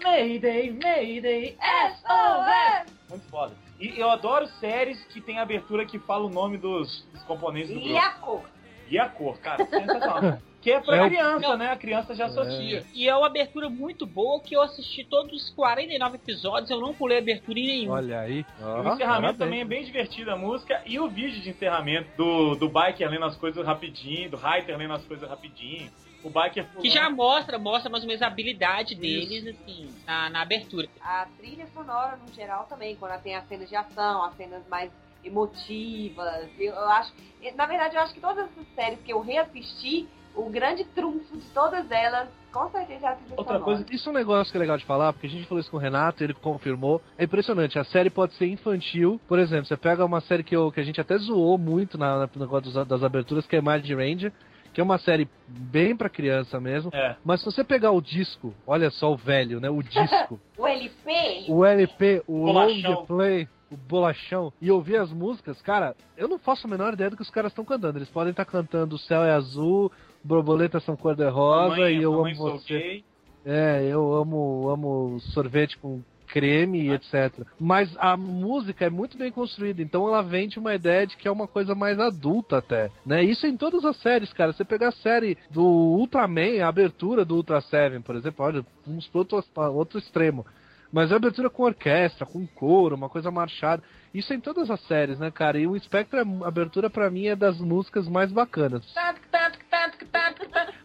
Mayday, 0.05 0.71
Mayday, 0.71 1.57
SOS! 1.59 2.93
Muito 3.09 3.25
foda. 3.31 3.53
E 3.81 3.99
eu 3.99 4.11
adoro 4.11 4.47
séries 4.61 5.03
que 5.07 5.21
tem 5.21 5.39
abertura 5.39 5.87
que 5.87 5.99
fala 5.99 6.25
o 6.25 6.31
nome 6.31 6.59
dos, 6.59 7.07
dos 7.13 7.23
componentes 7.23 7.71
do 7.73 7.79
E 7.81 7.85
grupo. 7.85 7.99
a 7.99 8.11
cor? 8.11 8.43
E 8.91 8.99
a 8.99 9.09
cor, 9.09 9.39
cara, 9.39 9.65
sensacional. 9.67 10.39
Que 10.61 10.73
é 10.73 10.81
pra 10.81 10.97
É 10.97 11.03
o- 11.05 11.09
criança, 11.09 11.57
né? 11.57 11.71
A 11.71 11.77
criança 11.77 12.17
já 12.17 12.27
associa. 12.27 12.85
E 12.93 13.09
é 13.09 13.15
uma 13.17 13.29
abertura 13.29 13.71
muito 13.71 14.05
boa 14.05 14.43
que 14.43 14.57
eu 14.57 14.61
assisti 14.61 15.05
todos 15.05 15.33
os 15.45 15.51
49 15.51 16.17
episódios, 16.17 16.69
eu 16.69 16.81
não 16.81 16.93
pulei 16.93 17.19
abertura 17.19 17.57
em 17.61 17.67
nenhum. 17.67 17.93
Olha 17.93 18.19
aí. 18.19 18.45
Ó, 18.61 18.83
O 18.83 18.89
encerramento 18.95 19.39
também 19.39 19.61
é 19.61 19.65
bem 19.65 19.85
divertido, 19.85 20.33
a 20.33 20.37
música 20.37 20.83
e 20.85 20.99
o 20.99 21.09
vídeo 21.09 21.41
de 21.41 21.51
encerramento 21.51 22.09
do, 22.17 22.57
do 22.57 22.69
Biker 22.69 23.09
lendo 23.09 23.25
as 23.27 23.37
coisas 23.37 23.65
rapidinho, 23.65 24.31
do 24.31 24.37
Reiter 24.37 24.77
lendo 24.77 24.95
as 24.95 25.05
coisas 25.05 25.29
rapidinho, 25.31 25.89
o 26.23 26.31
Biker 26.31 26.67
Que 26.81 26.91
já 26.91 27.09
mostra, 27.11 27.59
mostra 27.59 27.91
mais 27.91 28.03
ou 28.03 28.09
menos 28.09 28.23
a 28.23 28.27
habilidade 28.27 28.95
deles, 28.95 29.47
assim, 29.47 29.95
na, 30.07 30.29
na 30.31 30.43
abertura. 30.43 30.89
A 31.01 31.27
trilha 31.39 31.67
sonora, 31.69 32.17
no 32.17 32.33
geral, 32.33 32.65
também, 32.67 32.97
quando 32.97 33.13
ela 33.13 33.21
tem 33.21 33.35
as 33.37 33.47
cenas 33.47 33.69
de 33.69 33.77
ação, 33.77 34.23
as 34.25 34.37
cenas 34.37 34.67
mais 34.69 34.91
emotivas. 35.25 36.49
Eu, 36.59 36.73
eu 36.75 36.89
acho. 36.91 37.13
Na 37.57 37.67
verdade, 37.67 37.97
eu 37.97 38.01
acho 38.03 38.15
que 38.15 38.21
todas 38.21 38.51
essas 38.51 38.67
séries 38.75 38.99
que 39.01 39.13
eu 39.13 39.21
reassisti, 39.21 40.09
o 40.35 40.49
grande 40.51 40.85
trunfo 40.85 41.37
de 41.37 41.47
todas 41.49 41.91
elas, 41.91 42.29
com 42.53 42.71
certeza 42.71 43.07
é 43.07 43.09
a 43.11 43.15
trilha 43.17 43.35
Outra 43.37 43.59
sonora. 43.59 43.65
coisa 43.65 43.87
Isso 43.91 44.09
é 44.09 44.13
um 44.13 44.15
negócio 44.15 44.51
que 44.51 44.57
é 44.59 44.61
legal 44.61 44.77
de 44.77 44.85
falar, 44.85 45.13
porque 45.13 45.27
a 45.27 45.31
gente 45.31 45.47
falou 45.47 45.61
isso 45.61 45.71
com 45.71 45.77
o 45.77 45.81
Renato, 45.81 46.23
ele 46.23 46.35
confirmou. 46.35 47.03
É 47.17 47.25
impressionante, 47.25 47.79
a 47.79 47.85
série 47.85 48.11
pode 48.11 48.35
ser 48.35 48.47
infantil. 48.47 49.21
Por 49.27 49.39
exemplo, 49.39 49.67
você 49.67 49.77
pega 49.77 50.05
uma 50.05 50.21
série 50.21 50.43
que, 50.45 50.55
eu, 50.57 50.71
que 50.73 50.81
a 50.81 50.85
gente 50.85 51.01
até 51.01 51.17
zoou 51.19 51.59
muito 51.59 51.97
na, 51.99 52.19
na- 52.21 52.31
no 52.35 52.41
negócio 52.41 52.71
dos- 52.73 52.87
das 52.89 53.03
aberturas, 53.03 53.47
que 53.47 53.57
é 53.57 53.61
Mind 53.63 53.89
Ranger, 53.91 54.33
que 54.79 54.81
é 54.81 54.85
uma 54.85 54.99
série 54.99 55.29
bem 55.49 55.97
pra 55.97 56.09
criança 56.09 56.61
mesmo. 56.61 56.89
É. 56.95 57.17
Mas 57.25 57.41
se 57.41 57.47
você 57.47 57.65
pegar 57.65 57.91
o 57.91 58.01
disco, 58.01 58.55
olha 58.65 58.91
só 58.91 59.13
o 59.13 59.17
velho, 59.17 59.59
né? 59.59 59.69
O 59.69 59.83
disco, 59.83 60.39
O 60.57 60.69
LP, 60.69 61.45
o 61.49 61.65
LP, 61.65 62.23
o 62.29 62.45
Bolachão. 62.45 62.93
long 62.93 63.07
play, 63.07 63.49
o 63.73 63.77
bolachão, 63.77 64.53
e 64.63 64.71
ouvir 64.71 64.99
as 64.99 65.11
músicas, 65.11 65.61
cara, 65.63 65.97
eu 66.17 66.29
não 66.29 66.39
faço 66.39 66.69
a 66.69 66.71
menor 66.71 66.93
ideia 66.93 67.11
do 67.11 67.17
que 67.17 67.23
os 67.23 67.31
caras 67.31 67.51
estão 67.51 67.65
cantando. 67.65 67.99
Eles 67.99 68.09
podem 68.09 68.31
estar 68.31 68.45
cantando 68.45 68.95
O 68.95 68.99
Céu 69.01 69.25
é 69.25 69.33
Azul, 69.33 69.91
Borboletas 70.23 70.85
são 70.85 70.95
cor-de-rosa 70.97 71.71
Mamãe, 71.71 71.97
e 71.97 72.03
eu 72.05 72.15
amo 72.15 72.33
você. 72.37 72.79
gay. 72.79 73.05
É, 73.45 73.83
eu 73.91 74.15
amo, 74.15 74.69
amo 74.71 75.19
sorvete 75.33 75.77
com 75.79 76.01
creme 76.29 76.83
e 76.83 76.93
etc. 76.93 77.45
Mas 77.59 77.91
a 77.99 78.17
música 78.17 78.85
é 78.85 78.91
muito 78.91 79.17
bem 79.17 79.33
construída, 79.33 79.83
então 79.83 80.07
ela 80.07 80.23
vende 80.23 80.59
uma 80.59 80.75
ideia 80.75 81.07
de 81.07 81.17
que 81.17 81.27
é 81.27 81.31
uma 81.31 81.47
coisa 81.47 81.75
mais 81.75 81.99
adulta 81.99 82.59
até, 82.59 82.91
né? 83.05 83.23
Isso 83.23 83.47
em 83.47 83.57
todas 83.57 83.85
as 83.85 83.97
séries, 84.01 84.33
cara. 84.33 84.53
Você 84.53 84.65
pegar 84.65 84.89
a 84.89 84.93
série 84.93 85.37
do 85.51 85.65
Ultraman, 85.65 86.63
a 86.63 86.69
abertura 86.69 87.25
do 87.25 87.37
Ultra 87.37 87.61
Seven, 87.61 88.01
por 88.01 88.15
exemplo, 88.15 88.45
olha, 88.45 88.65
vamos 88.87 89.07
pro 89.09 89.21
outro, 89.21 89.45
outro 89.73 89.99
extremo. 89.99 90.45
Mas 90.93 91.13
a 91.13 91.17
abertura 91.17 91.51
com 91.51 91.65
orquestra, 91.65 92.25
com 92.25 92.47
coro, 92.47 92.97
uma 92.97 93.09
coisa 93.09 93.31
marchada. 93.31 93.83
Isso 94.15 94.33
é 94.33 94.37
em 94.37 94.41
todas 94.41 94.71
as 94.71 94.81
séries, 94.87 95.19
né, 95.19 95.31
cara? 95.31 95.59
E 95.59 95.67
o 95.67 95.79
Spectre, 95.79 96.21
a 96.21 96.49
abertura 96.49 96.89
pra 96.89 97.11
mim 97.11 97.27
é 97.27 97.37
das 97.37 97.59
músicas 97.61 98.09
mais 98.09 98.33
bacanas. 98.33 98.83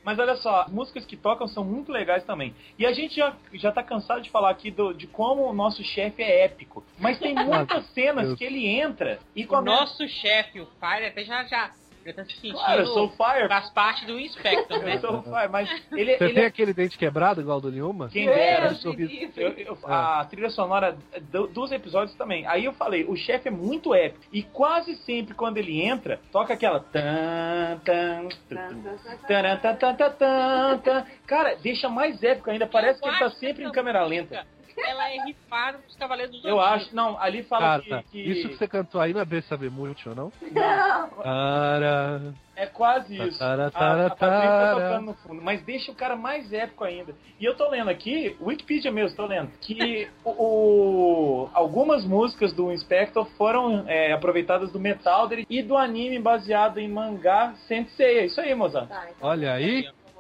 Mas 0.04 0.20
olha 0.20 0.36
só, 0.36 0.62
as 0.64 0.72
músicas 0.72 1.06
que 1.06 1.16
tocam 1.16 1.48
são 1.48 1.64
muito 1.64 1.92
legais 1.92 2.24
também. 2.26 2.54
E 2.78 2.86
a 2.86 2.92
gente 2.92 3.16
já, 3.16 3.34
já 3.54 3.72
tá 3.72 3.82
cansado 3.82 4.22
de 4.22 4.30
falar 4.30 4.50
aqui 4.50 4.70
do, 4.70 4.94
de 4.94 5.08
como 5.08 5.44
o 5.50 5.54
nosso 5.54 5.82
chefe 5.84 6.22
é 6.22 6.44
épico. 6.44 6.84
Mas 7.00 7.18
tem 7.18 7.34
muitas 7.46 7.86
cenas 7.94 8.38
que 8.38 8.44
ele 8.44 8.68
entra 8.68 9.20
e 9.34 9.46
O 9.46 9.48
começa. 9.48 9.78
nosso 9.80 10.08
chefe, 10.08 10.60
o 10.60 10.66
Fire, 10.80 11.06
até 11.06 11.24
já, 11.24 11.46
já, 11.46 11.72
tá 12.12 12.26
sentindo... 12.26 12.56
Claro, 12.56 12.82
eu 12.82 12.88
sou 12.88 13.06
o 13.06 13.10
Fire. 13.12 13.48
Faz 13.48 13.70
parte 13.70 14.06
do 14.06 14.20
Inspector, 14.20 14.80
né? 14.84 14.96
Eu 14.96 15.00
sou 15.00 15.20
o 15.20 15.24
Fire, 15.24 15.50
mas 15.50 15.70
ele, 15.94 16.18
Você 16.18 16.24
ele 16.26 16.34
tem 16.34 16.44
é. 16.44 16.48
aquele 16.48 16.74
dente 16.74 16.98
quebrado 16.98 17.40
igual 17.40 17.62
do 17.62 17.72
Nilma? 17.72 18.10
Quem 18.10 18.26
livre. 18.26 19.32
Eu- 19.42 19.52
eu- 19.58 19.78
a 19.88 20.26
trilha 20.26 20.50
sonora 20.50 20.98
do- 21.32 21.48
dos 21.48 21.72
episódios 21.72 22.18
também. 22.18 22.46
Aí 22.48 22.66
eu 22.66 22.74
falei, 22.74 23.06
o 23.06 23.16
chefe 23.16 23.48
é 23.48 23.52
muito 23.52 23.94
épico. 23.94 24.26
E 24.34 24.44
quase 24.44 24.96
sempre 24.98 25.34
quando 25.34 25.58
ele 25.58 25.82
entra, 25.82 26.20
toca 26.32 26.54
aquela. 26.54 26.80
Tan, 26.80 27.80
tan, 27.86 28.28
tan, 28.50 29.58
tan, 29.58 29.76
tan, 29.96 30.12
tan, 30.12 30.78
tan. 30.80 31.06
Cara, 31.28 31.56
deixa 31.62 31.88
mais 31.88 32.22
épico 32.24 32.50
ainda. 32.50 32.66
Parece 32.68 33.00
que 33.02 33.08
ele 33.08 33.20
tá 33.20 33.30
sempre 33.32 33.64
em 33.64 33.72
câmera 33.72 34.04
lenta. 34.04 34.46
Ela 34.86 35.10
é 35.12 35.24
rifada 35.26 35.78
dos 35.80 35.96
Cavaleiros 35.96 36.32
do 36.42 36.48
Eu 36.48 36.56
Zodíaco. 36.58 36.76
acho. 36.76 36.96
Não, 36.96 37.20
ali 37.20 37.44
fala 37.44 37.82
Cara, 37.82 38.04
que, 38.04 38.12
que 38.12 38.20
isso 38.32 38.50
que 38.50 38.58
você 38.58 38.68
cantou 38.68 39.00
aí 39.02 39.14
não 39.14 39.22
é 39.22 39.26
B 39.26 39.42
saber 39.44 39.70
muito, 39.72 40.10
não? 40.16 40.32
Não. 40.52 41.10
Para. 41.10 42.34
é 42.56 42.66
quase 42.68 43.16
isso. 43.22 43.40
Tara, 43.40 43.68
A, 43.68 43.72
tara, 43.72 44.06
a 44.08 44.10
Patrícia 44.12 44.50
tá 44.50 44.72
tocando 44.74 45.06
no 45.06 45.14
fundo. 45.16 45.42
Mas 45.42 45.62
deixa 45.64 45.92
o 45.92 45.96
cara 45.96 46.16
mais 46.16 46.52
épico 46.54 46.84
ainda. 46.84 47.16
E 47.40 47.46
eu 47.46 47.56
tô 47.56 47.70
lendo 47.70 47.90
aqui, 47.90 48.36
Wikipedia 48.42 48.92
mesmo, 48.92 49.16
tô 49.16 49.26
lendo, 49.26 49.52
que 49.62 50.08
o, 50.24 50.30
o- 50.32 51.50
algumas 51.54 52.06
músicas 52.06 52.54
do 52.54 52.72
Inspector 52.72 53.26
foram 53.38 53.84
é, 53.88 54.14
aproveitadas 54.14 54.72
do 54.72 54.80
Metal 54.80 55.30
e 55.50 55.62
do 55.62 55.76
anime 55.78 56.20
baseado 56.20 56.78
em 56.80 56.88
mangá 56.90 57.54
Sensei. 57.68 58.20
É 58.20 58.26
isso 58.26 58.40
aí, 58.40 58.54
moça. 58.54 58.86
Tá, 58.88 59.08
então, 59.10 59.30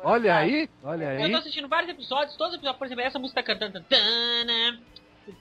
Olha 0.03 0.35
aí, 0.35 0.69
olha 0.83 1.09
aí, 1.09 1.23
Eu 1.23 1.31
tô 1.31 1.37
assistindo 1.37 1.67
vários 1.67 1.89
episódios, 1.89 2.35
todos 2.35 2.53
os 2.53 2.57
episódios, 2.59 2.77
por 2.77 2.85
exemplo, 2.85 3.03
essa 3.03 3.19
música 3.19 3.41
tá 3.41 3.47
cantando. 3.53 3.79
Tana, 3.87 4.79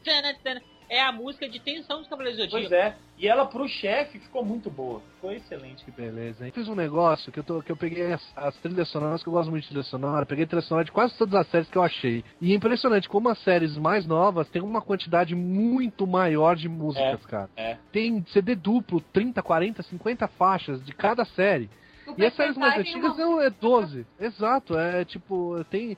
tana, 0.04 0.34
tana, 0.42 0.62
é 0.88 1.00
a 1.02 1.10
música 1.10 1.48
de 1.48 1.58
tensão 1.58 1.98
dos 2.00 2.08
Cavaleiros 2.08 2.38
do 2.38 2.50
Pois 2.50 2.64
Zodíaco. 2.64 2.74
é. 2.86 2.94
E 3.18 3.26
ela 3.26 3.46
pro 3.46 3.66
chefe 3.66 4.18
ficou 4.18 4.44
muito 4.44 4.68
boa. 4.70 5.00
Ficou 5.14 5.32
excelente. 5.32 5.84
Que 5.84 5.90
beleza, 5.90 6.44
hein? 6.44 6.52
Fiz 6.54 6.68
um 6.68 6.74
negócio 6.74 7.32
que 7.32 7.38
eu, 7.38 7.44
tô, 7.44 7.62
que 7.62 7.72
eu 7.72 7.76
peguei 7.76 8.12
as, 8.12 8.22
as 8.36 8.54
trilhas 8.58 8.88
sonoras, 8.88 9.22
que 9.22 9.28
eu 9.28 9.32
gosto 9.32 9.48
muito 9.50 9.62
de 9.62 9.68
trilha 9.70 9.84
sonora, 9.84 10.26
peguei 10.26 10.44
trilha 10.44 10.60
sonora 10.62 10.84
de 10.84 10.92
quase 10.92 11.16
todas 11.16 11.34
as 11.34 11.46
séries 11.48 11.68
que 11.70 11.78
eu 11.78 11.82
achei. 11.82 12.22
E 12.40 12.52
é 12.52 12.54
impressionante 12.54 13.08
como 13.08 13.28
as 13.28 13.38
séries 13.42 13.76
mais 13.76 14.06
novas 14.06 14.48
têm 14.50 14.60
uma 14.60 14.82
quantidade 14.82 15.34
muito 15.34 16.06
maior 16.06 16.56
de 16.56 16.68
músicas, 16.68 17.24
cara. 17.26 17.48
é. 17.56 17.78
Tem 17.90 18.24
CD 18.32 18.54
duplo, 18.54 19.00
30, 19.00 19.42
40, 19.42 19.82
50 19.82 20.28
faixas 20.28 20.84
de 20.84 20.92
cada 20.92 21.24
série. 21.24 21.70
E 22.16 22.24
as 22.26 22.34
séries 22.34 22.56
mais 22.56 22.78
antigas 22.78 23.16
não, 23.16 23.40
é 23.40 23.50
12. 23.50 24.06
Exato, 24.20 24.76
é 24.78 25.04
tipo, 25.04 25.64
tem. 25.70 25.96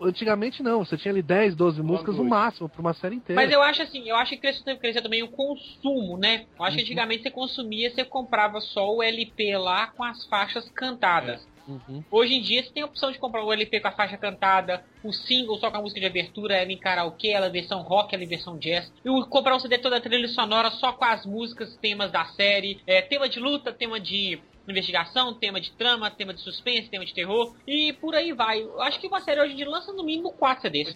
Antigamente 0.00 0.62
não, 0.62 0.84
você 0.84 0.96
tinha 0.96 1.10
ali 1.12 1.22
10, 1.22 1.56
12 1.56 1.82
músicas 1.82 2.16
no 2.16 2.24
máximo 2.24 2.68
pra 2.68 2.80
uma 2.80 2.94
série 2.94 3.16
inteira. 3.16 3.42
Mas 3.42 3.50
eu 3.52 3.60
acho 3.60 3.82
assim, 3.82 4.08
eu 4.08 4.14
acho 4.14 4.30
que 4.30 4.36
cresceu, 4.40 4.76
cresceu 4.78 5.02
também 5.02 5.24
o 5.24 5.28
consumo, 5.30 6.16
né? 6.16 6.46
Eu 6.56 6.64
acho 6.64 6.76
que 6.76 6.82
antigamente 6.82 7.22
você 7.24 7.30
consumia, 7.32 7.90
você 7.90 8.04
comprava 8.04 8.60
só 8.60 8.88
o 8.94 9.02
LP 9.02 9.56
lá 9.58 9.88
com 9.88 10.04
as 10.04 10.24
faixas 10.26 10.70
cantadas. 10.70 11.44
Uhum. 11.66 12.02
Hoje 12.10 12.34
em 12.34 12.42
dia 12.42 12.62
você 12.62 12.72
tem 12.72 12.82
a 12.82 12.86
opção 12.86 13.10
de 13.12 13.18
comprar 13.18 13.44
o 13.44 13.52
LP 13.52 13.80
com 13.80 13.88
a 13.88 13.92
faixa 13.92 14.16
cantada, 14.18 14.84
o 15.02 15.12
single 15.12 15.56
só 15.58 15.70
com 15.70 15.76
a 15.76 15.80
música 15.82 16.00
de 16.00 16.06
abertura, 16.06 16.56
ela 16.56 16.72
em 16.72 16.78
karaokê, 16.78 17.28
ela 17.28 17.48
em 17.48 17.52
versão 17.52 17.82
rock, 17.82 18.14
ela 18.14 18.24
em 18.24 18.28
versão 18.28 18.58
jazz. 18.58 18.92
E 19.04 19.08
o- 19.10 19.26
comprar 19.28 19.54
um 19.56 19.60
CD 19.60 19.78
toda 19.78 19.96
a 19.96 20.00
trilha 20.00 20.26
sonora 20.28 20.70
só 20.72 20.92
com 20.92 21.04
as 21.04 21.24
músicas, 21.24 21.76
temas 21.76 22.10
da 22.10 22.24
série, 22.24 22.80
é, 22.86 23.00
tema 23.02 23.28
de 23.28 23.38
luta, 23.38 23.72
tema 23.72 24.00
de 24.00 24.40
investigação, 24.70 25.34
tema 25.34 25.60
de 25.60 25.72
trama, 25.72 26.10
tema 26.10 26.32
de 26.32 26.40
suspense, 26.40 26.88
tema 26.88 27.04
de 27.04 27.14
terror, 27.14 27.54
e 27.66 27.92
por 27.94 28.14
aí 28.14 28.32
vai. 28.32 28.62
Eu 28.62 28.80
acho 28.82 29.00
que 29.00 29.06
uma 29.06 29.20
série 29.20 29.40
hoje 29.40 29.54
em 29.54 29.56
dia 29.56 29.68
lança 29.68 29.92
no 29.92 30.04
mínimo 30.04 30.32
4 30.32 30.62
CDs. 30.62 30.94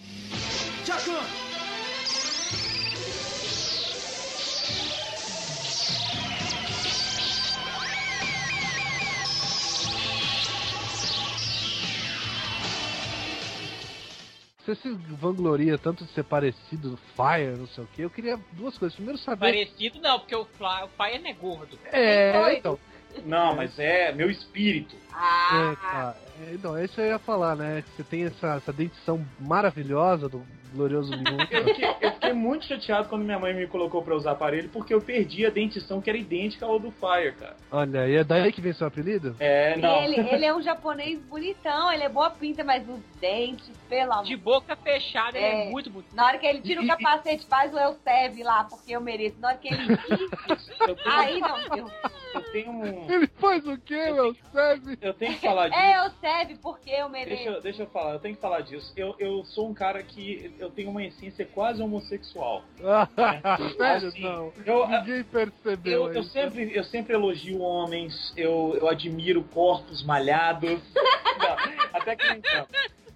Você 14.66 14.74
se 14.74 14.88
vangloria 14.90 15.78
tanto 15.78 16.04
de 16.04 16.10
ser 16.10 16.24
parecido 16.24 16.90
do 16.90 16.96
Fire, 16.96 17.56
não 17.56 17.68
sei 17.68 17.84
o 17.84 17.86
que. 17.86 18.02
Eu 18.02 18.10
queria 18.10 18.36
duas 18.50 18.76
coisas. 18.76 18.96
Primeiro 18.96 19.16
saber. 19.16 19.38
Parecido 19.38 20.00
não, 20.00 20.18
porque 20.18 20.34
o, 20.34 20.44
Fly, 20.44 20.82
o 20.82 20.88
Fire 20.88 21.24
é 21.24 21.32
gordo. 21.32 21.78
É, 21.92 22.32
doido. 22.32 22.58
então. 22.58 22.78
Não, 23.24 23.54
mas 23.54 23.78
é 23.78 24.12
meu 24.12 24.30
espírito. 24.30 24.96
Ah, 25.18 26.14
É. 26.22 26.26
É, 26.50 26.52
Então, 26.54 26.78
isso 26.82 27.00
eu 27.00 27.06
ia 27.06 27.18
falar, 27.18 27.56
né? 27.56 27.82
Que 27.82 27.90
você 27.96 28.04
tem 28.04 28.24
essa, 28.24 28.56
essa 28.56 28.72
dentição 28.72 29.24
maravilhosa 29.40 30.28
do 30.28 30.44
glorioso 30.74 31.10
Lima. 31.16 31.48
Eu 31.50 31.64
fiquei, 31.64 31.88
eu 32.02 32.12
fiquei 32.12 32.32
muito 32.34 32.66
chateado 32.66 33.08
quando 33.08 33.24
minha 33.24 33.38
mãe 33.38 33.54
me 33.54 33.66
colocou 33.66 34.02
pra 34.02 34.14
usar 34.14 34.32
aparelho, 34.32 34.68
porque 34.68 34.92
eu 34.92 35.00
perdi 35.00 35.46
a 35.46 35.50
dentição 35.50 36.02
que 36.02 36.10
era 36.10 36.18
idêntica 36.18 36.66
ao 36.66 36.78
do 36.78 36.90
Fire, 36.90 37.32
cara. 37.32 37.56
Olha, 37.70 38.06
e 38.06 38.16
é 38.16 38.24
daí 38.24 38.52
que 38.52 38.60
vem 38.60 38.74
seu 38.74 38.86
apelido? 38.86 39.34
É, 39.40 39.76
não. 39.78 40.02
ele, 40.04 40.20
ele 40.28 40.44
é 40.44 40.54
um 40.54 40.60
japonês 40.60 41.18
bonitão, 41.22 41.90
ele 41.90 42.02
é 42.02 42.08
boa 42.10 42.28
pinta, 42.28 42.62
mas 42.62 42.86
os 42.86 43.00
dentes, 43.18 43.70
pelo 43.88 44.12
amor. 44.12 44.24
De 44.26 44.36
boca 44.36 44.76
fechada, 44.76 45.38
ele 45.38 45.46
é 45.46 45.68
É. 45.68 45.70
muito 45.70 45.88
bonito. 45.88 46.14
Na 46.14 46.26
hora 46.26 46.36
que 46.38 46.46
ele 46.46 46.60
tira 46.60 46.82
o 46.82 46.86
capacete, 46.86 47.46
faz 47.46 47.72
o 47.72 47.78
Elsev 47.78 48.42
lá, 48.42 48.64
porque 48.64 48.92
eu 48.94 49.00
mereço. 49.00 49.36
Na 49.40 49.48
hora 49.48 49.56
que 49.56 49.68
ele 49.68 49.86
Eu 50.86 50.96
aí 51.06 51.40
não, 51.40 51.58
eu, 51.76 51.90
eu 52.34 52.40
tenho 52.52 52.70
um. 52.70 53.10
Ele 53.10 53.26
faz 53.38 53.66
o 53.66 53.78
quê, 53.78 54.10
meu? 54.12 54.36
Serve? 54.52 54.98
Eu 55.06 55.14
tenho 55.14 55.34
que 55.34 55.40
falar 55.46 55.68
disso. 55.70 55.80
é 55.80 56.04
Elsev 56.04 56.58
porque 56.60 56.90
eu 56.90 57.08
mereço. 57.08 57.36
Deixa, 57.36 57.50
eu- 57.50 57.62
deixa 57.62 57.82
eu 57.84 57.86
falar, 57.88 58.12
eu 58.14 58.18
tenho 58.18 58.34
que 58.34 58.40
falar 58.40 58.60
disso. 58.60 58.92
Eu, 58.96 59.14
eu 59.18 59.44
sou 59.44 59.68
um 59.68 59.74
cara 59.74 60.02
que 60.02 60.54
eu 60.58 60.70
tenho 60.70 60.90
uma 60.90 61.02
essência 61.04 61.44
quase 61.46 61.82
homossexual. 61.82 62.64
Sério, 63.76 64.08
Assim, 64.08 64.20
não. 64.20 64.52
Eu, 64.64 64.86
Ninguém 64.88 65.24
percebeu 65.24 66.08
eu, 66.08 66.14
eu 66.14 66.22
sempre, 66.24 66.76
eu 66.76 66.84
sempre 66.84 67.14
elogio 67.14 67.60
homens, 67.60 68.32
eu, 68.36 68.76
eu 68.80 68.88
admiro 68.88 69.42
corpos 69.44 70.02
malhados. 70.04 70.80
Não, 71.38 71.56
até 71.92 72.16
que 72.16 72.26
então. 72.32 72.66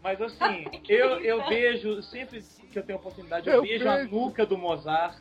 Mas 0.03 0.21
assim, 0.21 0.67
eu, 0.89 1.21
eu 1.21 1.47
vejo, 1.49 2.03
sempre 2.05 2.43
que 2.71 2.79
eu 2.79 2.83
tenho 2.83 2.99
oportunidade, 2.99 3.49
eu, 3.49 3.55
Eu 3.57 3.63
vejo 3.63 3.89
a 3.89 4.05
nuca 4.05 4.45
do 4.47 4.57
Mozart. 4.59 5.17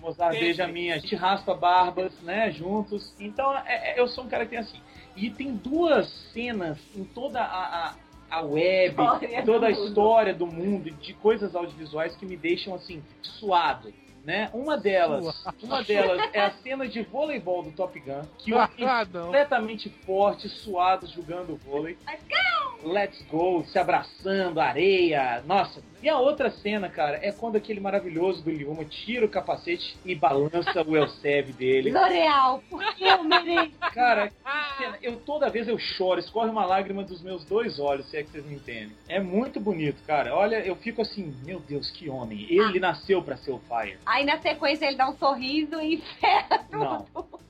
Mozart 0.00 0.38
beija 0.38 0.64
a 0.64 0.68
minha, 0.68 0.94
a 0.94 0.98
gente 0.98 1.14
raspa 1.14 1.54
barbas, 1.54 2.12
né, 2.22 2.50
juntos. 2.50 3.14
Então, 3.18 3.56
é- 3.66 3.92
é- 3.92 4.00
eu 4.00 4.08
sou 4.08 4.24
um 4.24 4.28
cara 4.28 4.44
que 4.44 4.50
tem 4.50 4.58
assim. 4.58 4.80
E 5.16 5.30
tem 5.30 5.54
duas 5.54 6.08
cenas 6.32 6.78
em 6.96 7.04
toda 7.04 7.40
a, 7.40 7.88
a, 7.88 7.94
a 8.30 8.42
web, 8.42 8.90
História 8.90 9.40
em 9.40 9.44
toda 9.44 9.66
a 9.66 9.70
história 9.70 10.34
do 10.34 10.46
mundo, 10.46 10.90
de 10.90 11.12
coisas 11.14 11.54
audiovisuais 11.54 12.16
que 12.16 12.26
me 12.26 12.36
deixam 12.36 12.74
assim, 12.74 13.02
suado. 13.22 13.92
Né? 14.24 14.48
Uma 14.54 14.78
delas, 14.78 15.44
uma 15.60 15.82
delas 15.82 16.30
é 16.32 16.40
a 16.40 16.52
cena 16.52 16.86
de 16.86 17.02
voleibol 17.02 17.64
do 17.64 17.72
Top 17.72 17.98
Gun, 17.98 18.22
que 18.38 18.54
o 18.54 18.58
Ah, 18.58 18.68
completamente 19.04 19.88
fortes, 20.06 20.52
suados, 20.60 21.10
jogando 21.10 21.56
vôlei. 21.56 21.98
Let's 22.82 23.22
go, 23.30 23.64
se 23.64 23.78
abraçando, 23.78 24.60
areia. 24.60 25.42
Nossa. 25.46 25.82
E 26.02 26.08
a 26.08 26.18
outra 26.18 26.50
cena, 26.50 26.88
cara, 26.88 27.20
é 27.22 27.30
quando 27.30 27.54
aquele 27.54 27.78
maravilhoso 27.78 28.42
do 28.42 28.50
Liuma 28.50 28.84
tira 28.84 29.24
o 29.24 29.28
capacete 29.28 29.96
e 30.04 30.16
balança 30.16 30.82
o 30.82 30.96
Elsev 30.96 31.52
dele. 31.52 31.92
L'Oreal, 31.92 32.62
porque 32.68 33.04
eu 33.04 33.22
mereço. 33.22 33.78
Cara, 33.94 34.28
que 34.28 34.76
cena. 34.78 34.98
Eu 35.00 35.16
toda 35.20 35.48
vez 35.48 35.68
eu 35.68 35.78
choro, 35.78 36.18
escorre 36.18 36.50
uma 36.50 36.64
lágrima 36.64 37.04
dos 37.04 37.22
meus 37.22 37.44
dois 37.44 37.78
olhos, 37.78 38.10
se 38.10 38.16
é 38.16 38.24
que 38.24 38.30
vocês 38.30 38.44
me 38.44 38.56
entendem. 38.56 38.96
É 39.08 39.20
muito 39.20 39.60
bonito, 39.60 40.02
cara. 40.04 40.34
Olha, 40.34 40.56
eu 40.66 40.74
fico 40.74 41.02
assim, 41.02 41.32
meu 41.44 41.60
Deus, 41.60 41.88
que 41.90 42.10
homem. 42.10 42.46
Ele 42.50 42.80
nasceu 42.80 43.22
pra 43.22 43.36
ser 43.36 43.52
o 43.52 43.60
Fire. 43.60 43.98
Aí 44.04 44.24
na 44.24 44.40
sequência 44.40 44.86
ele 44.86 44.96
dá 44.96 45.08
um 45.08 45.16
sorriso 45.16 45.80
e 45.80 45.98
ferra 46.20 46.66
Não. 46.70 47.06
tudo. 47.14 47.40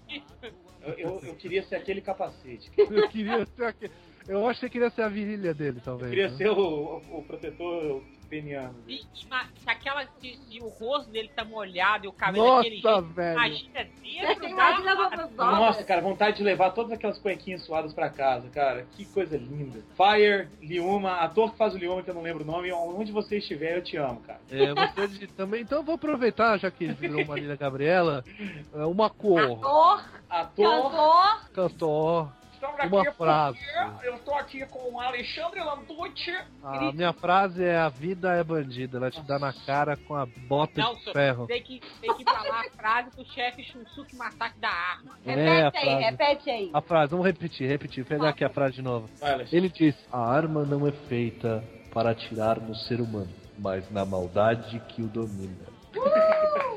Eu, 0.82 0.94
eu, 0.98 1.20
eu 1.22 1.34
queria 1.36 1.62
ser 1.62 1.76
aquele 1.76 2.00
capacete. 2.00 2.70
Eu 2.76 3.08
queria 3.08 3.46
ser 3.46 3.64
aquele... 3.64 3.92
Eu 4.28 4.46
acho 4.48 4.60
que 4.60 4.66
você 4.66 4.70
queria 4.70 4.90
ser 4.90 5.02
a 5.02 5.08
virilha 5.08 5.52
dele, 5.54 5.78
Eu 5.78 5.82
talvez. 5.84 6.10
queria 6.10 6.28
né? 6.28 6.36
ser 6.36 6.50
o, 6.50 7.02
o 7.10 7.24
protetor 7.26 8.02
peniano. 8.30 8.74
E, 8.88 8.96
se, 9.14 9.26
aquela, 9.66 10.06
se, 10.18 10.36
se 10.48 10.58
o 10.58 10.68
rosto 10.68 11.10
dele 11.10 11.28
tá 11.36 11.44
molhado 11.44 12.06
e 12.06 12.08
o 12.08 12.12
cabelo 12.14 12.46
Nossa, 12.46 12.56
daquele 12.62 12.80
jeito, 12.80 13.02
velho. 13.02 13.32
imagina 13.38 13.84
dentro 14.02 14.48
Imagina 14.48 14.94
da... 14.96 15.24
as 15.24 15.30
Nossa, 15.34 15.84
cara, 15.84 16.00
vontade 16.00 16.38
de 16.38 16.42
levar 16.42 16.70
todas 16.70 16.92
aquelas 16.92 17.18
cuequinhas 17.18 17.62
suadas 17.62 17.92
pra 17.92 18.08
casa, 18.08 18.48
cara. 18.48 18.86
Que 18.92 19.04
coisa 19.04 19.36
linda. 19.36 19.80
Fire, 19.94 20.48
Liuma, 20.62 21.16
ator 21.16 21.52
que 21.52 21.58
faz 21.58 21.74
o 21.74 21.78
Liuma, 21.78 22.02
que 22.02 22.08
eu 22.08 22.14
não 22.14 22.22
lembro 22.22 22.42
o 22.42 22.46
nome, 22.46 22.72
onde 22.72 23.12
você 23.12 23.36
estiver, 23.36 23.76
eu 23.76 23.82
te 23.82 23.98
amo, 23.98 24.20
cara. 24.20 24.40
É, 24.50 24.72
você 24.74 25.08
de- 25.08 25.26
também. 25.26 25.60
Então 25.60 25.78
eu 25.80 25.84
vou 25.84 25.96
aproveitar, 25.96 26.58
já 26.58 26.70
que 26.70 26.86
virou 26.86 27.26
Marília 27.26 27.56
Gabriela, 27.56 28.24
é, 28.72 28.84
uma 28.86 29.10
cor, 29.10 29.40
Ator, 29.40 30.04
Ator. 30.30 30.90
cantor, 30.90 31.50
cantor. 31.52 32.41
Estamos 32.62 32.92
Uma 32.92 33.02
aqui 33.02 33.16
frase. 33.16 33.58
porque 33.58 34.06
eu 34.06 34.18
tô 34.20 34.34
aqui 34.34 34.66
com 34.66 34.94
o 34.94 35.00
Alexandre 35.00 35.58
Landucci. 35.64 36.30
A 36.62 36.92
minha 36.92 37.12
frase 37.12 37.64
é: 37.64 37.76
A 37.76 37.88
vida 37.88 38.32
é 38.34 38.44
bandida, 38.44 38.98
ela 38.98 39.10
te 39.10 39.20
dá 39.22 39.36
na 39.36 39.52
cara 39.52 39.96
com 39.96 40.14
a 40.14 40.24
bota 40.46 40.80
Não, 40.80 40.94
de 40.94 41.12
ferro. 41.12 41.48
Tem 41.48 41.60
que, 41.60 41.80
tem 42.00 42.14
que 42.14 42.22
falar 42.22 42.60
a 42.60 42.70
frase 42.70 43.10
pro 43.10 43.24
chefe 43.24 43.64
Shunsuke 43.64 44.14
Masaaki 44.14 44.60
da 44.60 44.68
arma. 44.68 45.18
É, 45.26 45.64
repete 45.64 45.76
aí, 45.76 45.84
frase. 45.84 46.04
repete 46.04 46.50
aí. 46.50 46.70
A 46.72 46.80
frase, 46.80 47.10
vamos 47.10 47.26
repetir, 47.26 47.68
repetir, 47.68 48.04
pegar 48.04 48.28
aqui 48.28 48.44
a 48.44 48.48
frase 48.48 48.76
de 48.76 48.82
novo. 48.82 49.10
Vai. 49.18 49.44
Ele 49.50 49.68
diz: 49.68 49.96
A 50.12 50.20
arma 50.20 50.64
não 50.64 50.86
é 50.86 50.92
feita 50.92 51.64
para 51.92 52.10
atirar 52.10 52.60
no 52.60 52.76
ser 52.76 53.00
humano, 53.00 53.32
mas 53.58 53.90
na 53.90 54.04
maldade 54.04 54.78
que 54.88 55.02
o 55.02 55.08
domina. 55.08 55.66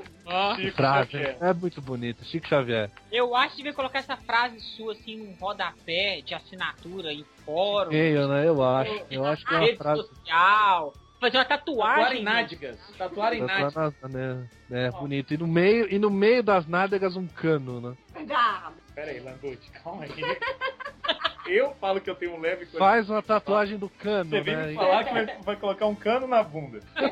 Chico 0.56 0.76
frase 0.78 1.12
Xavier. 1.12 1.38
é 1.41 1.53
muito 1.53 1.82
bonita, 1.82 2.24
Chico 2.26 2.48
Xavier. 2.48 2.90
Eu 3.12 3.36
acho 3.36 3.52
que 3.52 3.57
devia 3.57 3.74
colocar 3.74 3.99
essa 3.99 4.18
frase 4.18 4.60
sua 4.60 4.94
assim 4.94 5.18
num 5.18 5.34
rodapé 5.40 6.22
de 6.22 6.34
assinatura 6.34 7.14
em 7.14 7.26
fórum, 7.45 7.91
Feio, 7.91 8.28
né? 8.28 8.48
Eu 8.48 8.64
acho. 8.64 9.06
Eu 9.10 9.26
acho 9.26 9.45
que 9.45 9.53
é 9.53 9.57
uma 9.57 9.66
rede 9.66 9.78
frase. 9.78 10.02
social, 10.02 10.94
fazer 11.20 11.38
uma 11.38 11.45
Tatuar 11.45 11.95
tatuagem. 11.95 12.22
em 12.22 12.24
né? 12.24 12.32
nádegas. 12.34 12.80
Tatuar 12.98 13.34
em 13.34 13.41
nádegas. 13.41 13.74
Tatuar 13.74 14.12
né? 14.12 14.49
É 14.72 14.91
bonito. 14.91 15.34
E 15.34 15.38
no 15.38 15.48
meio, 15.48 15.91
e 15.94 15.99
no 15.99 16.10
meio 16.10 16.44
das 16.44 16.68
nádegas 16.68 17.16
um 17.16 17.28
cano, 17.28 17.82
né? 17.82 17.95
Ah, 18.32 18.72
Pera 18.95 19.11
aí, 19.11 19.19
Landucci, 19.19 19.69
calma 19.84 20.03
aí. 20.03 20.11
Eu 21.47 21.76
falo 21.80 22.01
que 22.01 22.09
eu 22.09 22.15
tenho 22.15 22.34
um 22.34 22.39
leve 22.41 22.65
coisa. 22.65 22.80
Faz 22.80 23.07
uma 23.07 23.22
tatuagem 23.22 23.77
do 23.77 23.88
cano, 23.88 24.31
Você 24.31 24.41
vem 24.41 24.55
né? 24.55 24.65
me 24.69 24.73
falar 24.73 25.03
que 25.03 25.13
vai, 25.13 25.26
vai 25.43 25.55
colocar 25.55 25.85
um 25.85 25.93
cano 25.93 26.26
na 26.26 26.41
bunda. 26.41 26.80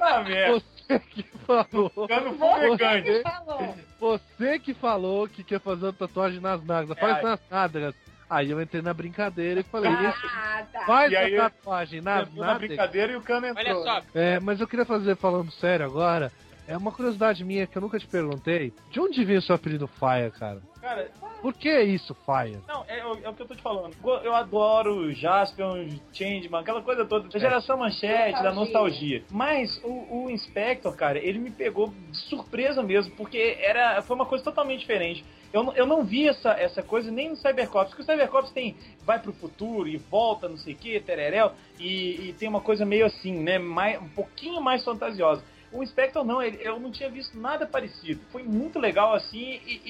Ah, 0.00 0.22
merda. 0.22 0.60
Você 0.86 0.98
que 1.00 1.22
falou. 1.46 1.90
Cano 2.06 2.34
fumegante. 2.38 3.10
Você, 3.10 3.22
falou. 3.22 3.76
você 3.98 4.58
que 4.58 4.74
falou 4.74 5.26
que 5.28 5.42
quer 5.42 5.58
fazer 5.60 5.86
uma 5.86 5.92
tatuagem 5.92 6.38
nas 6.38 6.62
nádegas. 6.64 6.98
Faz 6.98 7.18
É. 7.18 7.22
nas 7.22 7.40
nádegas. 7.50 7.94
Aí 8.30 8.50
eu 8.50 8.60
entrei 8.62 8.82
na 8.82 8.92
brincadeira 8.94 9.60
e 9.60 9.62
falei, 9.64 9.90
"Esse- 9.90 10.26
Ah, 10.26 10.64
tá. 10.70 10.80
faz 10.86 11.10
E 11.10 11.16
a 11.16 11.50
tatuagem 11.50 12.00
na 12.02 12.16
nádegas. 12.26 12.58
brincadeira 12.58 13.12
e 13.12 13.16
o 13.16 13.22
cano 13.22 13.46
entrou. 13.46 13.64
Olha 13.82 14.02
só, 14.02 14.02
É, 14.14 14.38
mas 14.38 14.60
eu 14.60 14.68
queria 14.68 14.84
fazer, 14.84 15.16
falando 15.16 15.50
sério 15.52 15.86
agora, 15.86 16.30
é 16.68 16.76
uma 16.76 16.92
curiosidade 16.92 17.42
minha 17.44 17.66
que 17.66 17.76
eu 17.76 17.82
nunca 17.82 17.98
te 17.98 18.06
perguntei. 18.06 18.72
De 18.90 19.00
onde 19.00 19.24
vem 19.24 19.38
o 19.38 19.42
seu 19.42 19.54
apelido 19.56 19.88
Fire, 19.88 20.30
cara? 20.38 20.60
Cara, 20.80 21.10
Por 21.42 21.52
que 21.54 21.80
isso, 21.82 22.14
Fire? 22.24 22.58
não, 22.68 22.84
é, 22.86 23.04
o- 23.04 23.18
é 23.24 23.28
o 23.28 23.34
que 23.34 23.42
eu 23.42 23.46
tô 23.46 23.54
te 23.54 23.62
falando. 23.62 23.96
Eu 24.22 24.34
adoro 24.34 25.12
Jaspion, 25.12 25.88
Changeman, 26.12 26.60
aquela 26.60 26.82
coisa 26.82 27.04
toda. 27.04 27.28
Da 27.28 27.38
geração 27.38 27.78
manchete, 27.78 28.42
da 28.42 28.52
nostalgia. 28.52 29.24
Mas 29.30 29.80
o, 29.82 30.24
o 30.26 30.30
Inspector, 30.30 30.94
cara, 30.94 31.18
ele 31.18 31.38
me 31.38 31.50
pegou 31.50 31.92
de 32.10 32.16
surpresa 32.18 32.82
mesmo, 32.82 33.12
porque 33.16 33.56
era, 33.60 34.00
foi 34.02 34.14
uma 34.14 34.26
coisa 34.26 34.44
totalmente 34.44 34.80
diferente. 34.80 35.24
Eu, 35.52 35.62
não- 35.62 35.72
eu 35.74 35.86
não 35.86 36.04
vi 36.04 36.28
essa, 36.28 36.50
essa 36.52 36.82
coisa 36.82 37.10
nem 37.10 37.30
no 37.30 37.36
Cybercops, 37.36 37.88
porque 37.94 38.02
o 38.02 38.04
Cybercops 38.04 38.50
tem 38.52 38.76
vai 39.04 39.18
pro 39.18 39.32
futuro 39.32 39.88
e 39.88 39.96
volta, 39.96 40.48
não 40.48 40.58
sei 40.58 40.74
o 40.74 40.76
que, 40.76 41.00
tereréu, 41.00 41.52
e, 41.78 42.28
e 42.28 42.32
tem 42.38 42.48
uma 42.48 42.60
coisa 42.60 42.84
meio 42.84 43.06
assim, 43.06 43.32
né? 43.42 43.58
Mais, 43.58 44.00
um 44.00 44.08
pouquinho 44.08 44.60
mais 44.60 44.84
fantasiosa. 44.84 45.42
O 45.72 45.82
Inspector 45.82 46.24
não, 46.24 46.40
ele- 46.42 46.58
eu 46.62 46.80
não 46.80 46.90
tinha 46.90 47.10
visto 47.10 47.38
nada 47.38 47.66
parecido. 47.66 48.20
Foi 48.32 48.42
muito 48.42 48.78
legal 48.78 49.12
assim, 49.14 49.60
e, 49.66 49.80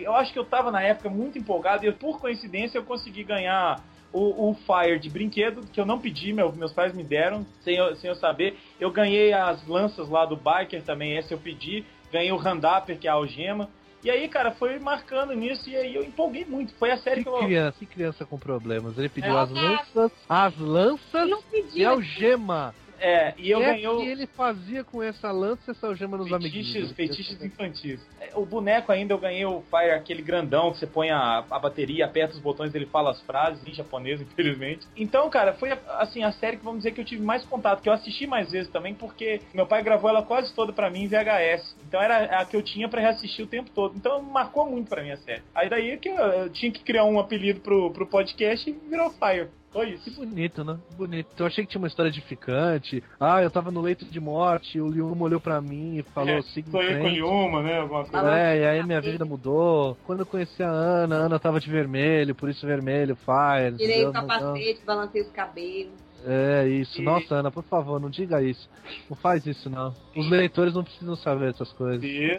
e 0.00 0.02
eu 0.04 0.14
acho 0.14 0.32
que 0.32 0.38
eu 0.38 0.44
tava 0.44 0.70
na 0.70 0.82
época 0.82 1.08
muito 1.08 1.38
empolgado, 1.38 1.84
e 1.84 1.88
eu, 1.88 1.92
por 1.92 2.20
coincidência 2.20 2.78
eu 2.78 2.84
consegui 2.84 3.22
ganhar 3.22 3.80
o, 4.12 4.50
o 4.50 4.54
Fire 4.54 4.98
de 4.98 5.08
brinquedo, 5.10 5.62
que 5.72 5.80
eu 5.80 5.86
não 5.86 5.98
pedi, 6.00 6.32
meu- 6.32 6.50
meus 6.52 6.72
pais 6.72 6.92
me 6.94 7.04
deram, 7.04 7.46
sem 7.62 7.76
eu, 7.76 7.94
sem 7.96 8.08
eu 8.08 8.16
saber. 8.16 8.56
Eu 8.80 8.90
ganhei 8.90 9.32
as 9.32 9.64
lanças 9.68 10.08
lá 10.08 10.24
do 10.24 10.34
Biker 10.36 10.82
também, 10.82 11.16
essa 11.16 11.32
eu 11.34 11.38
pedi. 11.38 11.84
Ganhei 12.10 12.32
o 12.32 12.36
Handapper, 12.36 12.98
que 12.98 13.06
é 13.06 13.10
a 13.10 13.14
algema. 13.14 13.68
E 14.02 14.10
aí, 14.10 14.26
cara, 14.28 14.52
foi 14.52 14.78
marcando 14.78 15.34
nisso, 15.34 15.68
e 15.68 15.76
aí 15.76 15.94
eu 15.94 16.02
empolguei 16.02 16.44
muito. 16.44 16.72
Foi 16.76 16.90
a 16.90 16.96
série 16.96 17.22
Que 17.22 17.24
que 17.24 17.36
eu... 17.36 17.38
criança, 17.44 17.78
que 17.80 17.86
criança 17.86 18.24
com 18.24 18.38
problemas. 18.38 18.96
Ele 18.96 19.08
pediu 19.08 19.36
É. 19.36 19.40
as 19.42 19.50
lanças, 19.50 20.12
as 20.28 20.56
lanças 20.58 21.28
Não 21.28 21.40
e 21.40 21.62
pediu. 21.62 21.90
algema. 21.90 22.74
É, 23.00 23.34
e 23.38 23.50
eu 23.50 23.62
é 23.62 23.66
ganhei 23.66 23.88
o... 23.88 23.98
que 23.98 24.08
ele 24.08 24.26
fazia 24.26 24.84
com 24.84 25.02
essa 25.02 25.30
lança 25.30 25.62
e 25.68 25.70
essa 25.70 25.86
algema 25.86 26.16
nos 26.16 26.28
Feitiços, 26.28 26.54
amiguinhos? 26.54 26.92
feitiços 26.92 27.44
infantis. 27.44 28.00
É, 28.20 28.30
O 28.34 28.44
boneco 28.44 28.90
ainda 28.92 29.14
eu 29.14 29.18
ganhei 29.18 29.44
o 29.44 29.62
Fire, 29.62 29.92
aquele 29.92 30.22
grandão 30.22 30.72
que 30.72 30.78
você 30.78 30.86
põe 30.86 31.10
a, 31.10 31.44
a 31.50 31.58
bateria, 31.58 32.04
aperta 32.04 32.34
os 32.34 32.40
botões, 32.40 32.74
ele 32.74 32.86
fala 32.86 33.10
as 33.10 33.20
frases 33.22 33.66
em 33.66 33.72
japonês, 33.72 34.20
infelizmente. 34.22 34.86
Então, 34.96 35.28
cara, 35.30 35.54
foi 35.54 35.70
assim 35.88 36.22
a 36.22 36.32
série 36.32 36.56
que 36.56 36.64
vamos 36.64 36.80
dizer 36.80 36.92
que 36.92 37.00
eu 37.00 37.04
tive 37.04 37.22
mais 37.22 37.44
contato, 37.44 37.82
que 37.82 37.88
eu 37.88 37.92
assisti 37.92 38.26
mais 38.26 38.50
vezes 38.50 38.70
também, 38.70 38.94
porque 38.94 39.40
meu 39.54 39.66
pai 39.66 39.82
gravou 39.82 40.10
ela 40.10 40.22
quase 40.22 40.52
toda 40.54 40.72
pra 40.72 40.90
mim 40.90 41.04
em 41.04 41.08
VHS. 41.08 41.76
Então 41.86 42.00
era 42.00 42.40
a 42.40 42.44
que 42.44 42.56
eu 42.56 42.62
tinha 42.62 42.88
pra 42.88 43.00
reassistir 43.00 43.44
o 43.44 43.48
tempo 43.48 43.70
todo. 43.74 43.96
Então 43.96 44.22
marcou 44.22 44.68
muito 44.68 44.88
pra 44.88 45.02
mim 45.02 45.10
a 45.10 45.16
série. 45.18 45.42
Aí 45.54 45.68
daí 45.68 45.96
que 45.98 46.08
eu, 46.08 46.16
eu 46.16 46.50
tinha 46.50 46.70
que 46.72 46.82
criar 46.82 47.04
um 47.04 47.18
apelido 47.18 47.60
pro, 47.60 47.90
pro 47.92 48.06
podcast 48.06 48.68
e 48.68 48.72
virou 48.88 49.10
Fire. 49.10 49.48
Foi 49.78 49.86
Que 49.98 50.10
isso. 50.10 50.16
bonito, 50.20 50.64
né? 50.64 50.76
Bonito. 50.96 51.28
Eu 51.38 51.46
achei 51.46 51.64
que 51.64 51.70
tinha 51.70 51.80
uma 51.80 51.86
história 51.88 52.08
edificante. 52.08 53.02
Ah, 53.20 53.42
eu 53.42 53.50
tava 53.50 53.70
no 53.70 53.80
leito 53.80 54.04
de 54.04 54.18
morte, 54.20 54.80
o 54.80 54.88
Lyuma 54.88 55.24
olhou 55.24 55.40
pra 55.40 55.60
mim 55.60 55.98
e 55.98 56.02
falou, 56.02 56.30
É, 56.30 56.38
em 56.38 56.42
Sonhei 56.42 56.64
com 56.96 57.02
frente. 57.02 57.18
Yuma, 57.18 57.62
né? 57.62 57.78
Alguma 57.80 58.04
coisa. 58.04 58.30
É, 58.36 58.58
e 58.60 58.64
aí 58.66 58.82
minha 58.84 59.00
vida 59.00 59.24
mudou. 59.24 59.96
Quando 60.04 60.20
eu 60.20 60.26
conheci 60.26 60.62
a 60.62 60.68
Ana, 60.68 61.16
a 61.16 61.18
Ana 61.20 61.38
tava 61.38 61.60
de 61.60 61.70
vermelho, 61.70 62.34
por 62.34 62.48
isso 62.48 62.66
vermelho, 62.66 63.16
fire. 63.16 63.76
Tirei 63.76 64.04
o 64.06 64.12
capacete, 64.12 64.80
balancei 64.84 65.22
os 65.22 65.30
cabelos. 65.30 65.92
É 66.26 66.66
isso. 66.66 67.00
E- 67.00 67.04
Nossa, 67.04 67.36
Ana, 67.36 67.50
por 67.50 67.62
favor, 67.62 68.00
não 68.00 68.10
diga 68.10 68.42
isso. 68.42 68.68
Não 69.08 69.16
faz 69.16 69.46
isso, 69.46 69.70
não. 69.70 69.94
Os 70.16 70.28
leitores 70.28 70.74
não 70.74 70.82
precisam 70.82 71.14
saber 71.14 71.50
essas 71.50 71.72
coisas. 71.72 72.02
E... 72.02 72.38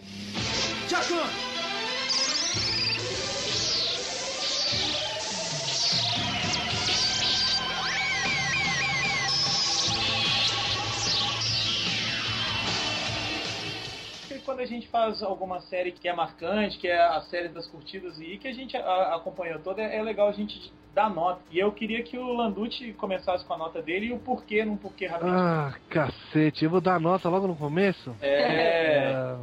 E 0.89 1.48
quando 14.59 14.67
a 14.67 14.71
gente 14.71 14.87
faz 14.89 15.23
alguma 15.23 15.61
série 15.61 15.93
que 15.93 16.05
é 16.05 16.13
marcante, 16.13 16.77
que 16.77 16.87
é 16.87 16.99
a 16.99 17.21
série 17.21 17.47
das 17.47 17.65
curtidas 17.67 18.19
e 18.19 18.37
que 18.37 18.45
a 18.45 18.53
gente 18.53 18.75
acompanhou 18.75 19.57
toda, 19.59 19.81
é 19.81 20.01
legal 20.01 20.27
a 20.27 20.33
gente 20.33 20.73
dar 20.93 21.09
nota. 21.09 21.39
E 21.49 21.57
eu 21.57 21.71
queria 21.71 22.03
que 22.03 22.17
o 22.17 22.33
Landucci 22.33 22.91
começasse 22.91 23.45
com 23.45 23.53
a 23.53 23.57
nota 23.57 23.81
dele 23.81 24.07
e 24.07 24.11
o 24.11 24.19
porquê, 24.19 24.65
num 24.65 24.75
porquê 24.75 25.07
rapidinho. 25.07 25.37
Ah, 25.37 25.73
cacete. 25.89 26.65
Eu 26.65 26.71
vou 26.71 26.81
dar 26.81 26.99
nota 26.99 27.29
logo 27.29 27.47
no 27.47 27.55
começo? 27.55 28.13
É. 28.21 29.13
Ah, 29.13 29.39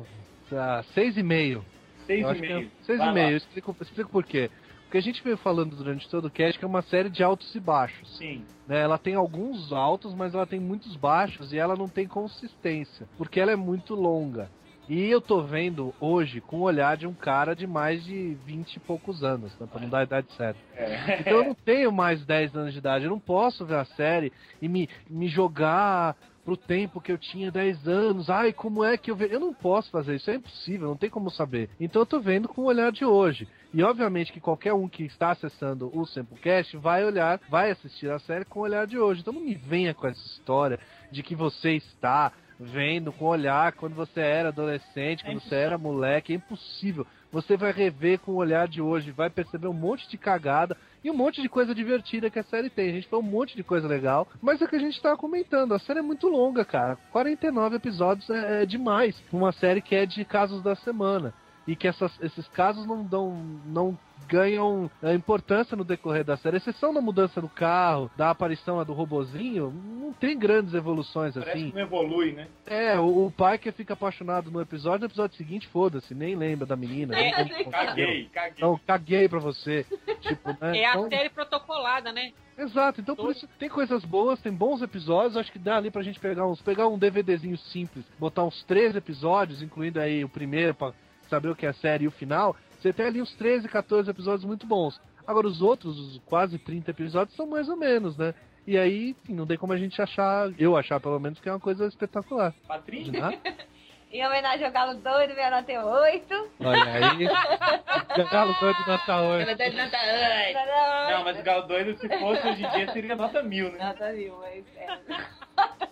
tá, 0.51 0.85
seis 0.93 1.17
e 1.17 1.23
meio. 1.23 1.65
Seis 2.05 2.23
Eu 2.23 2.35
e 2.35 2.37
é 2.37 2.41
meio. 2.41 2.71
Seis 2.83 2.99
Vai 2.99 3.07
e 3.07 3.09
lá. 3.09 3.15
meio. 3.15 3.31
Eu 3.31 3.37
explico, 3.39 3.77
explico 3.81 4.11
por 4.11 4.25
quê. 4.25 4.51
Porque 4.83 4.99
a 4.99 5.03
gente 5.03 5.25
veio 5.25 5.39
falando 5.39 5.75
durante 5.75 6.07
todo 6.11 6.27
o 6.27 6.31
cast 6.31 6.59
que 6.59 6.65
é 6.65 6.69
uma 6.69 6.83
série 6.83 7.09
de 7.09 7.23
altos 7.23 7.55
e 7.55 7.59
baixos. 7.59 8.19
Sim. 8.19 8.45
né? 8.69 8.83
Ela 8.83 8.99
tem 8.99 9.15
alguns 9.15 9.73
altos, 9.73 10.15
mas 10.15 10.35
ela 10.35 10.47
tem 10.47 10.61
muitos 10.61 10.95
baixos 10.95 11.55
e 11.55 11.59
ela 11.59 11.75
não 11.75 11.89
tem 11.89 12.07
consistência, 12.07 13.09
porque 13.17 13.41
ela 13.41 13.51
é 13.51 13.57
muito 13.57 13.95
longa. 13.95 14.51
E 14.89 15.11
eu 15.11 15.21
tô 15.21 15.43
vendo 15.43 15.93
hoje 16.01 16.41
com 16.41 16.59
o 16.59 16.63
olhar 16.63 16.97
de 16.97 17.07
um 17.07 17.13
cara 17.13 17.57
de 17.57 17.67
mais 17.67 18.05
de 18.05 18.37
20 18.47 18.77
e 18.77 18.81
poucos 18.81 19.25
anos, 19.25 19.53
né? 19.59 19.67
Pra 19.71 19.81
não 19.81 19.89
dar 19.89 19.99
a 19.99 20.05
idade 20.05 20.29
certa. 20.37 20.61
É. 20.75 21.21
Então 21.27 21.39
eu 21.39 21.45
não 21.45 21.55
tenho 21.55 21.91
mais 21.91 22.25
10 22.25 22.55
anos 22.55 22.73
de 22.73 22.79
idade, 22.79 23.05
eu 23.05 23.11
não 23.11 23.19
posso 23.19 23.65
ver 23.65 23.77
a 23.77 23.85
série 23.85 24.33
e 24.63 24.69
me, 24.69 24.89
me 25.11 25.27
jogar 25.29 26.17
pro 26.45 26.57
tempo 26.57 27.01
que 27.01 27.11
eu 27.11 27.19
tinha 27.19 27.51
10 27.51 27.89
anos. 27.89 28.31
Ai, 28.31 28.53
como 28.53 28.85
é 28.85 28.97
que 28.97 29.11
eu 29.11 29.17
vejo? 29.17 29.35
Eu 29.35 29.41
não 29.41 29.53
posso 29.53 29.91
fazer 29.91 30.15
isso, 30.15 30.31
é 30.31 30.37
impossível, 30.37 30.87
não 30.87 30.97
tem 30.97 31.11
como 31.11 31.29
saber. 31.29 31.69
Então 31.81 32.03
eu 32.03 32.07
tô 32.07 32.21
vendo 32.21 32.49
com 32.49 32.63
o 32.63 32.67
olhar 32.67 32.93
de 32.93 33.05
hoje. 33.05 33.49
E 33.75 33.83
obviamente 33.83 34.33
que 34.33 34.41
qualquer 34.41 34.73
um 34.73 34.89
que 34.89 35.03
está 35.03 35.33
acessando 35.33 35.91
o 35.93 36.07
Samplecast 36.07 36.77
vai 36.77 37.05
olhar, 37.05 37.41
vai 37.51 37.73
assistir 37.73 38.09
a 38.09 38.21
série 38.21 38.45
com 38.45 38.61
o 38.61 38.63
olhar 38.63 38.87
de 38.87 38.97
hoje. 38.97 39.21
Então 39.21 39.33
não 39.33 39.41
me 39.41 39.57
venha 39.57 39.93
com 39.93 40.07
essa 40.07 40.25
história 40.25 40.79
de 41.11 41.25
que 41.25 41.35
você 41.35 41.73
está 41.73 42.33
vendo 42.59 43.13
com 43.13 43.27
olhar 43.27 43.73
quando 43.73 43.95
você 43.95 44.21
era 44.21 44.49
adolescente, 44.49 45.25
quando 45.25 45.41
você 45.41 45.55
era 45.55 45.79
moleque, 45.79 46.33
é 46.33 46.37
impossível. 46.37 47.07
Você 47.31 47.57
vai 47.57 47.73
rever 47.73 48.21
com 48.21 48.33
o 48.33 48.37
olhar 48.37 48.67
de 48.67 48.81
hoje, 48.81 49.11
vai 49.11 49.29
perceber 49.29 49.67
um 49.67 49.73
monte 49.73 50.09
de 50.09 50.17
cagada 50.17 50.77
e 51.05 51.11
um 51.11 51.15
monte 51.15 51.43
de 51.43 51.49
coisa 51.49 51.75
divertida 51.75 52.31
que 52.31 52.39
a 52.39 52.45
série 52.45 52.71
tem. 52.71 52.89
A 52.89 52.93
gente 52.93 53.09
falou 53.09 53.25
um 53.25 53.29
monte 53.29 53.55
de 53.57 53.63
coisa 53.63 53.87
legal, 53.87 54.29
mas 54.41 54.61
é 54.61 54.65
o 54.65 54.69
que 54.69 54.77
a 54.77 54.81
gente 54.81 55.01
tava 55.03 55.17
comentando. 55.17 55.75
A 55.75 55.79
série 55.79 55.99
é 55.99 56.03
muito 56.03 56.29
longa, 56.29 56.65
cara. 56.65 56.97
49 57.13 57.77
episódios 57.77 58.29
é, 58.31 58.63
é 58.63 58.67
demais. 58.67 59.23
Uma 59.33 59.53
série 59.53 59.83
que 59.83 59.95
é 59.95 60.07
de 60.07 60.25
casos 60.25 60.63
da 60.63 60.75
semana. 60.77 61.35
E 61.67 61.75
que 61.75 61.89
essas- 61.89 62.17
esses 62.23 62.47
casos 62.49 62.87
não 62.87 63.03
dão. 63.05 63.33
não 63.67 63.99
ganham 64.29 64.91
é, 65.03 65.15
importância 65.15 65.77
no 65.77 65.85
decorrer 65.85 66.25
da 66.25 66.37
série. 66.37 66.57
Exceção 66.57 66.93
da 66.93 67.01
mudança 67.01 67.41
do 67.41 67.49
carro, 67.49 68.11
da 68.17 68.31
aparição 68.31 68.83
do 68.85 68.93
robozinho, 68.93 69.71
não 69.71 70.13
tem 70.13 70.37
grandes 70.37 70.75
evoluções 70.75 71.35
Parece 71.35 71.51
assim. 71.51 71.69
que 71.71 71.75
não 71.77 71.83
evolui, 71.83 72.33
né? 72.33 72.49
É, 72.67 72.99
o, 72.99 73.27
o 73.27 73.31
pai 73.31 73.57
que 73.59 73.71
fica 73.71 73.93
apaixonado 73.93 74.51
no 74.51 74.61
episódio, 74.61 75.01
no 75.01 75.07
episódio 75.07 75.37
seguinte, 75.37 75.69
foda-se, 75.69 76.13
nem 76.15 76.35
lembra 76.35 76.67
da 76.67 76.75
menina. 76.75 77.15
nem 77.15 77.31
como 77.33 77.45
aconteceu. 77.45 77.71
Caguei, 77.71 78.29
caguei. 78.33 78.53
Então, 78.57 78.81
caguei 78.87 79.29
pra 79.29 79.39
você. 79.39 79.87
Tipo, 80.21 80.49
né? 80.61 80.73
É 80.81 80.87
a 80.87 80.91
Então- 80.93 81.09
série 81.09 81.29
protocolada, 81.31 82.11
né? 82.13 82.33
Exato, 82.59 83.03
então 83.03 83.15
por 83.15 83.31
isso 83.33 83.47
tem 83.59 83.69
coisas 83.69 84.03
boas, 84.03 84.41
tem 84.41 84.51
bons 84.51 84.81
episódios, 84.81 85.37
acho 85.37 85.53
que 85.53 85.59
dá 85.59 85.77
ali 85.77 85.91
pra 85.91 86.03
gente 86.03 86.19
pegar 86.19 86.47
uns, 86.47 86.61
pegar 86.63 86.89
um 86.89 86.97
DVDzinho 86.99 87.59
simples, 87.59 88.03
botar 88.19 88.45
uns 88.45 88.65
três 88.65 88.97
episódios, 88.97 89.61
incluindo 89.61 90.01
aí 90.01 90.25
o 90.25 90.29
primeiro 90.29 90.75
pra 90.75 90.93
saber 91.29 91.49
o 91.49 91.57
que 91.57 91.67
é 91.67 91.71
a 91.71 91.75
série 91.75 92.05
e 92.05 92.09
o 92.09 92.13
final. 92.13 92.57
Você 92.79 92.93
tem 92.93 93.07
ali 93.07 93.23
uns 93.23 93.33
13, 93.35 93.69
14 93.69 94.11
episódios 94.11 94.45
muito 94.45 94.67
bons. 94.67 95.01
Agora 95.27 95.47
os 95.47 95.61
outros, 95.61 95.99
os 95.99 96.19
quase 96.27 96.59
30 96.59 96.91
episódios, 96.91 97.37
são 97.37 97.47
mais 97.47 97.69
ou 97.69 97.77
menos, 97.77 98.17
né? 98.17 98.35
E 98.67 98.77
aí, 98.77 99.11
enfim, 99.11 99.35
não 99.35 99.47
tem 99.47 99.57
como 99.57 99.73
a 99.73 99.77
gente 99.77 100.01
achar, 100.01 100.51
eu 100.59 100.77
achar 100.77 101.01
pelo 101.01 101.19
menos, 101.21 101.39
que 101.41 101.49
é 101.49 101.53
uma 101.53 101.61
coisa 101.61 101.87
espetacular. 101.87 102.53
Patrícia? 102.67 103.13
Né? 103.13 103.39
Em 104.13 104.25
homenagem 104.25 104.65
ao 104.65 104.73
Galo 104.73 104.95
Doido, 104.95 105.35
minha 105.35 105.51
nota 105.51 105.73
é 105.73 105.85
8. 105.85 106.51
Olha 106.61 106.85
aí. 106.85 107.27
Galo 108.31 108.55
doido 108.61 108.79
nota 108.87 109.21
8. 109.21 109.57
Doido 109.57 109.77
nota 109.77 109.97
8. 109.97 111.11
Não, 111.11 111.25
mas 111.25 111.41
o 111.41 111.43
Galo 111.43 111.67
Doido, 111.67 111.99
se 111.99 112.09
fosse 112.09 112.47
hoje 112.47 112.65
em 112.65 112.71
dia, 112.71 112.93
seria 112.93 113.17
nota 113.17 113.43
mil, 113.43 113.71
né? 113.73 113.85
Nota 113.85 114.13
mil, 114.13 114.39
mas 114.39 114.65
é. 114.77 114.87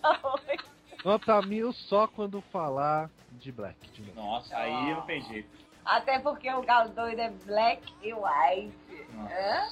Nota 0.01 0.27
8. 0.49 0.65
Nota 1.03 1.41
mil 1.41 1.73
só 1.73 2.07
quando 2.07 2.41
falar 2.53 3.09
de 3.45 3.51
Black. 3.51 3.77
De 3.91 4.01
novo. 4.01 4.15
Nossa, 4.15 4.57
aí 4.57 4.93
não 4.93 5.01
tem 5.03 5.21
jeito. 5.21 5.47
Até 5.85 6.17
porque 6.17 6.51
o 6.51 6.63
Galo 6.63 6.89
Doido 6.89 7.19
é 7.19 7.29
black 7.29 7.93
e 8.01 8.11
white. 8.11 8.75
Hã? 9.13 9.69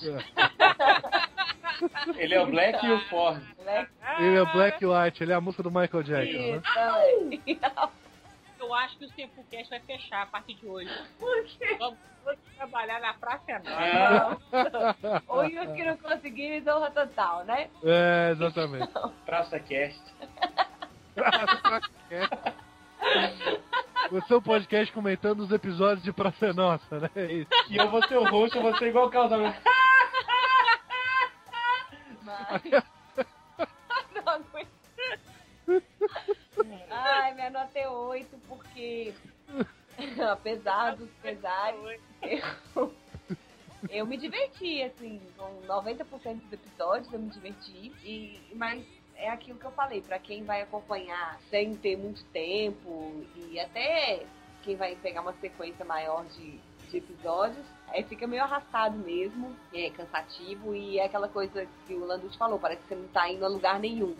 Ele 2.16 2.36
é 2.36 2.42
o 2.42 2.46
Black 2.46 2.86
e 2.86 2.92
o 2.92 3.00
Ford. 3.10 3.42
Black 3.64 3.92
Ele 4.20 4.38
é 4.38 4.46
Black 4.54 4.86
White, 4.86 5.24
ele 5.24 5.32
é 5.32 5.36
a 5.36 5.42
música 5.42 5.64
do 5.64 5.72
Michael 5.72 6.04
Jackson, 6.04 6.38
né? 6.38 6.62
e 7.48 7.56
também. 7.56 7.90
Eu 8.60 8.74
acho 8.76 8.98
que 8.98 9.06
o 9.06 9.12
Tempocast 9.12 9.70
vai 9.70 9.80
fechar 9.80 10.22
a 10.22 10.26
partir 10.28 10.54
de 10.54 10.68
hoje. 10.68 10.90
Por 11.20 11.44
quê? 11.46 11.76
Vamos, 11.80 11.98
trabalhar 12.56 13.02
na 13.02 13.14
Praça 13.16 13.44
é 13.52 13.60
Nova. 13.60 14.40
Ah, 14.54 15.22
Hoje 15.28 15.60
os 15.60 15.74
que 15.74 15.84
não 15.84 15.98
conseguiram, 15.98 16.78
honra 16.78 16.92
total, 16.92 17.44
né? 17.44 17.70
É, 17.84 18.30
exatamente. 18.32 18.90
Praça 19.26 19.60
Cast. 19.60 20.02
Você 24.12 24.34
é 24.34 24.38
um 24.38 24.42
podcast 24.42 24.94
comentando 24.94 25.40
os 25.40 25.52
episódios 25.52 26.04
de 26.04 26.14
Praça 26.14 26.54
Nossa, 26.54 27.00
né? 27.00 27.10
É. 27.16 27.46
E 27.70 27.78
eu 27.78 27.90
vou 27.90 28.06
ser 28.08 28.18
o 28.18 28.24
host, 28.30 28.56
eu 28.56 28.62
vou 28.62 28.78
ser 28.78 28.90
igual 28.90 29.10
o 29.10 29.18
Alberto. 29.18 29.62
Mas... 32.24 32.62
não 34.14 34.34
aguento. 34.34 34.70
Ai, 36.90 37.34
minha 37.34 37.50
nota 37.50 37.80
é 37.80 37.90
8 37.90 38.38
porque, 38.48 39.14
apesar 40.32 40.96
dos 40.96 41.10
pesares, 41.22 42.00
eu, 42.76 42.94
eu 43.90 44.06
me 44.06 44.18
diverti, 44.18 44.84
assim, 44.84 45.20
com 45.38 45.62
90% 45.68 46.42
dos 46.42 46.54
episódios 46.54 47.12
eu 47.12 47.20
me 47.20 47.30
diverti. 47.30 47.92
E, 48.04 48.40
mas 48.54 48.86
é 49.16 49.30
aquilo 49.30 49.60
que 49.60 49.66
eu 49.66 49.72
falei, 49.72 50.02
pra 50.02 50.20
quem 50.20 50.44
vai 50.44 50.62
acompanhar 50.62 51.40
sem 51.50 51.76
ter 51.76 51.98
muito 51.98 52.24
tempo 52.26 53.26
e 53.36 53.60
até 53.60 54.26
quem 54.64 54.76
vai 54.76 54.96
pegar 54.96 55.22
uma 55.22 55.34
sequência 55.34 55.86
maior 55.86 56.26
de, 56.26 56.60
de 56.90 56.98
episódios, 56.98 57.66
aí 57.90 58.04
fica 58.04 58.26
meio 58.26 58.44
arrastado 58.44 58.98
mesmo, 58.98 59.56
é 59.74 59.90
cansativo 59.90 60.74
e 60.74 61.00
é 61.00 61.06
aquela 61.06 61.28
coisa 61.28 61.68
que 61.86 61.94
o 61.94 62.06
Landucci 62.06 62.38
falou, 62.38 62.60
parece 62.60 62.82
que 62.82 62.90
você 62.90 62.96
não 62.96 63.08
tá 63.10 63.30
indo 63.30 63.46
a 63.46 63.50
lugar 63.50 63.80
nenhum. 63.80 64.16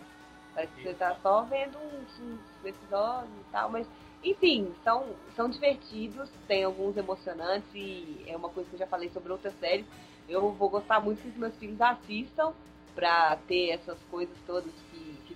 Parece 0.54 0.72
que 0.74 0.82
você 0.82 0.94
tá 0.94 1.16
só 1.20 1.42
vendo 1.42 1.76
uns, 1.78 2.20
uns 2.20 2.64
episódios 2.64 3.32
e 3.40 3.50
tal, 3.50 3.70
mas 3.70 3.86
enfim, 4.22 4.72
são, 4.82 5.04
são 5.36 5.50
divertidos, 5.50 6.30
tem 6.48 6.64
alguns 6.64 6.96
emocionantes 6.96 7.68
e 7.74 8.24
é 8.26 8.36
uma 8.36 8.48
coisa 8.48 8.68
que 8.70 8.76
eu 8.76 8.78
já 8.78 8.86
falei 8.86 9.10
sobre 9.10 9.32
outras 9.32 9.52
séries. 9.58 9.84
Eu 10.26 10.52
vou 10.52 10.70
gostar 10.70 11.00
muito 11.00 11.20
que 11.20 11.28
os 11.28 11.36
meus 11.36 11.54
filhos 11.56 11.78
assistam 11.80 12.54
pra 12.94 13.36
ter 13.48 13.70
essas 13.70 13.98
coisas 14.10 14.36
todas 14.46 14.72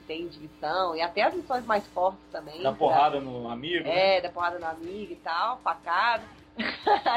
tem 0.09 0.26
de 0.26 0.39
lição 0.40 0.97
e 0.97 1.01
até 1.02 1.22
as 1.22 1.35
lições 1.35 1.64
mais 1.66 1.86
fortes 1.89 2.24
também. 2.32 2.60
Dá 2.62 2.70
pra- 2.70 2.78
porrada 2.78 3.20
no 3.20 3.48
amigo. 3.48 3.85
né? 3.85 4.16
É, 4.16 4.20
da 4.22 4.30
porrada 4.30 4.59
no 4.59 4.66
amigo 4.66 5.12
e 5.12 5.16
tal, 5.16 5.59
facada. 5.59 6.24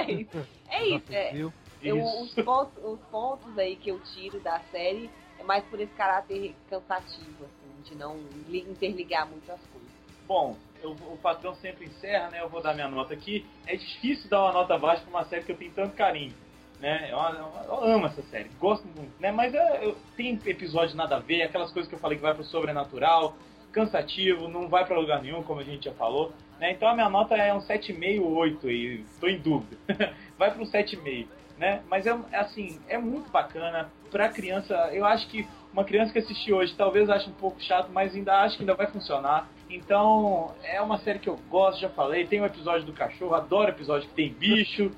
É 0.70 0.86
isso, 0.86 1.12
é, 1.12 1.32
Viu? 1.32 1.54
eu, 1.82 1.98
Isso. 1.98 2.24
os, 2.24 2.46
pontos, 2.46 2.84
os 2.84 3.00
pontos 3.10 3.58
aí 3.58 3.76
que 3.76 3.90
eu 3.90 4.00
tiro 4.14 4.40
da 4.40 4.60
série 4.72 5.10
é 5.40 5.44
mais 5.44 5.64
por 5.66 5.80
esse 5.82 5.92
caráter 5.94 6.56
cansativo, 6.70 7.44
assim, 7.46 7.82
de 7.84 7.96
não 7.96 8.18
li- 8.48 8.62
interligar 8.70 9.28
muito 9.28 9.52
as 9.52 9.60
coisas. 9.68 9.90
Bom, 10.28 10.56
eu- 10.82 10.92
o 10.92 11.18
patrão 11.22 11.54
sempre 11.56 11.86
encerra, 11.88 12.30
né? 12.30 12.42
Eu 12.42 12.48
vou 12.50 12.62
dar 12.62 12.74
minha 12.74 12.88
nota 12.88 13.14
aqui. 13.14 13.46
É 13.68 13.76
difícil 13.76 14.30
dar 14.30 14.44
uma 14.44 14.54
nota 14.54 14.78
baixa 14.78 15.02
pra 15.02 15.10
uma 15.10 15.26
série 15.26 15.44
que 15.44 15.52
eu 15.52 15.58
tenho 15.58 15.74
tanto 15.74 15.96
carinho. 15.96 16.34
Né? 16.82 17.10
Eu, 17.12 17.18
eu- 17.18 17.52
eu 17.68 17.84
amo 17.94 18.08
essa 18.08 18.24
série, 18.24 18.50
gosto 18.60 18.86
muito, 18.88 19.12
né? 19.20 19.32
Mas 19.32 19.54
é, 19.54 19.86
eu, 19.86 19.96
tem 20.18 20.40
episódios 20.48 20.96
nada 20.96 21.18
a 21.18 21.20
ver, 21.20 21.44
aquelas 21.44 21.72
coisas 21.72 21.88
que 21.88 21.94
eu 21.96 22.00
falei 22.00 22.18
que 22.18 22.24
vai 22.24 22.34
pro 22.34 22.44
sobrenatural, 22.44 23.36
cansativo, 23.72 24.48
não 24.48 24.68
vai 24.68 24.84
pra 24.86 24.98
lugar 25.00 25.22
nenhum, 25.22 25.44
como 25.44 25.60
a 25.60 25.64
gente 25.64 25.86
já 25.86 25.94
falou. 25.94 26.34
Né? 26.60 26.72
Então 26.72 26.90
a 26.90 26.94
minha 26.96 27.08
nota 27.10 27.36
é 27.36 27.54
um 27.54 27.60
7,5 27.62 28.22
ou 28.24 28.34
8 28.36 28.68
aí, 28.68 29.06
tô 29.20 29.28
em 29.28 29.38
dúvida. 29.40 29.78
vai 30.38 30.52
pro 30.52 30.64
7,5. 30.66 31.28
né? 31.58 31.82
Mas 31.88 32.08
é 32.08 32.18
assim, 32.34 32.80
é 32.90 32.98
muito 32.98 33.30
bacana 33.32 33.90
pra 34.10 34.30
criança. 34.30 34.74
Eu 34.92 35.06
acho 35.06 35.28
que 35.28 35.48
uma 35.72 35.84
criança 35.84 36.12
que 36.12 36.20
assistir 36.20 36.52
hoje 36.52 36.74
talvez 36.76 37.10
ache 37.10 37.30
um 37.30 37.34
pouco 37.34 37.62
chato, 37.62 37.90
mas 37.94 38.16
ainda 38.16 38.42
acho 38.42 38.58
que 38.58 38.64
ainda 38.64 38.74
vai 38.74 38.88
funcionar. 38.88 39.48
Então, 39.70 40.54
é 40.64 40.82
uma 40.82 40.98
série 40.98 41.20
que 41.20 41.30
eu 41.30 41.38
gosto, 41.50 41.80
já 41.80 41.90
falei. 41.90 42.26
Tem 42.28 42.42
o 42.42 42.46
episódio 42.46 42.86
do 42.86 42.92
cachorro, 42.94 43.36
adoro 43.36 43.70
episódio 43.70 44.10
que 44.10 44.16
tem 44.16 44.34
bicho. 44.34 44.92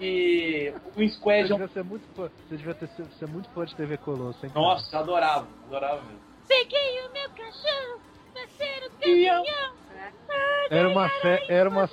E 0.00 0.72
o 0.86 0.92
Você 0.94 1.08
Squad 1.10 1.40
é 1.50 1.54
um... 1.54 1.58
devia 1.58 1.68
ser 1.68 1.84
muito 1.84 2.06
fã, 2.14 2.30
você 2.48 2.56
devia 2.56 2.74
ter, 2.74 2.88
ser, 2.88 3.04
ser 3.18 3.28
muito 3.28 3.48
fã 3.50 3.64
de 3.64 3.74
TV 3.74 3.96
Colosso, 3.98 4.44
hein? 4.46 4.52
cara? 4.52 4.64
Nossa, 4.64 4.98
adorava, 4.98 5.48
adorava 5.66 6.02
mesmo. 6.02 6.20
Peguei 6.46 7.00
o 7.06 7.12
meu 7.12 7.28
cachorro, 7.30 8.00
vai 8.32 8.46
ser 8.48 8.86
o 8.86 8.90
Caminhão. 9.00 9.44
Era 10.70 10.88
uma 10.88 11.08
fé, 11.08 11.44
era 11.48 11.68
uma 11.68 11.84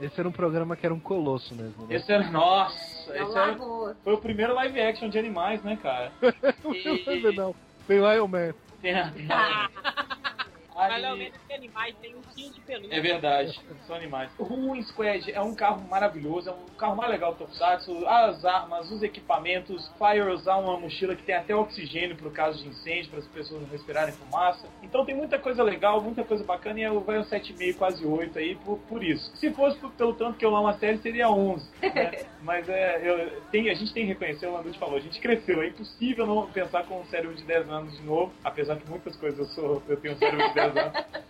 Esse 0.00 0.18
era 0.18 0.28
um 0.28 0.32
programa 0.32 0.76
que 0.76 0.86
era 0.86 0.94
um 0.94 1.00
colosso 1.00 1.54
mesmo, 1.54 1.86
né? 1.86 1.96
Esse 1.96 2.10
era, 2.10 2.30
nossa, 2.30 3.12
É 3.12 3.22
esse 3.22 3.38
era, 3.38 3.56
foi 4.02 4.14
o 4.14 4.18
primeiro 4.18 4.54
live 4.54 4.80
action 4.80 5.08
de 5.08 5.18
animais, 5.18 5.62
né, 5.62 5.78
cara? 5.82 6.12
Não 6.64 6.70
lembro, 6.72 7.32
não. 7.32 7.54
Tem 7.86 7.98
Lion 7.98 8.28
Man. 8.28 8.54
Tem 8.80 8.94
a- 10.84 10.88
Mas 10.88 11.04
ao 11.04 11.16
menos 11.16 11.38
que 11.46 11.52
animais 11.52 11.94
tem 12.00 12.14
um 12.16 12.22
fio 12.34 12.52
de 12.52 12.60
pelúcia. 12.60 12.94
É 12.96 13.00
verdade, 13.00 13.60
são 13.86 13.96
animais. 13.96 14.30
O 14.38 14.44
Ruin 14.44 14.82
Squad 14.82 15.30
é 15.32 15.40
um 15.40 15.54
carro 15.54 15.86
maravilhoso, 15.88 16.48
é 16.50 16.52
um 16.52 16.76
carro 16.76 16.96
mais 16.96 17.10
legal 17.10 17.32
do 17.32 17.38
Tokusatsu. 17.38 18.06
As 18.06 18.44
armas, 18.44 18.90
os 18.90 19.02
equipamentos, 19.02 19.90
Fire 19.98 20.20
usar 20.32 20.56
uma 20.56 20.78
mochila 20.78 21.14
que 21.14 21.22
tem 21.22 21.34
até 21.34 21.54
oxigênio 21.54 22.16
pro 22.16 22.30
caso 22.30 22.62
de 22.62 22.68
incêndio, 22.68 23.10
para 23.10 23.20
as 23.20 23.26
pessoas 23.28 23.60
não 23.62 23.68
respirarem 23.68 24.12
fumaça. 24.14 24.66
Então 24.82 25.04
tem 25.04 25.14
muita 25.14 25.38
coisa 25.38 25.62
legal, 25.62 26.00
muita 26.00 26.24
coisa 26.24 26.44
bacana 26.44 26.78
e 26.80 26.82
eu 26.82 27.00
vai 27.00 27.18
um 27.18 27.24
7,5, 27.24 27.76
quase 27.76 28.04
8 28.06 28.38
aí 28.38 28.54
por, 28.56 28.78
por 28.80 29.02
isso. 29.04 29.30
Se 29.36 29.50
fosse 29.52 29.78
por- 29.78 29.90
pelo 29.92 30.14
tanto 30.14 30.38
que 30.38 30.44
eu 30.44 30.54
amo 30.54 30.68
a 30.68 30.74
série, 30.74 30.98
seria 30.98 31.28
11. 31.30 31.68
né? 31.82 32.10
Mas 32.42 32.68
é, 32.68 33.00
eu, 33.04 33.40
tem, 33.50 33.68
a 33.70 33.74
gente 33.74 33.92
tem 33.92 34.04
que 34.06 34.12
reconhecer, 34.12 34.46
o 34.46 34.52
Landucci 34.52 34.78
falou, 34.78 34.96
a 34.96 35.00
gente 35.00 35.20
cresceu, 35.20 35.62
é 35.62 35.68
impossível 35.68 36.26
não 36.26 36.46
pensar 36.50 36.84
com 36.86 37.00
um 37.00 37.04
cérebro 37.06 37.34
de 37.36 37.42
10 37.44 37.68
anos 37.68 37.96
de 37.96 38.02
novo, 38.02 38.32
apesar 38.42 38.76
que 38.76 38.88
muitas 38.88 39.14
coisas 39.16 39.38
eu 39.38 39.46
sou, 39.46 39.82
eu 39.88 39.96
tenho 39.98 40.14
um 40.14 40.18
cérebro 40.18 40.48
de 40.48 40.54
10 40.54 40.69
anos. 40.76 41.20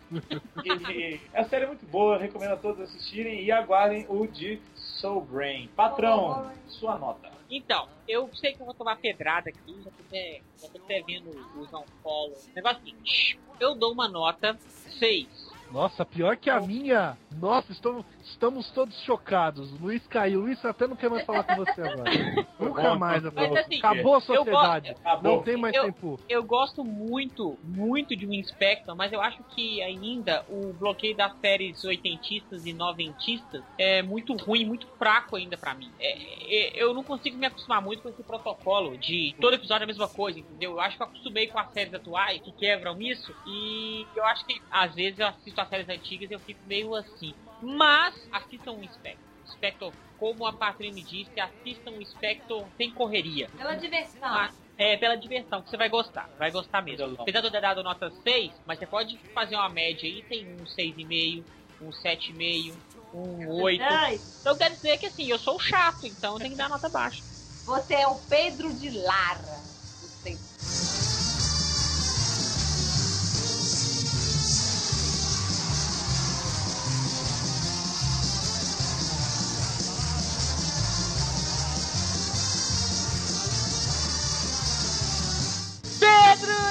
E 0.64 1.20
a 1.32 1.44
série 1.44 1.64
é 1.64 1.68
muito 1.68 1.86
boa, 1.86 2.16
eu 2.16 2.20
recomendo 2.20 2.52
a 2.52 2.56
todos 2.56 2.80
assistirem 2.80 3.42
e 3.42 3.52
aguardem 3.52 4.06
o 4.08 4.26
de 4.26 4.60
Soul 4.74 5.22
Brain. 5.22 5.68
Patrão, 5.68 6.50
sua 6.66 6.98
nota. 6.98 7.30
Então, 7.50 7.88
eu 8.06 8.28
sei 8.34 8.52
que 8.52 8.60
eu 8.60 8.66
vou 8.66 8.74
tomar 8.74 8.96
pedrada 8.96 9.50
aqui, 9.50 9.76
já 9.82 9.90
tô 9.90 10.02
até, 10.08 10.40
já 10.60 10.68
tô 10.68 10.78
até 10.78 11.02
vendo 11.02 11.30
os 11.56 11.70
não 11.70 11.84
follow. 12.02 12.36
Negócio 12.54 12.78
é 12.78 12.84
seguinte, 12.84 13.38
eu 13.58 13.74
dou 13.74 13.92
uma 13.92 14.08
nota 14.08 14.56
6. 14.98 15.49
Nossa, 15.72 16.04
pior 16.04 16.36
que 16.36 16.50
a 16.50 16.60
minha. 16.60 17.16
Nossa, 17.38 17.70
estamos, 17.70 18.04
estamos 18.24 18.70
todos 18.72 18.98
chocados. 19.02 19.70
Luiz 19.80 20.04
caiu. 20.08 20.40
Luiz 20.40 20.62
até 20.64 20.86
não 20.88 20.96
quer 20.96 21.08
mais 21.08 21.24
falar 21.24 21.44
com 21.44 21.56
você 21.56 21.80
agora. 21.80 22.10
Nunca 22.58 22.82
bom, 22.82 22.98
mais. 22.98 23.24
então. 23.24 23.44
Afonso. 23.44 23.54
Mas 23.54 23.64
assim, 23.66 23.78
Acabou 23.78 24.14
a 24.16 24.20
sociedade. 24.20 24.88
gosto- 24.88 25.00
Acabou. 25.06 25.36
Não 25.36 25.42
tem 25.42 25.56
mais 25.56 25.74
Eu- 25.74 25.84
tempo. 25.84 26.20
Eu 26.28 26.42
gosto 26.42 26.84
muito, 26.84 27.56
muito 27.62 28.16
de 28.16 28.26
um 28.26 28.32
Inspector, 28.32 28.96
mas 28.96 29.12
eu 29.12 29.20
acho 29.20 29.42
que 29.54 29.80
ainda 29.82 30.44
o 30.48 30.72
bloqueio 30.72 31.16
das 31.16 31.32
séries 31.40 31.84
oitentistas 31.84 32.66
e 32.66 32.72
noventistas 32.72 33.62
é 33.78 34.02
muito 34.02 34.34
ruim, 34.36 34.64
muito 34.64 34.86
fraco 34.98 35.36
ainda 35.36 35.56
pra 35.56 35.74
mim. 35.74 35.90
É, 36.00 36.78
é, 36.78 36.82
eu 36.82 36.92
não 36.92 37.04
consigo 37.04 37.36
me 37.36 37.46
acostumar 37.46 37.80
muito 37.80 38.02
com 38.02 38.08
esse 38.08 38.22
protocolo 38.24 38.96
de 38.98 39.34
todo 39.40 39.54
episódio 39.54 39.82
é 39.82 39.84
a 39.84 39.86
mesma 39.86 40.08
coisa, 40.08 40.38
entendeu? 40.40 40.72
Eu 40.72 40.80
acho 40.80 40.96
que 40.96 41.02
eu 41.02 41.06
acostumei 41.06 41.46
com 41.46 41.58
as 41.58 41.70
séries 41.72 41.94
atuais 41.94 42.40
que 42.42 42.50
quebram 42.52 43.00
isso 43.00 43.32
e 43.46 44.06
eu 44.16 44.24
acho 44.24 44.44
que 44.46 44.60
às 44.70 44.94
vezes 44.94 45.18
eu 45.20 45.26
assisto 45.28 45.59
as 45.60 45.68
séries 45.68 45.88
antigas 45.88 46.30
eu 46.30 46.40
fico 46.40 46.60
meio 46.66 46.94
assim. 46.94 47.34
Mas 47.62 48.14
assistam 48.32 48.72
o 48.72 48.84
Inspector. 48.84 49.30
Inspector, 49.46 49.92
como 50.18 50.46
a 50.46 50.52
Patrícia 50.52 51.04
disse, 51.04 51.40
assistam 51.40 51.92
o 51.92 52.02
Inspector 52.02 52.66
sem 52.76 52.90
correria. 52.92 53.48
Pela 53.56 53.74
diversão. 53.74 54.28
Ah, 54.28 54.50
é, 54.76 54.96
pela 54.96 55.16
diversão, 55.16 55.62
que 55.62 55.70
você 55.70 55.76
vai 55.76 55.88
gostar. 55.88 56.30
Vai 56.38 56.50
gostar 56.50 56.82
mesmo. 56.82 57.16
Apesar 57.18 57.40
de 57.40 57.46
eu 57.46 57.50
ter 57.50 57.60
dado 57.60 57.82
nota 57.82 58.10
6, 58.10 58.52
mas 58.66 58.78
você 58.78 58.86
pode 58.86 59.18
fazer 59.34 59.56
uma 59.56 59.68
média 59.68 60.08
aí, 60.08 60.22
tem 60.22 60.46
um 60.46 60.64
6,5, 60.64 61.44
um 61.82 61.90
7,5, 61.90 62.76
um 63.12 63.60
8. 63.60 63.82
Ai, 63.82 64.20
Então 64.40 64.56
quer 64.56 64.70
dizer 64.70 64.96
que 64.98 65.06
assim, 65.06 65.26
eu 65.26 65.38
sou 65.38 65.58
chato, 65.58 66.06
então 66.06 66.34
eu 66.34 66.38
tenho 66.38 66.52
que 66.52 66.56
dar 66.56 66.68
nota 66.70 66.88
baixa. 66.88 67.22
Você 67.66 67.94
é 67.94 68.06
o 68.06 68.16
Pedro 68.16 68.72
de 68.72 68.90
Lara. 68.90 69.59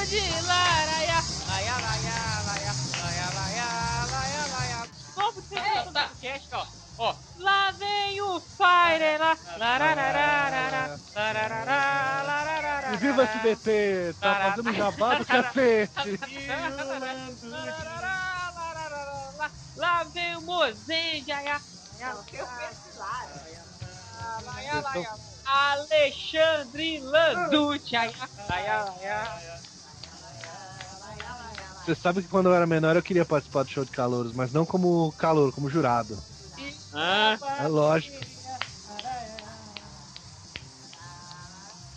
De 0.10 0.18
Laraia, 0.42 1.22
laia, 1.48 1.74
laia, 1.78 2.18
laia, 2.48 2.74
laia, 2.98 3.28
laia, 3.36 3.68
laia, 4.10 4.44
laia. 4.58 4.80
Novo 5.16 5.42
tema 5.44 5.84
do 5.84 5.92
podcast, 5.94 6.50
ó. 6.52 6.66
Ó, 6.98 7.16
lá 7.38 7.72
vem 7.72 8.20
o 8.22 8.40
Fire, 8.40 9.18
lá. 9.20 9.38
E 12.92 12.98
viva 12.98 13.24
SBT! 13.24 14.16
Tá 14.20 14.36
fazendo 14.36 14.74
jabá 14.74 15.16
do 15.16 15.26
cacete! 15.26 16.20
Lá 19.76 20.04
vem 20.06 20.36
o 20.38 20.42
Mozenga, 20.42 21.44
ia, 21.44 21.62
Não, 22.00 22.24
eu 22.34 22.48
penso 22.48 22.98
laia. 22.98 23.70
Alexandre 25.46 27.00
Landucci, 27.00 27.94
ia, 27.96 28.12
laia, 28.50 28.84
laia. 28.86 29.69
Você 31.86 31.96
sabe 31.96 32.22
que 32.22 32.28
quando 32.28 32.50
eu 32.50 32.54
era 32.54 32.68
menor 32.68 32.96
eu 32.96 33.02
queria 33.02 33.26
participar 33.26 33.64
do 33.64 33.70
show 33.70 33.84
de 33.84 33.92
calouros, 33.92 34.34
mas 34.34 34.52
não 34.52 34.66
como 34.66 35.12
calor, 35.14 35.52
como 35.54 35.70
jurado. 35.70 36.18
Ah. 36.94 37.38
É 37.60 37.68
lógico. 37.68 38.18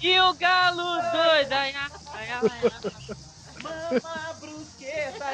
E 0.02 0.18
o 0.18 0.34
galo 0.34 0.82
doido, 0.82 1.50
laia, 1.50 1.90
laia. 2.12 2.40
Mama 3.62 4.34
brusqueta. 4.40 5.24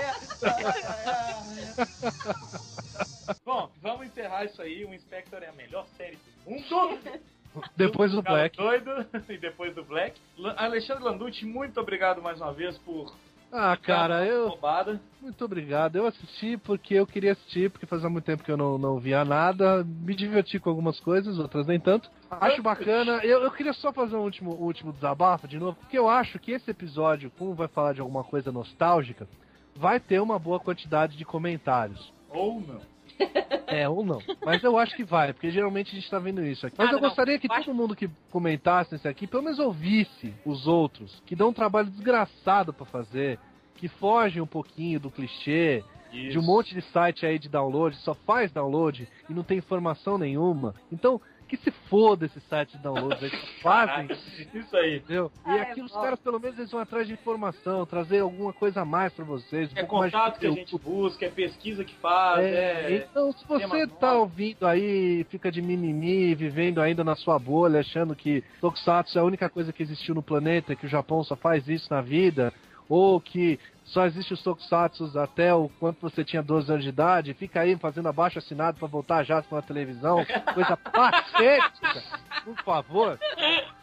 Bom, 3.44 3.70
vamos 3.80 4.06
encerrar 4.06 4.44
isso 4.44 4.60
aí. 4.60 4.84
O 4.84 4.92
Inspector 4.92 5.42
é 5.42 5.48
a 5.48 5.52
melhor 5.52 5.86
série 5.96 6.16
do 6.16 6.50
mundo. 6.50 6.98
Depois 7.76 8.12
do 8.12 8.22
Black. 8.22 8.56
Doido 8.56 9.06
e 9.28 9.38
depois 9.38 9.74
do 9.74 9.82
Black. 9.82 10.20
Alexandre 10.56 11.02
Landucci, 11.02 11.44
muito 11.44 11.80
obrigado 11.80 12.20
mais 12.20 12.40
uma 12.40 12.52
vez 12.52 12.76
por 12.78 13.12
Ah, 13.50 13.76
cara, 13.76 14.26
eu. 14.26 14.48
roubada. 14.48 15.00
Muito 15.20 15.44
obrigado. 15.44 15.96
Eu 15.96 16.06
assisti 16.06 16.56
porque 16.56 16.94
eu 16.94 17.06
queria 17.06 17.32
assistir, 17.32 17.70
porque 17.70 17.86
fazia 17.86 18.08
muito 18.08 18.24
tempo 18.24 18.44
que 18.44 18.50
eu 18.50 18.56
não, 18.56 18.78
não 18.78 18.98
via 18.98 19.24
nada. 19.24 19.84
Me 19.84 20.14
diverti 20.14 20.58
com 20.58 20.70
algumas 20.70 21.00
coisas, 21.00 21.38
outras 21.38 21.66
nem 21.66 21.80
tanto. 21.80 22.10
Acho 22.30 22.62
bacana. 22.62 23.24
Eu, 23.24 23.42
eu 23.42 23.50
queria 23.50 23.72
só 23.72 23.92
fazer 23.92 24.16
um 24.16 24.22
último, 24.22 24.54
um 24.54 24.64
último 24.64 24.92
desabafo 24.92 25.48
de 25.48 25.58
novo, 25.58 25.76
porque 25.80 25.98
eu 25.98 26.08
acho 26.08 26.38
que 26.38 26.52
esse 26.52 26.70
episódio, 26.70 27.32
como 27.38 27.54
vai 27.54 27.68
falar 27.68 27.94
de 27.94 28.00
alguma 28.00 28.22
coisa 28.22 28.52
nostálgica, 28.52 29.26
vai 29.74 29.98
ter 29.98 30.20
uma 30.20 30.38
boa 30.38 30.60
quantidade 30.60 31.16
de 31.16 31.24
comentários. 31.24 32.12
Ou 32.30 32.60
não. 32.60 32.97
É, 33.70 33.86
ou 33.86 34.02
não. 34.02 34.18
Mas 34.46 34.64
eu 34.64 34.78
acho 34.78 34.96
que 34.96 35.04
vai, 35.04 35.30
porque 35.34 35.50
geralmente 35.50 35.92
a 35.92 35.94
gente 35.94 36.10
tá 36.10 36.18
vendo 36.18 36.42
isso 36.42 36.66
aqui. 36.66 36.76
Mas 36.78 36.86
Nada, 36.86 36.96
eu 36.96 37.02
não. 37.02 37.08
gostaria 37.10 37.38
que 37.38 37.46
todo 37.46 37.74
mundo 37.74 37.94
que 37.94 38.08
comentasse 38.30 38.92
nesse 38.92 39.06
aqui, 39.06 39.26
pelo 39.26 39.42
menos 39.42 39.58
ouvisse 39.58 40.32
os 40.42 40.66
outros, 40.66 41.22
que 41.26 41.36
dão 41.36 41.50
um 41.50 41.52
trabalho 41.52 41.90
desgraçado 41.90 42.72
pra 42.72 42.86
fazer, 42.86 43.38
que 43.74 43.86
fogem 43.86 44.40
um 44.40 44.46
pouquinho 44.46 44.98
do 44.98 45.10
clichê, 45.10 45.84
de 46.10 46.38
um 46.38 46.42
monte 46.42 46.74
de 46.74 46.80
site 46.80 47.26
aí 47.26 47.38
de 47.38 47.48
download, 47.48 47.94
só 47.96 48.14
faz 48.14 48.50
download 48.50 49.06
e 49.28 49.34
não 49.34 49.42
tem 49.42 49.58
informação 49.58 50.16
nenhuma. 50.16 50.74
Então, 50.90 51.20
que 51.48 51.56
se 51.56 51.70
foda 51.88 52.26
esse 52.26 52.38
site 52.42 52.76
de 52.76 52.82
download 52.82 53.24
aí, 53.24 53.30
que 53.30 53.36
fazem, 53.62 54.08
Isso 54.54 54.76
aí. 54.76 54.96
entendeu? 54.98 55.32
E 55.46 55.50
Ah, 55.50 55.62
aqui 55.62 55.80
é 55.80 55.84
os 55.84 55.90
bom. 55.92 56.00
caras, 56.02 56.20
pelo 56.20 56.38
menos, 56.38 56.58
eles 56.58 56.70
vão 56.70 56.80
atrás 56.80 57.06
de 57.06 57.14
informação, 57.14 57.84
trazer 57.86 58.20
alguma 58.20 58.52
coisa 58.52 58.82
a 58.82 58.84
mais 58.84 59.12
pra 59.12 59.24
vocês. 59.24 59.70
um 59.72 59.76
É 59.76 59.80
pouco 59.80 59.98
mais 59.98 60.12
de 60.12 60.16
contato 60.18 60.38
que 60.38 60.46
a 60.46 60.50
gente 60.50 60.78
busca, 60.78 61.24
é 61.26 61.30
pesquisa 61.30 61.82
que 61.84 61.94
faz, 61.94 62.44
É, 62.44 62.92
é. 62.92 63.06
então, 63.10 63.32
se 63.32 63.44
você 63.46 63.66
tema 63.68 63.88
tá 63.88 64.08
novo. 64.12 64.20
ouvindo 64.20 64.66
aí, 64.66 65.24
fica 65.30 65.50
de 65.50 65.60
mimimi, 65.62 66.34
vivendo 66.34 66.80
ainda 66.80 67.02
na 67.02 67.16
sua 67.16 67.38
bolha, 67.38 67.80
achando 67.80 68.14
que 68.14 68.44
Tokusatsu 68.60 69.18
é 69.18 69.20
a 69.20 69.24
única 69.24 69.48
coisa 69.48 69.72
que 69.72 69.82
existiu 69.82 70.14
no 70.14 70.22
planeta, 70.22 70.76
que 70.76 70.86
o 70.86 70.88
Japão 70.88 71.24
só 71.24 71.34
faz 71.34 71.66
isso 71.68 71.88
na 71.92 72.00
vida, 72.02 72.52
ou 72.88 73.20
que 73.20 73.58
só 73.88 74.06
existe 74.06 74.34
os 74.34 74.42
Tokusatsu 74.42 75.18
até 75.18 75.54
o 75.54 75.68
quanto 75.80 76.00
você 76.00 76.24
tinha 76.24 76.42
12 76.42 76.70
anos 76.70 76.84
de 76.84 76.90
idade, 76.90 77.34
fica 77.34 77.60
aí 77.60 77.76
fazendo 77.76 78.08
abaixo 78.08 78.38
assinado 78.38 78.78
pra 78.78 78.88
voltar 78.88 79.24
já 79.24 79.42
pra 79.42 79.62
televisão, 79.62 80.24
coisa 80.54 80.76
patética, 80.78 82.02
por 82.44 82.56
favor. 82.62 83.18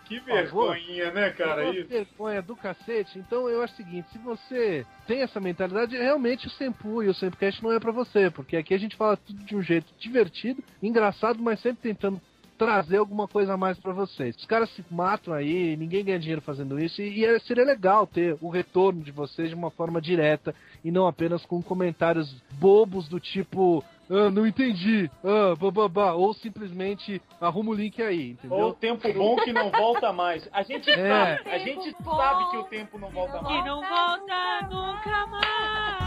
Que 0.06 0.20
favor. 0.20 0.36
vergonhinha, 0.36 1.12
né, 1.12 1.32
cara? 1.32 1.64
Uma 1.64 1.74
Isso. 1.76 1.90
vergonha 1.90 2.42
do 2.42 2.56
cacete. 2.56 3.18
Então 3.18 3.50
eu 3.50 3.64
acho 3.64 3.74
o 3.74 3.78
seguinte, 3.78 4.08
se 4.12 4.20
você 4.20 4.86
tem 5.08 5.22
essa 5.22 5.40
mentalidade, 5.40 5.98
realmente 5.98 6.46
o 6.46 6.52
Sempu 6.52 7.02
e 7.02 7.10
o 7.10 7.14
Sempcast 7.14 7.64
não 7.64 7.72
é 7.72 7.80
pra 7.80 7.92
você, 7.92 8.30
porque 8.30 8.56
aqui 8.56 8.74
a 8.74 8.78
gente 8.78 8.96
fala 8.96 9.18
tudo 9.18 9.44
de 9.44 9.56
um 9.56 9.64
jeito 9.64 9.92
divertido, 9.98 10.64
engraçado, 10.82 11.42
mas 11.42 11.60
sempre 11.60 11.82
tentando 11.82 12.22
trazer 12.58 12.98
alguma 12.98 13.28
coisa 13.28 13.54
a 13.54 13.58
mais 13.58 13.78
pra 13.78 13.92
vocês. 13.94 14.36
Os 14.36 14.46
caras 14.46 14.70
se 14.72 14.84
matam 14.90 15.34
aí, 15.34 15.76
ninguém 15.76 16.04
ganha 16.06 16.20
dinheiro 16.20 16.42
fazendo 16.42 16.80
isso, 16.80 17.02
e, 17.02 17.20
e 17.20 17.26
é- 17.26 17.40
seria 17.40 17.66
legal 17.66 18.08
ter 18.08 18.38
o 18.42 18.50
retorno 18.50 19.02
de 19.04 19.12
vocês 19.12 19.50
de 19.50 19.56
uma 19.56 19.70
forma 19.72 20.00
direta 20.02 20.56
e 20.84 20.92
não 20.92 21.06
apenas 21.08 21.46
com 21.46 21.62
comentários 21.62 22.34
bobos 22.60 23.08
do 23.10 23.20
tipo. 23.20 23.84
Ah, 24.10 24.30
não 24.30 24.46
entendi. 24.46 25.10
Ah, 25.24 25.56
bababá. 25.60 26.14
Ou 26.14 26.32
simplesmente 26.36 27.20
arruma 27.42 27.72
o 27.72 27.74
link 27.74 28.00
aí, 28.04 28.32
entendeu? 28.32 28.58
Ou 28.58 28.74
tempo 28.74 29.12
bom 29.14 29.36
que 29.38 29.52
não 29.52 29.72
volta 29.72 30.14
mais. 30.14 30.48
A 30.54 30.62
gente 30.62 30.88
É. 30.92 31.38
sabe, 31.38 31.50
a 31.50 31.58
gente 31.58 31.96
sabe 32.04 32.52
que 32.52 32.58
o 32.58 32.64
tempo 32.66 33.00
não 33.00 33.10
volta 33.10 33.40
Que 33.40 33.44
mais. 33.46 33.66
não 33.66 33.82
volta 33.82 34.68
nunca 34.70 35.26
mais. 35.28 36.05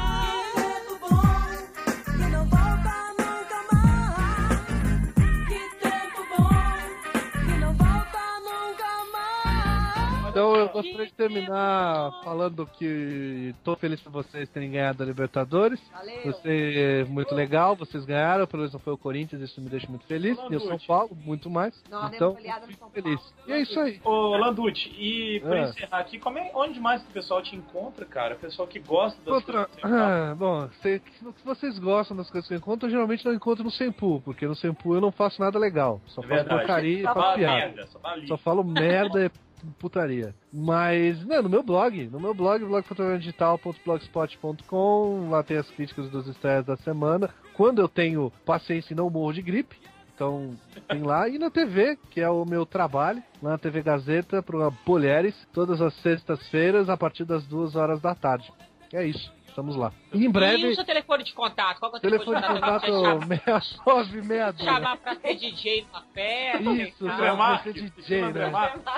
Então 10.39 10.55
eu 10.55 10.69
gostaria 10.69 11.07
de 11.07 11.13
terminar 11.15 12.13
falando 12.23 12.65
que 12.79 13.53
tô 13.65 13.75
feliz 13.75 14.01
por 14.01 14.13
vocês 14.13 14.49
terem 14.51 14.71
ganhado 14.71 15.03
a 15.03 15.07
Libertadores. 15.07 15.81
Valeu. 15.93 16.23
Você 16.27 17.03
é 17.03 17.05
muito 17.11 17.35
legal, 17.35 17.75
vocês 17.75 18.05
ganharam, 18.05 18.47
pelo 18.47 18.61
menos 18.61 18.73
não 18.73 18.79
foi 18.79 18.93
o 18.93 18.99
Corinthians, 18.99 19.43
isso 19.43 19.61
me 19.61 19.69
deixa 19.69 19.89
muito 19.89 20.07
feliz. 20.07 20.39
E 20.49 20.55
o 20.55 20.61
São 20.61 20.79
Paulo, 20.87 21.11
muito 21.25 21.51
mais. 21.51 21.75
Nós 21.91 22.13
então, 22.15 22.37
fico 22.37 22.79
São 22.79 22.91
feliz. 22.91 23.21
Paulo. 23.21 23.35
E 23.49 23.53
é 23.53 23.61
isso 23.63 23.81
aí. 23.81 24.01
Ô, 24.05 24.37
Landucci, 24.37 24.89
e 24.97 25.41
pra 25.41 25.57
É. 25.59 25.63
encerrar 25.71 25.99
aqui, 25.99 26.21
como 26.21 26.39
é, 26.39 26.53
onde 26.55 26.79
mais 26.79 27.03
o 27.03 27.07
pessoal 27.07 27.43
te 27.43 27.57
encontra, 27.57 28.05
cara? 28.05 28.37
O 28.37 28.39
pessoal 28.39 28.69
que 28.69 28.79
gosta 28.79 29.19
das 29.23 29.35
Outra, 29.35 29.65
coisas 29.67 29.75
que 29.75 29.81
você 29.83 29.89
fala. 29.89 30.31
ah, 30.31 30.35
bom, 30.37 30.69
se, 30.81 31.03
se 31.19 31.45
vocês 31.45 31.79
gostam 31.81 32.17
das 32.17 32.31
coisas 32.31 32.47
que 32.47 32.55
eu 32.55 32.59
encontro, 32.59 32.87
eu 32.87 32.93
geralmente 32.93 33.25
não 33.25 33.35
encontro 33.35 33.65
no 33.65 33.73
Sempu, 33.73 34.21
porque 34.25 34.47
no 34.47 34.55
Sempu 34.55 34.95
eu 34.95 35.01
não 35.01 35.11
faço 35.11 35.41
nada 35.41 35.59
legal. 35.59 36.01
Só 36.07 36.23
É 36.23 36.27
faço 36.29 36.45
porcaria 36.49 37.01
e 37.01 37.03
Só 37.03 37.15
faço 37.15 37.35
piada. 37.39 37.57
merda, 37.57 37.87
só. 37.89 37.99
Só 38.29 38.37
falo 38.37 38.63
merda 38.63 39.25
e 39.27 39.48
putaria. 39.79 40.35
Mas, 40.53 41.25
não, 41.25 41.43
no 41.43 41.49
meu 41.49 41.63
blog, 41.63 42.09
no 42.09 42.21
meu 42.21 42.35
blog, 42.35 42.65
blogfotografiadigital.blogspot.com, 42.65 45.31
lá 45.31 45.43
tem 45.43 45.57
as 45.57 45.71
críticas 45.71 46.11
dos 46.11 46.27
estreias 46.27 46.65
da 46.65 46.77
semana. 46.79 47.31
Quando 47.55 47.81
eu 47.81 47.89
tenho 47.89 48.33
paciência 48.45 48.93
e 48.93 48.97
não 48.97 49.11
morro 49.11 49.33
de 49.33 49.43
gripe, 49.43 49.77
então 50.15 50.57
tem 50.89 51.03
lá. 51.03 51.29
E 51.29 51.39
na 51.39 51.51
TV, 51.51 51.97
que 52.11 52.21
é 52.21 52.29
o 52.29 52.45
meu 52.45 52.67
trabalho, 52.67 53.23
lá 53.41 53.53
na 53.53 53.59
TV 53.59 53.83
Gazeta, 53.83 54.43
para 54.43 54.73
Mulheres, 54.87 55.35
todas 55.53 55.81
as 55.81 55.95
sextas-feiras, 56.03 56.89
a 56.89 56.97
partir 56.97 57.25
das 57.25 57.47
duas 57.47 57.77
horas 57.77 58.01
da 58.01 58.15
tarde. 58.15 58.53
É 58.93 59.07
isso, 59.07 59.33
estamos 59.59 59.75
lá. 59.77 59.93
E 60.13 60.19
em 60.19 60.23
E 60.23 60.29
o 60.29 60.33
breve, 60.33 60.75
seu 60.75 60.85
telefone 60.85 61.25
de 61.25 61.33
contato? 61.33 61.81
Qual 61.81 61.91
que 61.91 61.97
é 61.97 61.99
o 61.99 62.01
telefone 62.01 62.41
de 62.41 62.47
contato 62.47 62.87
você 62.87 62.93
chamar, 62.93 63.27
6962. 63.27 64.65
chamar 64.65 64.97
pra 64.99 65.17
ser 65.17 65.35
DJ 65.35 65.85
numa 65.87 66.03
festa? 66.15 66.63
Isso, 66.71 67.05
e 67.05 67.09
tal? 67.09 67.17
pra 67.17 67.37
Marques, 67.37 67.75
DJ, 67.75 68.33
né? 68.33 68.53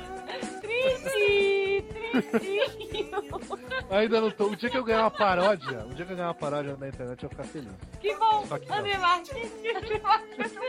Ainda 3.89 4.21
não 4.21 4.31
tô. 4.31 4.47
O 4.47 4.55
dia 4.55 4.69
que 4.69 4.77
eu 4.77 4.83
ganhar 4.83 5.01
uma 5.01 5.11
paródia, 5.11 5.85
o 5.85 5.93
dia 5.93 6.05
que 6.05 6.11
eu 6.11 6.15
ganhar 6.15 6.29
uma 6.29 6.33
paródia 6.35 6.75
na 6.77 6.87
internet, 6.87 7.23
eu 7.23 7.29
vou 7.29 7.37
ficar 7.37 7.43
feliz. 7.43 7.71
Que 7.99 8.15
bom, 8.15 8.43
que. 8.47 8.71
André 8.73 8.97
Marques, 8.97 9.51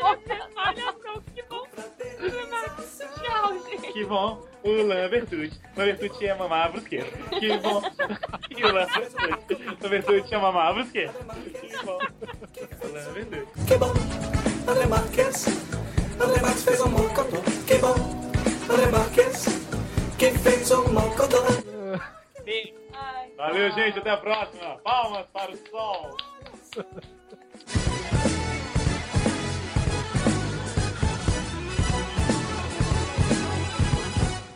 olha 0.03 0.95
só, 1.03 1.21
que 1.35 1.43
bom. 1.43 1.67
Tchau, 3.21 3.53
gente. 3.69 3.93
Que 3.93 4.05
bom, 4.05 4.43
o 4.63 4.71
Lambertucci. 4.83 5.61
Lambertucci 5.77 6.27
é 6.27 6.35
mamar 6.35 6.67
a 6.67 6.69
brusqueta. 6.71 7.19
Que 7.39 7.59
bom. 7.59 7.83
E 8.51 8.65
o 8.65 8.73
Lambertucci. 8.73 9.77
Lambertucci 9.83 10.35
é 10.35 10.39
mamar 10.39 10.67
a 10.69 10.73
brusqueta. 10.73 11.13
Que 11.61 11.85
bom. 11.85 11.99
O 12.83 12.87
Lambertucci. 12.93 13.65
Que 13.67 13.77
bom, 13.77 13.93
André 14.67 14.87
Marques. 14.87 15.47
André 16.19 16.41
Marques 16.43 16.65
fez 16.65 16.81
um 16.81 16.89
mocotó. 16.89 17.43
Que 17.67 17.75
bom, 17.77 17.95
André 18.73 18.87
Marques. 18.91 19.60
Que 20.21 20.31
fez 20.33 20.71
um 20.71 20.93
mocotó. 20.93 21.39
Ai. 22.93 23.33
Valeu, 23.39 23.73
gente. 23.73 24.01
Até 24.01 24.11
a 24.11 24.19
próxima. 24.19 24.77
Palmas 24.85 25.25
para 25.33 25.51
o 25.51 25.57
sol. 25.71 26.15